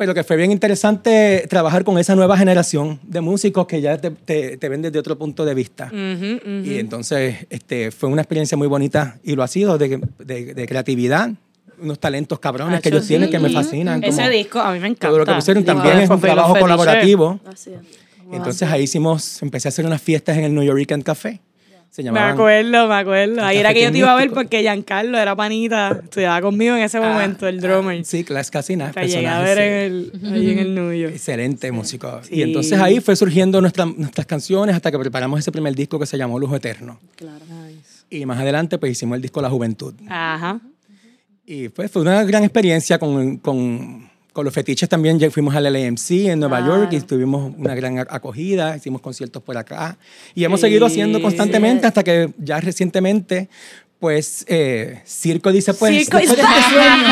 Pero 0.00 0.14
que 0.14 0.24
fue 0.24 0.38
bien 0.38 0.50
interesante 0.50 1.44
trabajar 1.50 1.84
con 1.84 1.98
esa 1.98 2.16
nueva 2.16 2.34
generación 2.38 2.98
de 3.02 3.20
músicos 3.20 3.66
que 3.66 3.82
ya 3.82 3.98
te, 3.98 4.10
te, 4.56 4.68
ven 4.70 4.80
desde 4.80 4.98
otro 4.98 5.18
punto 5.18 5.44
de 5.44 5.52
vista. 5.52 5.92
Y 5.92 6.78
entonces 6.78 7.46
este, 7.50 7.90
fue 7.90 8.08
una 8.08 8.22
experiencia 8.22 8.56
muy 8.56 8.66
bonita 8.66 9.18
y 9.22 9.34
lo 9.34 9.42
ha 9.42 9.46
sido 9.46 9.76
de, 9.76 10.00
de, 10.18 10.66
creatividad, 10.66 11.32
unos 11.82 11.98
talentos 11.98 12.38
cabrones 12.38 12.80
que 12.80 12.88
ellos 12.88 13.06
tienen 13.06 13.30
que 13.30 13.38
me 13.38 13.50
fascinan. 13.50 14.02
Ese 14.02 14.28
disco 14.28 14.60
a 14.60 14.72
mí 14.72 14.80
me 14.80 14.88
encanta. 14.88 15.08
Todo 15.08 15.18
lo 15.18 15.26
que 15.26 15.34
pusieron 15.34 15.64
también 15.64 15.98
es 15.98 16.10
un 16.10 16.20
trabajo 16.20 16.58
colaborativo. 16.58 17.40
Entonces 18.32 18.68
ahí 18.70 18.82
hicimos, 18.84 19.42
empecé 19.42 19.68
a 19.68 19.70
hacer 19.70 19.84
unas 19.84 20.00
fiestas 20.00 20.36
en 20.38 20.44
el 20.44 20.54
New 20.54 20.62
York 20.62 21.02
Café 21.02 21.40
me 21.98 22.20
acuerdo, 22.20 22.86
me 22.88 22.94
acuerdo. 22.94 23.44
Ahí 23.44 23.58
era 23.58 23.74
que 23.74 23.82
yo 23.82 23.90
te 23.90 23.98
iba 23.98 24.12
a 24.12 24.16
ver 24.16 24.30
porque 24.30 24.60
Giancarlo 24.60 25.18
era 25.18 25.34
panita, 25.34 26.00
estudiaba 26.04 26.40
conmigo 26.40 26.76
en 26.76 26.82
ese 26.82 26.98
ah, 26.98 27.00
momento, 27.00 27.48
el 27.48 27.60
drummer. 27.60 28.04
sí, 28.04 28.22
Class 28.22 28.50
Casina. 28.50 28.92
Te 28.92 29.08
llegué 29.08 29.26
a 29.26 29.40
ver 29.40 29.58
en 29.58 29.72
el, 29.72 30.12
ahí 30.32 30.50
en 30.50 30.58
el 30.60 30.74
Nuyo. 30.74 31.08
Excelente 31.08 31.72
músico. 31.72 32.20
Y 32.30 32.42
entonces 32.42 32.78
ahí 32.78 33.00
fue 33.00 33.16
surgiendo 33.16 33.60
nuestra, 33.60 33.86
nuestras 33.86 34.26
canciones 34.26 34.76
hasta 34.76 34.90
que 34.90 34.98
preparamos 34.98 35.40
ese 35.40 35.50
primer 35.50 35.74
disco 35.74 35.98
que 35.98 36.06
se 36.06 36.16
llamó 36.16 36.38
Lujo 36.38 36.54
Eterno. 36.54 37.00
Claro. 37.16 37.44
Y 38.08 38.24
más 38.26 38.38
adelante 38.38 38.78
pues 38.78 38.92
hicimos 38.92 39.16
el 39.16 39.22
disco 39.22 39.42
La 39.42 39.50
Juventud. 39.50 39.94
Ajá. 40.08 40.60
Y 41.52 41.68
pues 41.68 41.90
fue 41.90 42.02
una 42.02 42.22
gran 42.22 42.44
experiencia 42.44 42.96
con, 43.00 43.38
con 43.38 44.08
con 44.32 44.44
los 44.44 44.54
fetiches 44.54 44.88
también. 44.88 45.18
Ya 45.18 45.30
fuimos 45.30 45.54
al 45.54 45.64
LAMC 45.64 46.10
en 46.10 46.40
Nueva 46.40 46.64
York 46.64 46.92
y 46.92 47.00
tuvimos 47.00 47.52
una 47.56 47.74
gran 47.74 47.98
acogida, 47.98 48.76
hicimos 48.76 49.00
conciertos 49.00 49.42
por 49.42 49.56
acá. 49.56 49.98
Y 50.34 50.44
hemos 50.44 50.60
seguido 50.60 50.86
haciendo 50.86 51.20
constantemente 51.20 51.86
hasta 51.86 52.02
que 52.02 52.32
ya 52.38 52.60
recientemente 52.60 53.48
pues 54.00 54.46
eh, 54.48 55.02
Circo 55.04 55.52
dice, 55.52 55.74
pues, 55.74 55.94
Circo 55.94 56.16
de 56.16 56.24
este 56.24 56.42
sueño, 56.42 57.04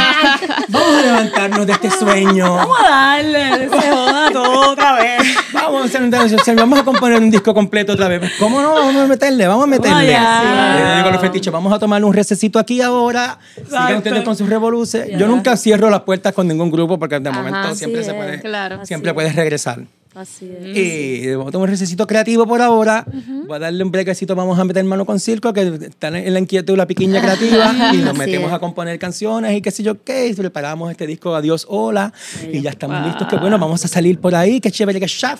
vamos 0.69 0.97
a 0.97 1.03
levantarnos 1.03 1.67
de 1.67 1.73
este 1.75 1.91
sueño. 1.91 2.55
Vamos 2.55 2.79
a 2.81 2.91
darle, 2.91 3.69
se 3.69 3.91
joda 3.91 4.31
todo 4.33 4.71
otra 4.71 4.95
vez. 4.95 5.23
Vamos 5.53 5.83
a, 5.83 5.85
hacer, 5.85 6.57
vamos 6.57 6.79
a 6.79 6.85
componer 6.85 7.19
un 7.19 7.31
disco 7.31 7.53
completo 7.53 7.93
otra 7.93 8.09
vez. 8.09 8.33
¿Cómo 8.39 8.63
no? 8.63 8.73
Vamos 8.73 8.97
a 8.97 9.07
meterle, 9.07 9.47
vamos 9.47 9.65
a 9.65 9.67
meterle. 9.67 10.15
Vamos 10.15 10.97
digo 10.97 11.11
los 11.11 11.21
fetiches, 11.21 11.53
vamos 11.53 11.73
a 11.75 11.79
tomar 11.79 12.03
un 12.03 12.15
recesito 12.15 12.59
aquí 12.59 12.81
ahora. 12.81 13.39
Sigan 13.55 13.97
ustedes 13.99 14.25
con 14.25 14.35
sus 14.35 14.49
revoluciones. 14.49 15.19
Yo 15.19 15.29
nunca 15.29 15.59
cierro 15.59 15.91
las 15.91 16.01
puertas 16.01 16.33
con 16.33 16.49
ningún 16.49 16.71
grupo 16.71 16.99
porque 16.99 17.21
de 17.21 17.31
momento 17.31 17.75
siempre 17.75 18.03
se 18.03 18.15
puede, 18.15 18.41
claro, 18.41 18.87
siempre 18.87 19.13
puedes 19.13 19.37
regresar. 19.37 19.81
Así 20.15 20.51
es. 20.51 20.77
Y 20.77 21.31
vamos 21.35 21.49
a 21.49 21.53
tomar 21.53 21.69
un 21.69 21.71
recesito 21.73 22.07
creativo 22.07 22.47
por 22.47 22.61
ahora. 22.61 23.05
Voy 23.47 23.57
a 23.57 23.59
darle 23.59 23.85
un 23.85 23.91
brequecito, 23.91 24.35
vamos 24.35 24.59
a 24.59 24.65
meter 24.65 24.83
mano 24.85 25.05
con 25.07 25.21
circo, 25.21 25.53
que 25.53 25.63
están 25.83 26.17
en 26.17 26.33
la 26.33 26.41
inquietud 26.41 26.77
la 26.77 26.87
piquiña 26.87 27.21
creativa. 27.21 27.73
y 27.93 27.99
nos 27.99 28.11
Así 28.11 28.19
metemos 28.19 28.49
es. 28.51 28.55
a 28.55 28.59
componer 28.59 28.99
canciones 28.99 29.57
y 29.57 29.61
qué 29.63 29.71
sé 29.71 29.83
yo 29.83 30.03
qué. 30.03 30.35
Preparamos 30.37 30.91
este 30.91 31.07
disco 31.07 31.35
Adiós 31.35 31.67
Hola. 31.69 32.13
Y 32.53 32.63
ya 32.63 32.71
estamos 32.71 33.07
listos. 33.07 33.29
Que 33.29 33.37
bueno, 33.37 33.59
vamos 33.59 33.85
a 33.85 33.89
salir 33.89 34.19
por 34.19 34.35
ahí. 34.35 34.61
Qué 34.61 34.71
chévere, 34.71 34.99
que 34.99 35.07
ya, 35.07 35.37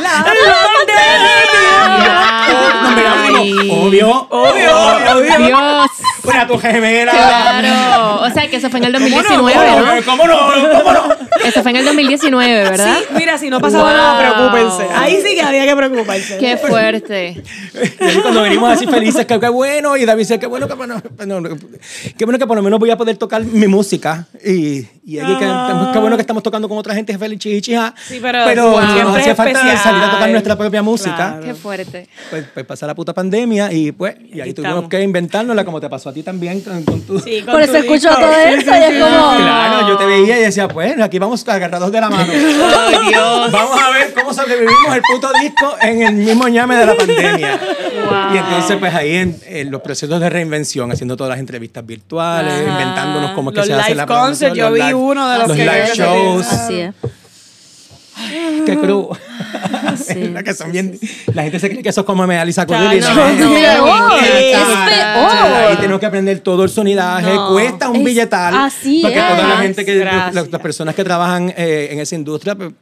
la 0.00 0.24
No, 2.82 2.90
mira, 2.96 3.24
Ay. 3.38 3.52
Obvio, 3.70 4.28
obvio, 4.30 4.76
obvio. 5.16 5.46
Dios. 5.46 5.90
Una 6.28 6.46
tu 6.46 6.58
gemela. 6.58 7.12
Claro. 7.12 8.22
O 8.22 8.30
sea, 8.30 8.48
que 8.48 8.56
eso 8.56 8.70
fue 8.70 8.78
en 8.80 8.84
el 8.86 8.92
2019, 8.92 10.02
¿Cómo 10.04 10.26
¿no? 10.26 10.26
¿Cómo 10.26 10.26
no? 10.26 10.78
¿Cómo 10.78 10.92
no? 10.92 11.14
Eso 11.44 11.62
fue 11.62 11.70
en 11.70 11.76
el 11.78 11.84
2019, 11.84 12.54
¿verdad? 12.64 12.96
Sí, 12.98 13.04
mira, 13.16 13.38
si 13.38 13.48
no 13.50 13.60
pasaba 13.60 13.84
Wow. 13.84 13.92
nada, 13.92 14.18
preocúpense. 14.18 14.92
Ahí 14.94 15.20
sí 15.24 15.34
que 15.34 15.42
había 15.42 15.66
que 15.66 15.76
preocuparse. 15.76 16.38
Qué 16.38 16.56
fuerte. 16.56 17.42
Y 18.00 18.04
ahí 18.04 18.16
cuando 18.22 18.42
venimos 18.42 18.70
así 18.72 18.86
felices, 18.86 19.24
que 19.26 19.38
qué 19.40 19.48
bueno, 19.48 19.96
y 19.96 20.04
David 20.04 20.18
dice, 20.20 20.38
qué 20.38 20.46
bueno, 20.46 20.66
qué 20.68 20.74
bueno, 20.74 21.00
qué 22.16 22.24
bueno 22.24 22.38
que 22.38 22.46
por 22.46 22.56
lo 22.56 22.62
menos 22.62 22.78
voy 22.80 22.90
a 22.90 22.96
poder 22.96 23.16
tocar 23.16 23.44
mi 23.44 23.66
música. 23.68 24.26
Y, 24.44 24.86
y 25.04 25.18
aquí, 25.18 25.34
que, 25.38 25.46
qué 25.92 25.98
bueno 25.98 26.16
que 26.16 26.22
estamos 26.22 26.42
tocando 26.42 26.68
con 26.68 26.78
otra 26.78 26.94
gente 26.94 27.16
feliz, 27.18 27.38
chichija. 27.38 27.94
Sí, 28.06 28.18
pero 28.20 28.38
nos 28.54 28.92
siempre 28.92 29.20
hacía 29.20 29.32
es 29.32 29.36
falta 29.36 29.50
especial. 29.58 29.78
salir 29.78 30.02
a 30.02 30.10
tocar 30.10 30.30
nuestra 30.30 30.56
propia 30.58 30.82
música. 30.82 31.14
Claro. 31.16 31.42
Qué 31.44 31.54
fuerte. 31.54 32.08
Pues, 32.30 32.44
pues 32.52 32.66
pasa 32.66 32.86
la 32.86 32.94
puta 32.94 33.14
pandemia 33.14 33.72
y 33.72 33.92
pues, 33.92 34.16
y 34.20 34.34
ahí 34.34 34.40
Aquí 34.42 34.54
tuvimos 34.54 34.74
estamos. 34.74 34.90
que 34.90 35.02
inventárnosla 35.02 35.64
como 35.64 35.80
te 35.80 35.88
pasó 35.88 36.08
a 36.08 36.12
ti 36.12 36.17
también 36.22 36.60
con, 36.60 36.82
con 36.84 37.00
tu... 37.02 37.18
Sí, 37.20 37.42
con 37.42 37.52
Por 37.54 37.62
eso 37.62 37.72
tu 37.72 37.78
escucho 37.78 38.08
disco. 38.08 38.14
todo 38.20 38.32
eso 38.32 38.70
y 38.70 38.82
es 38.96 39.02
como... 39.04 39.36
Claro, 39.36 39.88
yo 39.88 39.96
te 39.96 40.06
veía 40.06 40.38
y 40.38 40.42
decía, 40.42 40.68
pues 40.68 41.00
aquí 41.00 41.18
vamos 41.18 41.46
agarrados 41.48 41.90
de 41.92 42.00
la 42.00 42.10
mano. 42.10 42.32
Ay, 42.32 43.08
Dios. 43.08 43.52
Vamos 43.52 43.78
a 43.80 43.90
ver 43.90 44.12
cómo 44.14 44.32
sobrevivimos 44.34 44.94
el 44.94 45.02
puto 45.02 45.30
disco 45.40 45.76
en 45.80 46.02
el 46.02 46.14
mismo 46.14 46.48
ñame 46.48 46.76
de 46.76 46.86
la 46.86 46.96
pandemia. 46.96 47.58
Wow. 48.08 48.34
Y 48.34 48.38
entonces, 48.38 48.76
pues 48.78 48.94
ahí 48.94 49.14
en, 49.16 49.40
en 49.46 49.70
los 49.70 49.80
procesos 49.82 50.20
de 50.20 50.28
reinvención, 50.30 50.90
haciendo 50.92 51.16
todas 51.16 51.30
las 51.30 51.38
entrevistas 51.40 51.84
virtuales, 51.86 52.52
Ajá. 52.52 52.70
inventándonos 52.80 53.32
cómo 53.32 53.50
es 53.50 53.54
que 53.54 53.58
Los 53.60 53.66
se 53.66 53.74
hace 53.74 53.90
live 53.90 53.96
la 53.96 54.06
concerts, 54.06 54.56
yo 54.56 54.64
los 54.70 54.74
vi 54.74 54.80
live- 54.82 54.94
uno 54.94 55.28
de 55.30 55.38
los 55.38 55.48
los 55.48 55.56
que- 55.56 55.64
live 55.64 55.90
shows. 55.94 56.46
Así 56.46 56.80
es. 56.80 56.94
Qué 58.66 58.76
crudo. 58.78 59.10
Sí. 59.96 60.14
¿Verdad 60.14 60.42
que 60.44 60.54
son 60.54 60.72
bien, 60.72 60.98
la 61.34 61.42
gente 61.42 61.58
se 61.60 61.70
cree 61.70 61.82
que 61.82 61.88
eso 61.90 62.00
es 62.02 62.06
como 62.06 62.26
me 62.26 62.38
Alisa 62.38 62.66
Ya, 62.66 62.78
Cudilli, 62.78 63.00
no, 63.00 63.14
¿no? 63.14 63.28
no, 63.32 63.54
peor, 63.54 64.24
es 64.24 64.52
chacha, 64.52 64.86
peor. 64.86 65.30
Ahí 65.68 65.76
tenemos 65.76 66.00
que 66.00 66.06
aprender 66.06 66.40
todo 66.40 66.64
el 66.64 66.70
sonidaje. 66.70 67.30
Cuesta 67.52 67.88
un 67.88 67.96
es- 67.96 68.04
billetal. 68.04 68.54
así 68.56 69.00
Porque 69.02 69.18
es. 69.18 69.28
toda 69.28 69.48
la 69.48 69.56
gente 69.58 69.84
que, 69.84 70.04
las 70.04 70.48
personas 70.60 70.94
que 70.94 71.04
trabajan 71.04 71.52
eh, 71.56 71.88
en 71.92 72.00
esa 72.00 72.14
industria, 72.14 72.54
pues, 72.54 72.72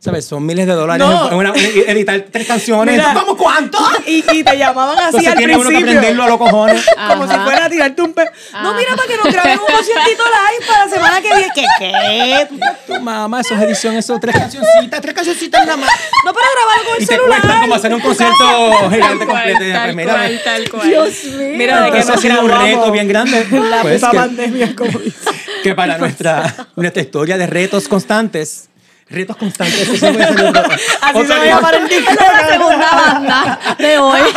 ¿sabes? 0.00 0.24
Son 0.24 0.44
miles 0.44 0.66
de 0.66 0.72
dólares 0.72 1.06
No. 1.06 1.28
en 1.28 1.34
una- 1.34 1.52
en 1.54 1.90
editar 1.90 2.24
tres 2.32 2.46
canciones. 2.46 2.96
Mira. 2.96 3.12
¿Cómo 3.14 3.36
cuánto? 3.36 3.78
Y, 4.06 4.24
y 4.32 4.42
te 4.42 4.56
llamaban 4.56 4.96
así 4.98 5.06
Entonces 5.08 5.28
al 5.32 5.36
tiene 5.38 5.54
uno 5.56 5.62
que 5.62 5.68
principio. 5.68 5.92
aprenderlo 5.98 6.22
a 6.24 6.28
los 6.28 6.38
cojones. 6.38 6.84
Como 7.08 7.28
si 7.30 7.38
fuera 7.38 7.64
a 7.66 7.68
tirarte 7.68 8.00
un 8.02 8.12
pe... 8.14 8.24
No, 8.62 8.74
mira, 8.74 8.96
para 8.96 9.08
que 9.08 9.16
nos 9.18 9.32
graben 9.32 9.58
un 9.58 9.66
conciertito 9.76 10.22
live 10.24 10.66
para 10.66 10.84
la 10.86 10.90
semana 10.90 11.20
que 11.20 11.28
viene. 11.28 11.52
¿Qué? 11.54 11.64
¿Qué? 11.78 12.48
Tu 12.86 13.00
mamá, 13.00 13.40
eso 13.42 13.54
es 13.54 13.60
edición, 13.62 13.94
eso, 13.96 14.18
tres 14.18 14.34
cancioncitas, 14.36 15.00
tres 15.02 15.14
cancioncitas 15.14 15.66
nada 15.66 15.76
más. 15.76 15.90
No 16.24 16.32
para 16.32 16.46
grabarlo 16.54 16.84
con 16.86 16.96
el 16.96 17.02
Y 17.02 17.06
te 17.06 17.14
celular. 17.14 17.40
cuesta 17.42 17.60
como 17.60 17.74
hacer 17.74 17.94
un 17.94 18.00
concierto 18.00 18.90
gigante 18.90 19.26
completo. 19.26 19.64
Y 19.64 19.72
Tal 19.72 19.82
pues, 19.84 19.96
mira, 19.96 20.12
cual, 20.14 20.40
tal 20.44 20.70
cual. 20.70 20.88
Dios 20.88 21.24
mío. 21.24 21.48
Mira, 21.58 21.82
de 21.82 21.90
que 21.92 21.98
Eso 21.98 22.14
ha 22.14 22.16
sido 22.16 22.40
un 22.40 22.50
reto 22.50 22.90
bien 22.90 23.06
grande. 23.08 23.46
La 23.50 23.82
Pues 23.82 23.96
puta 24.00 24.10
que- 24.12 24.16
pandemia, 24.16 24.74
como 24.74 24.98
dice. 24.98 25.18
que 25.62 25.74
para 25.74 25.98
nuestra, 25.98 26.54
nuestra 26.74 27.02
historia 27.02 27.36
de 27.36 27.46
retos 27.46 27.86
constantes, 27.86 28.69
retos 29.10 29.36
constantes, 29.36 29.80
eso 29.88 29.96
se 30.06 30.12
puede 30.12 30.26
ser 30.28 30.46
otro- 30.46 30.62
Así 30.72 31.18
otro 31.18 31.26
se 31.26 31.34
va 31.38 31.42
a 31.42 31.46
llamar 31.46 31.74
el 31.74 32.04
la 32.14 32.48
segunda 32.48 32.90
banda 32.92 33.58
de 33.78 33.98
hoy. 33.98 34.20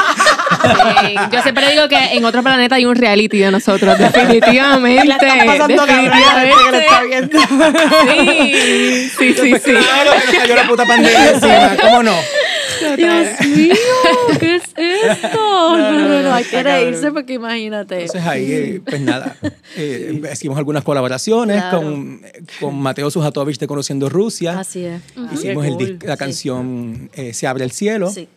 Sí, 1.04 1.16
Yo 1.32 1.42
siempre 1.42 1.70
digo 1.72 1.90
que 1.90 1.98
en 1.98 2.24
otro 2.24 2.42
planeta 2.42 2.76
hay 2.76 2.86
un 2.86 2.96
reality 2.96 3.38
de 3.40 3.52
nosotros, 3.52 3.98
definitivamente. 3.98 5.06
La 5.06 5.18
pasando 5.18 5.86
gente 5.86 5.94
que 5.94 6.08
lo 6.08 6.16
está 6.16 6.40
definitivamente. 6.42 7.38
viendo. 7.50 7.80
Sí, 8.14 9.10
sí, 9.18 9.34
sí, 9.34 9.54
sí. 9.64 9.72
Claro, 9.74 10.12
que 10.26 10.32
nos 10.32 10.42
cayó 10.42 10.56
la 10.56 10.68
puta 10.68 10.86
pandemia 10.86 11.30
encima, 11.32 11.76
¿cómo 11.82 12.04
no? 12.04 12.14
Dios 12.98 13.28
mío, 13.58 13.76
¿qué 14.40 14.56
es 14.56 14.64
esto? 14.76 15.38
No, 15.38 15.92
no, 15.92 16.22
no, 16.24 16.34
hay 16.34 16.44
que 16.44 16.64
reírse 16.64 17.12
porque 17.12 17.34
imagínate. 17.34 18.02
Entonces 18.02 18.26
ahí, 18.26 18.52
eh, 18.52 18.82
pues 18.86 19.02
nada, 19.02 19.36
eh, 19.76 20.22
hicimos 20.32 20.58
algunas 20.58 20.84
colaboraciones 20.84 21.58
Claro. 21.58 21.82
con, 21.82 22.22
con 22.60 22.76
Mateo 22.80 23.10
Sujatovich 23.12 23.58
de 23.60 23.68
Conociendo 23.68 24.10
Rusia. 24.10 24.60
Así 24.60 24.86
es. 24.86 25.02
Hicimos 25.32 25.66
el 25.66 25.74
cool. 25.74 26.00
la 26.04 26.18
canción 26.18 27.10
eh, 27.14 27.34
Se 27.34 27.48
abre 27.48 27.64
el 27.64 27.72
cielo. 27.72 28.10
Sí. 28.10 28.28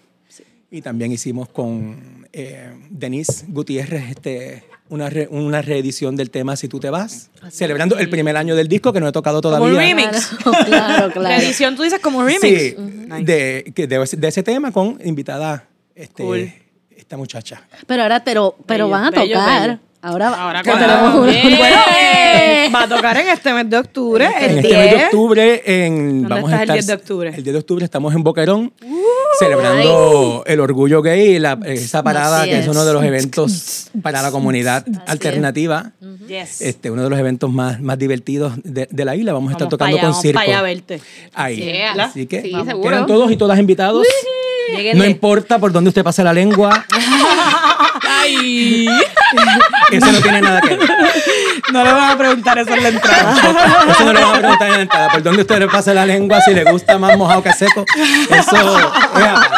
Y 0.70 0.82
también 0.82 1.12
hicimos 1.12 1.48
con 1.48 2.26
eh, 2.32 2.72
Denise 2.90 3.44
Gutiérrez 3.48 4.10
este, 4.10 4.64
una, 4.88 5.10
re- 5.10 5.28
una 5.30 5.62
reedición 5.62 6.14
del 6.16 6.30
tema 6.30 6.56
Si 6.56 6.68
tú 6.68 6.78
te 6.80 6.90
vas, 6.90 7.30
celebrando 7.50 7.98
el 7.98 8.08
primer 8.08 8.36
año 8.36 8.54
del 8.54 8.68
disco 8.68 8.92
que 8.92 9.00
no 9.00 9.08
he 9.08 9.12
tocado 9.12 9.40
todavía. 9.40 9.68
un 9.68 9.76
remix. 9.76 10.28
Claro, 10.44 10.64
claro, 10.66 11.06
La 11.08 11.12
claro. 11.12 11.42
edición 11.42 11.76
tú 11.76 11.82
dices 11.82 11.98
como 12.00 12.22
remix. 12.24 12.40
Sí, 12.42 12.76
Nice. 12.78 13.24
de, 13.24 13.72
que 13.74 13.86
de, 13.86 14.02
ese- 14.02 14.16
de 14.16 14.28
ese 14.28 14.42
tema 14.42 14.72
con 14.72 14.98
invitada 15.04 15.64
este, 15.94 16.22
Cool. 16.22 16.52
esta 16.96 17.16
muchacha. 17.16 17.62
Pero 17.86 18.02
ahora, 18.02 18.22
pero, 18.24 18.56
pero 18.66 18.84
Bello, 18.86 18.90
van 18.90 19.04
a 19.04 19.10
bello, 19.10 19.34
tocar. 19.38 19.62
bello. 19.68 19.80
Ahora, 20.02 20.28
Ahora 20.28 20.62
que 20.62 20.70
cuando- 20.70 20.86
tenemos 20.86 21.14
un- 21.16 21.26
Bien. 21.26 21.58
Bueno, 21.58 21.76
eh, 21.98 22.70
va 22.72 22.82
a 22.84 22.88
tocar 22.88 23.16
en 23.16 23.28
este 23.28 23.52
mes 23.52 23.68
de 23.70 23.78
octubre, 23.78 24.28
el 24.40 24.50
en 24.58 24.62
10. 24.62 24.64
este 24.64 24.76
mes 24.78 24.90
de 24.98 25.04
octubre, 25.06 25.62
en, 25.86 26.22
¿Dónde 26.22 26.28
vamos 26.28 26.50
estás 26.50 26.60
a 26.60 26.62
el 26.62 26.68
estar, 26.68 26.74
10 26.76 26.86
de 26.86 26.92
octubre? 26.94 27.28
El 27.30 27.42
10 27.42 27.52
de 27.54 27.58
octubre 27.58 27.84
estamos 27.84 28.14
en 28.14 28.22
Boquerón, 28.22 28.72
celebrando 29.38 30.42
el 30.46 30.60
orgullo 30.60 31.02
gay, 31.02 31.36
y 31.36 31.38
la- 31.38 31.58
esa 31.66 32.02
parada 32.02 32.42
Así 32.42 32.50
que 32.50 32.56
es 32.58 32.62
es. 32.64 32.68
uno 32.68 32.84
de 32.84 32.92
los 32.92 33.04
eventos 33.04 33.88
para 34.02 34.22
la 34.22 34.30
comunidad 34.30 34.84
alternativa. 35.06 35.92
Yes. 36.26 36.60
Este, 36.60 36.90
uno 36.90 37.02
de 37.04 37.10
los 37.10 37.18
eventos 37.18 37.50
más, 37.52 37.80
más 37.80 37.98
divertidos 37.98 38.54
de, 38.64 38.88
de 38.90 39.04
la 39.04 39.14
isla. 39.14 39.32
Vamos 39.32 39.50
a 39.50 39.52
estar 39.52 39.66
Vamos 39.66 39.70
tocando 39.70 39.96
allá, 39.96 40.02
con 40.02 40.10
vamos 40.10 40.22
circo. 40.22 40.38
pa' 40.38 40.42
allá 40.42 40.58
a 40.58 40.62
verte. 40.62 41.00
Ahí. 41.34 41.56
Yeah. 41.56 42.04
Así 42.04 42.26
que 42.26 42.42
Sí, 42.42 42.52
quedan 42.82 43.06
todos 43.06 43.30
y 43.30 43.36
todas 43.36 43.58
invitados. 43.58 44.06
Lléguenle. 44.76 44.94
No 45.04 45.08
importa 45.08 45.58
por 45.60 45.70
dónde 45.72 45.88
usted 45.88 46.02
pase 46.02 46.24
la 46.24 46.32
lengua, 46.32 46.84
Ay. 48.26 48.88
eso 49.92 50.12
no 50.12 50.20
tiene 50.20 50.40
nada 50.40 50.60
que 50.60 50.76
ver. 50.76 50.88
No 51.72 51.84
le 51.84 51.92
van 51.92 52.10
a 52.10 52.18
preguntar 52.18 52.58
eso 52.58 52.74
en 52.74 52.82
la 52.82 52.88
entrada. 52.90 53.34
Eso 53.90 54.04
no 54.04 54.12
le 54.12 54.20
vamos 54.20 54.36
a 54.36 54.40
preguntar 54.40 54.68
en 54.68 54.74
la 54.74 54.80
entrada. 54.82 55.08
Por 55.10 55.22
dónde 55.22 55.42
usted 55.42 55.58
le 55.58 55.68
pase 55.68 55.94
la 55.94 56.06
lengua, 56.06 56.40
si 56.40 56.52
le 56.54 56.64
gusta 56.70 56.98
más 56.98 57.16
mojado 57.16 57.42
que 57.42 57.52
seco. 57.52 57.84
Eso, 58.30 58.56
oiga, 59.14 59.48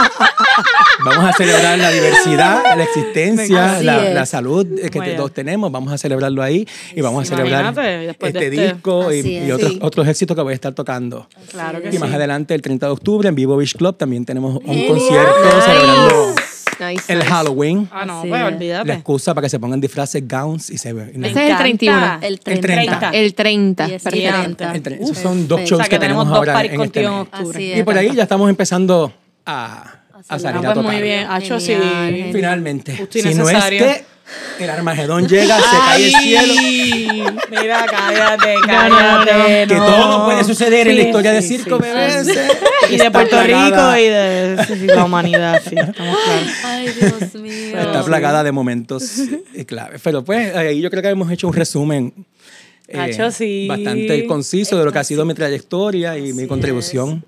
vamos 1.04 1.24
a 1.24 1.32
celebrar 1.32 1.78
la 1.78 1.90
diversidad, 1.90 2.76
la 2.76 2.84
existencia, 2.84 3.80
la, 3.82 4.26
salud 4.26 4.66
que 4.90 4.98
Vaya. 4.98 5.16
todos 5.16 5.32
tenemos. 5.32 5.70
Vamos 5.72 5.92
a 5.92 5.98
celebrarlo 5.98 6.42
ahí 6.42 6.66
y 6.94 7.00
vamos 7.00 7.22
a 7.22 7.36
celebrar 7.36 7.74
de 7.74 8.10
este 8.10 8.26
este- 8.28 8.50
disco 8.50 9.12
y, 9.12 9.20
y 9.26 9.50
otros, 9.52 9.68
Sí. 9.72 9.78
otros 9.82 10.08
éxitos 10.08 10.34
que 10.36 10.42
voy 10.42 10.52
a 10.52 10.54
estar 10.54 10.72
tocando. 10.72 11.28
Claro 11.50 11.82
que 11.82 11.88
Y 11.88 11.92
sí. 11.92 11.98
más 11.98 12.12
adelante, 12.12 12.54
el 12.54 12.62
30 12.62 12.86
de 12.86 12.92
octubre, 12.92 13.28
en 13.28 13.34
Vivo 13.34 13.56
Beach 13.56 13.76
Club, 13.76 13.96
también 13.96 14.24
tenemos 14.24 14.56
un 14.64 14.86
concierto 14.86 15.60
celebrando 15.64 16.34
Nice. 16.80 17.12
el 17.12 17.22
Halloween. 17.24 17.88
Ah, 17.92 18.04
no, 18.04 18.20
pues 18.22 18.32
es. 18.34 18.38
La 18.40 18.46
olvídate. 18.46 18.92
excusa 18.92 19.34
para 19.34 19.44
que 19.46 19.48
se 19.50 19.58
pongan 19.58 19.80
disfraces, 19.80 20.22
gowns 20.28 20.70
y 20.70 20.78
se 20.78 20.92
ve. 20.92 21.10
y 21.14 21.18
no- 21.18 21.20
Me 21.20 21.28
Ese 21.30 21.38
es 21.40 21.44
el 21.44 21.44
encanta. 21.46 21.62
31. 21.62 22.18
El 22.22 22.32
El 22.34 22.40
30. 22.40 22.60
30. 22.60 23.10
El 23.10 23.34
30. 23.34 23.88
Y 23.88 23.92
es 23.94 24.02
perfecto. 24.02 24.30
30. 24.42 24.72
el 24.74 24.82
tre- 24.82 25.02
esos 25.02 25.18
son 25.18 25.48
dos 25.48 25.60
shows 25.62 25.72
O 25.72 25.76
sea, 25.84 25.88
que, 25.88 25.98
tenemos 25.98 26.26
dos 26.28 26.36
ahora 26.36 26.52
paris 26.54 26.72
en 26.72 26.80
este 26.82 27.06
octubre. 27.06 27.72
Es. 27.74 27.78
Y 27.80 27.82
por 27.82 27.96
ahí 27.98 28.14
ya 28.14 28.22
estamos 28.24 28.48
empezando 28.48 29.12
a, 29.46 29.94
a 30.28 30.38
salir 30.38 30.56
Ah, 30.56 30.58
a 30.58 30.62
pues 30.62 30.74
tocar. 30.74 30.92
muy 30.92 31.02
bien. 31.02 31.26
Hacho, 31.28 31.58
sí. 31.60 31.72
Genial, 31.72 32.06
genial. 32.10 32.30
Finalmente. 32.32 32.96
Justo 32.96 33.18
si 33.18 33.34
no 33.34 33.48
es 33.48 33.64
que 33.64 34.04
el 34.58 34.70
Armagedón 34.70 35.26
llega, 35.28 35.56
se 35.56 35.76
cae 35.86 36.06
el 36.06 36.12
cielo. 36.14 36.54
Mira, 37.50 37.86
cállate, 37.90 38.54
No, 38.66 38.88
no, 38.88 39.24
cállate. 39.24 39.66
Que 39.68 39.74
no. 39.74 39.86
todo 39.86 40.24
puede 40.26 40.44
suceder 40.44 40.88
en 40.88 40.96
la 40.96 41.02
Sí, 41.02 41.06
historia 41.08 41.32
de 41.32 41.42
sí, 41.42 41.48
circo, 41.58 41.76
sí, 41.76 41.82
bebé. 41.82 42.24
sí. 42.24 42.32
Se- 42.34 42.48
Y 42.86 42.90
de 42.90 42.96
está 42.96 43.10
Puerto 43.12 43.36
plagada- 43.36 43.94
Rico 43.94 44.04
y 44.04 44.08
de 44.08 44.64
sí, 44.66 44.86
la 44.86 45.04
humanidad, 45.04 45.62
sí, 45.68 45.74
estamos 45.76 46.18
claros. 46.24 46.48
Ay, 46.64 46.88
Dios 46.98 47.34
mío. 47.42 47.78
Está 47.78 48.02
plagada 48.04 48.44
de 48.44 48.52
momentos 48.52 49.18
eh, 49.54 49.64
claves. 49.64 50.00
Pero 50.02 50.24
pues 50.24 50.54
ahí 50.56 50.80
yo 50.80 50.90
creo 50.90 51.02
que 51.02 51.08
hemos 51.08 51.30
hecho 51.30 51.48
un 51.48 51.54
resumen 51.54 52.12
eh, 52.88 52.98
Hacho, 52.98 53.30
sí. 53.30 53.66
bastante 53.68 54.26
conciso 54.26 54.78
de 54.78 54.84
lo 54.84 54.92
que 54.92 54.98
ha 54.98 55.04
sido 55.04 55.24
mi 55.24 55.34
trayectoria 55.34 56.16
y 56.16 56.32
mi 56.32 56.46
contribución. 56.46 57.24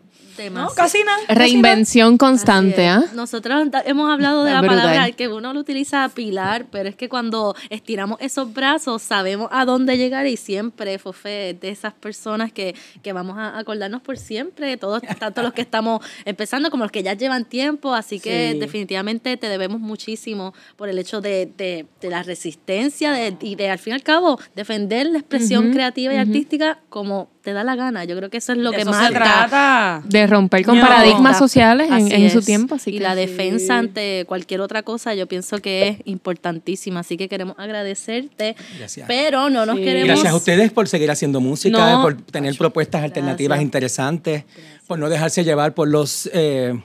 No, 0.48 0.68
casi 0.70 1.02
nada. 1.04 1.18
Reinvención 1.28 2.16
constante, 2.16 2.86
¿ah? 2.86 3.04
Nosotros 3.14 3.70
da- 3.70 3.82
hemos 3.84 4.10
hablado 4.10 4.44
de 4.44 4.52
la 4.52 4.60
Brutal. 4.60 4.78
palabra 4.80 5.10
que 5.12 5.28
uno 5.28 5.52
lo 5.52 5.60
utiliza 5.60 6.08
pilar, 6.08 6.66
pero 6.70 6.88
es 6.88 6.96
que 6.96 7.08
cuando 7.08 7.54
estiramos 7.68 8.18
esos 8.20 8.52
brazos 8.54 9.02
sabemos 9.02 9.48
a 9.52 9.64
dónde 9.64 9.98
llegar 9.98 10.26
y 10.26 10.36
siempre, 10.36 10.98
Fofé, 10.98 11.56
de 11.60 11.68
esas 11.68 11.92
personas 11.92 12.52
que, 12.52 12.74
que 13.02 13.12
vamos 13.12 13.36
a 13.38 13.58
acordarnos 13.58 14.00
por 14.02 14.16
siempre, 14.16 14.76
todos, 14.76 15.02
tanto 15.18 15.42
los 15.42 15.52
que 15.52 15.62
estamos 15.62 16.00
empezando 16.24 16.70
como 16.70 16.84
los 16.84 16.92
que 16.92 17.02
ya 17.02 17.14
llevan 17.14 17.44
tiempo, 17.44 17.94
así 17.94 18.20
que 18.20 18.52
Sí. 18.52 18.58
definitivamente 18.60 19.36
te 19.36 19.48
debemos 19.48 19.80
muchísimo 19.80 20.54
por 20.76 20.88
el 20.88 20.98
hecho 20.98 21.20
de, 21.20 21.46
de- 21.56 21.86
de 22.00 22.08
la 22.10 22.22
resistencia 22.22 23.12
de, 23.12 23.36
y 23.40 23.54
de 23.56 23.68
al 23.70 23.78
fin 23.78 23.92
y 23.92 23.94
al 23.94 24.02
cabo 24.02 24.38
defender 24.54 25.06
la 25.06 25.18
expresión 25.18 25.72
creativa 25.72 26.14
y 26.14 26.16
artística 26.16 26.78
como 26.88 27.28
te 27.42 27.52
da 27.54 27.64
la 27.64 27.74
gana. 27.74 28.04
Yo 28.04 28.16
creo 28.16 28.28
que 28.28 28.36
eso 28.36 28.52
es 28.52 28.58
lo 28.58 28.70
De 28.70 28.76
que 28.76 28.82
eso 28.82 28.90
más 28.90 29.06
se 29.08 29.14
trata. 29.14 30.02
De 30.04 30.26
romper 30.30 30.64
con 30.64 30.80
paradigmas 30.80 31.38
sociales 31.38 31.90
en, 31.90 32.30
su 32.30 32.40
tiempo. 32.42 32.76
Así 32.76 32.90
y 32.92 32.98
la 32.98 33.14
defensa 33.14 33.78
ante 33.78 34.24
cualquier 34.26 34.60
otra 34.60 34.82
cosa, 34.82 35.14
yo 35.14 35.26
pienso 35.26 35.58
que 35.58 35.88
es 35.88 35.98
importantísima. 36.04 37.00
Así 37.00 37.16
que 37.16 37.28
queremos 37.28 37.56
agradecerte. 37.58 38.56
Gracias. 38.78 39.06
Pero 39.06 39.50
no 39.50 39.66
nos 39.66 39.76
queremos. 39.76 40.08
Gracias 40.08 40.32
a 40.32 40.36
ustedes 40.36 40.72
por 40.72 40.88
seguir 40.88 41.10
haciendo 41.10 41.40
música, 41.40 42.00
por 42.02 42.16
tener 42.16 42.56
propuestas 42.56 43.02
alternativas 43.02 43.60
interesantes, 43.60 44.44
por 44.86 44.98
no 44.98 45.08
dejarse 45.08 45.44
llevar 45.44 45.74
por 45.74 45.88
los. 45.88 46.30
Eh, 46.32 46.80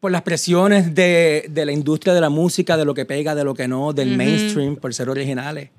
por 0.00 0.10
las 0.10 0.22
presiones 0.22 0.96
de, 0.96 1.46
de, 1.48 1.64
la 1.64 1.70
industria 1.70 2.12
de 2.12 2.20
la 2.20 2.28
música, 2.28 2.76
de 2.76 2.84
lo 2.84 2.92
que 2.92 3.04
pega, 3.04 3.36
de 3.36 3.44
lo 3.44 3.54
que 3.54 3.68
no, 3.68 3.92
del 3.92 4.16
mainstream, 4.16 4.74
por 4.74 4.92
ser 4.92 5.08
originales 5.08 5.70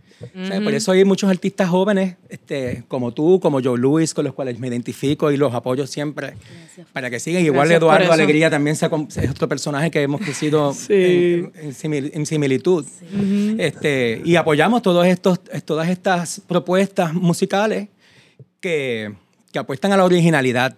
por 0.64 0.74
eso 0.74 0.92
hay 0.92 1.06
muchos 1.06 1.30
artistas 1.30 1.70
jóvenes, 1.70 2.16
este, 2.30 2.84
como 2.88 3.12
tú, 3.12 3.40
como 3.40 3.62
Joe 3.62 3.78
Louis, 3.78 4.14
con 4.14 4.26
los 4.26 4.34
cuales 4.34 4.60
me 4.60 4.68
identifico 4.68 5.32
y 5.32 5.38
los 5.38 5.54
apoyo 5.54 5.88
siempre 5.88 6.34
para 6.92 7.10
que 7.10 7.20
sigan. 7.20 7.44
Igual 7.44 7.72
Eduardo 7.72 8.12
Alegría 8.12 8.50
también 8.50 8.76
es 8.76 9.30
otro 9.30 9.48
personaje 9.48 9.92
que 9.92 10.02
hemos 10.02 10.22
crecido 10.22 10.76
en, 10.90 12.26
similitud. 12.26 12.86
este, 13.58 14.22
y 14.24 14.36
apoyamos 14.36 14.82
todos 14.82 15.06
estos, 15.08 15.40
todas 15.66 15.90
estas 15.90 16.42
propuestas 16.48 17.14
musicales 17.14 17.90
que, 18.60 19.14
que 19.52 19.60
apuestan 19.60 19.92
a 19.92 19.98
la 19.98 20.06
originalidad. 20.06 20.76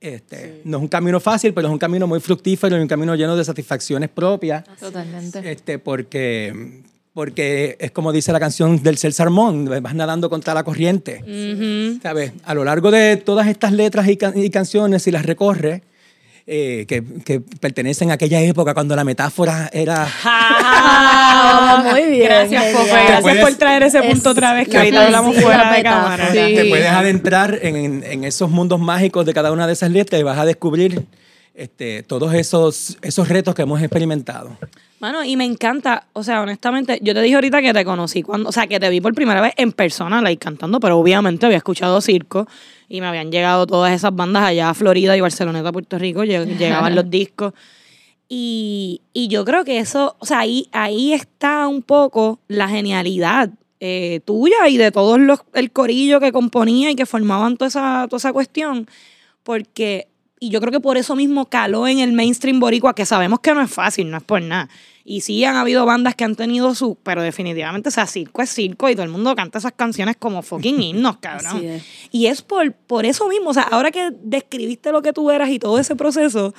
Este, 0.00 0.60
No 0.64 0.76
es 0.76 0.82
un 0.82 0.88
camino 0.88 1.18
fácil, 1.20 1.54
pero 1.54 1.68
es 1.68 1.72
un 1.72 1.78
camino 1.78 2.06
muy 2.06 2.20
fructífero 2.20 2.76
y 2.76 2.80
un 2.80 2.88
camino 2.88 3.14
lleno 3.14 3.36
de 3.36 3.44
satisfacciones 3.44 4.10
propias. 4.10 4.64
Totalmente. 4.78 5.50
Este, 5.50 5.78
porque 5.78 6.82
porque 7.16 7.78
es 7.80 7.92
como 7.92 8.12
dice 8.12 8.30
la 8.30 8.38
canción 8.38 8.82
del 8.82 8.98
Cel 8.98 9.14
Sarmón, 9.14 9.64
vas 9.80 9.94
nadando 9.94 10.28
contra 10.28 10.52
la 10.52 10.64
corriente. 10.64 11.22
¿Sabes? 12.02 12.32
A 12.44 12.52
lo 12.52 12.62
largo 12.62 12.90
de 12.90 13.16
todas 13.16 13.46
estas 13.48 13.72
letras 13.72 14.06
y, 14.06 14.50
canciones, 14.50 15.02
si 15.02 15.10
las 15.10 15.24
recorre, 15.24 15.80
eh, 16.46 16.84
que, 16.86 17.02
que, 17.24 17.40
pertenecen 17.40 18.10
a 18.10 18.14
aquella 18.14 18.42
época 18.42 18.74
cuando 18.74 18.94
la 18.94 19.02
metáfora 19.02 19.70
era... 19.72 20.06
Ah, 20.24 21.88
muy 21.90 22.02
bien. 22.02 22.26
Gracias, 22.26 22.76
Pope. 22.76 22.90
Gracias 22.90 23.36
por 23.38 23.54
traer 23.54 23.84
ese 23.84 24.02
punto 24.02 24.28
otra 24.28 24.52
vez 24.52 24.68
que 24.68 24.76
ahorita 24.76 25.06
hablamos 25.06 25.36
fuera 25.36 25.72
de 25.72 25.82
cámara. 25.82 26.32
Te 26.32 26.66
puedes 26.68 26.90
adentrar 26.90 27.58
en, 27.62 28.04
en, 28.04 28.24
esos 28.24 28.50
mundos 28.50 28.78
mágicos 28.78 29.24
de 29.24 29.32
cada 29.32 29.52
una 29.52 29.66
de 29.66 29.72
esas 29.72 29.90
letras 29.90 30.20
y 30.20 30.22
vas 30.22 30.38
a 30.38 30.44
descubrir 30.44 31.06
este, 31.56 32.02
todos 32.02 32.34
esos, 32.34 32.98
esos 33.02 33.28
retos 33.28 33.54
que 33.54 33.62
hemos 33.62 33.80
experimentado. 33.80 34.56
Mano, 35.00 35.24
y 35.24 35.36
me 35.36 35.44
encanta, 35.44 36.06
o 36.12 36.22
sea, 36.22 36.42
honestamente, 36.42 36.98
yo 37.02 37.14
te 37.14 37.20
dije 37.20 37.34
ahorita 37.34 37.60
que 37.60 37.72
te 37.72 37.84
conocí 37.84 38.22
cuando, 38.22 38.48
o 38.48 38.52
sea, 38.52 38.66
que 38.66 38.78
te 38.78 38.88
vi 38.88 39.00
por 39.00 39.14
primera 39.14 39.40
vez 39.40 39.52
en 39.56 39.72
persona, 39.72 40.22
like, 40.22 40.42
cantando, 40.42 40.80
pero 40.80 40.98
obviamente 40.98 41.46
había 41.46 41.58
escuchado 41.58 42.00
circo 42.00 42.46
y 42.88 43.00
me 43.00 43.06
habían 43.06 43.30
llegado 43.30 43.66
todas 43.66 43.92
esas 43.92 44.14
bandas 44.14 44.44
allá 44.44 44.70
a 44.70 44.74
Florida 44.74 45.16
y 45.16 45.20
Barceloneta, 45.20 45.72
Puerto 45.72 45.98
Rico, 45.98 46.24
llegaban 46.24 46.94
los 46.94 47.10
discos. 47.10 47.52
Y, 48.28 49.02
y, 49.12 49.28
yo 49.28 49.44
creo 49.44 49.64
que 49.64 49.78
eso, 49.78 50.16
o 50.18 50.26
sea, 50.26 50.40
ahí, 50.40 50.68
ahí 50.72 51.12
está 51.12 51.68
un 51.68 51.82
poco 51.82 52.40
la 52.48 52.68
genialidad 52.68 53.50
eh, 53.78 54.20
tuya 54.24 54.68
y 54.68 54.78
de 54.78 54.90
todos 54.90 55.20
los, 55.20 55.40
el 55.54 55.70
corillo 55.70 56.18
que 56.18 56.32
componía 56.32 56.90
y 56.90 56.96
que 56.96 57.06
formaban 57.06 57.56
toda 57.56 57.68
esa, 57.68 58.06
toda 58.08 58.18
esa 58.18 58.32
cuestión, 58.32 58.88
porque 59.44 60.08
y 60.38 60.50
yo 60.50 60.60
creo 60.60 60.70
que 60.70 60.80
por 60.80 60.96
eso 60.96 61.16
mismo 61.16 61.46
caló 61.46 61.88
en 61.88 61.98
el 61.98 62.12
mainstream 62.12 62.60
boricua, 62.60 62.94
que 62.94 63.06
sabemos 63.06 63.40
que 63.40 63.54
no 63.54 63.62
es 63.62 63.70
fácil, 63.70 64.10
no 64.10 64.18
es 64.18 64.22
por 64.22 64.42
nada. 64.42 64.68
Y 65.04 65.20
sí 65.20 65.44
han 65.44 65.56
habido 65.56 65.86
bandas 65.86 66.14
que 66.14 66.24
han 66.24 66.34
tenido 66.34 66.74
su, 66.74 66.96
pero 66.96 67.22
definitivamente, 67.22 67.88
o 67.88 67.92
sea, 67.92 68.06
circo 68.06 68.42
es 68.42 68.50
circo 68.50 68.88
y 68.90 68.94
todo 68.94 69.04
el 69.04 69.10
mundo 69.10 69.34
canta 69.36 69.58
esas 69.58 69.72
canciones 69.72 70.16
como 70.18 70.42
fucking 70.42 70.82
himnos, 70.82 71.16
cabrón. 71.20 71.80
Y 72.10 72.26
es 72.26 72.42
por, 72.42 72.72
por 72.72 73.06
eso 73.06 73.28
mismo, 73.28 73.50
o 73.50 73.54
sea, 73.54 73.62
ahora 73.62 73.90
que 73.90 74.10
describiste 74.22 74.92
lo 74.92 75.02
que 75.02 75.12
tú 75.12 75.30
eras 75.30 75.48
y 75.48 75.58
todo 75.58 75.78
ese 75.78 75.96
proceso, 75.96 76.52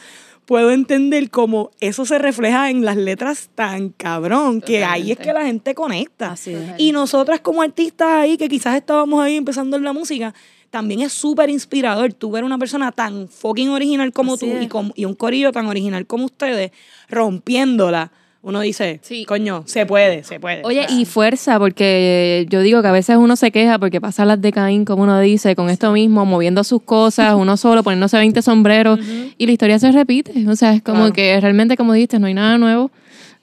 puedo 0.48 0.72
entender 0.72 1.30
cómo 1.30 1.72
eso 1.82 2.06
se 2.06 2.18
refleja 2.18 2.70
en 2.70 2.86
las 2.86 2.96
letras 2.96 3.50
tan 3.54 3.90
cabrón, 3.90 4.62
que 4.62 4.86
ahí 4.86 5.12
es 5.12 5.20
que 5.20 5.34
la 5.34 5.46
gente 5.46 5.76
conecta. 5.76 6.36
Y 6.78 6.94
nosotras 6.94 7.42
como 7.42 7.62
artistas 7.62 8.08
ahí, 8.08 8.38
que 8.38 8.48
quizás 8.48 8.76
estábamos 8.76 9.22
ahí 9.22 9.36
empezando 9.36 9.76
en 9.76 9.84
la 9.84 9.92
música, 9.92 10.34
también 10.70 11.02
es 11.02 11.14
súper 11.14 11.50
inspirador 11.50 12.14
tú 12.14 12.32
ver 12.32 12.44
una 12.44 12.58
persona 12.58 12.92
tan 12.92 13.28
fucking 13.28 13.70
original 13.70 14.12
como 14.12 14.38
tú 14.38 14.48
y, 14.48 14.70
y, 14.96 15.06
un 15.06 15.16
corillo 15.16 15.52
tan 15.52 15.68
original 15.68 16.06
como 16.06 16.26
ustedes 16.26 16.72
rompiéndola. 17.10 18.12
Uno 18.44 18.62
dice, 18.62 19.00
sí. 19.02 19.26
coño, 19.26 19.64
se 19.66 19.86
puede, 19.86 20.24
se 20.24 20.40
puede. 20.40 20.62
Oye, 20.64 20.86
y 20.90 21.06
fuerza, 21.06 21.60
porque 21.60 22.46
yo 22.50 22.62
digo 22.62 22.82
que 22.82 22.88
a 22.88 22.92
veces 22.94 23.18
uno 23.18 23.36
se 23.36 23.52
queja 23.52 23.78
porque 23.78 24.00
pasa 24.00 24.24
las 24.24 24.40
de 24.42 24.54
Caín, 24.54 24.86
como 24.86 25.04
uno 25.04 25.20
dice, 25.20 25.56
con 25.56 25.70
esto 25.70 25.92
mismo, 25.92 26.26
moviendo 26.26 26.64
sus 26.64 26.82
cosas, 26.82 27.34
uno 27.36 27.58
solo, 27.58 27.84
poniéndose 27.84 28.16
20 28.16 28.42
sombreros, 28.42 29.00
y 29.38 29.46
la 29.46 29.52
historia 29.52 29.80
se 29.80 29.92
repite. 29.92 30.48
O 30.48 30.56
sea, 30.56 30.74
es 30.74 30.82
como 30.82 31.12
que 31.12 31.38
realmente, 31.42 31.76
como 31.76 31.92
dijiste, 31.92 32.20
no 32.20 32.28
hay 32.28 32.36
nada 32.36 32.58
nuevo 32.58 32.92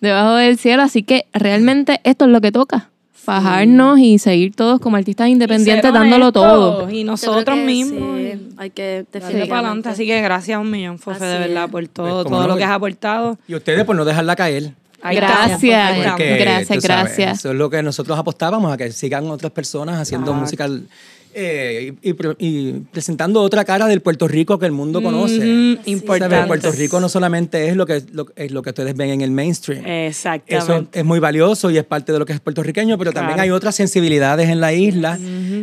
debajo 0.01 0.37
del 0.37 0.59
cielo, 0.59 0.83
así 0.83 1.03
que 1.03 1.27
realmente 1.35 2.01
esto 2.05 2.25
es 2.25 2.31
lo 2.31 2.41
que 2.41 2.53
toca 2.53 2.91
fajarnos 3.25 3.99
y 3.99 4.19
seguir 4.19 4.55
todos 4.55 4.81
como 4.81 4.97
artistas 4.97 5.29
independientes 5.29 5.93
dándolo 5.93 6.31
todo. 6.31 6.91
Y 6.91 7.05
nosotros 7.05 7.57
mismos. 7.59 8.21
hay 8.57 8.71
que 8.71 9.05
defender 9.13 9.49
para 9.49 9.61
adelante. 9.61 9.89
Así 9.89 10.07
que 10.07 10.21
gracias 10.21 10.57
a 10.57 10.61
un 10.61 10.71
millón, 10.71 10.99
Fofe, 10.99 11.25
de 11.25 11.39
verdad, 11.39 11.69
por 11.69 11.87
todo, 11.89 12.25
pues, 12.25 12.33
todo 12.33 12.47
lo 12.47 12.57
que 12.57 12.65
has 12.65 12.71
aportado. 12.71 13.39
Y 13.49 13.55
ustedes 13.55 13.85
por 13.85 13.97
no 13.97 14.05
dejarla 14.05 14.37
caer. 14.37 14.73
gracias, 15.03 16.03
gracias, 16.03 16.83
gracias. 16.83 17.39
Eso 17.39 17.51
es 17.51 17.57
lo 17.57 17.71
que 17.71 17.83
nosotros 17.83 18.19
apostábamos, 18.19 18.73
a 18.73 18.77
que 18.77 18.93
sigan 18.93 19.27
otras 19.31 19.53
personas 19.53 20.01
haciendo 20.01 20.33
música 20.35 20.69
eh, 21.37 21.95
y, 22.39 22.73
presentando 22.93 23.43
otra 23.43 23.65
cara 23.65 23.87
del 23.87 24.01
Puerto 24.01 24.29
Rico 24.29 24.59
que 24.59 24.67
el 24.67 24.73
mundo 24.73 25.03
conoce. 25.03 25.79
importante. 25.85 26.47
Puerto 26.47 26.71
Rico 26.71 27.01
no 27.01 27.09
solamente 27.09 27.69
es 27.69 27.77
lo 27.77 27.87
que, 27.87 28.03
es 28.37 28.53
lo 28.53 28.63
que 28.63 28.71
ustedes 28.71 28.97
ven 28.97 29.11
en 29.11 29.21
el 29.21 29.33
mainstream. 29.33 29.85
Exactamente. 29.85 30.73
Eso 30.73 30.89
es 30.93 31.05
muy 31.05 31.19
valioso 31.19 31.71
y 31.71 31.79
es 31.79 31.85
parte 31.85 32.13
de 32.13 32.21
lo 32.21 32.27
que 32.27 32.35
es 32.35 32.41
puertorriqueño, 32.41 32.97
pero 32.99 33.13
también 33.13 33.41
hay 33.41 33.51
otras 33.51 33.75
sensibilidades 33.75 34.49
en 34.49 34.61
la 34.61 34.73
isla, 34.73 35.19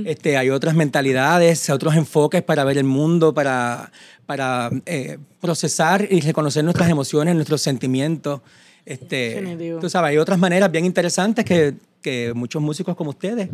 este, 0.05 0.35
hay 0.35 0.49
otras 0.49 0.75
mentalidades, 0.75 1.69
otros 1.69 1.95
enfoques 1.95 2.43
para 2.43 2.65
ver 2.65 2.77
el 2.77 2.83
mundo, 2.83 3.33
para, 3.33 3.91
para 4.25 4.69
eh, 4.85 5.19
procesar 5.39 6.05
y 6.09 6.19
reconocer 6.19 6.63
nuestras 6.65 6.89
emociones, 6.89 7.33
nuestros 7.35 7.61
sentimientos. 7.61 8.41
Este, 8.85 9.77
tú 9.79 9.89
sabes, 9.89 10.09
hay 10.09 10.17
otras 10.17 10.37
maneras 10.37 10.69
bien 10.69 10.85
interesantes 10.85 11.45
que, 11.45 11.75
que 12.01 12.33
muchos 12.33 12.61
músicos 12.61 12.95
como 12.95 13.11
ustedes 13.11 13.47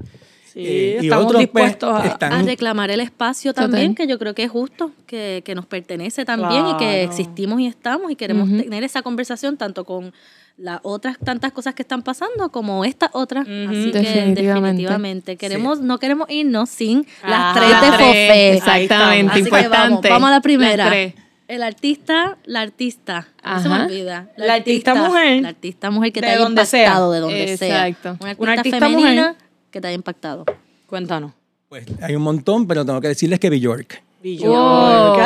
eh, 0.59 0.97
y 1.01 1.05
estamos 1.05 1.27
pues, 1.27 1.39
dispuestos 1.39 1.93
a, 1.93 2.41
reclamar 2.41 2.89
el 2.89 2.99
espacio 2.99 3.53
también, 3.53 3.93
que 3.93 4.07
yo 4.07 4.17
creo 4.17 4.33
que 4.33 4.43
es 4.43 4.51
justo, 4.51 4.91
que, 5.05 5.43
que 5.45 5.53
nos 5.53 5.67
pertenece 5.67 6.25
también 6.25 6.67
y 6.67 6.77
que 6.77 7.03
existimos 7.03 7.59
y 7.59 7.67
estamos 7.67 8.11
y 8.11 8.15
queremos 8.15 8.49
tener 8.49 8.83
esa 8.83 9.03
conversación 9.03 9.57
tanto 9.57 9.85
con 9.85 10.13
las 10.57 10.79
otras 10.81 11.19
tantas 11.23 11.51
cosas 11.51 11.75
que 11.75 11.83
están 11.83 12.01
pasando 12.01 12.51
como 12.51 12.83
estas 12.83 13.11
otras. 13.13 13.43
Así 13.43 13.91
que 13.91 14.33
definitivamente 14.35 15.37
queremos, 15.37 15.79
no 15.79 15.99
queremos 15.99 16.27
irnos 16.31 16.69
sin 16.69 17.05
las 17.23 17.55
tres 17.55 17.81
de 17.81 17.91
Fofé. 17.91 18.53
Exactamente, 18.53 19.39
importante. 19.39 20.09
vamos, 20.09 20.29
a 20.29 20.31
la 20.31 20.41
primera. 20.41 20.91
El 21.47 21.63
artista, 21.63 22.37
la 22.45 22.61
artista. 22.61 23.27
No 23.45 23.61
se 23.61 23.69
me 23.69 23.83
olvida. 23.83 24.31
La, 24.35 24.55
artista, 24.55 24.95
mujer. 24.95 25.41
La 25.43 25.49
artista 25.49 25.91
mujer 25.91 26.11
que 26.11 26.19
te 26.19 26.27
haya 26.27 26.45
impactado 26.45 27.11
de 27.13 27.19
donde 27.19 27.53
Exacto. 27.53 28.17
sea. 28.19 28.35
Una 28.37 28.53
artista, 28.53 28.79
femenina 28.79 29.35
que 29.71 29.81
te 29.81 29.87
haya 29.87 29.95
impactado? 29.95 30.45
Cuéntanos. 30.87 31.33
Pues 31.69 31.85
hay 32.01 32.15
un 32.15 32.21
montón, 32.21 32.65
pero 32.65 32.85
tengo 32.85 33.01
que 33.01 33.09
decirles 33.09 33.39
que 33.39 33.49
Bjork. 33.49 34.01
Bjork. 34.23 34.49
Oh, 34.49 35.17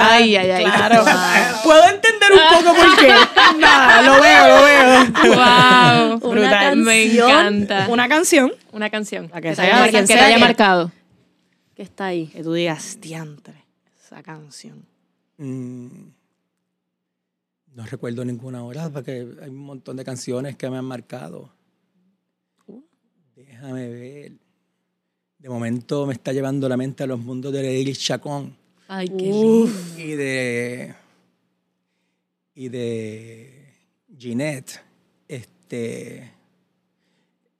ay, 0.00 0.36
ay, 0.36 0.50
ay. 0.50 0.64
Claro. 0.64 1.04
Puedo 1.64 1.82
entender 1.88 2.30
un 2.32 2.64
poco 2.64 2.76
por 2.76 2.96
qué. 2.96 3.08
Nada, 3.58 4.02
lo 4.02 4.22
veo, 4.22 4.48
lo 4.48 4.64
veo. 4.64 6.18
Wow. 6.20 6.30
Brutal. 6.30 6.76
Me 6.76 7.12
encanta. 7.12 7.86
Una 7.88 8.08
canción. 8.08 8.52
Una 8.72 8.88
canción. 8.88 9.30
La 9.32 9.40
que, 9.40 9.54
sea, 9.54 9.90
que, 9.90 10.02
te 10.02 10.14
haya 10.14 10.38
marcado. 10.38 10.92
Que 11.74 11.82
está 11.82 12.06
ahí. 12.06 12.28
Que 12.28 12.42
tú 12.42 12.52
digas, 12.52 12.98
diantre, 13.00 13.64
esa 14.04 14.22
canción. 14.22 14.86
Mm, 15.38 16.10
no 17.74 17.86
recuerdo 17.86 18.24
ninguna 18.24 18.62
hora 18.62 18.90
porque 18.90 19.26
hay 19.42 19.48
un 19.48 19.58
montón 19.58 19.96
de 19.96 20.04
canciones 20.04 20.56
que 20.56 20.70
me 20.70 20.78
han 20.78 20.84
marcado. 20.84 21.50
Déjame 23.46 23.88
ver. 23.88 24.32
De 25.38 25.48
momento 25.48 26.06
me 26.06 26.12
está 26.12 26.32
llevando 26.32 26.68
la 26.68 26.76
mente 26.76 27.02
a 27.04 27.06
los 27.06 27.18
mundos 27.18 27.52
de 27.52 27.80
Edith 27.80 27.98
Chacón. 27.98 28.56
Ay, 28.88 29.08
qué 29.08 29.24
lindo. 29.24 29.70
Y 29.96 30.12
de. 30.12 30.94
Y 32.54 32.68
de. 32.68 33.74
Ginette. 34.18 34.80
Este. 35.28 36.30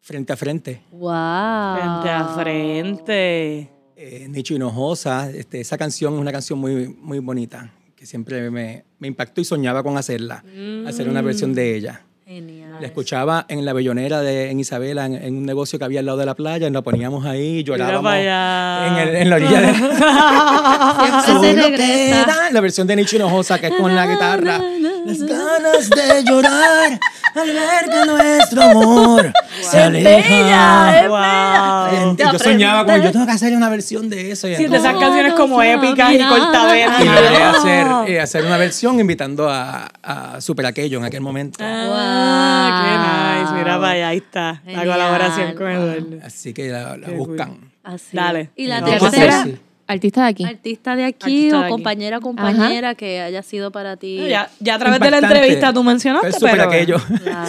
Frente 0.01 0.33
a 0.33 0.37
frente. 0.37 0.83
¡Wow! 0.91 1.77
Frente 1.77 2.09
a 2.11 2.35
frente. 2.37 3.71
Eh, 3.97 4.27
Nicho 4.29 4.55
Hinojosa. 4.55 5.31
Este, 5.31 5.61
esa 5.61 5.79
canción 5.79 6.15
es 6.15 6.21
una 6.21 6.33
canción 6.33 6.59
muy, 6.59 6.89
muy 6.89 7.19
bonita 7.21 7.73
que 8.01 8.07
siempre 8.07 8.51
me, 8.51 8.83
me 8.99 9.09
impactó 9.09 9.43
y 9.43 9.45
soñaba 9.45 9.83
con 9.83 9.99
hacerla. 9.99 10.43
Hacer 10.87 11.07
una 11.07 11.21
versión 11.21 11.53
de 11.53 11.77
ella. 11.77 12.03
Genial. 12.25 12.60
La 12.81 12.87
escuchaba 12.87 13.45
en 13.49 13.65
la 13.65 13.73
bellonera 13.73 14.21
de, 14.21 14.51
en 14.51 14.61
Isabela, 14.61 15.07
en, 15.07 15.37
un 15.37 15.45
negocio 15.45 15.79
que 15.79 15.85
había 15.85 16.01
al 16.01 16.07
lado 16.07 16.19
de 16.19 16.27
la 16.27 16.35
playa, 16.35 16.67
y 16.67 16.71
la 16.71 16.83
poníamos 16.83 17.25
ahí, 17.27 17.63
llorábamos 17.63 18.13
en, 18.15 19.17
en, 19.17 19.31
la 19.31 19.37
orilla 19.37 19.61
de... 19.61 19.73
la 22.53 22.61
versión 22.61 22.87
de 22.87 22.97
Nicho 22.97 23.17
Hinojosa, 23.17 23.59
que 23.59 23.69
es 23.69 23.75
con 23.75 23.95
la 23.95 24.07
guitarra. 24.07 24.61
Las 25.05 25.23
ganas 25.23 25.91
de 25.91 26.25
llorar 26.25 27.01
al 27.35 27.47
ver 27.47 27.91
que 27.91 28.07
nuestro 28.07 28.63
amor 28.63 29.33
se 29.61 29.81
aleja. 29.81 31.09
Wow. 31.09 32.17
Yo 32.17 32.39
soñaba 32.39 32.85
como 32.85 33.05
yo 33.05 33.13
tengo 33.13 33.27
que 33.27 33.33
hacer 33.33 33.57
una 33.57 33.69
versión 33.69 34.09
de 34.09 34.31
eso. 34.31 34.49
Y 34.49 34.57
sí, 34.57 34.67
de 34.67 34.77
esas 34.77 34.97
canciones 34.97 35.35
como 35.35 35.63
épicas 35.63 36.13
y 36.13 36.19
cortavenas. 36.19 37.01
Y 37.01 37.05
logré 37.05 37.43
hacer, 37.43 37.87
eh, 38.09 38.21
hacer 38.21 38.45
una 38.45 38.57
versión 38.57 39.01
invitando 39.01 39.49
a, 39.49 39.91
a 40.03 40.41
Super 40.41 40.67
Aquello 40.67 40.99
en 40.99 41.05
aquel 41.05 41.21
momento. 41.21 41.59
Ah, 41.63 43.39
qué 43.39 43.45
nice. 43.45 43.55
Mira, 43.55 43.77
vaya, 43.79 44.09
ahí 44.09 44.19
está. 44.19 44.63
La 44.67 44.81
colaboración 44.81 45.55
con 45.55 45.71
Eduardo. 45.71 46.19
Así 46.25 46.53
que 46.53 46.69
la, 46.69 46.97
buscan. 47.17 47.73
Así. 47.83 48.17
Dale. 48.17 48.51
Y 48.57 48.67
la 48.67 48.85
tercera. 48.85 49.47
Artista 49.91 50.23
de 50.23 50.29
aquí. 50.29 50.45
Artista 50.45 50.95
de 50.95 51.05
aquí 51.05 51.53
o 51.53 51.69
compañera 51.69 52.21
compañera 52.21 52.95
que 52.95 53.21
haya 53.21 53.43
sido 53.43 53.73
para 53.73 53.97
ti. 53.97 54.29
Ya, 54.29 54.49
ya 54.61 54.77
a 54.77 54.79
través 54.79 55.01
de 55.01 55.11
la 55.11 55.19
entrevista 55.19 55.73
tú 55.73 55.83
mencionaste, 55.83 56.33
super 56.33 56.53
pero... 56.53 56.63
aquello. 56.63 56.97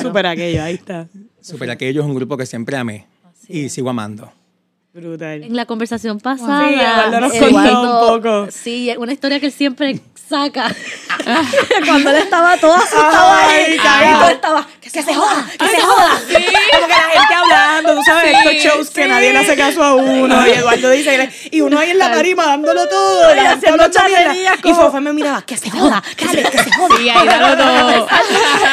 Super 0.01 0.25
aquello, 0.33 0.63
ahí 0.63 0.73
está. 0.73 1.07
Super 1.39 1.69
aquello 1.69 2.01
es 2.01 2.07
un 2.07 2.15
grupo 2.15 2.37
que 2.37 2.47
siempre 2.47 2.77
amé 2.77 3.05
y 3.47 3.69
sigo 3.69 3.91
amando. 3.91 4.31
Brutal. 4.93 5.43
En 5.45 5.55
la 5.55 5.65
conversación 5.65 6.19
pasada, 6.19 6.67
sí, 6.67 6.73
Eduardo 6.75 7.19
nos 7.21 7.33
contó 7.33 8.13
un 8.13 8.21
poco. 8.21 8.51
Sí, 8.51 8.93
una 8.97 9.13
historia 9.13 9.39
que 9.39 9.45
él 9.45 9.51
siempre 9.53 10.01
saca. 10.31 10.73
Cuando 11.85 12.09
él 12.09 12.17
estaba 12.17 12.57
todo 12.57 12.73
asustado 12.73 13.31
ahí, 13.31 13.71
y 13.71 13.75
estaba, 13.75 14.67
que 14.81 14.89
se, 14.89 15.13
joda, 15.13 15.47
que 15.57 15.67
se 15.67 15.81
joda. 15.81 16.19
Sí. 16.27 16.33
Como 16.33 16.87
que 16.87 16.87
la 16.87 17.21
gente 17.21 17.33
hablando, 17.33 17.95
tú 17.95 18.03
sabes, 18.03 18.33
estos 18.33 18.53
shows 18.55 18.89
que 18.89 19.07
nadie 19.07 19.31
le 19.31 19.39
hace 19.39 19.55
caso 19.55 19.83
a 19.83 19.95
uno. 19.95 20.47
Y 20.47 20.51
Eduardo 20.51 20.89
dice, 20.89 21.29
y 21.51 21.61
uno 21.61 21.79
ahí 21.79 21.91
en 21.91 21.97
la 21.97 22.11
tarima 22.11 22.45
dándolo 22.45 22.87
todo. 22.87 23.35
Y, 23.35 23.39
haciendo 23.39 23.89
charrerías. 23.89 24.57
Y 24.63 24.73
Fofé 24.73 24.99
me 24.99 25.13
miraba, 25.13 25.41
que 25.43 25.55
se 25.55 25.69
joda, 25.69 26.01
que 26.17 26.27
se, 26.27 26.43
que 26.43 26.57
se 26.57 26.71
joda. 26.71 26.97
Sí, 26.97 27.09
ahí 27.09 27.27
dalo 27.27 27.57
todo. 27.57 28.07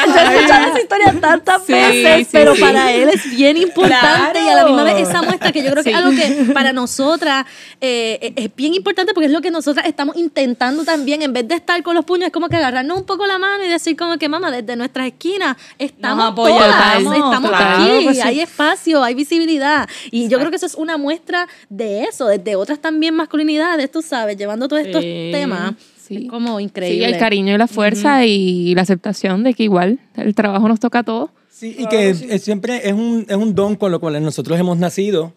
Yo 0.07 0.15
he 0.15 0.35
escuchado 0.35 0.67
esa 0.67 0.81
historia 0.81 1.15
tantas 1.21 1.67
veces, 1.67 2.27
pero 2.31 2.55
para 2.55 2.91
él 2.91 3.09
es 3.09 3.29
bien 3.29 3.55
importante 3.57 4.41
y 4.41 4.49
a 4.49 4.55
la 4.55 4.65
misma 4.65 4.83
vez 4.83 5.07
esa 5.07 5.21
muestra 5.21 5.51
que 5.51 5.63
yo 5.63 5.71
creo 5.71 5.83
que 5.83 5.91
es 5.91 6.08
que 6.11 6.51
para 6.53 6.73
nosotras 6.73 7.45
eh, 7.81 8.33
es 8.35 8.55
bien 8.55 8.73
importante 8.73 9.13
porque 9.13 9.27
es 9.27 9.31
lo 9.31 9.41
que 9.41 9.51
nosotras 9.51 9.85
estamos 9.85 10.15
intentando 10.17 10.83
también, 10.83 11.21
en 11.21 11.33
vez 11.33 11.47
de 11.47 11.55
estar 11.55 11.81
con 11.83 11.95
los 11.95 12.05
puños, 12.05 12.27
es 12.27 12.33
como 12.33 12.49
que 12.49 12.55
agarrarnos 12.55 12.97
un 12.97 13.05
poco 13.05 13.25
la 13.25 13.37
mano 13.37 13.63
y 13.63 13.67
decir 13.67 13.95
como 13.95 14.17
que, 14.17 14.29
mamá, 14.29 14.51
desde 14.51 14.75
nuestras 14.75 15.07
esquinas 15.07 15.57
estamos 15.77 16.35
todas, 16.35 16.99
estamos 16.99 17.51
aquí, 17.53 18.05
pues 18.05 18.21
hay 18.21 18.39
espacio, 18.41 19.03
hay 19.03 19.15
visibilidad. 19.15 19.87
Y 20.11 20.27
yo 20.27 20.39
creo 20.39 20.49
que 20.49 20.57
eso 20.57 20.65
es 20.65 20.75
una 20.75 20.97
muestra 20.97 21.47
de 21.69 22.03
eso, 22.03 22.27
desde 22.27 22.55
otras 22.55 22.79
también 22.79 23.15
masculinidades, 23.15 23.91
tú 23.91 24.01
sabes, 24.01 24.37
llevando 24.37 24.67
todos 24.67 24.85
estos 24.85 25.01
temas. 25.01 25.73
Es 26.09 26.27
como 26.29 26.59
increíble. 26.59 27.05
Sí, 27.05 27.13
el 27.13 27.19
cariño 27.19 27.53
y 27.53 27.57
la 27.57 27.67
fuerza 27.67 28.25
y 28.25 28.73
la 28.73 28.81
aceptación 28.81 29.43
de 29.43 29.53
que 29.53 29.63
igual 29.63 29.99
el 30.15 30.33
trabajo 30.33 30.67
nos 30.67 30.79
toca 30.79 30.99
a 30.99 31.03
todos. 31.03 31.29
Sí, 31.51 31.75
y 31.77 31.87
que 31.87 32.13
siempre 32.39 32.87
es 32.87 32.93
un, 32.93 33.25
es 33.27 33.35
un 33.35 33.53
don 33.53 33.75
con 33.75 33.91
lo 33.91 33.99
cual 33.99 34.21
nosotros 34.23 34.59
hemos 34.59 34.77
nacido, 34.77 35.33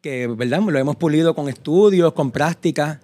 que 0.00 0.26
¿verdad? 0.26 0.60
lo 0.60 0.78
hemos 0.78 0.96
pulido 0.96 1.34
con 1.34 1.48
estudios, 1.48 2.12
con 2.12 2.30
prácticas, 2.30 2.98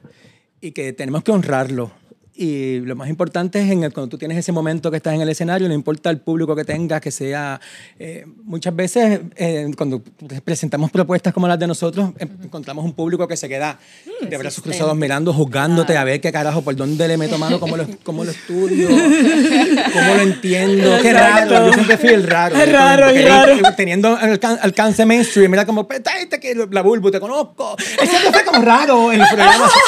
y 0.60 0.72
que 0.72 0.92
tenemos 0.92 1.22
que 1.22 1.32
honrarlo 1.32 2.03
y 2.36 2.80
lo 2.80 2.96
más 2.96 3.08
importante 3.08 3.60
es 3.60 3.70
en 3.70 3.84
el, 3.84 3.92
cuando 3.92 4.08
tú 4.08 4.18
tienes 4.18 4.36
ese 4.36 4.50
momento 4.50 4.90
que 4.90 4.96
estás 4.96 5.14
en 5.14 5.20
el 5.20 5.28
escenario, 5.28 5.68
no 5.68 5.74
importa 5.74 6.10
el 6.10 6.18
público 6.18 6.56
que 6.56 6.64
tengas, 6.64 7.00
que 7.00 7.10
sea... 7.10 7.60
Eh, 7.98 8.24
muchas 8.42 8.74
veces 8.74 9.20
eh, 9.36 9.70
cuando 9.76 10.02
presentamos 10.44 10.90
propuestas 10.90 11.32
como 11.32 11.46
las 11.46 11.58
de 11.60 11.68
nosotros, 11.68 12.10
eh, 12.18 12.26
encontramos 12.42 12.84
un 12.84 12.92
público 12.92 13.28
que 13.28 13.36
se 13.36 13.48
queda 13.48 13.78
mm, 14.20 14.26
de 14.26 14.36
brazos 14.36 14.64
cruzados 14.64 14.96
mirando, 14.96 15.32
juzgándote, 15.32 15.96
a 15.96 16.02
ver 16.02 16.20
qué 16.20 16.32
carajo, 16.32 16.62
por 16.62 16.74
dónde 16.74 17.06
le 17.06 17.16
meto 17.16 17.38
mano, 17.38 17.60
cómo 17.60 17.76
lo, 17.76 17.86
cómo 18.02 18.24
lo 18.24 18.32
estudio, 18.32 18.88
cómo 19.92 20.14
lo 20.14 20.20
entiendo. 20.20 20.98
Qué 21.02 21.12
raro, 21.12 21.66
yo 21.66 21.72
siempre 21.72 21.98
fui 21.98 22.08
el 22.08 22.24
raro. 22.24 22.56
Es 22.56 22.72
raro, 22.72 23.10
es 23.10 23.28
raro. 23.28 23.56
Teniendo 23.76 24.18
alcance 24.60 25.06
mainstream, 25.06 25.50
mira 25.52 25.64
como, 25.64 25.86
este 25.88 26.40
que 26.40 26.66
la 26.70 26.82
bulbo, 26.82 27.12
te 27.12 27.20
conozco. 27.20 27.76
Siempre 27.78 28.32
fue 28.32 28.44
como 28.44 28.60
raro 28.60 29.12
en 29.12 29.20
el 29.20 29.28
programa. 29.28 29.70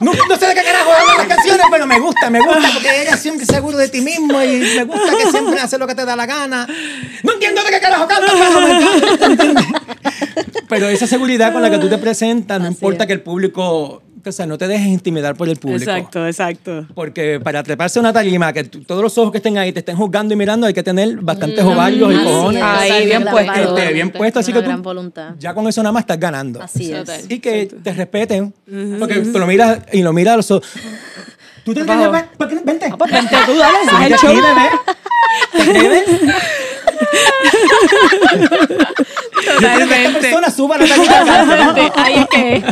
No, 0.00 0.12
no 0.12 0.36
sé 0.36 0.46
de 0.46 0.54
qué 0.54 0.62
carajo 0.62 0.90
las 1.18 1.26
canciones, 1.26 1.66
pero 1.70 1.86
me 1.86 1.98
gusta, 1.98 2.30
me 2.30 2.40
gusta 2.40 2.68
porque 2.72 3.02
eres 3.02 3.20
siempre 3.20 3.46
seguro 3.46 3.76
de 3.76 3.88
ti 3.88 4.00
mismo 4.00 4.42
y 4.42 4.58
me 4.76 4.84
gusta 4.84 5.12
que 5.16 5.30
siempre 5.30 5.60
haces 5.60 5.78
lo 5.78 5.86
que 5.86 5.94
te 5.94 6.04
da 6.04 6.16
la 6.16 6.26
gana. 6.26 6.66
No 7.22 7.32
entiendo 7.32 7.62
de 7.62 7.70
qué 7.70 7.80
carajo 7.80 8.06
cantas, 8.06 8.32
pero 9.18 9.60
Pero 10.68 10.88
esa 10.88 11.06
seguridad 11.06 11.52
con 11.52 11.62
la 11.62 11.70
que 11.70 11.78
tú 11.78 11.88
te 11.88 11.98
presentas, 11.98 12.60
no 12.60 12.66
importa 12.66 13.06
que 13.06 13.12
el 13.12 13.22
público 13.22 14.02
o 14.30 14.32
sea, 14.32 14.46
no 14.46 14.58
te 14.58 14.68
dejes 14.68 14.86
intimidar 14.86 15.34
por 15.36 15.48
el 15.48 15.56
público. 15.56 15.90
Exacto, 15.90 16.26
exacto. 16.26 16.86
Porque 16.94 17.40
para 17.42 17.62
treparse 17.62 17.98
a 17.98 18.00
una 18.00 18.12
tarima, 18.12 18.52
que 18.52 18.64
todos 18.64 19.02
los 19.02 19.16
ojos 19.18 19.32
que 19.32 19.38
estén 19.38 19.58
ahí 19.58 19.72
te 19.72 19.80
estén 19.80 19.96
juzgando 19.96 20.34
y 20.34 20.36
mirando, 20.36 20.66
hay 20.66 20.74
que 20.74 20.82
tener 20.82 21.16
bastantes 21.16 21.64
ovarios 21.64 22.12
y 22.12 22.24
cojones. 22.24 22.62
Ahí, 22.62 23.06
bien 23.06 23.24
puesto. 23.24 23.74
bien 23.92 24.10
puesto, 24.10 24.40
así 24.40 24.52
que 24.52 24.62
tú 24.62 25.12
ya 25.38 25.54
con 25.54 25.66
eso 25.68 25.82
nada 25.82 25.92
más 25.92 26.02
estás 26.02 26.18
ganando. 26.18 26.62
Así 26.62 26.92
es. 26.92 27.30
Y 27.30 27.38
que 27.40 27.66
te 27.66 27.92
respeten, 27.92 28.52
porque 28.98 29.20
tú 29.20 29.38
lo 29.38 29.46
miras 29.46 29.80
y 29.92 30.02
lo 30.02 30.12
miras 30.12 30.34
a 30.34 30.36
los 30.36 30.50
ojos. 30.50 30.68
¿Tú 31.64 31.74
te 31.74 31.80
entiendes? 31.80 32.12
Vente. 32.64 32.86
Ah, 32.92 32.96
pues 32.96 33.10
vente 33.10 33.36
tú, 33.44 33.56
dale. 33.56 34.06
El 34.06 34.18
show. 34.18 34.36
¿Te 35.52 35.62
atreves? 35.62 36.04
Totalmente. 39.46 40.20
persona 40.20 40.50
suba 40.50 40.78
la 40.78 40.84
Ahí 41.96 42.14
es 42.14 42.26
que. 42.28 42.62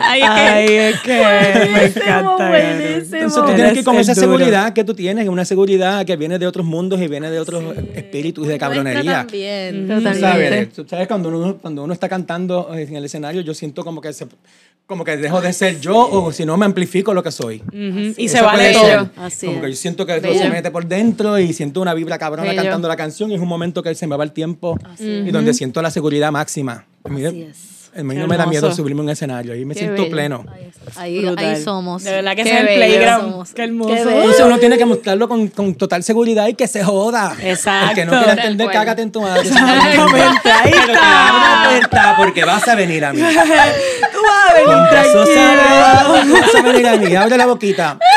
Ahí 0.00 0.22
es 0.22 0.30
que. 0.30 0.40
Ahí 0.40 0.74
es 0.76 1.00
que. 1.00 1.68
Me 1.70 1.84
encanta. 1.86 2.58
Entonces 2.58 3.34
tú 3.34 3.44
tienes 3.54 3.72
que 3.72 3.78
ir 3.80 3.84
con 3.84 3.96
esa 3.96 4.14
seguridad 4.14 4.72
que 4.72 4.84
tú 4.84 4.94
tienes, 4.94 5.28
una 5.28 5.44
seguridad 5.44 6.04
que 6.04 6.16
viene 6.16 6.38
de 6.38 6.46
otros 6.46 6.64
mundos 6.66 7.00
y 7.00 7.08
viene 7.08 7.30
de 7.30 7.40
otros 7.40 7.62
espíritus 7.94 8.46
de 8.46 8.58
cabronería. 8.58 9.26
También. 9.26 9.88
Totalmente. 9.88 10.20
¿Sabes? 10.20 10.68
¿Sabes? 10.88 11.08
Cuando 11.08 11.28
uno, 11.28 11.58
cuando 11.60 11.84
uno 11.84 11.92
está 11.92 12.08
cantando 12.08 12.70
en 12.74 12.96
el 12.96 13.04
escenario, 13.04 13.40
yo 13.42 13.54
siento 13.54 13.84
como 13.84 14.00
que 14.00 14.12
se 14.12 14.26
como 14.90 15.04
que 15.04 15.16
dejo 15.16 15.40
de 15.40 15.52
ser 15.52 15.80
yo 15.80 15.96
o 15.96 16.32
si 16.32 16.44
no 16.44 16.56
me 16.56 16.66
amplifico 16.66 17.14
lo 17.14 17.22
que 17.22 17.30
soy. 17.30 17.62
Y 17.72 18.28
se 18.28 18.42
vale 18.42 18.72
todo. 18.72 19.08
Así 19.18 19.46
como 19.46 19.60
que 19.60 19.70
yo 19.70 19.76
siento 19.76 20.04
que 20.04 20.20
todo 20.20 20.34
se 20.34 20.50
mete 20.50 20.72
por 20.72 20.84
dentro 20.84 21.38
y 21.38 21.52
siento 21.52 21.80
una 21.80 21.94
vibra 21.94 22.18
cabrona 22.18 22.52
cantando 22.56 22.88
la 22.88 22.96
canción 22.96 23.30
y 23.30 23.36
es 23.36 23.40
un 23.40 23.46
momento 23.46 23.84
que 23.84 23.94
se 23.94 24.08
me 24.08 24.16
va 24.16 24.24
el 24.24 24.32
tiempo 24.32 24.76
y 24.98 25.30
donde 25.30 25.54
siento 25.54 25.80
la 25.80 25.92
seguridad 25.92 26.32
máxima. 26.32 26.86
Así 27.04 27.24
es. 27.24 27.79
A 28.00 28.04
mí 28.04 28.14
no 28.14 28.26
me 28.26 28.36
da 28.36 28.46
miedo 28.46 28.72
subirme 28.72 29.00
a 29.00 29.04
un 29.04 29.10
escenario. 29.10 29.52
Ahí 29.52 29.64
me 29.64 29.74
siento 29.74 30.08
pleno. 30.08 30.44
Ahí, 30.96 31.24
ahí, 31.36 31.62
somos. 31.62 32.02
De 32.02 32.12
verdad 32.12 32.34
que 32.34 32.42
es 32.42 32.48
el 32.48 32.66
playground. 32.66 33.46
Qué 33.54 33.64
hermoso. 33.64 33.94
Entonces 33.94 34.44
uno 34.44 34.58
tiene 34.58 34.78
que 34.78 34.86
mostrarlo 34.86 35.28
con, 35.28 35.48
con, 35.48 35.74
total 35.74 36.02
seguridad 36.02 36.46
y 36.48 36.54
que 36.54 36.66
se 36.66 36.82
joda. 36.82 37.36
Exacto. 37.42 37.90
El 37.90 37.94
que 37.94 38.04
no 38.06 38.12
quiera 38.12 38.32
entender, 38.32 38.70
cágate 38.70 39.02
en 39.02 39.12
tu 39.12 39.20
madre. 39.20 39.40
Exactamente. 39.48 40.50
Ahí 40.50 40.72
Pero 40.72 40.92
está. 40.92 41.78
está. 41.78 42.16
porque 42.16 42.44
vas 42.44 42.66
a 42.66 42.74
venir 42.74 43.04
a 43.04 43.12
mí. 43.12 43.20
Tú 44.12 44.18
vas 44.22 44.50
a 44.50 44.54
venir 44.54 44.88
tranquilo. 44.90 46.40
Vas 46.40 46.54
a 46.54 46.62
venir 46.62 46.88
a 46.88 46.96
mí. 46.96 47.14
Abre 47.14 47.36
la 47.36 47.46
boquita. 47.46 47.98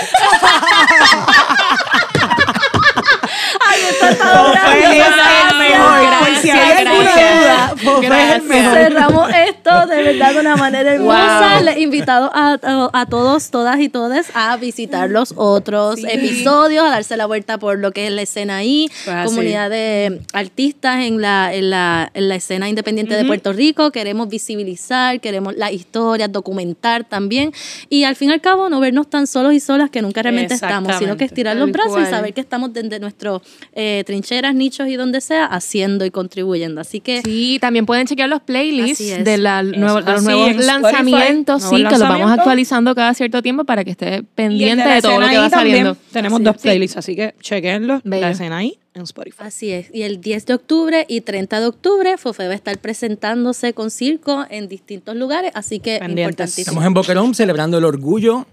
Cerramos 8.43 9.29
esto 9.47 9.85
de 9.87 10.03
verdad 10.03 10.33
de 10.33 10.39
una 10.39 10.55
manera 10.55 10.93
hermosa. 10.93 11.61
Les 11.61 11.77
invitado 11.77 12.29
a, 12.33 12.57
a, 12.93 13.05
todos, 13.05 13.49
todas 13.49 13.79
y 13.79 13.89
todos 13.89 14.27
a 14.33 14.55
visitar 14.57 15.09
los 15.09 15.33
otros 15.35 15.99
episodios, 16.03 16.83
a 16.83 16.89
darse 16.89 17.17
la 17.17 17.25
vuelta 17.25 17.57
por 17.57 17.79
lo 17.79 17.91
que 17.91 18.07
es 18.07 18.11
la 18.11 18.21
escena 18.21 18.57
ahí, 18.57 18.89
pues 19.05 19.25
comunidad 19.25 19.69
de 19.69 20.21
artistas 20.33 21.05
en 21.05 21.21
la, 21.21 21.53
en 21.53 21.69
la, 21.69 22.11
en 22.13 22.29
la 22.29 22.35
escena 22.35 22.69
independiente 22.69 23.15
de 23.15 23.25
Puerto 23.25 23.53
Rico. 23.53 23.91
Queremos 23.91 24.27
visibilizar, 24.29 25.19
queremos 25.19 25.55
las 25.55 25.71
historias, 25.71 26.31
documentar 26.31 27.03
también. 27.03 27.51
Y 27.89 28.03
al 28.03 28.15
fin 28.15 28.29
y 28.29 28.33
al 28.33 28.41
cabo, 28.41 28.69
no 28.69 28.79
vernos 28.79 29.09
tan 29.09 29.27
solos 29.27 29.53
y 29.53 29.59
solas 29.59 29.89
que 29.89 30.01
nunca 30.01 30.21
realmente 30.21 30.53
estamos, 30.53 30.95
sino 30.97 31.17
que 31.17 31.25
estirar 31.25 31.55
los 31.55 31.71
brazos 31.71 32.01
y 32.01 32.05
saber 32.05 32.33
que 32.33 32.41
estamos 32.41 32.73
desde 32.73 32.99
nuestro 32.99 33.41
eh, 33.73 34.03
trincheras, 34.23 34.55
nichos 34.55 34.87
y 34.87 34.95
donde 34.95 35.21
sea, 35.21 35.45
haciendo 35.45 36.05
y 36.05 36.11
contribuyendo. 36.11 36.81
Así 36.81 36.99
que. 36.99 37.21
Sí, 37.21 37.57
también 37.59 37.85
pueden 37.85 38.07
chequear 38.07 38.29
los 38.29 38.41
playlists 38.41 39.23
de, 39.23 39.37
la, 39.37 39.63
nuevo, 39.63 40.01
de, 40.01 40.11
los 40.11 40.23
nuevos 40.23 40.55
lanzamientos, 40.55 41.63
sí, 41.63 41.77
que 41.77 41.97
los 41.97 41.99
vamos 41.99 42.31
actualizando 42.31 42.95
cada 42.95 43.13
cierto 43.13 43.41
tiempo 43.41 43.63
para 43.63 43.83
que 43.83 43.91
esté 43.91 44.23
pendiente 44.35 44.87
de, 44.87 45.01
todo 45.01 45.19
lo 45.19 45.27
que 45.27 45.37
va 45.37 45.49
saliendo. 45.49 45.97
Tenemos 46.11 46.41
dos 46.41 46.57
playlists, 46.57 46.97
así 46.97 47.15
que 47.15 47.35
chequenlos. 47.41 48.01
La 48.03 48.31
escena 48.31 48.57
ahí 48.57 48.77
en 48.93 49.03
Spotify. 49.03 49.37
Así 49.39 49.71
es. 49.71 49.87
Y 49.93 50.03
el 50.03 50.21
10 50.21 50.45
de 50.45 50.53
octubre 50.53 51.05
y 51.07 51.21
30 51.21 51.59
de 51.59 51.65
octubre, 51.65 52.17
Fofe 52.17 52.45
va 52.45 52.53
a 52.53 52.55
estar 52.55 52.77
presentándose 52.77 53.73
con 53.73 53.91
circo 53.91 54.45
en 54.49 54.67
distintos 54.67 55.15
lugares, 55.15 55.51
así 55.55 55.79
que 55.79 55.95
importantísimo. 55.95 56.61
Estamos 56.61 56.85
en 56.85 56.93
Boquerón 56.93 57.35
celebrando 57.35 57.77
el 57.77 57.85
orgullo 57.85 58.45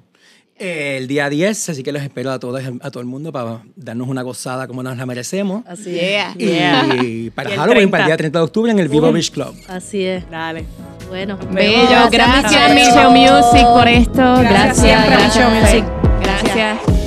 el 0.61 1.09
día 1.09 1.31
10, 1.31 1.71
así 1.71 1.83
que 1.83 1.91
los 1.91 2.03
espero 2.03 2.31
a 2.31 2.39
todos, 2.39 2.63
a 2.81 2.91
todo 2.91 3.01
el 3.01 3.07
mundo 3.07 3.33
para 3.33 3.63
darnos 3.77 4.09
una 4.09 4.23
gozada 4.23 4.67
como 4.67 4.83
nos 4.83 4.97
la 4.97 5.07
merecemos. 5.07 5.65
Así 5.67 5.99
es. 5.99 6.27
Y 6.39 7.31
para 7.31 7.51
Halloween, 7.51 7.91
para 7.91 8.05
el 8.05 8.09
día 8.09 8.17
30 8.17 8.39
de 8.39 8.45
octubre 8.45 8.71
en 8.71 8.79
el 8.79 8.89
Vivo 8.89 9.11
Beach 9.11 9.31
Club. 9.31 9.55
Así 9.69 10.05
es. 10.05 10.29
Dale. 10.31 10.67
Bueno, 11.09 11.39
bello. 11.51 12.09
Gracias, 12.11 12.75
Michelle 12.75 13.09
Music, 13.09 13.67
por 13.67 13.89
esto. 13.89 14.43
Gracias, 14.43 15.07
gracias, 15.07 15.51
gracias. 15.51 15.85
gracias. 16.23 17.00